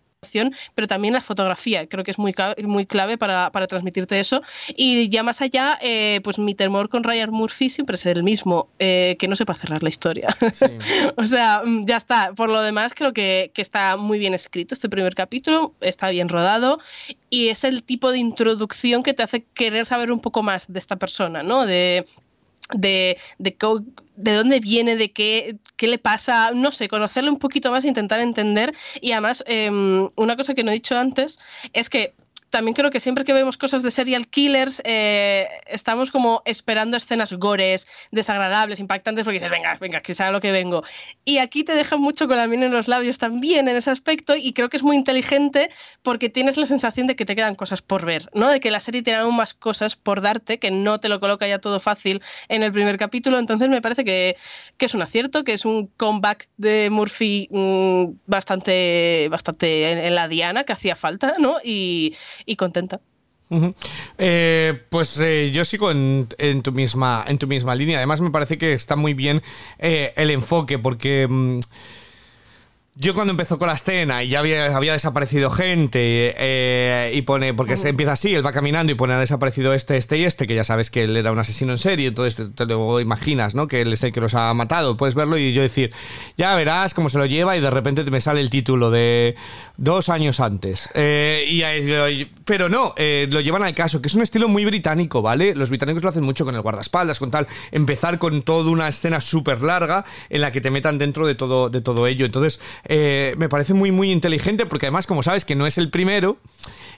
pero 0.74 0.86
también 0.86 1.14
la 1.14 1.20
fotografía, 1.20 1.86
creo 1.88 2.04
que 2.04 2.10
es 2.10 2.18
muy, 2.18 2.34
muy 2.64 2.86
clave 2.86 3.18
para, 3.18 3.50
para 3.50 3.66
transmitirte 3.66 4.20
eso. 4.20 4.42
Y 4.76 5.08
ya 5.08 5.22
más 5.22 5.42
allá, 5.42 5.78
eh, 5.82 6.20
pues 6.22 6.38
mi 6.38 6.54
temor 6.54 6.88
con 6.88 7.02
Ryan 7.02 7.30
Murphy 7.30 7.68
siempre 7.68 7.96
es 7.96 8.06
el 8.06 8.22
mismo, 8.22 8.68
eh, 8.78 9.16
que 9.18 9.28
no 9.28 9.36
sepa 9.36 9.54
cerrar 9.54 9.82
la 9.82 9.88
historia. 9.88 10.28
o 11.16 11.26
sea, 11.26 11.62
mm, 11.64 11.86
ya 11.86 11.96
está. 11.96 12.32
Por 12.34 12.50
lo 12.50 12.60
demás, 12.60 12.92
creo 12.94 13.12
que, 13.12 13.50
que 13.52 13.62
está 13.62 13.96
muy 13.96 14.18
bien 14.18 14.34
escrito 14.34 14.74
este 14.74 14.88
primer 14.88 15.14
capítulo, 15.14 15.74
está 15.80 16.10
bien 16.10 16.28
rodado 16.28 16.78
y 17.28 17.48
es 17.48 17.64
el 17.64 17.82
tipo 17.82 18.12
de 18.12 18.18
introducción 18.18 19.02
que 19.02 19.14
te 19.14 19.22
hace 19.22 19.44
querer 19.54 19.86
saber 19.86 20.12
un 20.12 20.20
poco 20.20 20.42
más 20.42 20.72
de 20.72 20.78
esta 20.78 20.96
persona, 20.96 21.42
¿no? 21.42 21.66
De 21.66 22.06
de, 22.74 23.18
de, 23.38 23.56
de 24.16 24.32
dónde 24.32 24.60
viene, 24.60 24.96
de 24.96 25.12
qué, 25.12 25.56
qué 25.76 25.86
le 25.86 25.98
pasa, 25.98 26.52
no 26.52 26.72
sé, 26.72 26.88
conocerle 26.88 27.30
un 27.30 27.38
poquito 27.38 27.70
más, 27.70 27.84
intentar 27.84 28.20
entender. 28.20 28.74
Y 29.00 29.12
además, 29.12 29.44
em, 29.46 30.08
una 30.16 30.36
cosa 30.36 30.54
que 30.54 30.64
no 30.64 30.70
he 30.70 30.74
dicho 30.74 30.96
antes 30.96 31.38
es 31.72 31.90
que 31.90 32.14
también 32.52 32.74
creo 32.74 32.90
que 32.90 33.00
siempre 33.00 33.24
que 33.24 33.32
vemos 33.32 33.56
cosas 33.56 33.82
de 33.82 33.90
serial 33.90 34.26
killers, 34.26 34.82
eh, 34.84 35.48
estamos 35.66 36.10
como 36.10 36.42
esperando 36.44 36.98
escenas 36.98 37.32
gores, 37.32 37.88
desagradables, 38.10 38.78
impactantes, 38.78 39.24
porque 39.24 39.38
dices, 39.38 39.50
venga, 39.50 39.78
venga, 39.80 40.02
que 40.02 40.14
sea 40.14 40.30
lo 40.30 40.38
que 40.38 40.52
vengo. 40.52 40.84
Y 41.24 41.38
aquí 41.38 41.64
te 41.64 41.74
dejan 41.74 42.00
mucho 42.00 42.28
con 42.28 42.36
la 42.36 42.46
miel 42.46 42.64
en 42.64 42.72
los 42.72 42.88
labios 42.88 43.16
también 43.16 43.68
en 43.68 43.76
ese 43.76 43.90
aspecto, 43.90 44.36
y 44.36 44.52
creo 44.52 44.68
que 44.68 44.76
es 44.76 44.82
muy 44.82 44.96
inteligente 44.96 45.70
porque 46.02 46.28
tienes 46.28 46.58
la 46.58 46.66
sensación 46.66 47.06
de 47.06 47.16
que 47.16 47.24
te 47.24 47.34
quedan 47.34 47.54
cosas 47.54 47.80
por 47.80 48.04
ver, 48.04 48.28
¿no? 48.34 48.50
De 48.50 48.60
que 48.60 48.70
la 48.70 48.80
serie 48.80 49.02
tiene 49.02 49.20
aún 49.20 49.34
más 49.34 49.54
cosas 49.54 49.96
por 49.96 50.20
darte, 50.20 50.58
que 50.58 50.70
no 50.70 51.00
te 51.00 51.08
lo 51.08 51.20
coloca 51.20 51.48
ya 51.48 51.58
todo 51.58 51.80
fácil 51.80 52.20
en 52.48 52.62
el 52.62 52.70
primer 52.70 52.98
capítulo. 52.98 53.38
Entonces 53.38 53.70
me 53.70 53.80
parece 53.80 54.04
que, 54.04 54.36
que 54.76 54.84
es 54.84 54.94
un 54.94 55.00
acierto, 55.00 55.42
que 55.42 55.54
es 55.54 55.64
un 55.64 55.86
comeback 55.86 56.48
de 56.58 56.90
Murphy 56.90 57.48
mm, 57.50 58.04
bastante, 58.26 59.28
bastante 59.30 60.06
en, 60.06 60.14
la 60.14 60.28
diana 60.28 60.64
que 60.64 60.74
hacía 60.74 60.96
falta, 60.96 61.36
¿no? 61.38 61.56
Y 62.46 62.56
contenta. 62.56 63.00
Eh, 64.18 64.82
pues 64.88 65.18
eh, 65.20 65.50
yo 65.52 65.64
sigo 65.64 65.90
en, 65.90 66.26
en 66.38 66.62
tu 66.62 66.72
misma, 66.72 67.24
en 67.26 67.38
tu 67.38 67.46
misma 67.46 67.74
línea. 67.74 67.98
Además, 67.98 68.20
me 68.20 68.30
parece 68.30 68.56
que 68.56 68.72
está 68.72 68.96
muy 68.96 69.14
bien 69.14 69.42
eh, 69.78 70.12
el 70.16 70.30
enfoque, 70.30 70.78
porque. 70.78 71.26
mm, 71.28 71.60
Yo 72.94 73.14
cuando 73.14 73.30
empezó 73.30 73.58
con 73.58 73.68
la 73.68 73.74
escena 73.74 74.22
y 74.22 74.28
ya 74.28 74.40
había, 74.40 74.76
había 74.76 74.92
desaparecido 74.92 75.50
gente 75.50 76.34
eh, 76.36 77.10
y 77.14 77.22
pone, 77.22 77.54
porque 77.54 77.78
se 77.78 77.88
empieza 77.88 78.12
así, 78.12 78.34
él 78.34 78.44
va 78.44 78.52
caminando 78.52 78.92
y 78.92 78.94
pone 78.94 79.14
ha 79.14 79.18
desaparecido 79.18 79.72
este, 79.72 79.96
este 79.96 80.18
y 80.18 80.24
este, 80.24 80.46
que 80.46 80.54
ya 80.54 80.62
sabes 80.62 80.90
que 80.90 81.04
él 81.04 81.16
era 81.16 81.32
un 81.32 81.38
asesino 81.38 81.72
en 81.72 81.78
serie, 81.78 82.08
entonces 82.08 82.36
te, 82.36 82.66
te 82.66 82.66
lo 82.66 83.00
imaginas, 83.00 83.54
¿no? 83.54 83.66
Que 83.66 83.80
él 83.80 83.94
es 83.94 84.02
el 84.02 84.12
que 84.12 84.20
los 84.20 84.34
ha 84.34 84.52
matado, 84.52 84.94
puedes 84.98 85.14
verlo 85.14 85.38
y 85.38 85.54
yo 85.54 85.62
decir, 85.62 85.90
ya 86.36 86.54
verás 86.54 86.92
cómo 86.92 87.08
se 87.08 87.16
lo 87.16 87.24
lleva 87.24 87.56
y 87.56 87.62
de 87.62 87.70
repente 87.70 88.04
me 88.10 88.20
sale 88.20 88.42
el 88.42 88.50
título 88.50 88.90
de 88.90 89.36
dos 89.78 90.10
años 90.10 90.38
antes. 90.38 90.90
Eh, 90.94 91.46
y, 91.48 92.24
pero 92.44 92.68
no, 92.68 92.92
eh, 92.98 93.26
lo 93.30 93.40
llevan 93.40 93.62
al 93.62 93.74
caso, 93.74 94.02
que 94.02 94.08
es 94.08 94.14
un 94.14 94.22
estilo 94.22 94.48
muy 94.48 94.66
británico, 94.66 95.22
¿vale? 95.22 95.54
Los 95.54 95.70
británicos 95.70 96.02
lo 96.02 96.10
hacen 96.10 96.24
mucho 96.24 96.44
con 96.44 96.54
el 96.54 96.60
guardaespaldas, 96.60 97.18
con 97.18 97.30
tal, 97.30 97.46
empezar 97.70 98.18
con 98.18 98.42
toda 98.42 98.70
una 98.70 98.86
escena 98.86 99.22
súper 99.22 99.62
larga 99.62 100.04
en 100.28 100.42
la 100.42 100.52
que 100.52 100.60
te 100.60 100.70
metan 100.70 100.98
dentro 100.98 101.26
de 101.26 101.34
todo, 101.34 101.70
de 101.70 101.80
todo 101.80 102.06
ello. 102.06 102.26
Entonces, 102.26 102.60
eh, 102.84 103.34
me 103.38 103.48
parece 103.48 103.74
muy, 103.74 103.90
muy 103.90 104.10
inteligente 104.10 104.66
porque 104.66 104.86
además, 104.86 105.06
como 105.06 105.22
sabes 105.22 105.44
que 105.44 105.54
no 105.54 105.66
es 105.66 105.78
el 105.78 105.90
primero, 105.90 106.38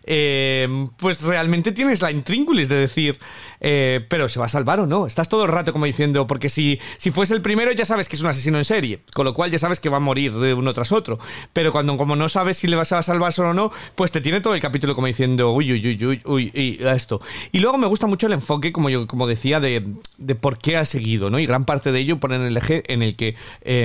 eh, 0.07 0.89
pues 0.99 1.23
realmente 1.23 1.73
tienes 1.73 2.03
la 2.03 2.11
intríngulis 2.11 2.69
de 2.69 2.77
decir, 2.77 3.19
eh, 3.61 4.05
pero 4.09 4.29
¿se 4.29 4.39
va 4.39 4.47
a 4.47 4.51
salvar 4.51 4.81
o 4.81 4.87
no? 4.87 5.07
Estás 5.07 5.29
todo 5.29 5.45
el 5.45 5.51
rato 5.51 5.73
como 5.73 5.87
diciendo, 5.87 6.27
porque 6.27 6.49
si, 6.49 6.79
si 6.99 7.11
fuese 7.11 7.35
el 7.35 7.43
primero 7.43 7.73
ya 7.73 7.85
sabes 7.85 8.09
que 8.09 8.17
es 8.17 8.23
un 8.23 8.29
asesino 8.29 8.59
en 8.59 8.65
serie, 8.65 9.01
con 9.15 9.25
lo 9.25 9.35
cual 9.35 9.51
ya 9.51 9.59
sabes 9.59 9.81
que 9.81 9.89
va 9.89 9.99
a 9.99 10.01
morir 10.01 10.33
de 10.33 10.55
uno 10.55 10.73
tras 10.73 10.93
otro. 10.93 11.19
Pero 11.53 11.73
cuando 11.73 11.97
como 11.97 12.17
no 12.17 12.29
sabes 12.29 12.59
si 12.59 12.67
le 12.67 12.77
vas 12.77 12.93
a 12.93 13.03
salvar 13.03 13.33
solo 13.33 13.51
o 13.51 13.55
no, 13.55 13.73
pues 13.95 14.11
te 14.13 14.21
tiene 14.21 14.41
todo 14.41 14.55
el 14.55 14.61
capítulo 14.61 14.95
como 14.95 15.07
diciendo, 15.07 15.53
uy, 15.53 15.73
uy, 15.73 15.87
uy, 15.87 16.05
uy, 16.05 16.23
uy, 16.25 16.51
y 16.55 16.85
esto. 16.85 17.21
Y 17.53 17.61
luego 17.61 17.79
me 17.79 17.87
gusta 17.87 18.07
mucho 18.07 18.27
el 18.27 18.33
enfoque, 18.35 18.73
como 18.73 18.91
yo 18.91 19.07
como 19.07 19.27
decía, 19.27 19.61
de, 19.61 19.85
de 20.19 20.35
por 20.35 20.59
qué 20.59 20.77
ha 20.77 20.85
seguido, 20.85 21.31
¿no? 21.31 21.39
Y 21.39 21.47
gran 21.47 21.65
parte 21.65 21.93
de 21.93 22.01
ello 22.01 22.19
ponen 22.19 22.43
el 22.43 22.57
eje 22.57 22.83
en 22.93 23.03
el 23.03 23.17
que 23.17 23.37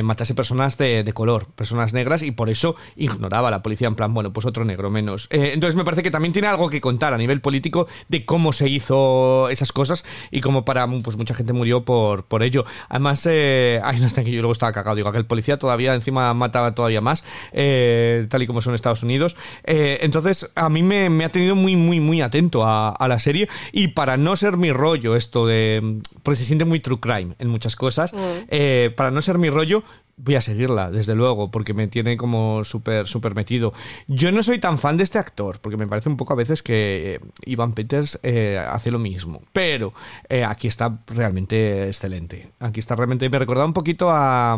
matase 0.03 0.33
personas 0.33 0.77
de 0.77 1.11
color, 1.13 1.47
personas 1.55 1.88
negras, 1.93 2.23
y 2.23 2.31
por 2.31 2.49
eso 2.49 2.75
ignoraba 2.95 3.47
a 3.47 3.51
la 3.51 3.63
policía 3.63 3.87
en 3.87 3.95
plan, 3.95 4.13
bueno, 4.13 4.33
pues 4.33 4.45
otro 4.45 4.65
negro 4.65 4.89
menos. 4.89 5.27
Eh, 5.31 5.51
entonces 5.53 5.75
me 5.75 5.83
parece 5.83 6.03
que 6.03 6.11
también 6.11 6.33
tiene 6.33 6.47
algo 6.47 6.69
que 6.69 6.81
contar 6.81 7.13
a 7.13 7.17
nivel 7.17 7.41
político 7.41 7.87
de 8.07 8.25
cómo 8.25 8.53
se 8.53 8.69
hizo 8.69 9.49
esas 9.49 9.71
cosas 9.71 10.03
y 10.31 10.41
cómo 10.41 10.65
para 10.65 10.87
pues 10.87 11.17
mucha 11.17 11.33
gente 11.33 11.53
murió 11.53 11.83
por, 11.83 12.25
por 12.25 12.43
ello. 12.43 12.65
Además, 12.89 13.25
eh, 13.29 13.79
hay 13.83 13.97
una 13.97 14.07
escena 14.07 14.25
que 14.25 14.31
yo 14.31 14.41
luego 14.41 14.53
estaba 14.53 14.71
cagado, 14.71 14.95
digo, 14.95 15.11
que 15.11 15.17
el 15.17 15.25
policía 15.25 15.57
todavía 15.57 15.93
encima 15.93 16.33
mataba 16.33 16.75
todavía 16.75 17.01
más, 17.01 17.23
eh, 17.51 18.25
tal 18.29 18.41
y 18.41 18.47
como 18.47 18.61
son 18.61 18.75
Estados 18.75 19.03
Unidos. 19.03 19.35
Eh, 19.63 19.99
entonces, 20.01 20.51
a 20.55 20.69
mí 20.69 20.83
me, 20.83 21.09
me 21.09 21.25
ha 21.25 21.29
tenido 21.29 21.55
muy, 21.55 21.75
muy, 21.75 21.99
muy 21.99 22.21
atento 22.21 22.63
a, 22.65 22.89
a 22.89 23.07
la 23.07 23.19
serie 23.19 23.49
y 23.71 23.89
para 23.89 24.17
no 24.17 24.35
ser 24.35 24.57
mi 24.57 24.71
rollo 24.71 25.15
esto 25.15 25.45
de... 25.45 25.99
Porque 26.23 26.37
se 26.37 26.45
siente 26.45 26.65
muy 26.65 26.79
true 26.79 26.99
crime 26.99 27.35
en 27.39 27.49
muchas 27.49 27.75
cosas, 27.75 28.13
eh, 28.49 28.93
para 28.95 29.11
no 29.11 29.21
ser 29.21 29.37
mi 29.37 29.49
rollo, 29.49 29.83
voy 30.21 30.35
a 30.35 30.41
seguirla, 30.41 30.91
desde 30.91 31.15
luego, 31.15 31.49
porque 31.49 31.73
me 31.73 31.87
tiene 31.87 32.17
como 32.17 32.63
súper, 32.63 33.07
súper 33.07 33.35
metido. 33.35 33.73
Yo 34.07 34.31
no 34.31 34.43
soy 34.43 34.59
tan 34.59 34.77
fan 34.77 34.97
de 34.97 35.03
este 35.03 35.17
actor, 35.17 35.59
porque 35.61 35.77
me 35.77 35.87
parece 35.87 36.09
un 36.09 36.17
poco 36.17 36.33
a 36.33 36.35
veces 36.35 36.61
que 36.61 37.15
eh, 37.15 37.27
Ivan 37.45 37.73
Peters 37.73 38.19
eh, 38.23 38.63
hace 38.69 38.91
lo 38.91 38.99
mismo. 38.99 39.41
Pero 39.53 39.93
eh, 40.27 40.43
aquí 40.43 40.67
está 40.67 40.99
realmente 41.07 41.87
excelente. 41.87 42.51
Aquí 42.59 42.79
está 42.79 42.95
realmente. 42.95 43.29
Me 43.29 43.39
recordaba 43.39 43.65
un 43.65 43.73
poquito 43.73 44.09
a. 44.09 44.57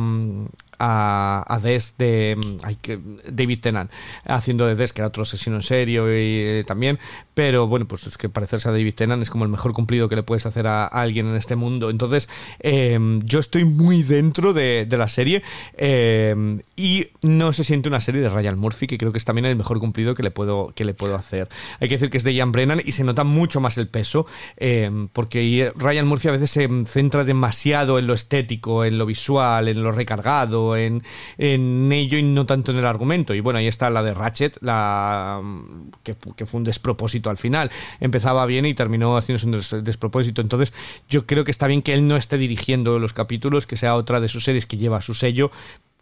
A, 0.84 1.44
a 1.48 1.60
Des 1.60 1.96
de 1.98 2.36
mm, 2.38 3.36
David 3.36 3.60
Tennant 3.62 3.92
haciendo 4.26 4.66
de 4.66 4.76
Des 4.76 4.94
que 4.94 5.02
era 5.02 5.08
otro 5.08 5.24
asesino 5.24 5.58
en 5.58 5.62
serio 5.62 6.08
y 6.10 6.16
eh, 6.16 6.64
también 6.66 6.98
pero 7.36 7.68
bueno 7.68 7.88
pues 7.88 8.08
es 8.08 8.18
que 8.18 8.30
parecerse 8.30 8.70
a 8.70 8.72
David 8.72 8.96
Tennant 8.96 9.22
es 9.22 9.30
como 9.30 9.46
el 9.46 9.52
mejor 9.52 9.74
cumplido 9.74 10.10
que 10.10 10.16
le 10.16 10.24
puedes 10.24 10.46
hacer 10.46 10.66
a, 10.66 10.86
alguien 10.86 11.28
en 11.28 11.36
este 11.36 11.56
mundo 11.56 11.90
entonces 11.90 12.30
eh, 12.60 12.98
yo 13.24 13.40
estoy 13.40 13.66
muy 13.66 14.02
dentro 14.04 14.54
de, 14.54 14.88
la 14.92 15.08
serie 15.08 15.42
eh, 15.78 16.60
y 16.76 17.08
no 17.22 17.54
se 17.54 17.64
siente 17.64 17.90
una 17.90 18.02
serie 18.02 18.22
de 18.22 18.30
Ryan 18.30 18.58
Murphy 18.58 18.88
que 18.88 18.98
creo 18.98 19.12
que 19.12 19.18
es 19.18 19.26
también 19.26 19.46
el 19.46 19.56
mejor 19.56 19.80
cumplido 19.80 20.14
que 20.16 20.24
le 20.24 20.32
puedo, 20.32 20.74
que 20.76 20.86
le 20.86 20.94
puedo 20.94 21.16
hacer. 21.16 21.50
Hay 21.80 21.88
que 21.88 21.96
decir 21.96 22.10
que 22.10 22.18
es 22.18 22.24
de 22.24 22.34
Ian 22.34 22.52
Brennan 22.52 22.82
y 22.84 22.92
se 22.92 23.04
nota 23.04 23.24
mucho 23.24 23.62
más 23.62 23.78
el 23.78 23.88
peso 23.88 24.26
eh, 24.58 25.08
porque 25.14 25.72
Ryan 25.76 26.08
Murphy 26.08 26.30
a 26.30 26.34
veces 26.34 26.52
se 26.52 26.70
centra 26.86 27.24
demasiado 27.24 28.00
en 28.00 28.08
lo 28.08 28.14
estético, 28.14 28.86
en 28.86 28.98
lo 28.98 29.06
visual, 29.06 29.68
en 29.68 29.84
lo 29.84 29.92
recargado, 29.92 30.71
en, 30.76 31.04
ello 31.38 32.18
y 32.18 32.24
no 32.24 32.46
tanto 32.46 32.72
en 32.72 32.78
el 32.78 32.86
argumento. 32.86 33.34
Y 33.34 33.40
bueno, 33.40 33.60
ahí 33.60 33.68
está 33.68 33.90
la 33.90 34.04
de 34.04 34.14
Ratchet, 34.14 34.58
la 34.62 35.42
que, 36.04 36.16
que 36.36 36.46
fue 36.46 36.60
un 36.60 36.64
despropósito 36.64 37.30
al 37.30 37.38
final. 37.38 37.72
Empezaba 38.00 38.46
bien 38.46 38.66
y 38.66 38.74
terminó 38.74 39.18
haciéndose 39.18 39.46
un 39.46 39.52
des- 39.54 39.84
despropósito. 39.84 40.42
Entonces, 40.42 40.74
yo 41.10 41.26
creo 41.26 41.44
que 41.44 41.52
está 41.52 41.68
bien 41.68 41.82
que 41.82 41.94
él 41.94 42.08
no 42.08 42.18
esté 42.18 42.38
dirigiendo 42.38 43.00
los 43.00 43.14
capítulos, 43.14 43.68
que 43.68 43.78
sea 43.78 43.96
otra 43.96 44.20
de 44.20 44.28
sus 44.28 44.44
series 44.44 44.66
que 44.66 44.78
lleva 44.78 45.02
su 45.02 45.14
sello 45.14 45.52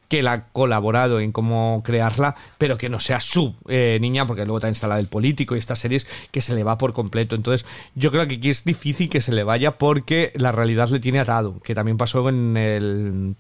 que 0.08 0.20
él 0.20 0.28
ha 0.28 0.46
colaborado 0.46 1.20
en 1.20 1.32
cómo 1.32 1.84
crearla, 1.86 2.36
pero 2.58 2.80
que 2.80 2.90
no 2.90 3.00
sea 3.00 3.20
su 3.20 3.54
eh, 3.68 4.00
niña, 4.02 4.26
porque 4.26 4.44
luego 4.44 4.60
también 4.60 4.74
está 4.74 4.88
la 4.88 4.98
del 4.98 5.06
político 5.06 5.56
y 5.56 5.60
estas 5.60 5.78
series 5.78 6.08
que 6.32 6.42
se 6.42 6.56
le 6.56 6.64
va 6.64 6.80
por 6.80 6.94
completo. 6.94 7.36
Entonces, 7.36 7.68
yo 7.94 8.10
creo 8.10 8.28
que 8.28 8.38
aquí 8.38 8.50
es 8.50 8.64
difícil 8.64 9.08
que 9.08 9.22
se 9.22 9.32
le 9.32 9.44
vaya 9.44 9.78
porque 9.78 10.32
la 10.34 10.52
realidad 10.52 10.90
le 10.90 11.00
tiene 11.00 11.20
atado, 11.20 11.60
que 11.60 11.76
también 11.76 11.98
pasó 11.98 12.28
en 12.28 12.58
el 12.58 13.36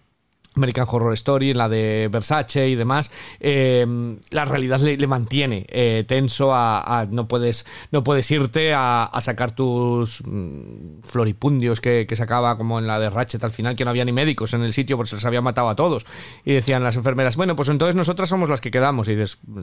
American 0.55 0.85
Horror 0.89 1.13
Story, 1.13 1.53
la 1.53 1.69
de 1.69 2.09
Versace 2.11 2.67
y 2.69 2.75
demás, 2.75 3.11
eh, 3.39 3.85
la 4.31 4.45
realidad 4.45 4.79
le, 4.79 5.07
mantiene 5.07 5.65
eh, 5.69 6.03
tenso 6.07 6.51
a, 6.53 7.07
no 7.09 7.27
puedes 7.27 7.65
no 7.91 8.03
puedes 8.03 8.29
irte 8.31 8.73
a, 8.73 9.03
a 9.05 9.21
sacar 9.21 9.51
tus 9.51 10.21
mm, 10.25 11.01
floripundios 11.03 11.81
que, 11.81 12.05
que 12.07 12.15
sacaba 12.15 12.57
como 12.57 12.79
en 12.79 12.87
la 12.87 12.99
de 12.99 13.09
Ratchet 13.09 13.43
al 13.43 13.51
final 13.51 13.75
que 13.75 13.83
no 13.85 13.91
había 13.91 14.05
ni 14.05 14.11
médicos 14.11 14.53
en 14.53 14.63
el 14.63 14.73
sitio 14.73 14.97
porque 14.97 15.09
se 15.11 15.15
les 15.17 15.25
había 15.25 15.41
matado 15.41 15.69
a 15.69 15.75
todos. 15.75 16.05
Y 16.43 16.53
decían 16.53 16.83
las 16.83 16.95
enfermeras 16.97 17.35
bueno 17.35 17.55
pues 17.55 17.69
entonces 17.69 17.95
nosotras 17.95 18.29
somos 18.29 18.49
las 18.49 18.59
que 18.59 18.71
quedamos 18.71 19.07
y 19.07 19.15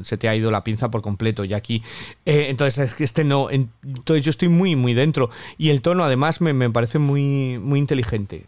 se 0.03 0.16
te 0.16 0.28
ha 0.28 0.37
ido 0.37 0.51
la 0.51 0.62
pinza 0.64 0.91
por 0.91 1.03
completo 1.03 1.45
y 1.45 1.53
aquí 1.53 1.82
eh, 2.24 2.47
entonces 2.49 2.91
es 2.91 2.95
que 2.95 3.05
este 3.05 3.24
no 3.24 3.51
en- 3.51 3.70
entonces 3.84 4.24
yo 4.24 4.30
estoy 4.30 4.49
muy 4.49 4.76
muy 4.76 4.95
dentro. 4.95 5.30
Y 5.59 5.70
el 5.70 5.82
tono 5.82 6.05
además 6.05 6.41
me, 6.41 6.53
me 6.53 6.70
parece 6.70 6.99
muy 6.99 7.59
muy 7.59 7.78
inteligente. 7.78 8.47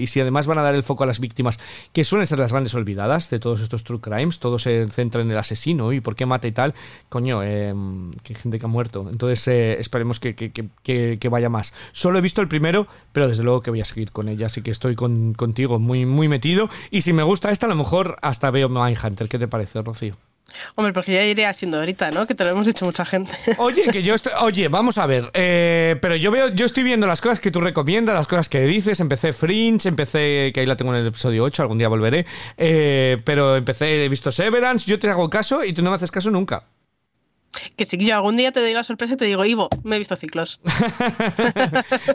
Y 0.00 0.06
si 0.06 0.20
además 0.20 0.46
van 0.46 0.58
a 0.58 0.62
dar 0.62 0.74
el 0.74 0.82
foco 0.82 1.04
a 1.04 1.06
las 1.06 1.20
víctimas 1.20 1.57
que 1.92 2.04
suelen 2.04 2.26
ser 2.26 2.38
las 2.38 2.52
grandes 2.52 2.74
olvidadas 2.74 3.30
de 3.30 3.38
todos 3.38 3.60
estos 3.60 3.84
true 3.84 4.00
crimes. 4.00 4.38
Todo 4.38 4.58
se 4.58 4.88
centra 4.90 5.20
en 5.22 5.30
el 5.30 5.38
asesino 5.38 5.92
y 5.92 6.00
por 6.00 6.16
qué 6.16 6.26
mata 6.26 6.46
y 6.48 6.52
tal. 6.52 6.74
Coño 7.08 7.42
eh, 7.42 7.74
gente 8.24 8.58
que 8.58 8.66
ha 8.66 8.68
muerto. 8.68 9.08
Entonces 9.10 9.46
eh, 9.48 9.80
esperemos 9.80 10.20
que, 10.20 10.34
que- 10.34 10.50
que- 10.52 10.68
que- 10.82 11.18
que 11.20 11.28
vaya 11.28 11.48
más. 11.48 11.72
Solo 11.92 12.18
he 12.18 12.20
visto 12.22 12.40
el 12.40 12.48
primero 12.48 12.86
pero 13.12 13.28
desde 13.28 13.42
luego 13.42 13.62
que 13.62 13.70
voy 13.70 13.80
a 13.80 13.84
seguir 13.84 14.10
con 14.12 14.28
ella. 14.28 14.46
Así 14.46 14.62
que 14.62 14.70
estoy 14.70 14.94
con- 14.94 15.34
contigo 15.34 15.78
muy 15.78 16.06
muy 16.06 16.28
metido. 16.28 16.68
Y 16.90 17.02
si 17.02 17.12
me 17.12 17.22
gusta 17.22 17.50
esta 17.50 17.66
a 17.66 17.68
lo 17.68 17.74
mejor 17.74 18.16
hasta 18.22 18.50
veo 18.50 18.68
Mindhunter. 18.68 19.28
¿qué 19.28 19.38
te 19.38 19.48
parece 19.48 19.82
Rocío? 19.82 20.16
Hombre, 20.74 20.92
porque 20.92 21.12
ya 21.12 21.24
iría 21.24 21.52
siendo 21.52 21.78
ahorita, 21.78 22.10
¿no? 22.10 22.26
Que 22.26 22.34
te 22.34 22.42
lo 22.44 22.50
hemos 22.50 22.66
dicho 22.66 22.84
mucha 22.84 23.04
gente. 23.04 23.32
Oye, 23.58 23.84
que 23.92 24.02
yo 24.02 24.14
estoy. 24.14 24.32
Oye, 24.40 24.68
vamos 24.68 24.98
a 24.98 25.06
ver. 25.06 25.30
eh, 25.34 25.96
pero 26.00 26.16
yo 26.16 26.30
veo, 26.30 26.48
yo 26.48 26.66
estoy 26.66 26.82
viendo 26.82 27.06
las 27.06 27.20
cosas 27.20 27.38
que 27.40 27.50
tú 27.50 27.60
recomiendas, 27.60 28.14
las 28.14 28.28
cosas 28.28 28.48
que 28.48 28.60
dices. 28.62 29.00
Empecé 29.00 29.32
Fringe, 29.32 29.88
empecé. 29.88 30.50
Que 30.54 30.60
ahí 30.60 30.66
la 30.66 30.76
tengo 30.76 30.92
en 30.94 31.00
el 31.00 31.06
episodio 31.06 31.44
8, 31.44 31.62
algún 31.62 31.78
día 31.78 31.88
volveré. 31.88 32.26
eh, 32.56 33.18
pero 33.24 33.56
empecé, 33.56 34.04
he 34.04 34.08
visto 34.08 34.32
Severance, 34.32 34.86
yo 34.86 34.98
te 34.98 35.08
hago 35.08 35.28
caso 35.30 35.64
y 35.64 35.72
tú 35.72 35.82
no 35.82 35.90
me 35.90 35.96
haces 35.96 36.10
caso 36.10 36.30
nunca. 36.30 36.64
Que 37.76 37.84
si 37.84 37.96
yo 37.96 38.14
algún 38.14 38.36
día 38.36 38.52
te 38.52 38.60
doy 38.60 38.72
la 38.74 38.84
sorpresa 38.84 39.14
y 39.14 39.16
te 39.16 39.24
digo, 39.24 39.44
Ivo, 39.44 39.68
me 39.82 39.96
he 39.96 39.98
visto 39.98 40.14
ciclos. 40.16 40.60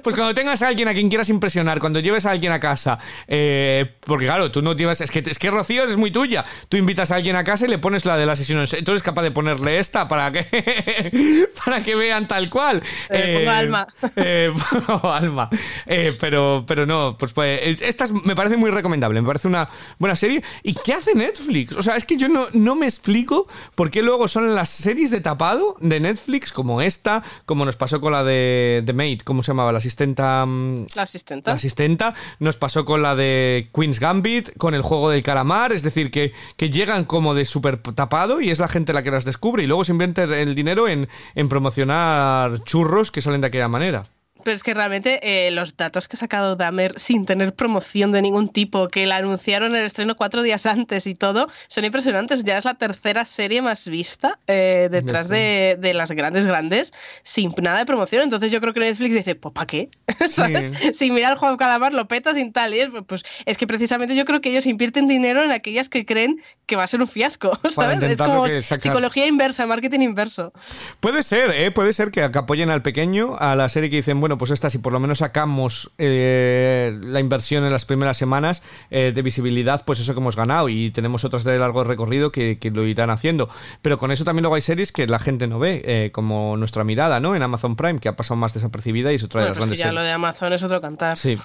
Pues 0.04 0.16
cuando 0.16 0.34
tengas 0.34 0.62
a 0.62 0.68
alguien 0.68 0.88
a 0.88 0.94
quien 0.94 1.10
quieras 1.10 1.30
impresionar, 1.30 1.80
cuando 1.80 2.00
lleves 2.00 2.26
a 2.26 2.32
alguien 2.32 2.52
a 2.52 2.60
casa, 2.60 3.00
eh, 3.28 3.96
porque 4.02 4.26
claro, 4.26 4.52
tú 4.52 4.62
no 4.62 4.74
llevas, 4.76 5.02
es 5.02 5.12
que, 5.12 5.24
es 5.26 5.40
que 5.40 5.50
Rocío 5.50 5.86
es 5.86 5.98
muy 5.98 6.12
tuya, 6.12 6.44
tú 6.70 6.78
invitas 6.78 7.12
a 7.12 7.16
alguien 7.16 7.36
a 7.36 7.44
casa 7.44 7.66
y 7.66 7.70
le 7.70 7.78
pones 7.78 8.06
la 8.06 8.18
de 8.18 8.26
la 8.26 8.36
sesión, 8.36 8.66
tú 8.84 8.92
eres 8.92 9.04
capaz 9.04 9.24
de 9.24 9.32
ponerle 9.32 9.80
esta 9.80 10.08
para 10.08 10.32
que, 10.32 11.48
para 11.66 11.82
que 11.84 11.96
vean 11.96 12.28
tal 12.28 12.50
cual. 12.50 12.82
Eh, 13.10 13.38
pongo 13.40 13.52
alma. 13.52 13.88
eh, 14.16 14.54
pongo 14.86 15.12
alma. 15.12 15.50
Eh, 15.86 16.16
pero, 16.20 16.64
pero 16.68 16.86
no, 16.86 17.16
pues, 17.18 17.34
pues 17.34 17.82
esta 17.82 18.04
es- 18.06 18.12
me 18.12 18.36
parece 18.36 18.58
muy 18.58 18.72
recomendable, 18.72 19.22
me 19.22 19.28
parece 19.28 19.48
una 19.48 19.68
buena 20.00 20.16
serie. 20.16 20.44
¿Y 20.64 20.76
qué 20.76 20.94
hace 20.94 21.16
Netflix? 21.16 21.76
O 21.76 21.84
sea, 21.84 21.96
es 21.96 22.06
que 22.06 22.18
yo 22.18 22.28
no, 22.30 22.48
no 22.54 22.76
me 22.76 22.86
explico 22.86 23.48
por 23.76 23.90
qué 23.90 24.02
luego 24.02 24.28
son 24.28 24.54
las 24.56 24.70
series 24.70 25.12
de 25.12 25.22
tapado 25.24 25.76
de 25.80 26.00
Netflix, 26.00 26.52
como 26.52 26.82
esta, 26.82 27.24
como 27.46 27.66
nos 27.66 27.76
pasó 27.76 28.00
con 28.00 28.12
la 28.12 28.24
de 28.24 28.84
The 28.86 28.94
Maid, 28.94 29.22
¿cómo 29.22 29.42
se 29.42 29.48
llamaba? 29.52 29.72
La 29.72 29.80
asistenta. 29.80 30.46
mm, 30.46 30.86
La 30.96 31.02
asistenta. 31.02 31.52
La 31.52 31.56
asistenta. 31.56 32.14
Nos 32.40 32.58
pasó 32.58 32.86
con 32.86 33.02
la 33.02 33.16
de 33.16 33.70
Queen's 33.74 34.00
Gambit, 34.00 34.56
con 34.58 34.76
el 34.76 34.84
juego 34.84 35.10
del 35.10 35.24
calamar. 35.24 35.74
Es 35.74 35.82
decir, 35.82 36.12
que, 36.12 36.34
que 36.58 36.70
llegan 36.70 37.06
como 37.06 37.34
de 37.34 37.46
súper 37.46 37.78
tapado 37.82 38.42
y 38.42 38.52
es 38.52 38.60
la 38.60 38.68
gente 38.68 38.94
la 38.94 39.02
que 39.02 39.10
las 39.12 39.26
descubre 39.26 39.64
y 39.64 39.68
luego 39.68 39.84
se 39.84 39.94
invierte 39.94 40.24
el 40.42 40.54
dinero 40.54 40.88
en, 40.88 41.10
en 41.34 41.50
promocionar 41.50 42.64
churros 42.64 43.10
que 43.12 43.22
salen 43.22 43.42
de 43.42 43.48
aquella 43.48 43.68
manera. 43.68 44.06
Pero 44.44 44.56
es 44.56 44.64
que 44.64 44.74
realmente 44.74 45.20
eh, 45.24 45.52
los 45.52 45.78
datos 45.78 46.08
que 46.08 46.16
ha 46.16 46.20
sacado 46.20 46.56
Dahmer 46.56 47.00
sin 47.00 47.26
tener 47.26 47.54
promoción 47.54 48.12
de 48.12 48.22
ningún 48.22 48.50
tipo, 48.50 48.88
que 48.88 49.06
la 49.06 49.18
anunciaron 49.18 49.72
en 49.72 49.82
el 49.82 49.86
estreno 49.86 50.16
cuatro 50.16 50.42
días 50.42 50.66
antes 50.66 51.08
y 51.08 51.16
todo, 51.16 51.48
son 51.68 51.86
impresionantes. 51.86 52.44
Ya 52.44 52.58
es 52.58 52.66
la 52.66 52.76
tercera 52.76 53.26
serie 53.26 53.62
más 53.62 53.88
vista 53.88 54.40
eh, 54.48 54.90
detrás 54.92 55.30
de, 55.30 55.78
de, 55.80 55.94
las 55.94 56.12
grandes, 56.12 56.46
grandes, 56.46 56.94
sin 57.24 57.54
nada 57.62 57.80
de 57.80 57.86
promoción. 57.86 58.24
Entonces 58.24 58.52
yo 58.52 58.60
creo 58.62 58.74
que 58.74 58.80
Netflix 58.80 59.14
dice, 59.16 59.36
pues 59.36 59.54
¿para 59.54 59.68
qué? 59.68 59.90
¿Sabes? 60.30 60.72
Sin 60.94 61.14
mirar 61.14 61.34
el 61.34 61.38
juego 61.38 61.58
calamar, 61.58 61.94
lo 61.94 62.08
peta 62.08 62.34
sin 62.34 62.52
tal. 62.52 62.74
Y 62.74 62.80
es, 62.80 62.90
pues 63.08 63.24
es 63.46 63.58
que 63.58 63.68
precisamente 63.68 64.16
yo 64.16 64.26
creo 64.26 64.42
que 64.42 64.50
ellos 64.50 64.66
invierten 64.66 65.08
dinero 65.08 65.44
en 65.44 65.52
aquellas 65.52 65.90
que 65.90 66.06
creen 66.06 66.42
que 66.66 66.76
va 66.76 66.84
a 66.84 66.88
ser 66.88 67.02
un 67.02 67.08
fiasco. 67.08 67.52
¿sabes? 67.70 68.02
Es 68.04 68.18
como 68.18 68.48
psicología 68.48 69.28
inversa, 69.28 69.66
marketing 69.66 70.02
inverso. 70.02 70.54
Puede 71.00 71.24
ser, 71.24 71.52
¿eh? 71.52 71.72
Puede 71.72 71.94
ser 71.94 72.12
que 72.12 72.24
apoyen 72.24 72.70
al 72.70 72.82
pequeño, 72.82 73.36
a 73.38 73.56
la 73.56 73.70
serie 73.70 73.90
que 73.90 73.98
dicen, 73.98 74.20
bueno, 74.20 74.33
pues 74.38 74.52
esta, 74.52 74.70
si 74.70 74.80
por 74.80 74.94
lo 74.94 75.00
menos 75.00 75.20
sacamos 75.20 75.92
eh, 75.98 76.98
la 77.04 77.20
inversión 77.20 77.64
en 77.66 77.72
las 77.72 77.86
primeras 77.86 78.18
semanas 78.18 78.64
eh, 78.90 79.12
de 79.14 79.22
visibilidad, 79.22 79.84
pues 79.86 80.00
eso 80.00 80.14
que 80.14 80.20
hemos 80.20 80.36
ganado 80.36 80.70
y 80.70 80.92
tenemos 80.92 81.24
otras 81.24 81.44
de 81.44 81.58
largo 81.58 81.84
recorrido 81.84 82.32
que, 82.32 82.58
lo 82.74 82.88
irán 82.88 83.10
haciendo. 83.10 83.50
Pero 83.82 83.98
con 83.98 84.12
eso 84.12 84.24
también 84.24 84.44
luego 84.44 84.56
hay 84.56 84.62
series 84.62 84.92
que 84.92 85.06
la 85.08 85.20
gente 85.20 85.48
no 85.48 85.60
ve, 85.60 85.82
eh, 85.86 86.12
como 86.12 86.58
nuestra 86.58 86.84
mirada, 86.84 87.20
¿no? 87.20 87.36
En 87.36 87.44
Amazon 87.44 87.76
Prime, 87.76 88.00
que 88.00 88.10
ha 88.10 88.16
pasado 88.16 88.38
más 88.38 88.54
desapercibida 88.54 89.12
y 89.12 89.16
es 89.16 89.24
otra 89.24 89.42
de 89.42 89.50
las 89.50 89.58
pues 89.58 89.68
grandes 89.68 89.80
ya 89.80 89.92
lo 89.92 90.02
de 90.02 90.12
Amazon 90.12 90.54
es 90.54 90.64
otro 90.64 90.82
cantar. 90.82 91.18
Sí. 91.18 91.38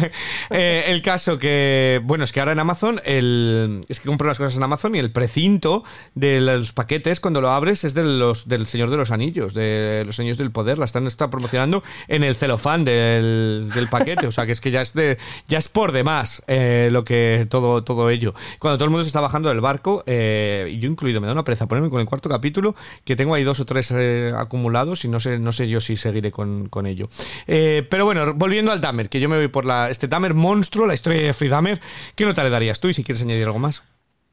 el 0.50 1.02
caso 1.02 1.38
que, 1.38 2.00
bueno, 2.04 2.24
es 2.24 2.32
que 2.32 2.40
ahora 2.40 2.52
en 2.52 2.60
Amazon, 2.60 3.00
el, 3.04 3.80
es 3.88 4.00
que 4.00 4.08
compro 4.08 4.28
las 4.28 4.38
cosas 4.38 4.56
en 4.56 4.62
Amazon 4.62 4.94
y 4.94 4.98
el 4.98 5.10
precinto 5.10 5.82
de 6.14 6.40
los 6.40 6.72
paquetes 6.72 7.20
cuando 7.20 7.40
lo 7.40 7.50
abres 7.50 7.84
es 7.84 7.94
de 7.94 8.04
los, 8.04 8.48
del 8.48 8.66
Señor 8.66 8.90
de 8.90 8.96
los 8.96 9.10
Anillos, 9.10 9.54
de 9.54 10.04
los 10.06 10.18
Anillos 10.20 10.38
del 10.38 10.52
Poder, 10.52 10.78
la 10.78 10.84
están 10.84 11.08
está 11.08 11.30
promocionando 11.30 11.82
en 12.06 12.22
el 12.22 12.27
celofán 12.34 12.84
del, 12.84 13.88
paquete, 13.90 14.26
o 14.26 14.30
sea 14.30 14.46
que 14.46 14.52
es 14.52 14.60
que 14.60 14.70
ya 14.70 14.80
es 14.80 14.92
de, 14.94 15.18
ya 15.46 15.58
es 15.58 15.68
por 15.68 15.92
demás 15.92 16.42
eh, 16.46 16.88
lo 16.90 17.04
que 17.04 17.46
todo, 17.48 17.84
todo 17.84 18.10
ello. 18.10 18.34
Cuando 18.58 18.78
todo 18.78 18.84
el 18.84 18.90
mundo 18.90 19.04
se 19.04 19.08
está 19.08 19.20
bajando 19.20 19.48
del 19.48 19.60
barco, 19.60 20.02
eh, 20.06 20.76
yo 20.80 20.90
incluido, 20.90 21.20
me 21.20 21.26
da 21.26 21.32
una 21.32 21.44
pereza 21.44 21.66
ponerme 21.66 21.90
con 21.90 22.00
el 22.00 22.06
cuarto 22.06 22.28
capítulo, 22.28 22.74
que 23.04 23.16
tengo 23.16 23.34
ahí 23.34 23.44
dos 23.44 23.60
o 23.60 23.66
tres 23.66 23.92
eh, 23.96 24.32
acumulados 24.36 25.04
y 25.04 25.08
no 25.08 25.20
sé, 25.20 25.38
no 25.38 25.52
sé 25.52 25.68
yo 25.68 25.80
si 25.80 25.96
seguiré 25.96 26.30
con, 26.30 26.68
con 26.68 26.86
ello. 26.86 27.08
pero 27.46 28.04
bueno, 28.04 28.34
volviendo 28.34 28.72
al 28.72 28.80
Dahmer, 28.80 29.08
que 29.08 29.20
yo 29.20 29.28
me 29.28 29.36
voy 29.36 29.48
por 29.48 29.64
la, 29.64 29.90
este 29.90 30.08
Dahmer 30.08 30.34
monstruo, 30.34 30.86
la 30.86 30.94
historia 30.94 31.20
de 31.20 31.26
Jeffrey 31.28 31.50
Dahmer, 31.50 31.80
¿qué 32.14 32.24
nota 32.24 32.44
le 32.44 32.50
darías 32.50 32.80
tú 32.80 32.88
y 32.88 32.94
si 32.94 33.04
quieres 33.04 33.22
añadir 33.22 33.46
algo 33.46 33.58
más? 33.58 33.82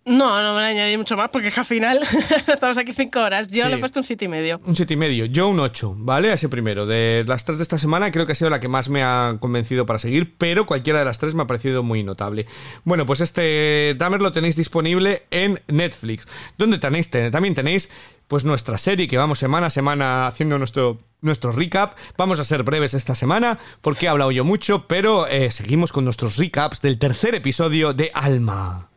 No, 0.07 0.39
no 0.43 0.49
me 0.49 0.59
voy 0.59 0.63
a 0.65 0.67
añadir 0.67 0.99
mucho 0.99 1.17
más 1.17 1.31
porque 1.31 1.51
al 1.55 1.65
final 1.65 1.99
estamos 2.47 2.77
aquí 2.77 2.93
cinco 2.93 3.19
horas. 3.21 3.47
Yo 3.47 3.67
le 3.67 3.75
he 3.75 3.77
puesto 3.79 3.99
un 3.99 4.03
7 4.03 4.25
y 4.25 4.27
medio. 4.27 4.61
Un 4.63 4.75
7 4.75 4.93
y 4.93 4.97
medio. 4.97 5.25
Yo 5.25 5.47
un 5.47 5.59
8, 5.59 5.95
¿vale? 5.97 6.31
Así 6.31 6.47
primero. 6.47 6.85
De 6.85 7.25
las 7.27 7.43
tres 7.43 7.57
de 7.57 7.63
esta 7.63 7.79
semana 7.79 8.11
creo 8.11 8.27
que 8.27 8.33
ha 8.33 8.35
sido 8.35 8.51
la 8.51 8.59
que 8.59 8.67
más 8.67 8.87
me 8.87 9.01
ha 9.01 9.37
convencido 9.39 9.87
para 9.87 9.97
seguir, 9.97 10.37
pero 10.37 10.67
cualquiera 10.67 10.99
de 10.99 11.05
las 11.05 11.17
tres 11.17 11.33
me 11.33 11.41
ha 11.41 11.47
parecido 11.47 11.81
muy 11.81 12.03
notable. 12.03 12.45
Bueno, 12.83 13.07
pues 13.07 13.19
este 13.19 13.95
Dahmer 13.97 14.21
lo 14.21 14.31
tenéis 14.31 14.55
disponible 14.55 15.23
en 15.31 15.59
Netflix, 15.67 16.27
donde 16.55 16.77
tenéis, 16.77 17.09
también 17.09 17.55
tenéis 17.55 17.89
pues 18.27 18.43
nuestra 18.45 18.77
serie 18.77 19.07
que 19.07 19.17
vamos 19.17 19.39
semana 19.39 19.67
a 19.67 19.71
semana 19.71 20.27
haciendo 20.27 20.59
nuestro 20.59 20.99
nuestro 21.21 21.51
recap. 21.51 21.97
Vamos 22.15 22.39
a 22.39 22.43
ser 22.43 22.61
breves 22.61 22.93
esta 22.93 23.15
semana 23.15 23.57
porque 23.81 24.05
he 24.05 24.09
hablado 24.09 24.31
yo 24.31 24.43
mucho, 24.43 24.87
pero 24.87 25.25
eh, 25.25 25.49
seguimos 25.49 25.91
con 25.91 26.05
nuestros 26.05 26.37
recaps 26.37 26.81
del 26.81 26.99
tercer 26.99 27.33
episodio 27.33 27.93
de 27.93 28.11
Alma. 28.13 28.89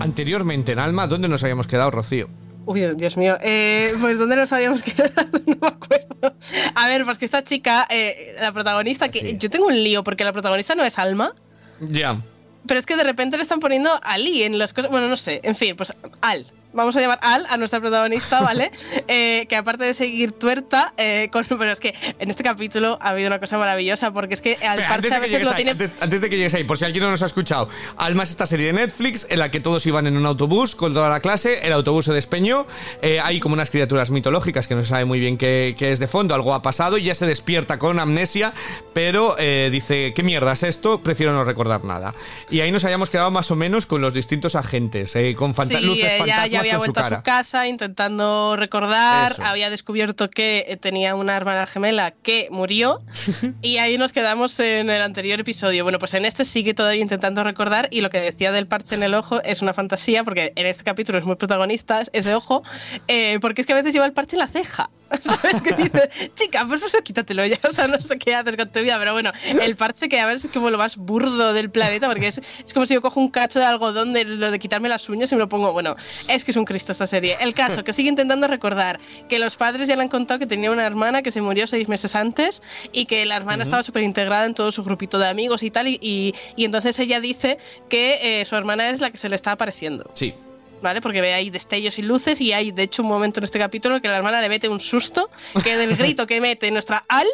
Anteriormente 0.00 0.72
en 0.72 0.78
Alma, 0.80 1.06
¿dónde 1.06 1.28
nos 1.28 1.42
habíamos 1.44 1.66
quedado, 1.66 1.90
Rocío? 1.90 2.28
Uy, 2.66 2.84
Dios 2.96 3.16
mío. 3.16 3.36
Eh, 3.40 3.94
pues 4.00 4.18
¿dónde 4.18 4.36
nos 4.36 4.52
habíamos 4.52 4.82
quedado? 4.84 5.12
No 5.46 5.56
me 5.60 5.68
acuerdo. 5.68 6.34
A 6.74 6.88
ver, 6.88 7.04
pues 7.04 7.18
que 7.18 7.24
esta 7.24 7.42
chica, 7.44 7.86
eh, 7.88 8.34
la 8.40 8.52
protagonista, 8.52 9.08
que 9.08 9.36
yo 9.38 9.50
tengo 9.50 9.66
un 9.66 9.74
lío 9.74 10.02
porque 10.02 10.24
la 10.24 10.32
protagonista 10.32 10.74
no 10.74 10.84
es 10.84 10.98
Alma. 10.98 11.34
Ya. 11.80 12.20
Pero 12.66 12.78
es 12.78 12.86
que 12.86 12.96
de 12.96 13.04
repente 13.04 13.36
le 13.36 13.42
están 13.42 13.60
poniendo 13.60 13.90
Ali 14.02 14.42
en 14.42 14.58
las 14.58 14.72
cosas. 14.72 14.90
Bueno, 14.90 15.08
no 15.08 15.16
sé. 15.16 15.40
En 15.44 15.54
fin, 15.54 15.76
pues 15.76 15.92
Al 16.20 16.46
vamos 16.72 16.96
a 16.96 17.00
llamar 17.00 17.18
Al, 17.22 17.46
a 17.48 17.56
nuestra 17.56 17.80
protagonista, 17.80 18.40
¿vale? 18.42 18.70
Eh, 19.08 19.46
que 19.48 19.56
aparte 19.56 19.84
de 19.84 19.94
seguir 19.94 20.32
tuerta, 20.32 20.92
eh, 20.96 21.28
con, 21.32 21.44
pero 21.46 21.72
es 21.72 21.80
que 21.80 21.94
en 22.18 22.30
este 22.30 22.42
capítulo 22.42 22.98
ha 23.00 23.10
habido 23.10 23.28
una 23.28 23.38
cosa 23.38 23.58
maravillosa, 23.58 24.12
porque 24.12 24.34
es 24.34 24.40
que 24.40 24.56
al 24.62 24.80
antes, 24.80 25.12
de 25.12 26.30
que 26.30 26.36
llegues 26.36 26.54
ahí, 26.54 26.64
por 26.64 26.78
si 26.78 26.84
alguien 26.84 27.04
no 27.04 27.10
nos 27.10 27.22
ha 27.22 27.26
escuchado, 27.26 27.68
Alma 27.96 28.22
es 28.22 28.30
esta 28.30 28.46
serie 28.46 28.66
de 28.66 28.72
Netflix 28.72 29.26
en 29.28 29.38
la 29.38 29.50
que 29.50 29.60
todos 29.60 29.84
iban 29.86 30.06
en 30.06 30.16
un 30.16 30.26
autobús 30.26 30.74
con 30.74 30.94
toda 30.94 31.08
la 31.08 31.20
clase, 31.20 31.66
el 31.66 31.72
autobús 31.72 32.06
se 32.06 32.12
despeñó, 32.12 32.66
eh, 33.02 33.20
hay 33.20 33.40
como 33.40 33.54
unas 33.54 33.70
criaturas 33.70 34.10
mitológicas 34.10 34.68
que 34.68 34.74
no 34.74 34.82
se 34.82 34.88
sabe 34.88 35.04
muy 35.04 35.18
bien 35.18 35.36
qué, 35.36 35.74
qué, 35.78 35.92
es 35.92 35.98
de 35.98 36.08
fondo, 36.08 36.34
algo 36.34 36.54
ha 36.54 36.62
pasado 36.62 36.98
y 36.98 37.04
ya 37.04 37.14
se 37.14 37.26
despierta 37.26 37.78
con 37.78 37.98
amnesia, 38.00 38.52
pero 38.92 39.36
dice, 39.36 40.12
¿qué 40.14 40.22
mierda 40.22 40.52
es 40.52 40.62
esto? 40.62 41.02
Prefiero 41.02 41.32
no 41.32 41.44
recordar 41.44 41.84
nada. 41.84 42.14
Y 42.50 42.60
ahí 42.60 42.70
nos 42.72 42.84
habíamos 42.84 43.10
quedado 43.10 43.30
más 43.30 43.50
o 43.50 43.56
menos 43.56 43.86
con 43.86 44.00
los 44.00 44.14
distintos 44.14 44.54
agentes, 44.54 45.16
con 45.36 45.54
luces 45.82 46.18
fantasmas 46.18 46.61
había 46.62 46.78
vuelto 46.78 47.00
a 47.00 47.16
su 47.16 47.22
casa 47.22 47.66
intentando 47.66 48.56
recordar, 48.56 49.36
había 49.42 49.70
descubierto 49.70 50.30
que 50.30 50.64
eh, 50.66 50.76
tenía 50.76 51.14
una 51.14 51.36
hermana 51.36 51.66
gemela 51.66 52.10
que 52.10 52.48
murió 52.50 53.02
y 53.62 53.78
ahí 53.78 53.98
nos 53.98 54.12
quedamos 54.12 54.58
en 54.60 54.90
el 54.90 55.02
anterior 55.02 55.40
episodio. 55.40 55.82
Bueno, 55.84 55.98
pues 55.98 56.14
en 56.14 56.24
este 56.24 56.44
sigue 56.44 56.74
todavía 56.74 57.02
intentando 57.02 57.44
recordar 57.44 57.88
y 57.90 58.00
lo 58.00 58.10
que 58.10 58.20
decía 58.20 58.52
del 58.52 58.66
parche 58.66 58.94
en 58.94 59.02
el 59.02 59.14
ojo 59.14 59.42
es 59.42 59.62
una 59.62 59.74
fantasía 59.74 60.24
porque 60.24 60.52
en 60.56 60.66
este 60.66 60.84
capítulo 60.84 61.18
es 61.18 61.24
muy 61.24 61.36
protagonista 61.36 62.02
ese 62.12 62.34
ojo, 62.34 62.62
eh, 63.08 63.38
porque 63.40 63.60
es 63.60 63.66
que 63.66 63.72
a 63.72 63.76
veces 63.76 63.92
lleva 63.92 64.06
el 64.06 64.12
parche 64.12 64.36
en 64.36 64.40
la 64.40 64.48
ceja. 64.48 64.90
¿Sabes 65.22 65.60
qué 65.60 65.74
dices? 65.74 66.08
Chica, 66.34 66.64
pues, 66.66 66.80
pues 66.80 66.96
quítatelo 67.02 67.44
ya, 67.46 67.58
o 67.68 67.72
sea, 67.72 67.88
no 67.88 68.00
sé 68.00 68.18
qué 68.18 68.34
haces 68.34 68.56
con 68.56 68.70
tu 68.70 68.80
vida, 68.80 68.98
pero 68.98 69.12
bueno, 69.12 69.32
el 69.44 69.76
parche 69.76 70.08
que 70.08 70.20
a 70.20 70.26
ver 70.26 70.36
es 70.36 70.48
como 70.48 70.70
lo 70.70 70.78
más 70.78 70.96
burdo 70.96 71.52
del 71.52 71.70
planeta 71.70 72.08
porque 72.08 72.28
es, 72.28 72.40
es 72.64 72.72
como 72.72 72.86
si 72.86 72.94
yo 72.94 73.02
cojo 73.02 73.20
un 73.20 73.30
cacho 73.30 73.58
de 73.58 73.66
algodón 73.66 74.12
de 74.12 74.24
lo 74.24 74.50
de 74.50 74.58
quitarme 74.58 74.88
las 74.88 75.08
uñas 75.08 75.30
y 75.32 75.34
me 75.34 75.40
lo 75.40 75.48
pongo, 75.48 75.72
bueno, 75.72 75.96
es 76.28 76.44
que 76.44 76.50
es 76.50 76.56
un 76.56 76.64
Cristo 76.64 76.92
esta 76.92 77.06
serie. 77.06 77.36
El 77.40 77.54
caso, 77.54 77.84
que 77.84 77.92
sigue 77.92 78.08
intentando 78.08 78.46
recordar 78.46 79.00
que 79.28 79.38
los 79.38 79.56
padres 79.56 79.88
ya 79.88 79.96
le 79.96 80.02
han 80.02 80.08
contado 80.08 80.40
que 80.40 80.46
tenía 80.46 80.70
una 80.70 80.86
hermana 80.86 81.22
que 81.22 81.30
se 81.30 81.40
murió 81.40 81.66
seis 81.66 81.88
meses 81.88 82.14
antes 82.14 82.62
y 82.92 83.06
que 83.06 83.24
la 83.26 83.36
hermana 83.36 83.62
estaba 83.62 83.82
súper 83.82 84.02
integrada 84.02 84.46
en 84.46 84.54
todo 84.54 84.70
su 84.70 84.84
grupito 84.84 85.18
de 85.18 85.28
amigos 85.28 85.62
y 85.62 85.70
tal, 85.70 85.88
y, 85.88 85.98
y, 86.00 86.64
entonces 86.64 86.98
ella 86.98 87.20
dice 87.20 87.58
que 87.88 88.40
eh, 88.40 88.44
su 88.44 88.56
hermana 88.56 88.90
es 88.90 89.00
la 89.00 89.10
que 89.10 89.18
se 89.18 89.28
le 89.28 89.36
está 89.36 89.52
apareciendo. 89.52 90.10
Sí. 90.14 90.34
¿Vale? 90.82 91.00
Porque 91.00 91.20
ve 91.20 91.32
ahí 91.32 91.50
destellos 91.50 91.98
y 91.98 92.02
luces 92.02 92.40
y 92.40 92.52
hay 92.52 92.72
de 92.72 92.82
hecho 92.82 93.02
un 93.02 93.08
momento 93.08 93.40
en 93.40 93.44
este 93.44 93.58
capítulo 93.58 94.00
que 94.00 94.08
la 94.08 94.16
hermana 94.16 94.40
le 94.40 94.48
mete 94.48 94.68
un 94.68 94.80
susto, 94.80 95.30
que 95.62 95.76
del 95.76 95.96
grito 95.96 96.26
que 96.26 96.40
mete 96.40 96.70
nuestra 96.70 97.04
Al 97.08 97.26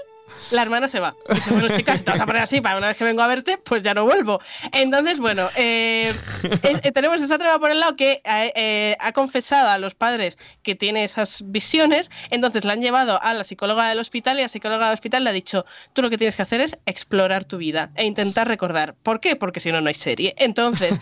la 0.51 0.63
hermana 0.63 0.89
se 0.89 1.01
va. 1.01 1.15
dice, 1.35 1.51
bueno, 1.51 1.69
chicas, 1.77 1.99
si 1.99 2.05
te 2.05 2.11
vas 2.11 2.21
a 2.21 2.27
poner 2.27 2.43
así 2.43 2.61
para 2.61 2.79
una 2.79 2.89
vez 2.89 2.97
que 2.97 3.05
vengo 3.05 3.23
a 3.23 3.27
verte, 3.27 3.59
pues 3.59 3.83
ya 3.83 3.95
no 3.95 4.05
vuelvo. 4.05 4.41
Entonces, 4.73 5.19
bueno, 5.19 5.49
eh, 5.57 6.15
eh, 6.63 6.93
tenemos 6.93 7.21
esa 7.21 7.39
trama 7.39 7.59
por 7.59 7.71
el 7.71 7.81
lado 7.81 7.97
que 7.97 8.21
eh, 8.25 8.97
ha 9.01 9.13
confesado 9.13 9.69
a 9.69 9.79
los 9.79 9.95
padres 9.95 10.39
que 10.63 10.75
tiene 10.75 11.05
esas 11.05 11.45
visiones, 11.47 12.11
entonces 12.31 12.65
la 12.65 12.73
han 12.73 12.81
llevado 12.81 13.21
a 13.23 13.35
la 13.35 13.45
psicóloga 13.45 13.89
del 13.89 13.99
hospital 13.99 14.39
y 14.39 14.43
la 14.43 14.49
psicóloga 14.49 14.87
del 14.87 14.95
hospital 14.95 15.25
le 15.25 15.31
ha 15.31 15.33
dicho, 15.33 15.65
tú 15.93 16.03
lo 16.03 16.11
que 16.11 16.19
tienes 16.19 16.37
que 16.37 16.43
hacer 16.43 16.61
es 16.61 16.79
explorar 16.87 17.45
tu 17.45 17.59
vida 17.59 17.91
e 17.95 18.05
intentar 18.05 18.49
recordar. 18.49 18.95
¿Por 19.03 19.21
qué? 19.21 19.37
Porque 19.37 19.61
si 19.61 19.73
no, 19.73 19.81
no 19.81 19.89
hay 19.89 19.95
serie. 19.95 20.35
Entonces, 20.39 21.01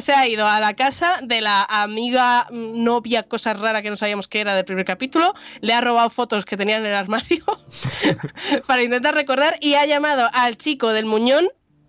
se 0.00 0.12
ha 0.12 0.26
ido 0.28 0.46
a 0.46 0.60
la 0.60 0.74
casa 0.74 1.18
de 1.22 1.40
la 1.40 1.64
amiga, 1.64 2.46
novia, 2.50 3.22
cosa 3.24 3.54
rara 3.54 3.82
que 3.82 3.90
no 3.90 3.96
sabíamos 3.96 4.28
que 4.28 4.40
era 4.40 4.54
del 4.54 4.64
primer 4.64 4.84
capítulo, 4.84 5.34
le 5.60 5.72
ha 5.72 5.80
robado 5.80 6.10
fotos 6.10 6.44
que 6.44 6.56
tenía 6.56 6.76
en 6.76 6.86
el 6.86 6.94
armario 6.94 7.44
para 8.62 8.82
intentar 8.82 9.14
recordar 9.14 9.56
y 9.60 9.74
ha 9.74 9.86
llamado 9.86 10.28
al 10.32 10.56
chico 10.56 10.92
del 10.92 11.04
muñón 11.04 11.48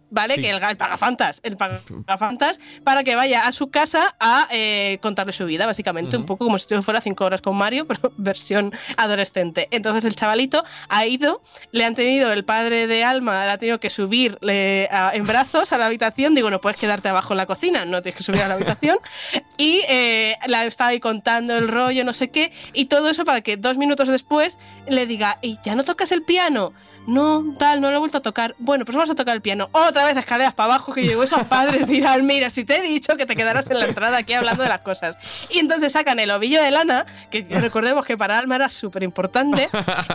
¿vale? 0.10 0.36
Que 0.36 0.49
el, 0.49 0.64
el, 0.64 0.78
pagafantas, 0.78 1.41
el 1.43 1.58
pagafantas, 2.05 2.60
para 2.84 3.03
que 3.03 3.16
vaya 3.16 3.47
a 3.47 3.51
su 3.51 3.70
casa 3.70 4.16
a 4.20 4.47
eh, 4.51 4.99
contarle 5.01 5.34
su 5.34 5.45
vida, 5.45 5.66
básicamente, 5.66 6.18
un 6.18 6.26
poco 6.26 6.45
como 6.45 6.58
si 6.58 6.68
fuera 6.82 7.01
cinco 7.01 7.26
horas 7.26 7.41
con 7.41 7.55
Mario, 7.55 7.88
pero 7.88 8.12
versión 8.18 8.74
adolescente. 8.97 9.68
Entonces 9.72 10.05
el 10.05 10.16
chavalito 10.16 10.64
ha 10.89 11.05
ido, 11.05 11.41
le 11.72 11.86
han 11.86 11.95
tenido, 11.95 12.32
el 12.32 12.45
padre 12.45 12.88
de 12.88 13.03
Alma 13.03 13.45
le 13.45 13.51
ha 13.51 13.58
tenido 13.58 13.80
que 13.80 13.89
subir 13.89 14.38
en 14.41 15.26
brazos 15.26 15.72
a 15.74 15.78
la 15.78 15.86
habitación, 15.86 16.36
digo, 16.36 16.49
no 16.49 16.62
puedes 16.62 16.80
quedarte 16.80 17.10
abajo 17.10 17.34
en 17.34 17.38
la 17.38 17.45
cocina, 17.45 17.86
no 17.86 18.01
tienes 18.01 18.18
que 18.18 18.24
subir 18.24 18.41
a 18.41 18.47
la 18.47 18.55
habitación, 18.55 18.97
y 19.58 19.82
eh, 19.89 20.36
la 20.47 20.66
estaba 20.66 20.91
ahí 20.91 20.99
contando 20.99 21.55
el 21.58 21.68
rollo, 21.68 22.03
no 22.03 22.14
sé 22.14 22.30
qué, 22.30 22.51
y 22.74 22.86
todo 22.86 23.10
eso 23.10 23.26
para 23.26 23.41
que 23.41 23.58
dos 23.58 23.78
minutos 23.78 24.08
después 24.08 24.58
le 24.88 25.05
diga, 25.05 25.39
¿y 25.41 25.58
ya 25.64 25.76
no 25.76 25.84
tocas 25.84 26.12
el 26.12 26.24
piano? 26.24 26.74
No, 27.08 27.55
tal, 27.58 27.80
no 27.80 27.89
lo 27.89 27.95
he 27.95 27.99
vuelto 27.99 28.18
a 28.18 28.22
tocar. 28.22 28.53
Bueno, 28.60 28.84
pues 28.84 28.95
vamos 28.95 29.10
a 29.10 29.16
tocar 29.16 29.34
el 29.34 29.41
piano. 29.41 29.70
Otra 29.72 30.03
vez 30.03 30.18
escaleras 30.18 30.53
para 30.53 30.74
abajo 30.74 30.93
que 30.93 31.03
llegó 31.03 31.24
esos 31.24 31.45
padres 31.45 31.88
dirán, 31.88 32.26
mira, 32.26 32.49
si 32.49 32.66
te 32.66 32.78
he 32.78 32.82
dicho 32.82 33.16
que 33.16 33.26
te 33.26 33.36
quedaras 33.36 33.70
en 33.72 33.80
la 33.80 33.86
entrada 33.86 34.18
aquí 34.18 34.34
hablando 34.34 34.64
de 34.64 34.70
las 34.70 34.82
cosas. 34.82 35.18
Y 35.49 35.60
entonces 35.60 35.93
sacan 35.93 36.20
el 36.20 36.30
ovillo 36.32 36.62
de 36.62 36.70
lana, 36.70 37.05
que 37.32 37.43
recordemos 37.49 38.05
que 38.05 38.18
para 38.18 38.38
Alma 38.38 38.55
era 38.55 38.68
súper 38.70 39.03
importante, 39.03 39.70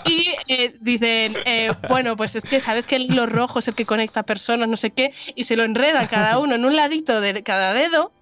y 0.05 0.35
eh, 0.49 0.75
dicen, 0.81 1.35
eh, 1.47 1.73
bueno, 1.89 2.17
pues 2.17 2.37
es 2.37 2.45
que 2.45 2.61
sabes 2.61 2.87
que 2.87 2.97
el 2.97 3.03
hilo 3.03 3.25
rojo 3.25 3.61
es 3.61 3.69
el 3.69 3.75
que 3.75 3.87
conecta 3.87 4.23
personas, 4.23 4.69
no 4.69 4.77
sé 4.77 4.91
qué, 4.91 5.15
y 5.35 5.45
se 5.45 5.57
lo 5.57 5.65
enredan 5.65 6.07
cada 6.09 6.39
uno 6.39 6.55
en 6.55 6.65
un 6.67 6.77
ladito 6.77 7.23
de 7.23 7.43
cada 7.43 7.73
dedo 7.73 8.13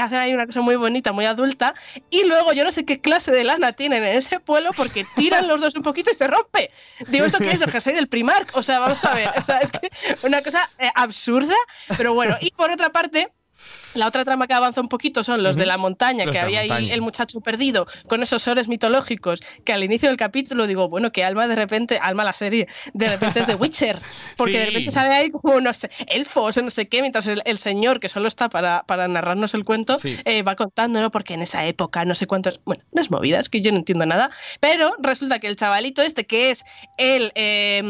hacen 0.00 0.18
ahí 0.18 0.34
una 0.34 0.46
cosa 0.46 0.60
muy 0.60 0.76
bonita, 0.76 1.12
muy 1.12 1.24
adulta, 1.24 1.74
y 2.10 2.24
luego 2.24 2.52
yo 2.52 2.64
no 2.64 2.72
sé 2.72 2.84
qué 2.84 3.00
clase 3.00 3.30
de 3.32 3.44
lana 3.44 3.72
tienen 3.72 4.04
en 4.04 4.16
ese 4.16 4.40
pueblo 4.40 4.70
porque 4.76 5.04
tiran 5.16 5.48
los 5.48 5.60
dos 5.60 5.74
un 5.74 5.82
poquito 5.82 6.10
y 6.10 6.14
se 6.14 6.26
rompe. 6.26 6.70
Digo, 7.08 7.26
¿esto 7.26 7.38
qué 7.38 7.52
es? 7.52 7.60
El 7.60 7.70
jersey 7.70 7.94
del 7.94 8.08
Primark. 8.08 8.50
O 8.54 8.62
sea, 8.62 8.78
vamos 8.80 9.04
a 9.04 9.14
ver, 9.14 9.30
o 9.36 9.44
sea, 9.44 9.58
es 9.58 9.70
que 9.70 9.90
una 10.22 10.42
cosa 10.42 10.68
eh, 10.78 10.90
absurda, 10.94 11.54
pero 11.96 12.14
bueno. 12.14 12.36
Y 12.40 12.50
por 12.52 12.70
otra 12.70 12.90
parte, 12.90 13.32
la 13.94 14.06
otra 14.06 14.24
trama 14.24 14.46
que 14.46 14.54
avanza 14.54 14.80
un 14.80 14.88
poquito 14.88 15.24
son 15.24 15.42
los 15.42 15.56
de 15.56 15.66
la 15.66 15.78
montaña, 15.78 16.24
Los 16.24 16.32
que 16.34 16.40
había 16.40 16.60
ahí 16.60 16.90
el 16.90 17.00
muchacho 17.00 17.40
perdido 17.40 17.86
con 18.06 18.22
esos 18.22 18.42
sobres 18.42 18.68
mitológicos, 18.68 19.40
que 19.64 19.72
al 19.72 19.82
inicio 19.84 20.08
del 20.08 20.16
capítulo 20.16 20.66
digo, 20.66 20.88
bueno, 20.88 21.10
que 21.12 21.24
Alma 21.24 21.48
de 21.48 21.54
repente, 21.56 21.98
Alma 22.00 22.24
la 22.24 22.32
serie, 22.32 22.66
de 22.94 23.08
repente 23.08 23.40
es 23.40 23.46
de 23.46 23.54
Witcher, 23.56 24.00
porque 24.36 24.58
de 24.58 24.66
repente 24.66 24.90
sale 24.92 25.10
ahí 25.14 25.30
como, 25.30 25.60
no 25.60 25.72
sé, 25.74 25.90
elfos, 26.06 26.56
no 26.62 26.70
sé 26.70 26.88
qué, 26.88 27.00
mientras 27.00 27.26
el, 27.26 27.42
el 27.44 27.58
señor, 27.58 28.00
que 28.00 28.08
solo 28.08 28.28
está 28.28 28.48
para, 28.48 28.82
para 28.86 29.08
narrarnos 29.08 29.54
el 29.54 29.64
cuento, 29.64 29.98
Sí. 29.98 30.16
eh, 30.24 30.42
va 30.42 30.54
contando, 30.56 31.00
¿no? 31.00 31.10
Porque 31.10 31.34
en 31.34 31.42
esa 31.42 31.66
época, 31.66 32.04
no 32.04 32.14
sé 32.14 32.26
cuántos, 32.26 32.60
bueno, 32.64 32.84
unas 32.92 33.10
movidas 33.10 33.48
que 33.48 33.60
yo 33.60 33.72
no 33.72 33.78
entiendo 33.78 34.06
nada, 34.06 34.30
pero 34.60 34.94
resulta 35.00 35.38
que 35.38 35.46
el 35.48 35.56
chavalito 35.56 36.02
este, 36.02 36.26
que 36.26 36.50
es 36.50 36.64
el, 36.98 37.32
eh, 37.34 37.82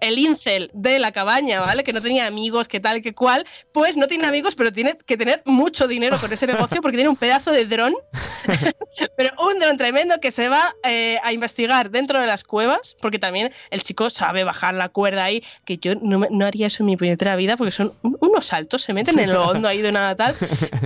el 0.00 0.18
incel 0.18 0.70
de 0.74 0.98
la 0.98 1.12
cabaña, 1.12 1.60
¿vale? 1.60 1.84
Que 1.84 1.92
no 1.92 2.00
tenía 2.00 2.26
amigos, 2.26 2.68
que 2.68 2.80
tal, 2.80 3.00
que 3.02 3.14
cual, 3.14 3.46
pues 3.72 3.96
no 3.96 4.06
tiene 4.06 4.26
amigos, 4.26 4.54
pero 4.54 4.72
tiene 4.72 4.96
que 5.06 5.13
tener 5.16 5.42
mucho 5.44 5.86
dinero 5.88 6.18
con 6.20 6.32
ese 6.32 6.46
negocio 6.46 6.80
porque 6.82 6.96
tiene 6.96 7.08
un 7.10 7.16
pedazo 7.16 7.50
de 7.50 7.66
dron, 7.66 7.94
pero 9.16 9.30
un 9.50 9.58
dron 9.58 9.76
tremendo 9.76 10.20
que 10.20 10.30
se 10.30 10.48
va 10.48 10.74
eh, 10.84 11.18
a 11.22 11.32
investigar 11.32 11.90
dentro 11.90 12.20
de 12.20 12.26
las 12.26 12.44
cuevas, 12.44 12.96
porque 13.00 13.18
también 13.18 13.52
el 13.70 13.82
chico 13.82 14.10
sabe 14.10 14.44
bajar 14.44 14.74
la 14.74 14.88
cuerda 14.88 15.24
ahí, 15.24 15.42
que 15.64 15.78
yo 15.78 15.94
no, 15.96 16.18
me- 16.18 16.28
no 16.30 16.46
haría 16.46 16.66
eso 16.66 16.82
en 16.82 16.86
mi 16.86 16.96
puñetera 16.96 17.36
vida, 17.36 17.56
porque 17.56 17.72
son 17.72 17.92
un- 18.02 18.16
unos 18.20 18.46
saltos, 18.46 18.82
se 18.82 18.92
meten 18.92 19.18
en 19.18 19.32
lo 19.32 19.44
hondo 19.48 19.68
ahí 19.68 19.80
de 19.82 19.92
nada 19.92 20.14
tal, 20.16 20.34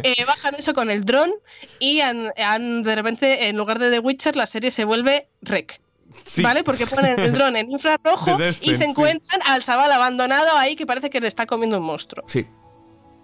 eh, 0.02 0.24
bajan 0.26 0.54
eso 0.56 0.72
con 0.72 0.90
el 0.90 1.04
dron 1.04 1.32
y 1.78 2.00
han- 2.00 2.30
han- 2.36 2.82
de 2.82 2.94
repente, 2.94 3.48
en 3.48 3.56
lugar 3.56 3.78
de 3.78 3.90
The 3.90 3.98
Witcher, 3.98 4.36
la 4.36 4.46
serie 4.46 4.70
se 4.70 4.84
vuelve 4.84 5.28
rec. 5.42 5.80
Sí. 6.24 6.40
¿Vale? 6.42 6.64
Porque 6.64 6.86
ponen 6.86 7.18
el 7.20 7.32
dron 7.32 7.54
en 7.56 7.70
infrarrojo 7.70 8.38
y 8.42 8.52
se 8.52 8.76
sí. 8.76 8.82
encuentran 8.84 9.40
al 9.44 9.62
chaval 9.62 9.92
abandonado 9.92 10.56
ahí 10.56 10.74
que 10.74 10.86
parece 10.86 11.10
que 11.10 11.20
le 11.20 11.28
está 11.28 11.44
comiendo 11.44 11.76
un 11.78 11.84
monstruo. 11.84 12.24
Sí. 12.26 12.46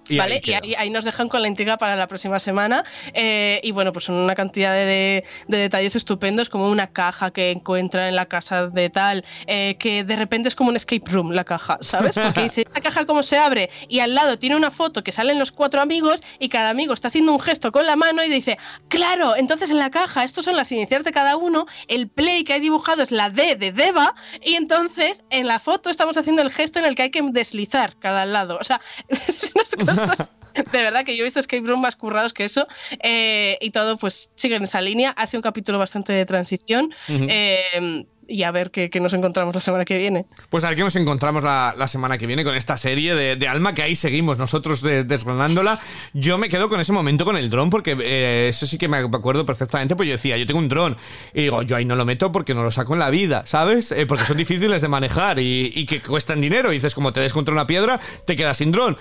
Y 0.08 0.18
¿Vale? 0.18 0.34
ahí 0.34 0.40
y 0.44 0.52
ahí, 0.52 0.74
ahí 0.76 0.90
nos 0.90 1.04
dejan 1.04 1.28
con 1.28 1.42
la 1.42 1.48
intriga 1.48 1.76
para 1.78 1.96
la 1.96 2.06
próxima 2.06 2.38
semana. 2.40 2.84
Eh, 3.14 3.60
y 3.62 3.72
bueno, 3.72 3.92
pues 3.92 4.04
son 4.06 4.16
una 4.16 4.34
cantidad 4.34 4.72
de, 4.72 4.84
de- 4.84 5.24
de 5.48 5.56
detalles 5.58 5.96
estupendos, 5.96 6.48
como 6.50 6.68
una 6.68 6.88
caja 6.88 7.30
que 7.30 7.50
encuentran 7.50 8.08
en 8.08 8.16
la 8.16 8.26
casa 8.26 8.66
de 8.66 8.90
tal, 8.90 9.24
eh, 9.46 9.76
que 9.78 10.04
de 10.04 10.16
repente 10.16 10.48
es 10.48 10.54
como 10.54 10.70
un 10.70 10.76
escape 10.76 11.10
room 11.10 11.30
la 11.32 11.44
caja, 11.44 11.78
¿sabes? 11.80 12.14
Porque 12.16 12.42
dice, 12.42 12.62
¿esta 12.66 12.80
caja 12.80 13.04
cómo 13.06 13.22
se 13.22 13.38
abre? 13.38 13.70
Y 13.88 14.00
al 14.00 14.14
lado 14.14 14.38
tiene 14.38 14.56
una 14.56 14.70
foto 14.70 15.02
que 15.02 15.12
salen 15.12 15.38
los 15.38 15.52
cuatro 15.52 15.80
amigos 15.80 16.22
y 16.38 16.48
cada 16.48 16.70
amigo 16.70 16.92
está 16.94 17.08
haciendo 17.08 17.32
un 17.32 17.40
gesto 17.40 17.72
con 17.72 17.86
la 17.86 17.96
mano 17.96 18.22
y 18.24 18.28
dice, 18.28 18.58
claro, 18.88 19.36
entonces 19.36 19.70
en 19.70 19.78
la 19.78 19.90
caja, 19.90 20.24
estos 20.24 20.44
son 20.44 20.56
las 20.56 20.70
iniciales 20.72 21.04
de 21.04 21.12
cada 21.12 21.36
uno, 21.36 21.66
el 21.88 22.08
play 22.08 22.44
que 22.44 22.52
hay 22.54 22.60
dibujado 22.60 23.02
es 23.02 23.10
la 23.10 23.30
D 23.30 23.56
de 23.56 23.72
Deva 23.72 24.14
y 24.42 24.54
entonces 24.54 25.24
en 25.30 25.46
la 25.46 25.60
foto 25.60 25.90
estamos 25.90 26.16
haciendo 26.16 26.42
el 26.42 26.50
gesto 26.50 26.78
en 26.78 26.84
el 26.84 26.94
que 26.94 27.02
hay 27.02 27.10
que 27.10 27.22
deslizar 27.22 27.96
cada 27.98 28.26
lado. 28.26 28.58
O 28.60 28.64
sea, 28.64 28.80
es 29.08 29.52
unas 29.78 29.93
de 30.72 30.82
verdad 30.82 31.04
que 31.04 31.16
yo 31.16 31.22
he 31.22 31.24
visto 31.24 31.40
escape 31.40 31.66
room 31.66 31.80
más 31.80 31.96
currados 31.96 32.32
que 32.32 32.44
eso 32.44 32.66
eh, 33.02 33.58
y 33.60 33.70
todo 33.70 33.96
pues 33.96 34.30
sigue 34.34 34.56
en 34.56 34.62
esa 34.64 34.80
línea. 34.80 35.10
Ha 35.16 35.26
sido 35.26 35.38
un 35.38 35.42
capítulo 35.42 35.78
bastante 35.78 36.12
de 36.12 36.24
transición 36.26 36.94
eh, 37.08 38.06
y 38.26 38.42
a 38.44 38.50
ver 38.52 38.70
qué, 38.70 38.88
qué 38.88 39.00
nos 39.00 39.12
encontramos 39.12 39.54
la 39.54 39.60
semana 39.60 39.84
que 39.84 39.98
viene. 39.98 40.24
Pues 40.48 40.64
a 40.64 40.68
ver 40.68 40.76
qué 40.76 40.82
nos 40.82 40.96
encontramos 40.96 41.42
la, 41.42 41.74
la 41.76 41.88
semana 41.88 42.16
que 42.16 42.26
viene 42.26 42.42
con 42.42 42.54
esta 42.54 42.76
serie 42.78 43.14
de, 43.14 43.36
de 43.36 43.48
Alma, 43.48 43.74
que 43.74 43.82
ahí 43.82 43.96
seguimos 43.96 44.38
nosotros 44.38 44.80
de- 44.80 45.04
desgranándola. 45.04 45.78
Yo 46.14 46.38
me 46.38 46.48
quedo 46.48 46.68
con 46.70 46.80
ese 46.80 46.92
momento 46.92 47.26
con 47.26 47.36
el 47.36 47.50
dron, 47.50 47.68
porque 47.68 47.94
eh, 48.00 48.46
eso 48.48 48.66
sí 48.66 48.78
que 48.78 48.88
me 48.88 48.96
acuerdo 48.96 49.44
perfectamente, 49.44 49.94
pues 49.94 50.08
yo 50.08 50.14
decía, 50.14 50.38
yo 50.38 50.46
tengo 50.46 50.58
un 50.60 50.70
dron, 50.70 50.96
y 51.34 51.42
digo, 51.42 51.60
yo 51.62 51.76
ahí 51.76 51.84
no 51.84 51.96
lo 51.96 52.06
meto 52.06 52.32
porque 52.32 52.54
no 52.54 52.62
lo 52.62 52.70
saco 52.70 52.94
en 52.94 53.00
la 53.00 53.10
vida, 53.10 53.44
¿sabes? 53.44 53.92
Eh, 53.92 54.06
porque 54.06 54.24
son 54.24 54.38
difíciles 54.38 54.80
de 54.80 54.88
manejar 54.88 55.38
y, 55.38 55.70
y 55.74 55.84
que 55.84 56.00
cuestan 56.00 56.40
dinero. 56.40 56.72
Y 56.72 56.76
dices, 56.76 56.94
como 56.94 57.12
te 57.12 57.20
des 57.20 57.32
contra 57.34 57.52
una 57.52 57.66
piedra, 57.66 58.00
te 58.24 58.36
quedas 58.36 58.56
sin 58.56 58.72
dron. 58.72 58.96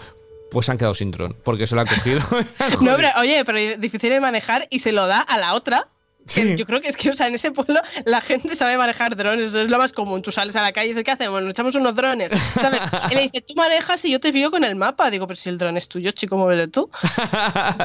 Pues 0.53 0.67
se 0.67 0.71
han 0.71 0.77
quedado 0.77 0.93
sin 0.93 1.09
dron, 1.09 1.35
porque 1.43 1.65
se 1.65 1.75
lo 1.75 1.81
ha 1.81 1.85
cogido. 1.85 2.21
No, 2.81 2.95
pero, 2.95 3.09
oye, 3.19 3.43
pero 3.43 3.57
es 3.57 3.81
difícil 3.81 4.11
de 4.11 4.19
manejar 4.19 4.67
y 4.69 4.79
se 4.79 4.91
lo 4.91 5.07
da 5.07 5.19
a 5.19 5.37
la 5.37 5.55
otra. 5.55 5.87
Sí. 6.25 6.55
Yo 6.55 6.65
creo 6.65 6.79
que 6.79 6.87
es 6.87 6.95
que, 6.95 7.09
o 7.09 7.13
sea, 7.13 7.27
en 7.27 7.35
ese 7.35 7.51
pueblo 7.51 7.81
la 8.05 8.21
gente 8.21 8.55
sabe 8.55 8.77
manejar 8.77 9.17
drones, 9.17 9.47
eso 9.47 9.61
es 9.61 9.69
lo 9.69 9.77
más 9.77 9.91
común. 9.91 10.21
Tú 10.21 10.31
sales 10.31 10.55
a 10.55 10.61
la 10.61 10.71
calle 10.71 10.87
y 10.87 10.89
dices, 10.91 11.03
¿qué 11.03 11.11
hacemos? 11.11 11.41
Nos 11.41 11.51
echamos 11.51 11.75
unos 11.75 11.95
drones, 11.95 12.31
¿sabes? 12.53 12.79
Y 13.11 13.15
le 13.15 13.21
dice, 13.23 13.41
tú 13.41 13.55
manejas 13.55 14.05
y 14.05 14.11
yo 14.11 14.21
te 14.21 14.31
guío 14.31 14.49
con 14.49 14.63
el 14.63 14.75
mapa. 14.75 15.09
Digo, 15.11 15.27
pero 15.27 15.35
si 15.35 15.49
el 15.49 15.57
dron 15.57 15.75
es 15.75 15.89
tuyo, 15.89 16.11
chico, 16.11 16.37
muévelo 16.37 16.69
tú. 16.69 16.89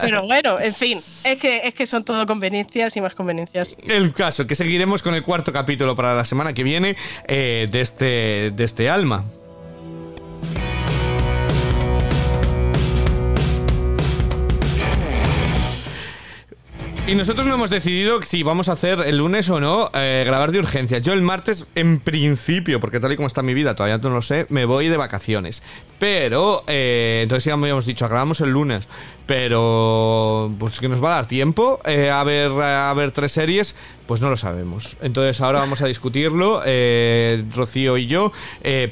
Pero 0.02 0.24
bueno, 0.24 0.60
en 0.60 0.74
fin, 0.74 1.02
es 1.24 1.38
que, 1.38 1.62
es 1.64 1.74
que 1.74 1.86
son 1.86 2.04
todo 2.04 2.26
conveniencias 2.26 2.96
y 2.96 3.00
más 3.00 3.14
conveniencias. 3.16 3.76
El 3.82 4.12
caso, 4.12 4.46
que 4.46 4.54
seguiremos 4.54 5.02
con 5.02 5.14
el 5.14 5.24
cuarto 5.24 5.52
capítulo 5.52 5.96
para 5.96 6.14
la 6.14 6.24
semana 6.24 6.52
que 6.52 6.62
viene 6.62 6.96
eh, 7.26 7.66
de, 7.70 7.80
este, 7.80 8.52
de 8.54 8.64
este 8.64 8.88
alma. 8.88 9.24
Y 17.08 17.14
nosotros 17.14 17.46
no 17.46 17.54
hemos 17.54 17.70
decidido 17.70 18.20
si 18.20 18.42
vamos 18.42 18.68
a 18.68 18.72
hacer 18.72 19.00
el 19.00 19.16
lunes 19.16 19.48
o 19.48 19.60
no 19.60 19.90
eh, 19.94 20.24
grabar 20.26 20.52
de 20.52 20.58
urgencia. 20.58 20.98
Yo 20.98 21.14
el 21.14 21.22
martes, 21.22 21.66
en 21.74 22.00
principio, 22.00 22.80
porque 22.80 23.00
tal 23.00 23.10
y 23.12 23.16
como 23.16 23.26
está 23.26 23.40
mi 23.42 23.54
vida, 23.54 23.74
todavía 23.74 23.96
no 23.96 24.10
lo 24.10 24.20
sé, 24.20 24.44
me 24.50 24.66
voy 24.66 24.88
de 24.88 24.98
vacaciones. 24.98 25.62
Pero, 25.98 26.64
eh, 26.66 27.20
entonces 27.22 27.46
ya 27.46 27.54
habíamos 27.54 27.86
dicho, 27.86 28.06
grabamos 28.06 28.42
el 28.42 28.50
lunes. 28.50 28.86
Pero, 29.24 30.52
pues 30.58 30.80
que 30.80 30.88
nos 30.88 31.02
va 31.02 31.12
a 31.12 31.14
dar 31.16 31.26
tiempo 31.26 31.80
eh, 31.86 32.10
a, 32.10 32.22
ver, 32.24 32.50
a 32.50 32.92
ver 32.92 33.10
tres 33.10 33.32
series, 33.32 33.74
pues 34.06 34.20
no 34.20 34.28
lo 34.28 34.36
sabemos. 34.36 34.98
Entonces 35.00 35.40
ahora 35.40 35.60
vamos 35.60 35.80
a 35.80 35.86
discutirlo, 35.86 36.60
eh, 36.66 37.42
Rocío 37.54 37.96
y 37.96 38.06
yo. 38.06 38.32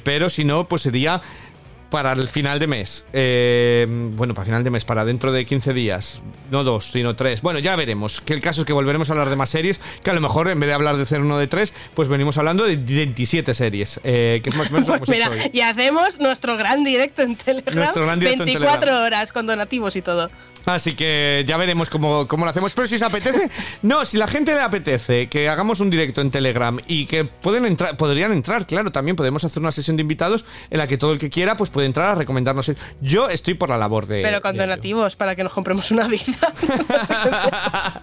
pero 0.05 0.31
si 0.31 0.45
no, 0.45 0.69
pues 0.69 0.81
sería 0.81 1.21
para 1.91 2.13
el 2.13 2.29
final 2.29 2.59
de 2.59 2.67
mes. 2.67 3.05
Eh, 3.13 3.87
bueno, 3.89 4.35
para 4.35 4.45
final 4.45 4.65
de 4.65 4.71
mes, 4.71 4.85
para 4.85 5.05
dentro 5.05 5.33
de 5.33 5.45
15 5.47 5.73
días. 5.73 6.21
No 6.51 6.65
dos, 6.65 6.91
sino 6.91 7.15
tres. 7.17 7.43
Bueno, 7.43 7.59
ya 7.59 7.77
veremos. 7.77 8.21
Que 8.21 8.35
el 8.35 8.41
caso 8.41 8.63
es 8.63 8.67
que 8.67 8.73
volveremos 8.73 9.09
a 9.09 9.13
hablar 9.13 9.31
de 9.31 9.37
más 9.37 9.51
series. 9.51 9.81
Que 10.03 10.11
a 10.11 10.13
lo 10.15 10.21
mejor 10.21 10.49
en 10.49 10.59
vez 10.61 10.69
de 10.69 10.75
hablar 10.75 10.97
de 10.97 11.05
01 11.05 11.39
de 11.39 11.47
3, 11.47 11.75
pues 11.95 12.09
venimos 12.09 12.39
hablando 12.39 12.65
de 12.65 12.77
27 12.77 13.55
series. 13.55 14.01
eh, 14.05 14.41
que 14.43 14.51
es 14.51 14.57
más 14.57 14.71
o 14.71 14.73
menos 14.75 14.89
lo 14.89 14.95
que 14.95 14.99
hemos 14.99 15.09
mira, 15.11 15.27
hecho 15.27 15.35
hoy. 15.45 15.51
y 15.53 15.61
hacemos 15.61 16.19
nuestro 16.21 16.57
gran 16.57 16.85
directo 16.85 17.23
en 17.23 17.37
Telegram. 17.37 17.75
Nuestro 17.75 18.05
gran 18.05 18.19
directo 18.21 18.43
en 18.43 18.47
24 18.47 18.81
Telegram. 18.81 19.05
horas 19.05 19.33
con 19.33 19.47
donativos 19.47 19.97
y 19.97 20.03
todo. 20.03 20.31
Así 20.67 20.95
que 20.95 21.45
ya 21.47 21.57
veremos 21.57 21.89
cómo, 21.89 22.27
cómo 22.27 22.45
lo 22.45 22.51
hacemos. 22.51 22.73
Pero 22.73 22.89
si 22.89 22.97
os 22.97 23.03
apetece, 23.03 23.51
no, 23.83 24.05
si 24.05 24.19
la 24.19 24.27
gente 24.27 24.53
le 24.55 24.61
apetece 24.61 25.29
que 25.29 25.49
hagamos 25.49 25.81
un 25.81 25.91
directo 25.91 26.21
en 26.21 26.31
Telegram 26.31 26.79
y 26.87 27.07
que 27.07 27.25
pueden 27.25 27.65
entrar, 27.67 27.97
podrían 27.97 28.33
entrar, 28.33 28.67
claro, 28.67 28.91
también 28.91 29.17
podemos 29.17 29.45
hacer 29.45 29.63
una 29.63 29.73
sesión 29.73 29.97
de 29.97 30.03
invitados 30.03 30.45
en 30.71 30.79
la 30.79 30.87
que 30.87 30.99
todo 30.99 31.13
el 31.13 31.19
que 31.19 31.31
quiera 31.31 31.57
pues 31.57 31.71
puede 31.71 31.87
entrar 31.87 32.11
a 32.11 32.15
recomendarnos. 32.17 32.73
Yo 33.01 33.29
estoy 33.29 33.55
por 33.55 33.69
la 33.69 33.79
labor 33.79 34.07
de. 34.07 34.23
Pero 34.23 34.41
con 34.41 34.57
de 34.57 34.63
donativos 34.63 35.17
para 35.17 35.37
que 35.37 35.45
nos 35.45 35.53
compremos 35.53 35.91
una 35.91 36.09
vida. 36.09 36.53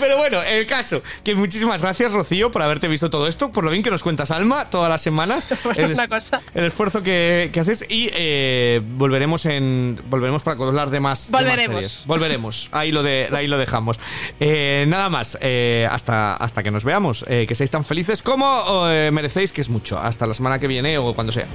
Pero 0.00 0.16
bueno, 0.18 0.42
el 0.42 0.66
caso, 0.66 1.02
que 1.22 1.34
muchísimas 1.34 1.80
gracias 1.80 2.12
Rocío 2.12 2.50
por 2.50 2.62
haberte 2.62 2.88
visto 2.88 3.08
todo 3.08 3.28
esto, 3.28 3.52
por 3.52 3.64
lo 3.64 3.70
bien 3.70 3.82
que 3.82 3.90
nos 3.90 4.02
cuentas 4.02 4.30
Alma 4.30 4.68
todas 4.70 4.90
las 4.90 5.02
semanas, 5.02 5.48
Bueno, 5.64 5.86
el, 5.86 5.92
una 5.92 6.08
cosa. 6.08 6.42
el 6.54 6.64
esfuerzo 6.64 7.02
que, 7.02 7.50
que 7.52 7.60
haces 7.60 7.86
y 7.88 8.10
eh, 8.12 8.82
volveremos 8.84 9.46
en 9.46 10.00
volveremos 10.08 10.42
para 10.42 10.62
hablar 10.62 10.90
de 10.90 11.00
más, 11.00 11.30
de 11.30 11.68
más 11.68 11.83
Volveremos. 12.06 12.68
ahí 12.72 12.92
lo 12.92 13.02
de 13.02 13.28
ahí 13.32 13.46
lo 13.46 13.58
dejamos. 13.58 13.98
Eh, 14.40 14.84
nada 14.88 15.08
más, 15.08 15.38
eh, 15.40 15.88
hasta 15.90 16.34
hasta 16.34 16.62
que 16.62 16.70
nos 16.70 16.84
veamos, 16.84 17.24
eh, 17.28 17.46
que 17.46 17.54
seáis 17.54 17.70
tan 17.70 17.84
felices 17.84 18.22
como 18.22 18.86
merecéis, 19.12 19.52
que 19.52 19.60
es 19.60 19.68
mucho. 19.68 19.98
Hasta 19.98 20.26
la 20.26 20.34
semana 20.34 20.58
que 20.58 20.66
viene 20.66 20.98
o 20.98 21.14
cuando 21.14 21.32
sea. 21.32 21.46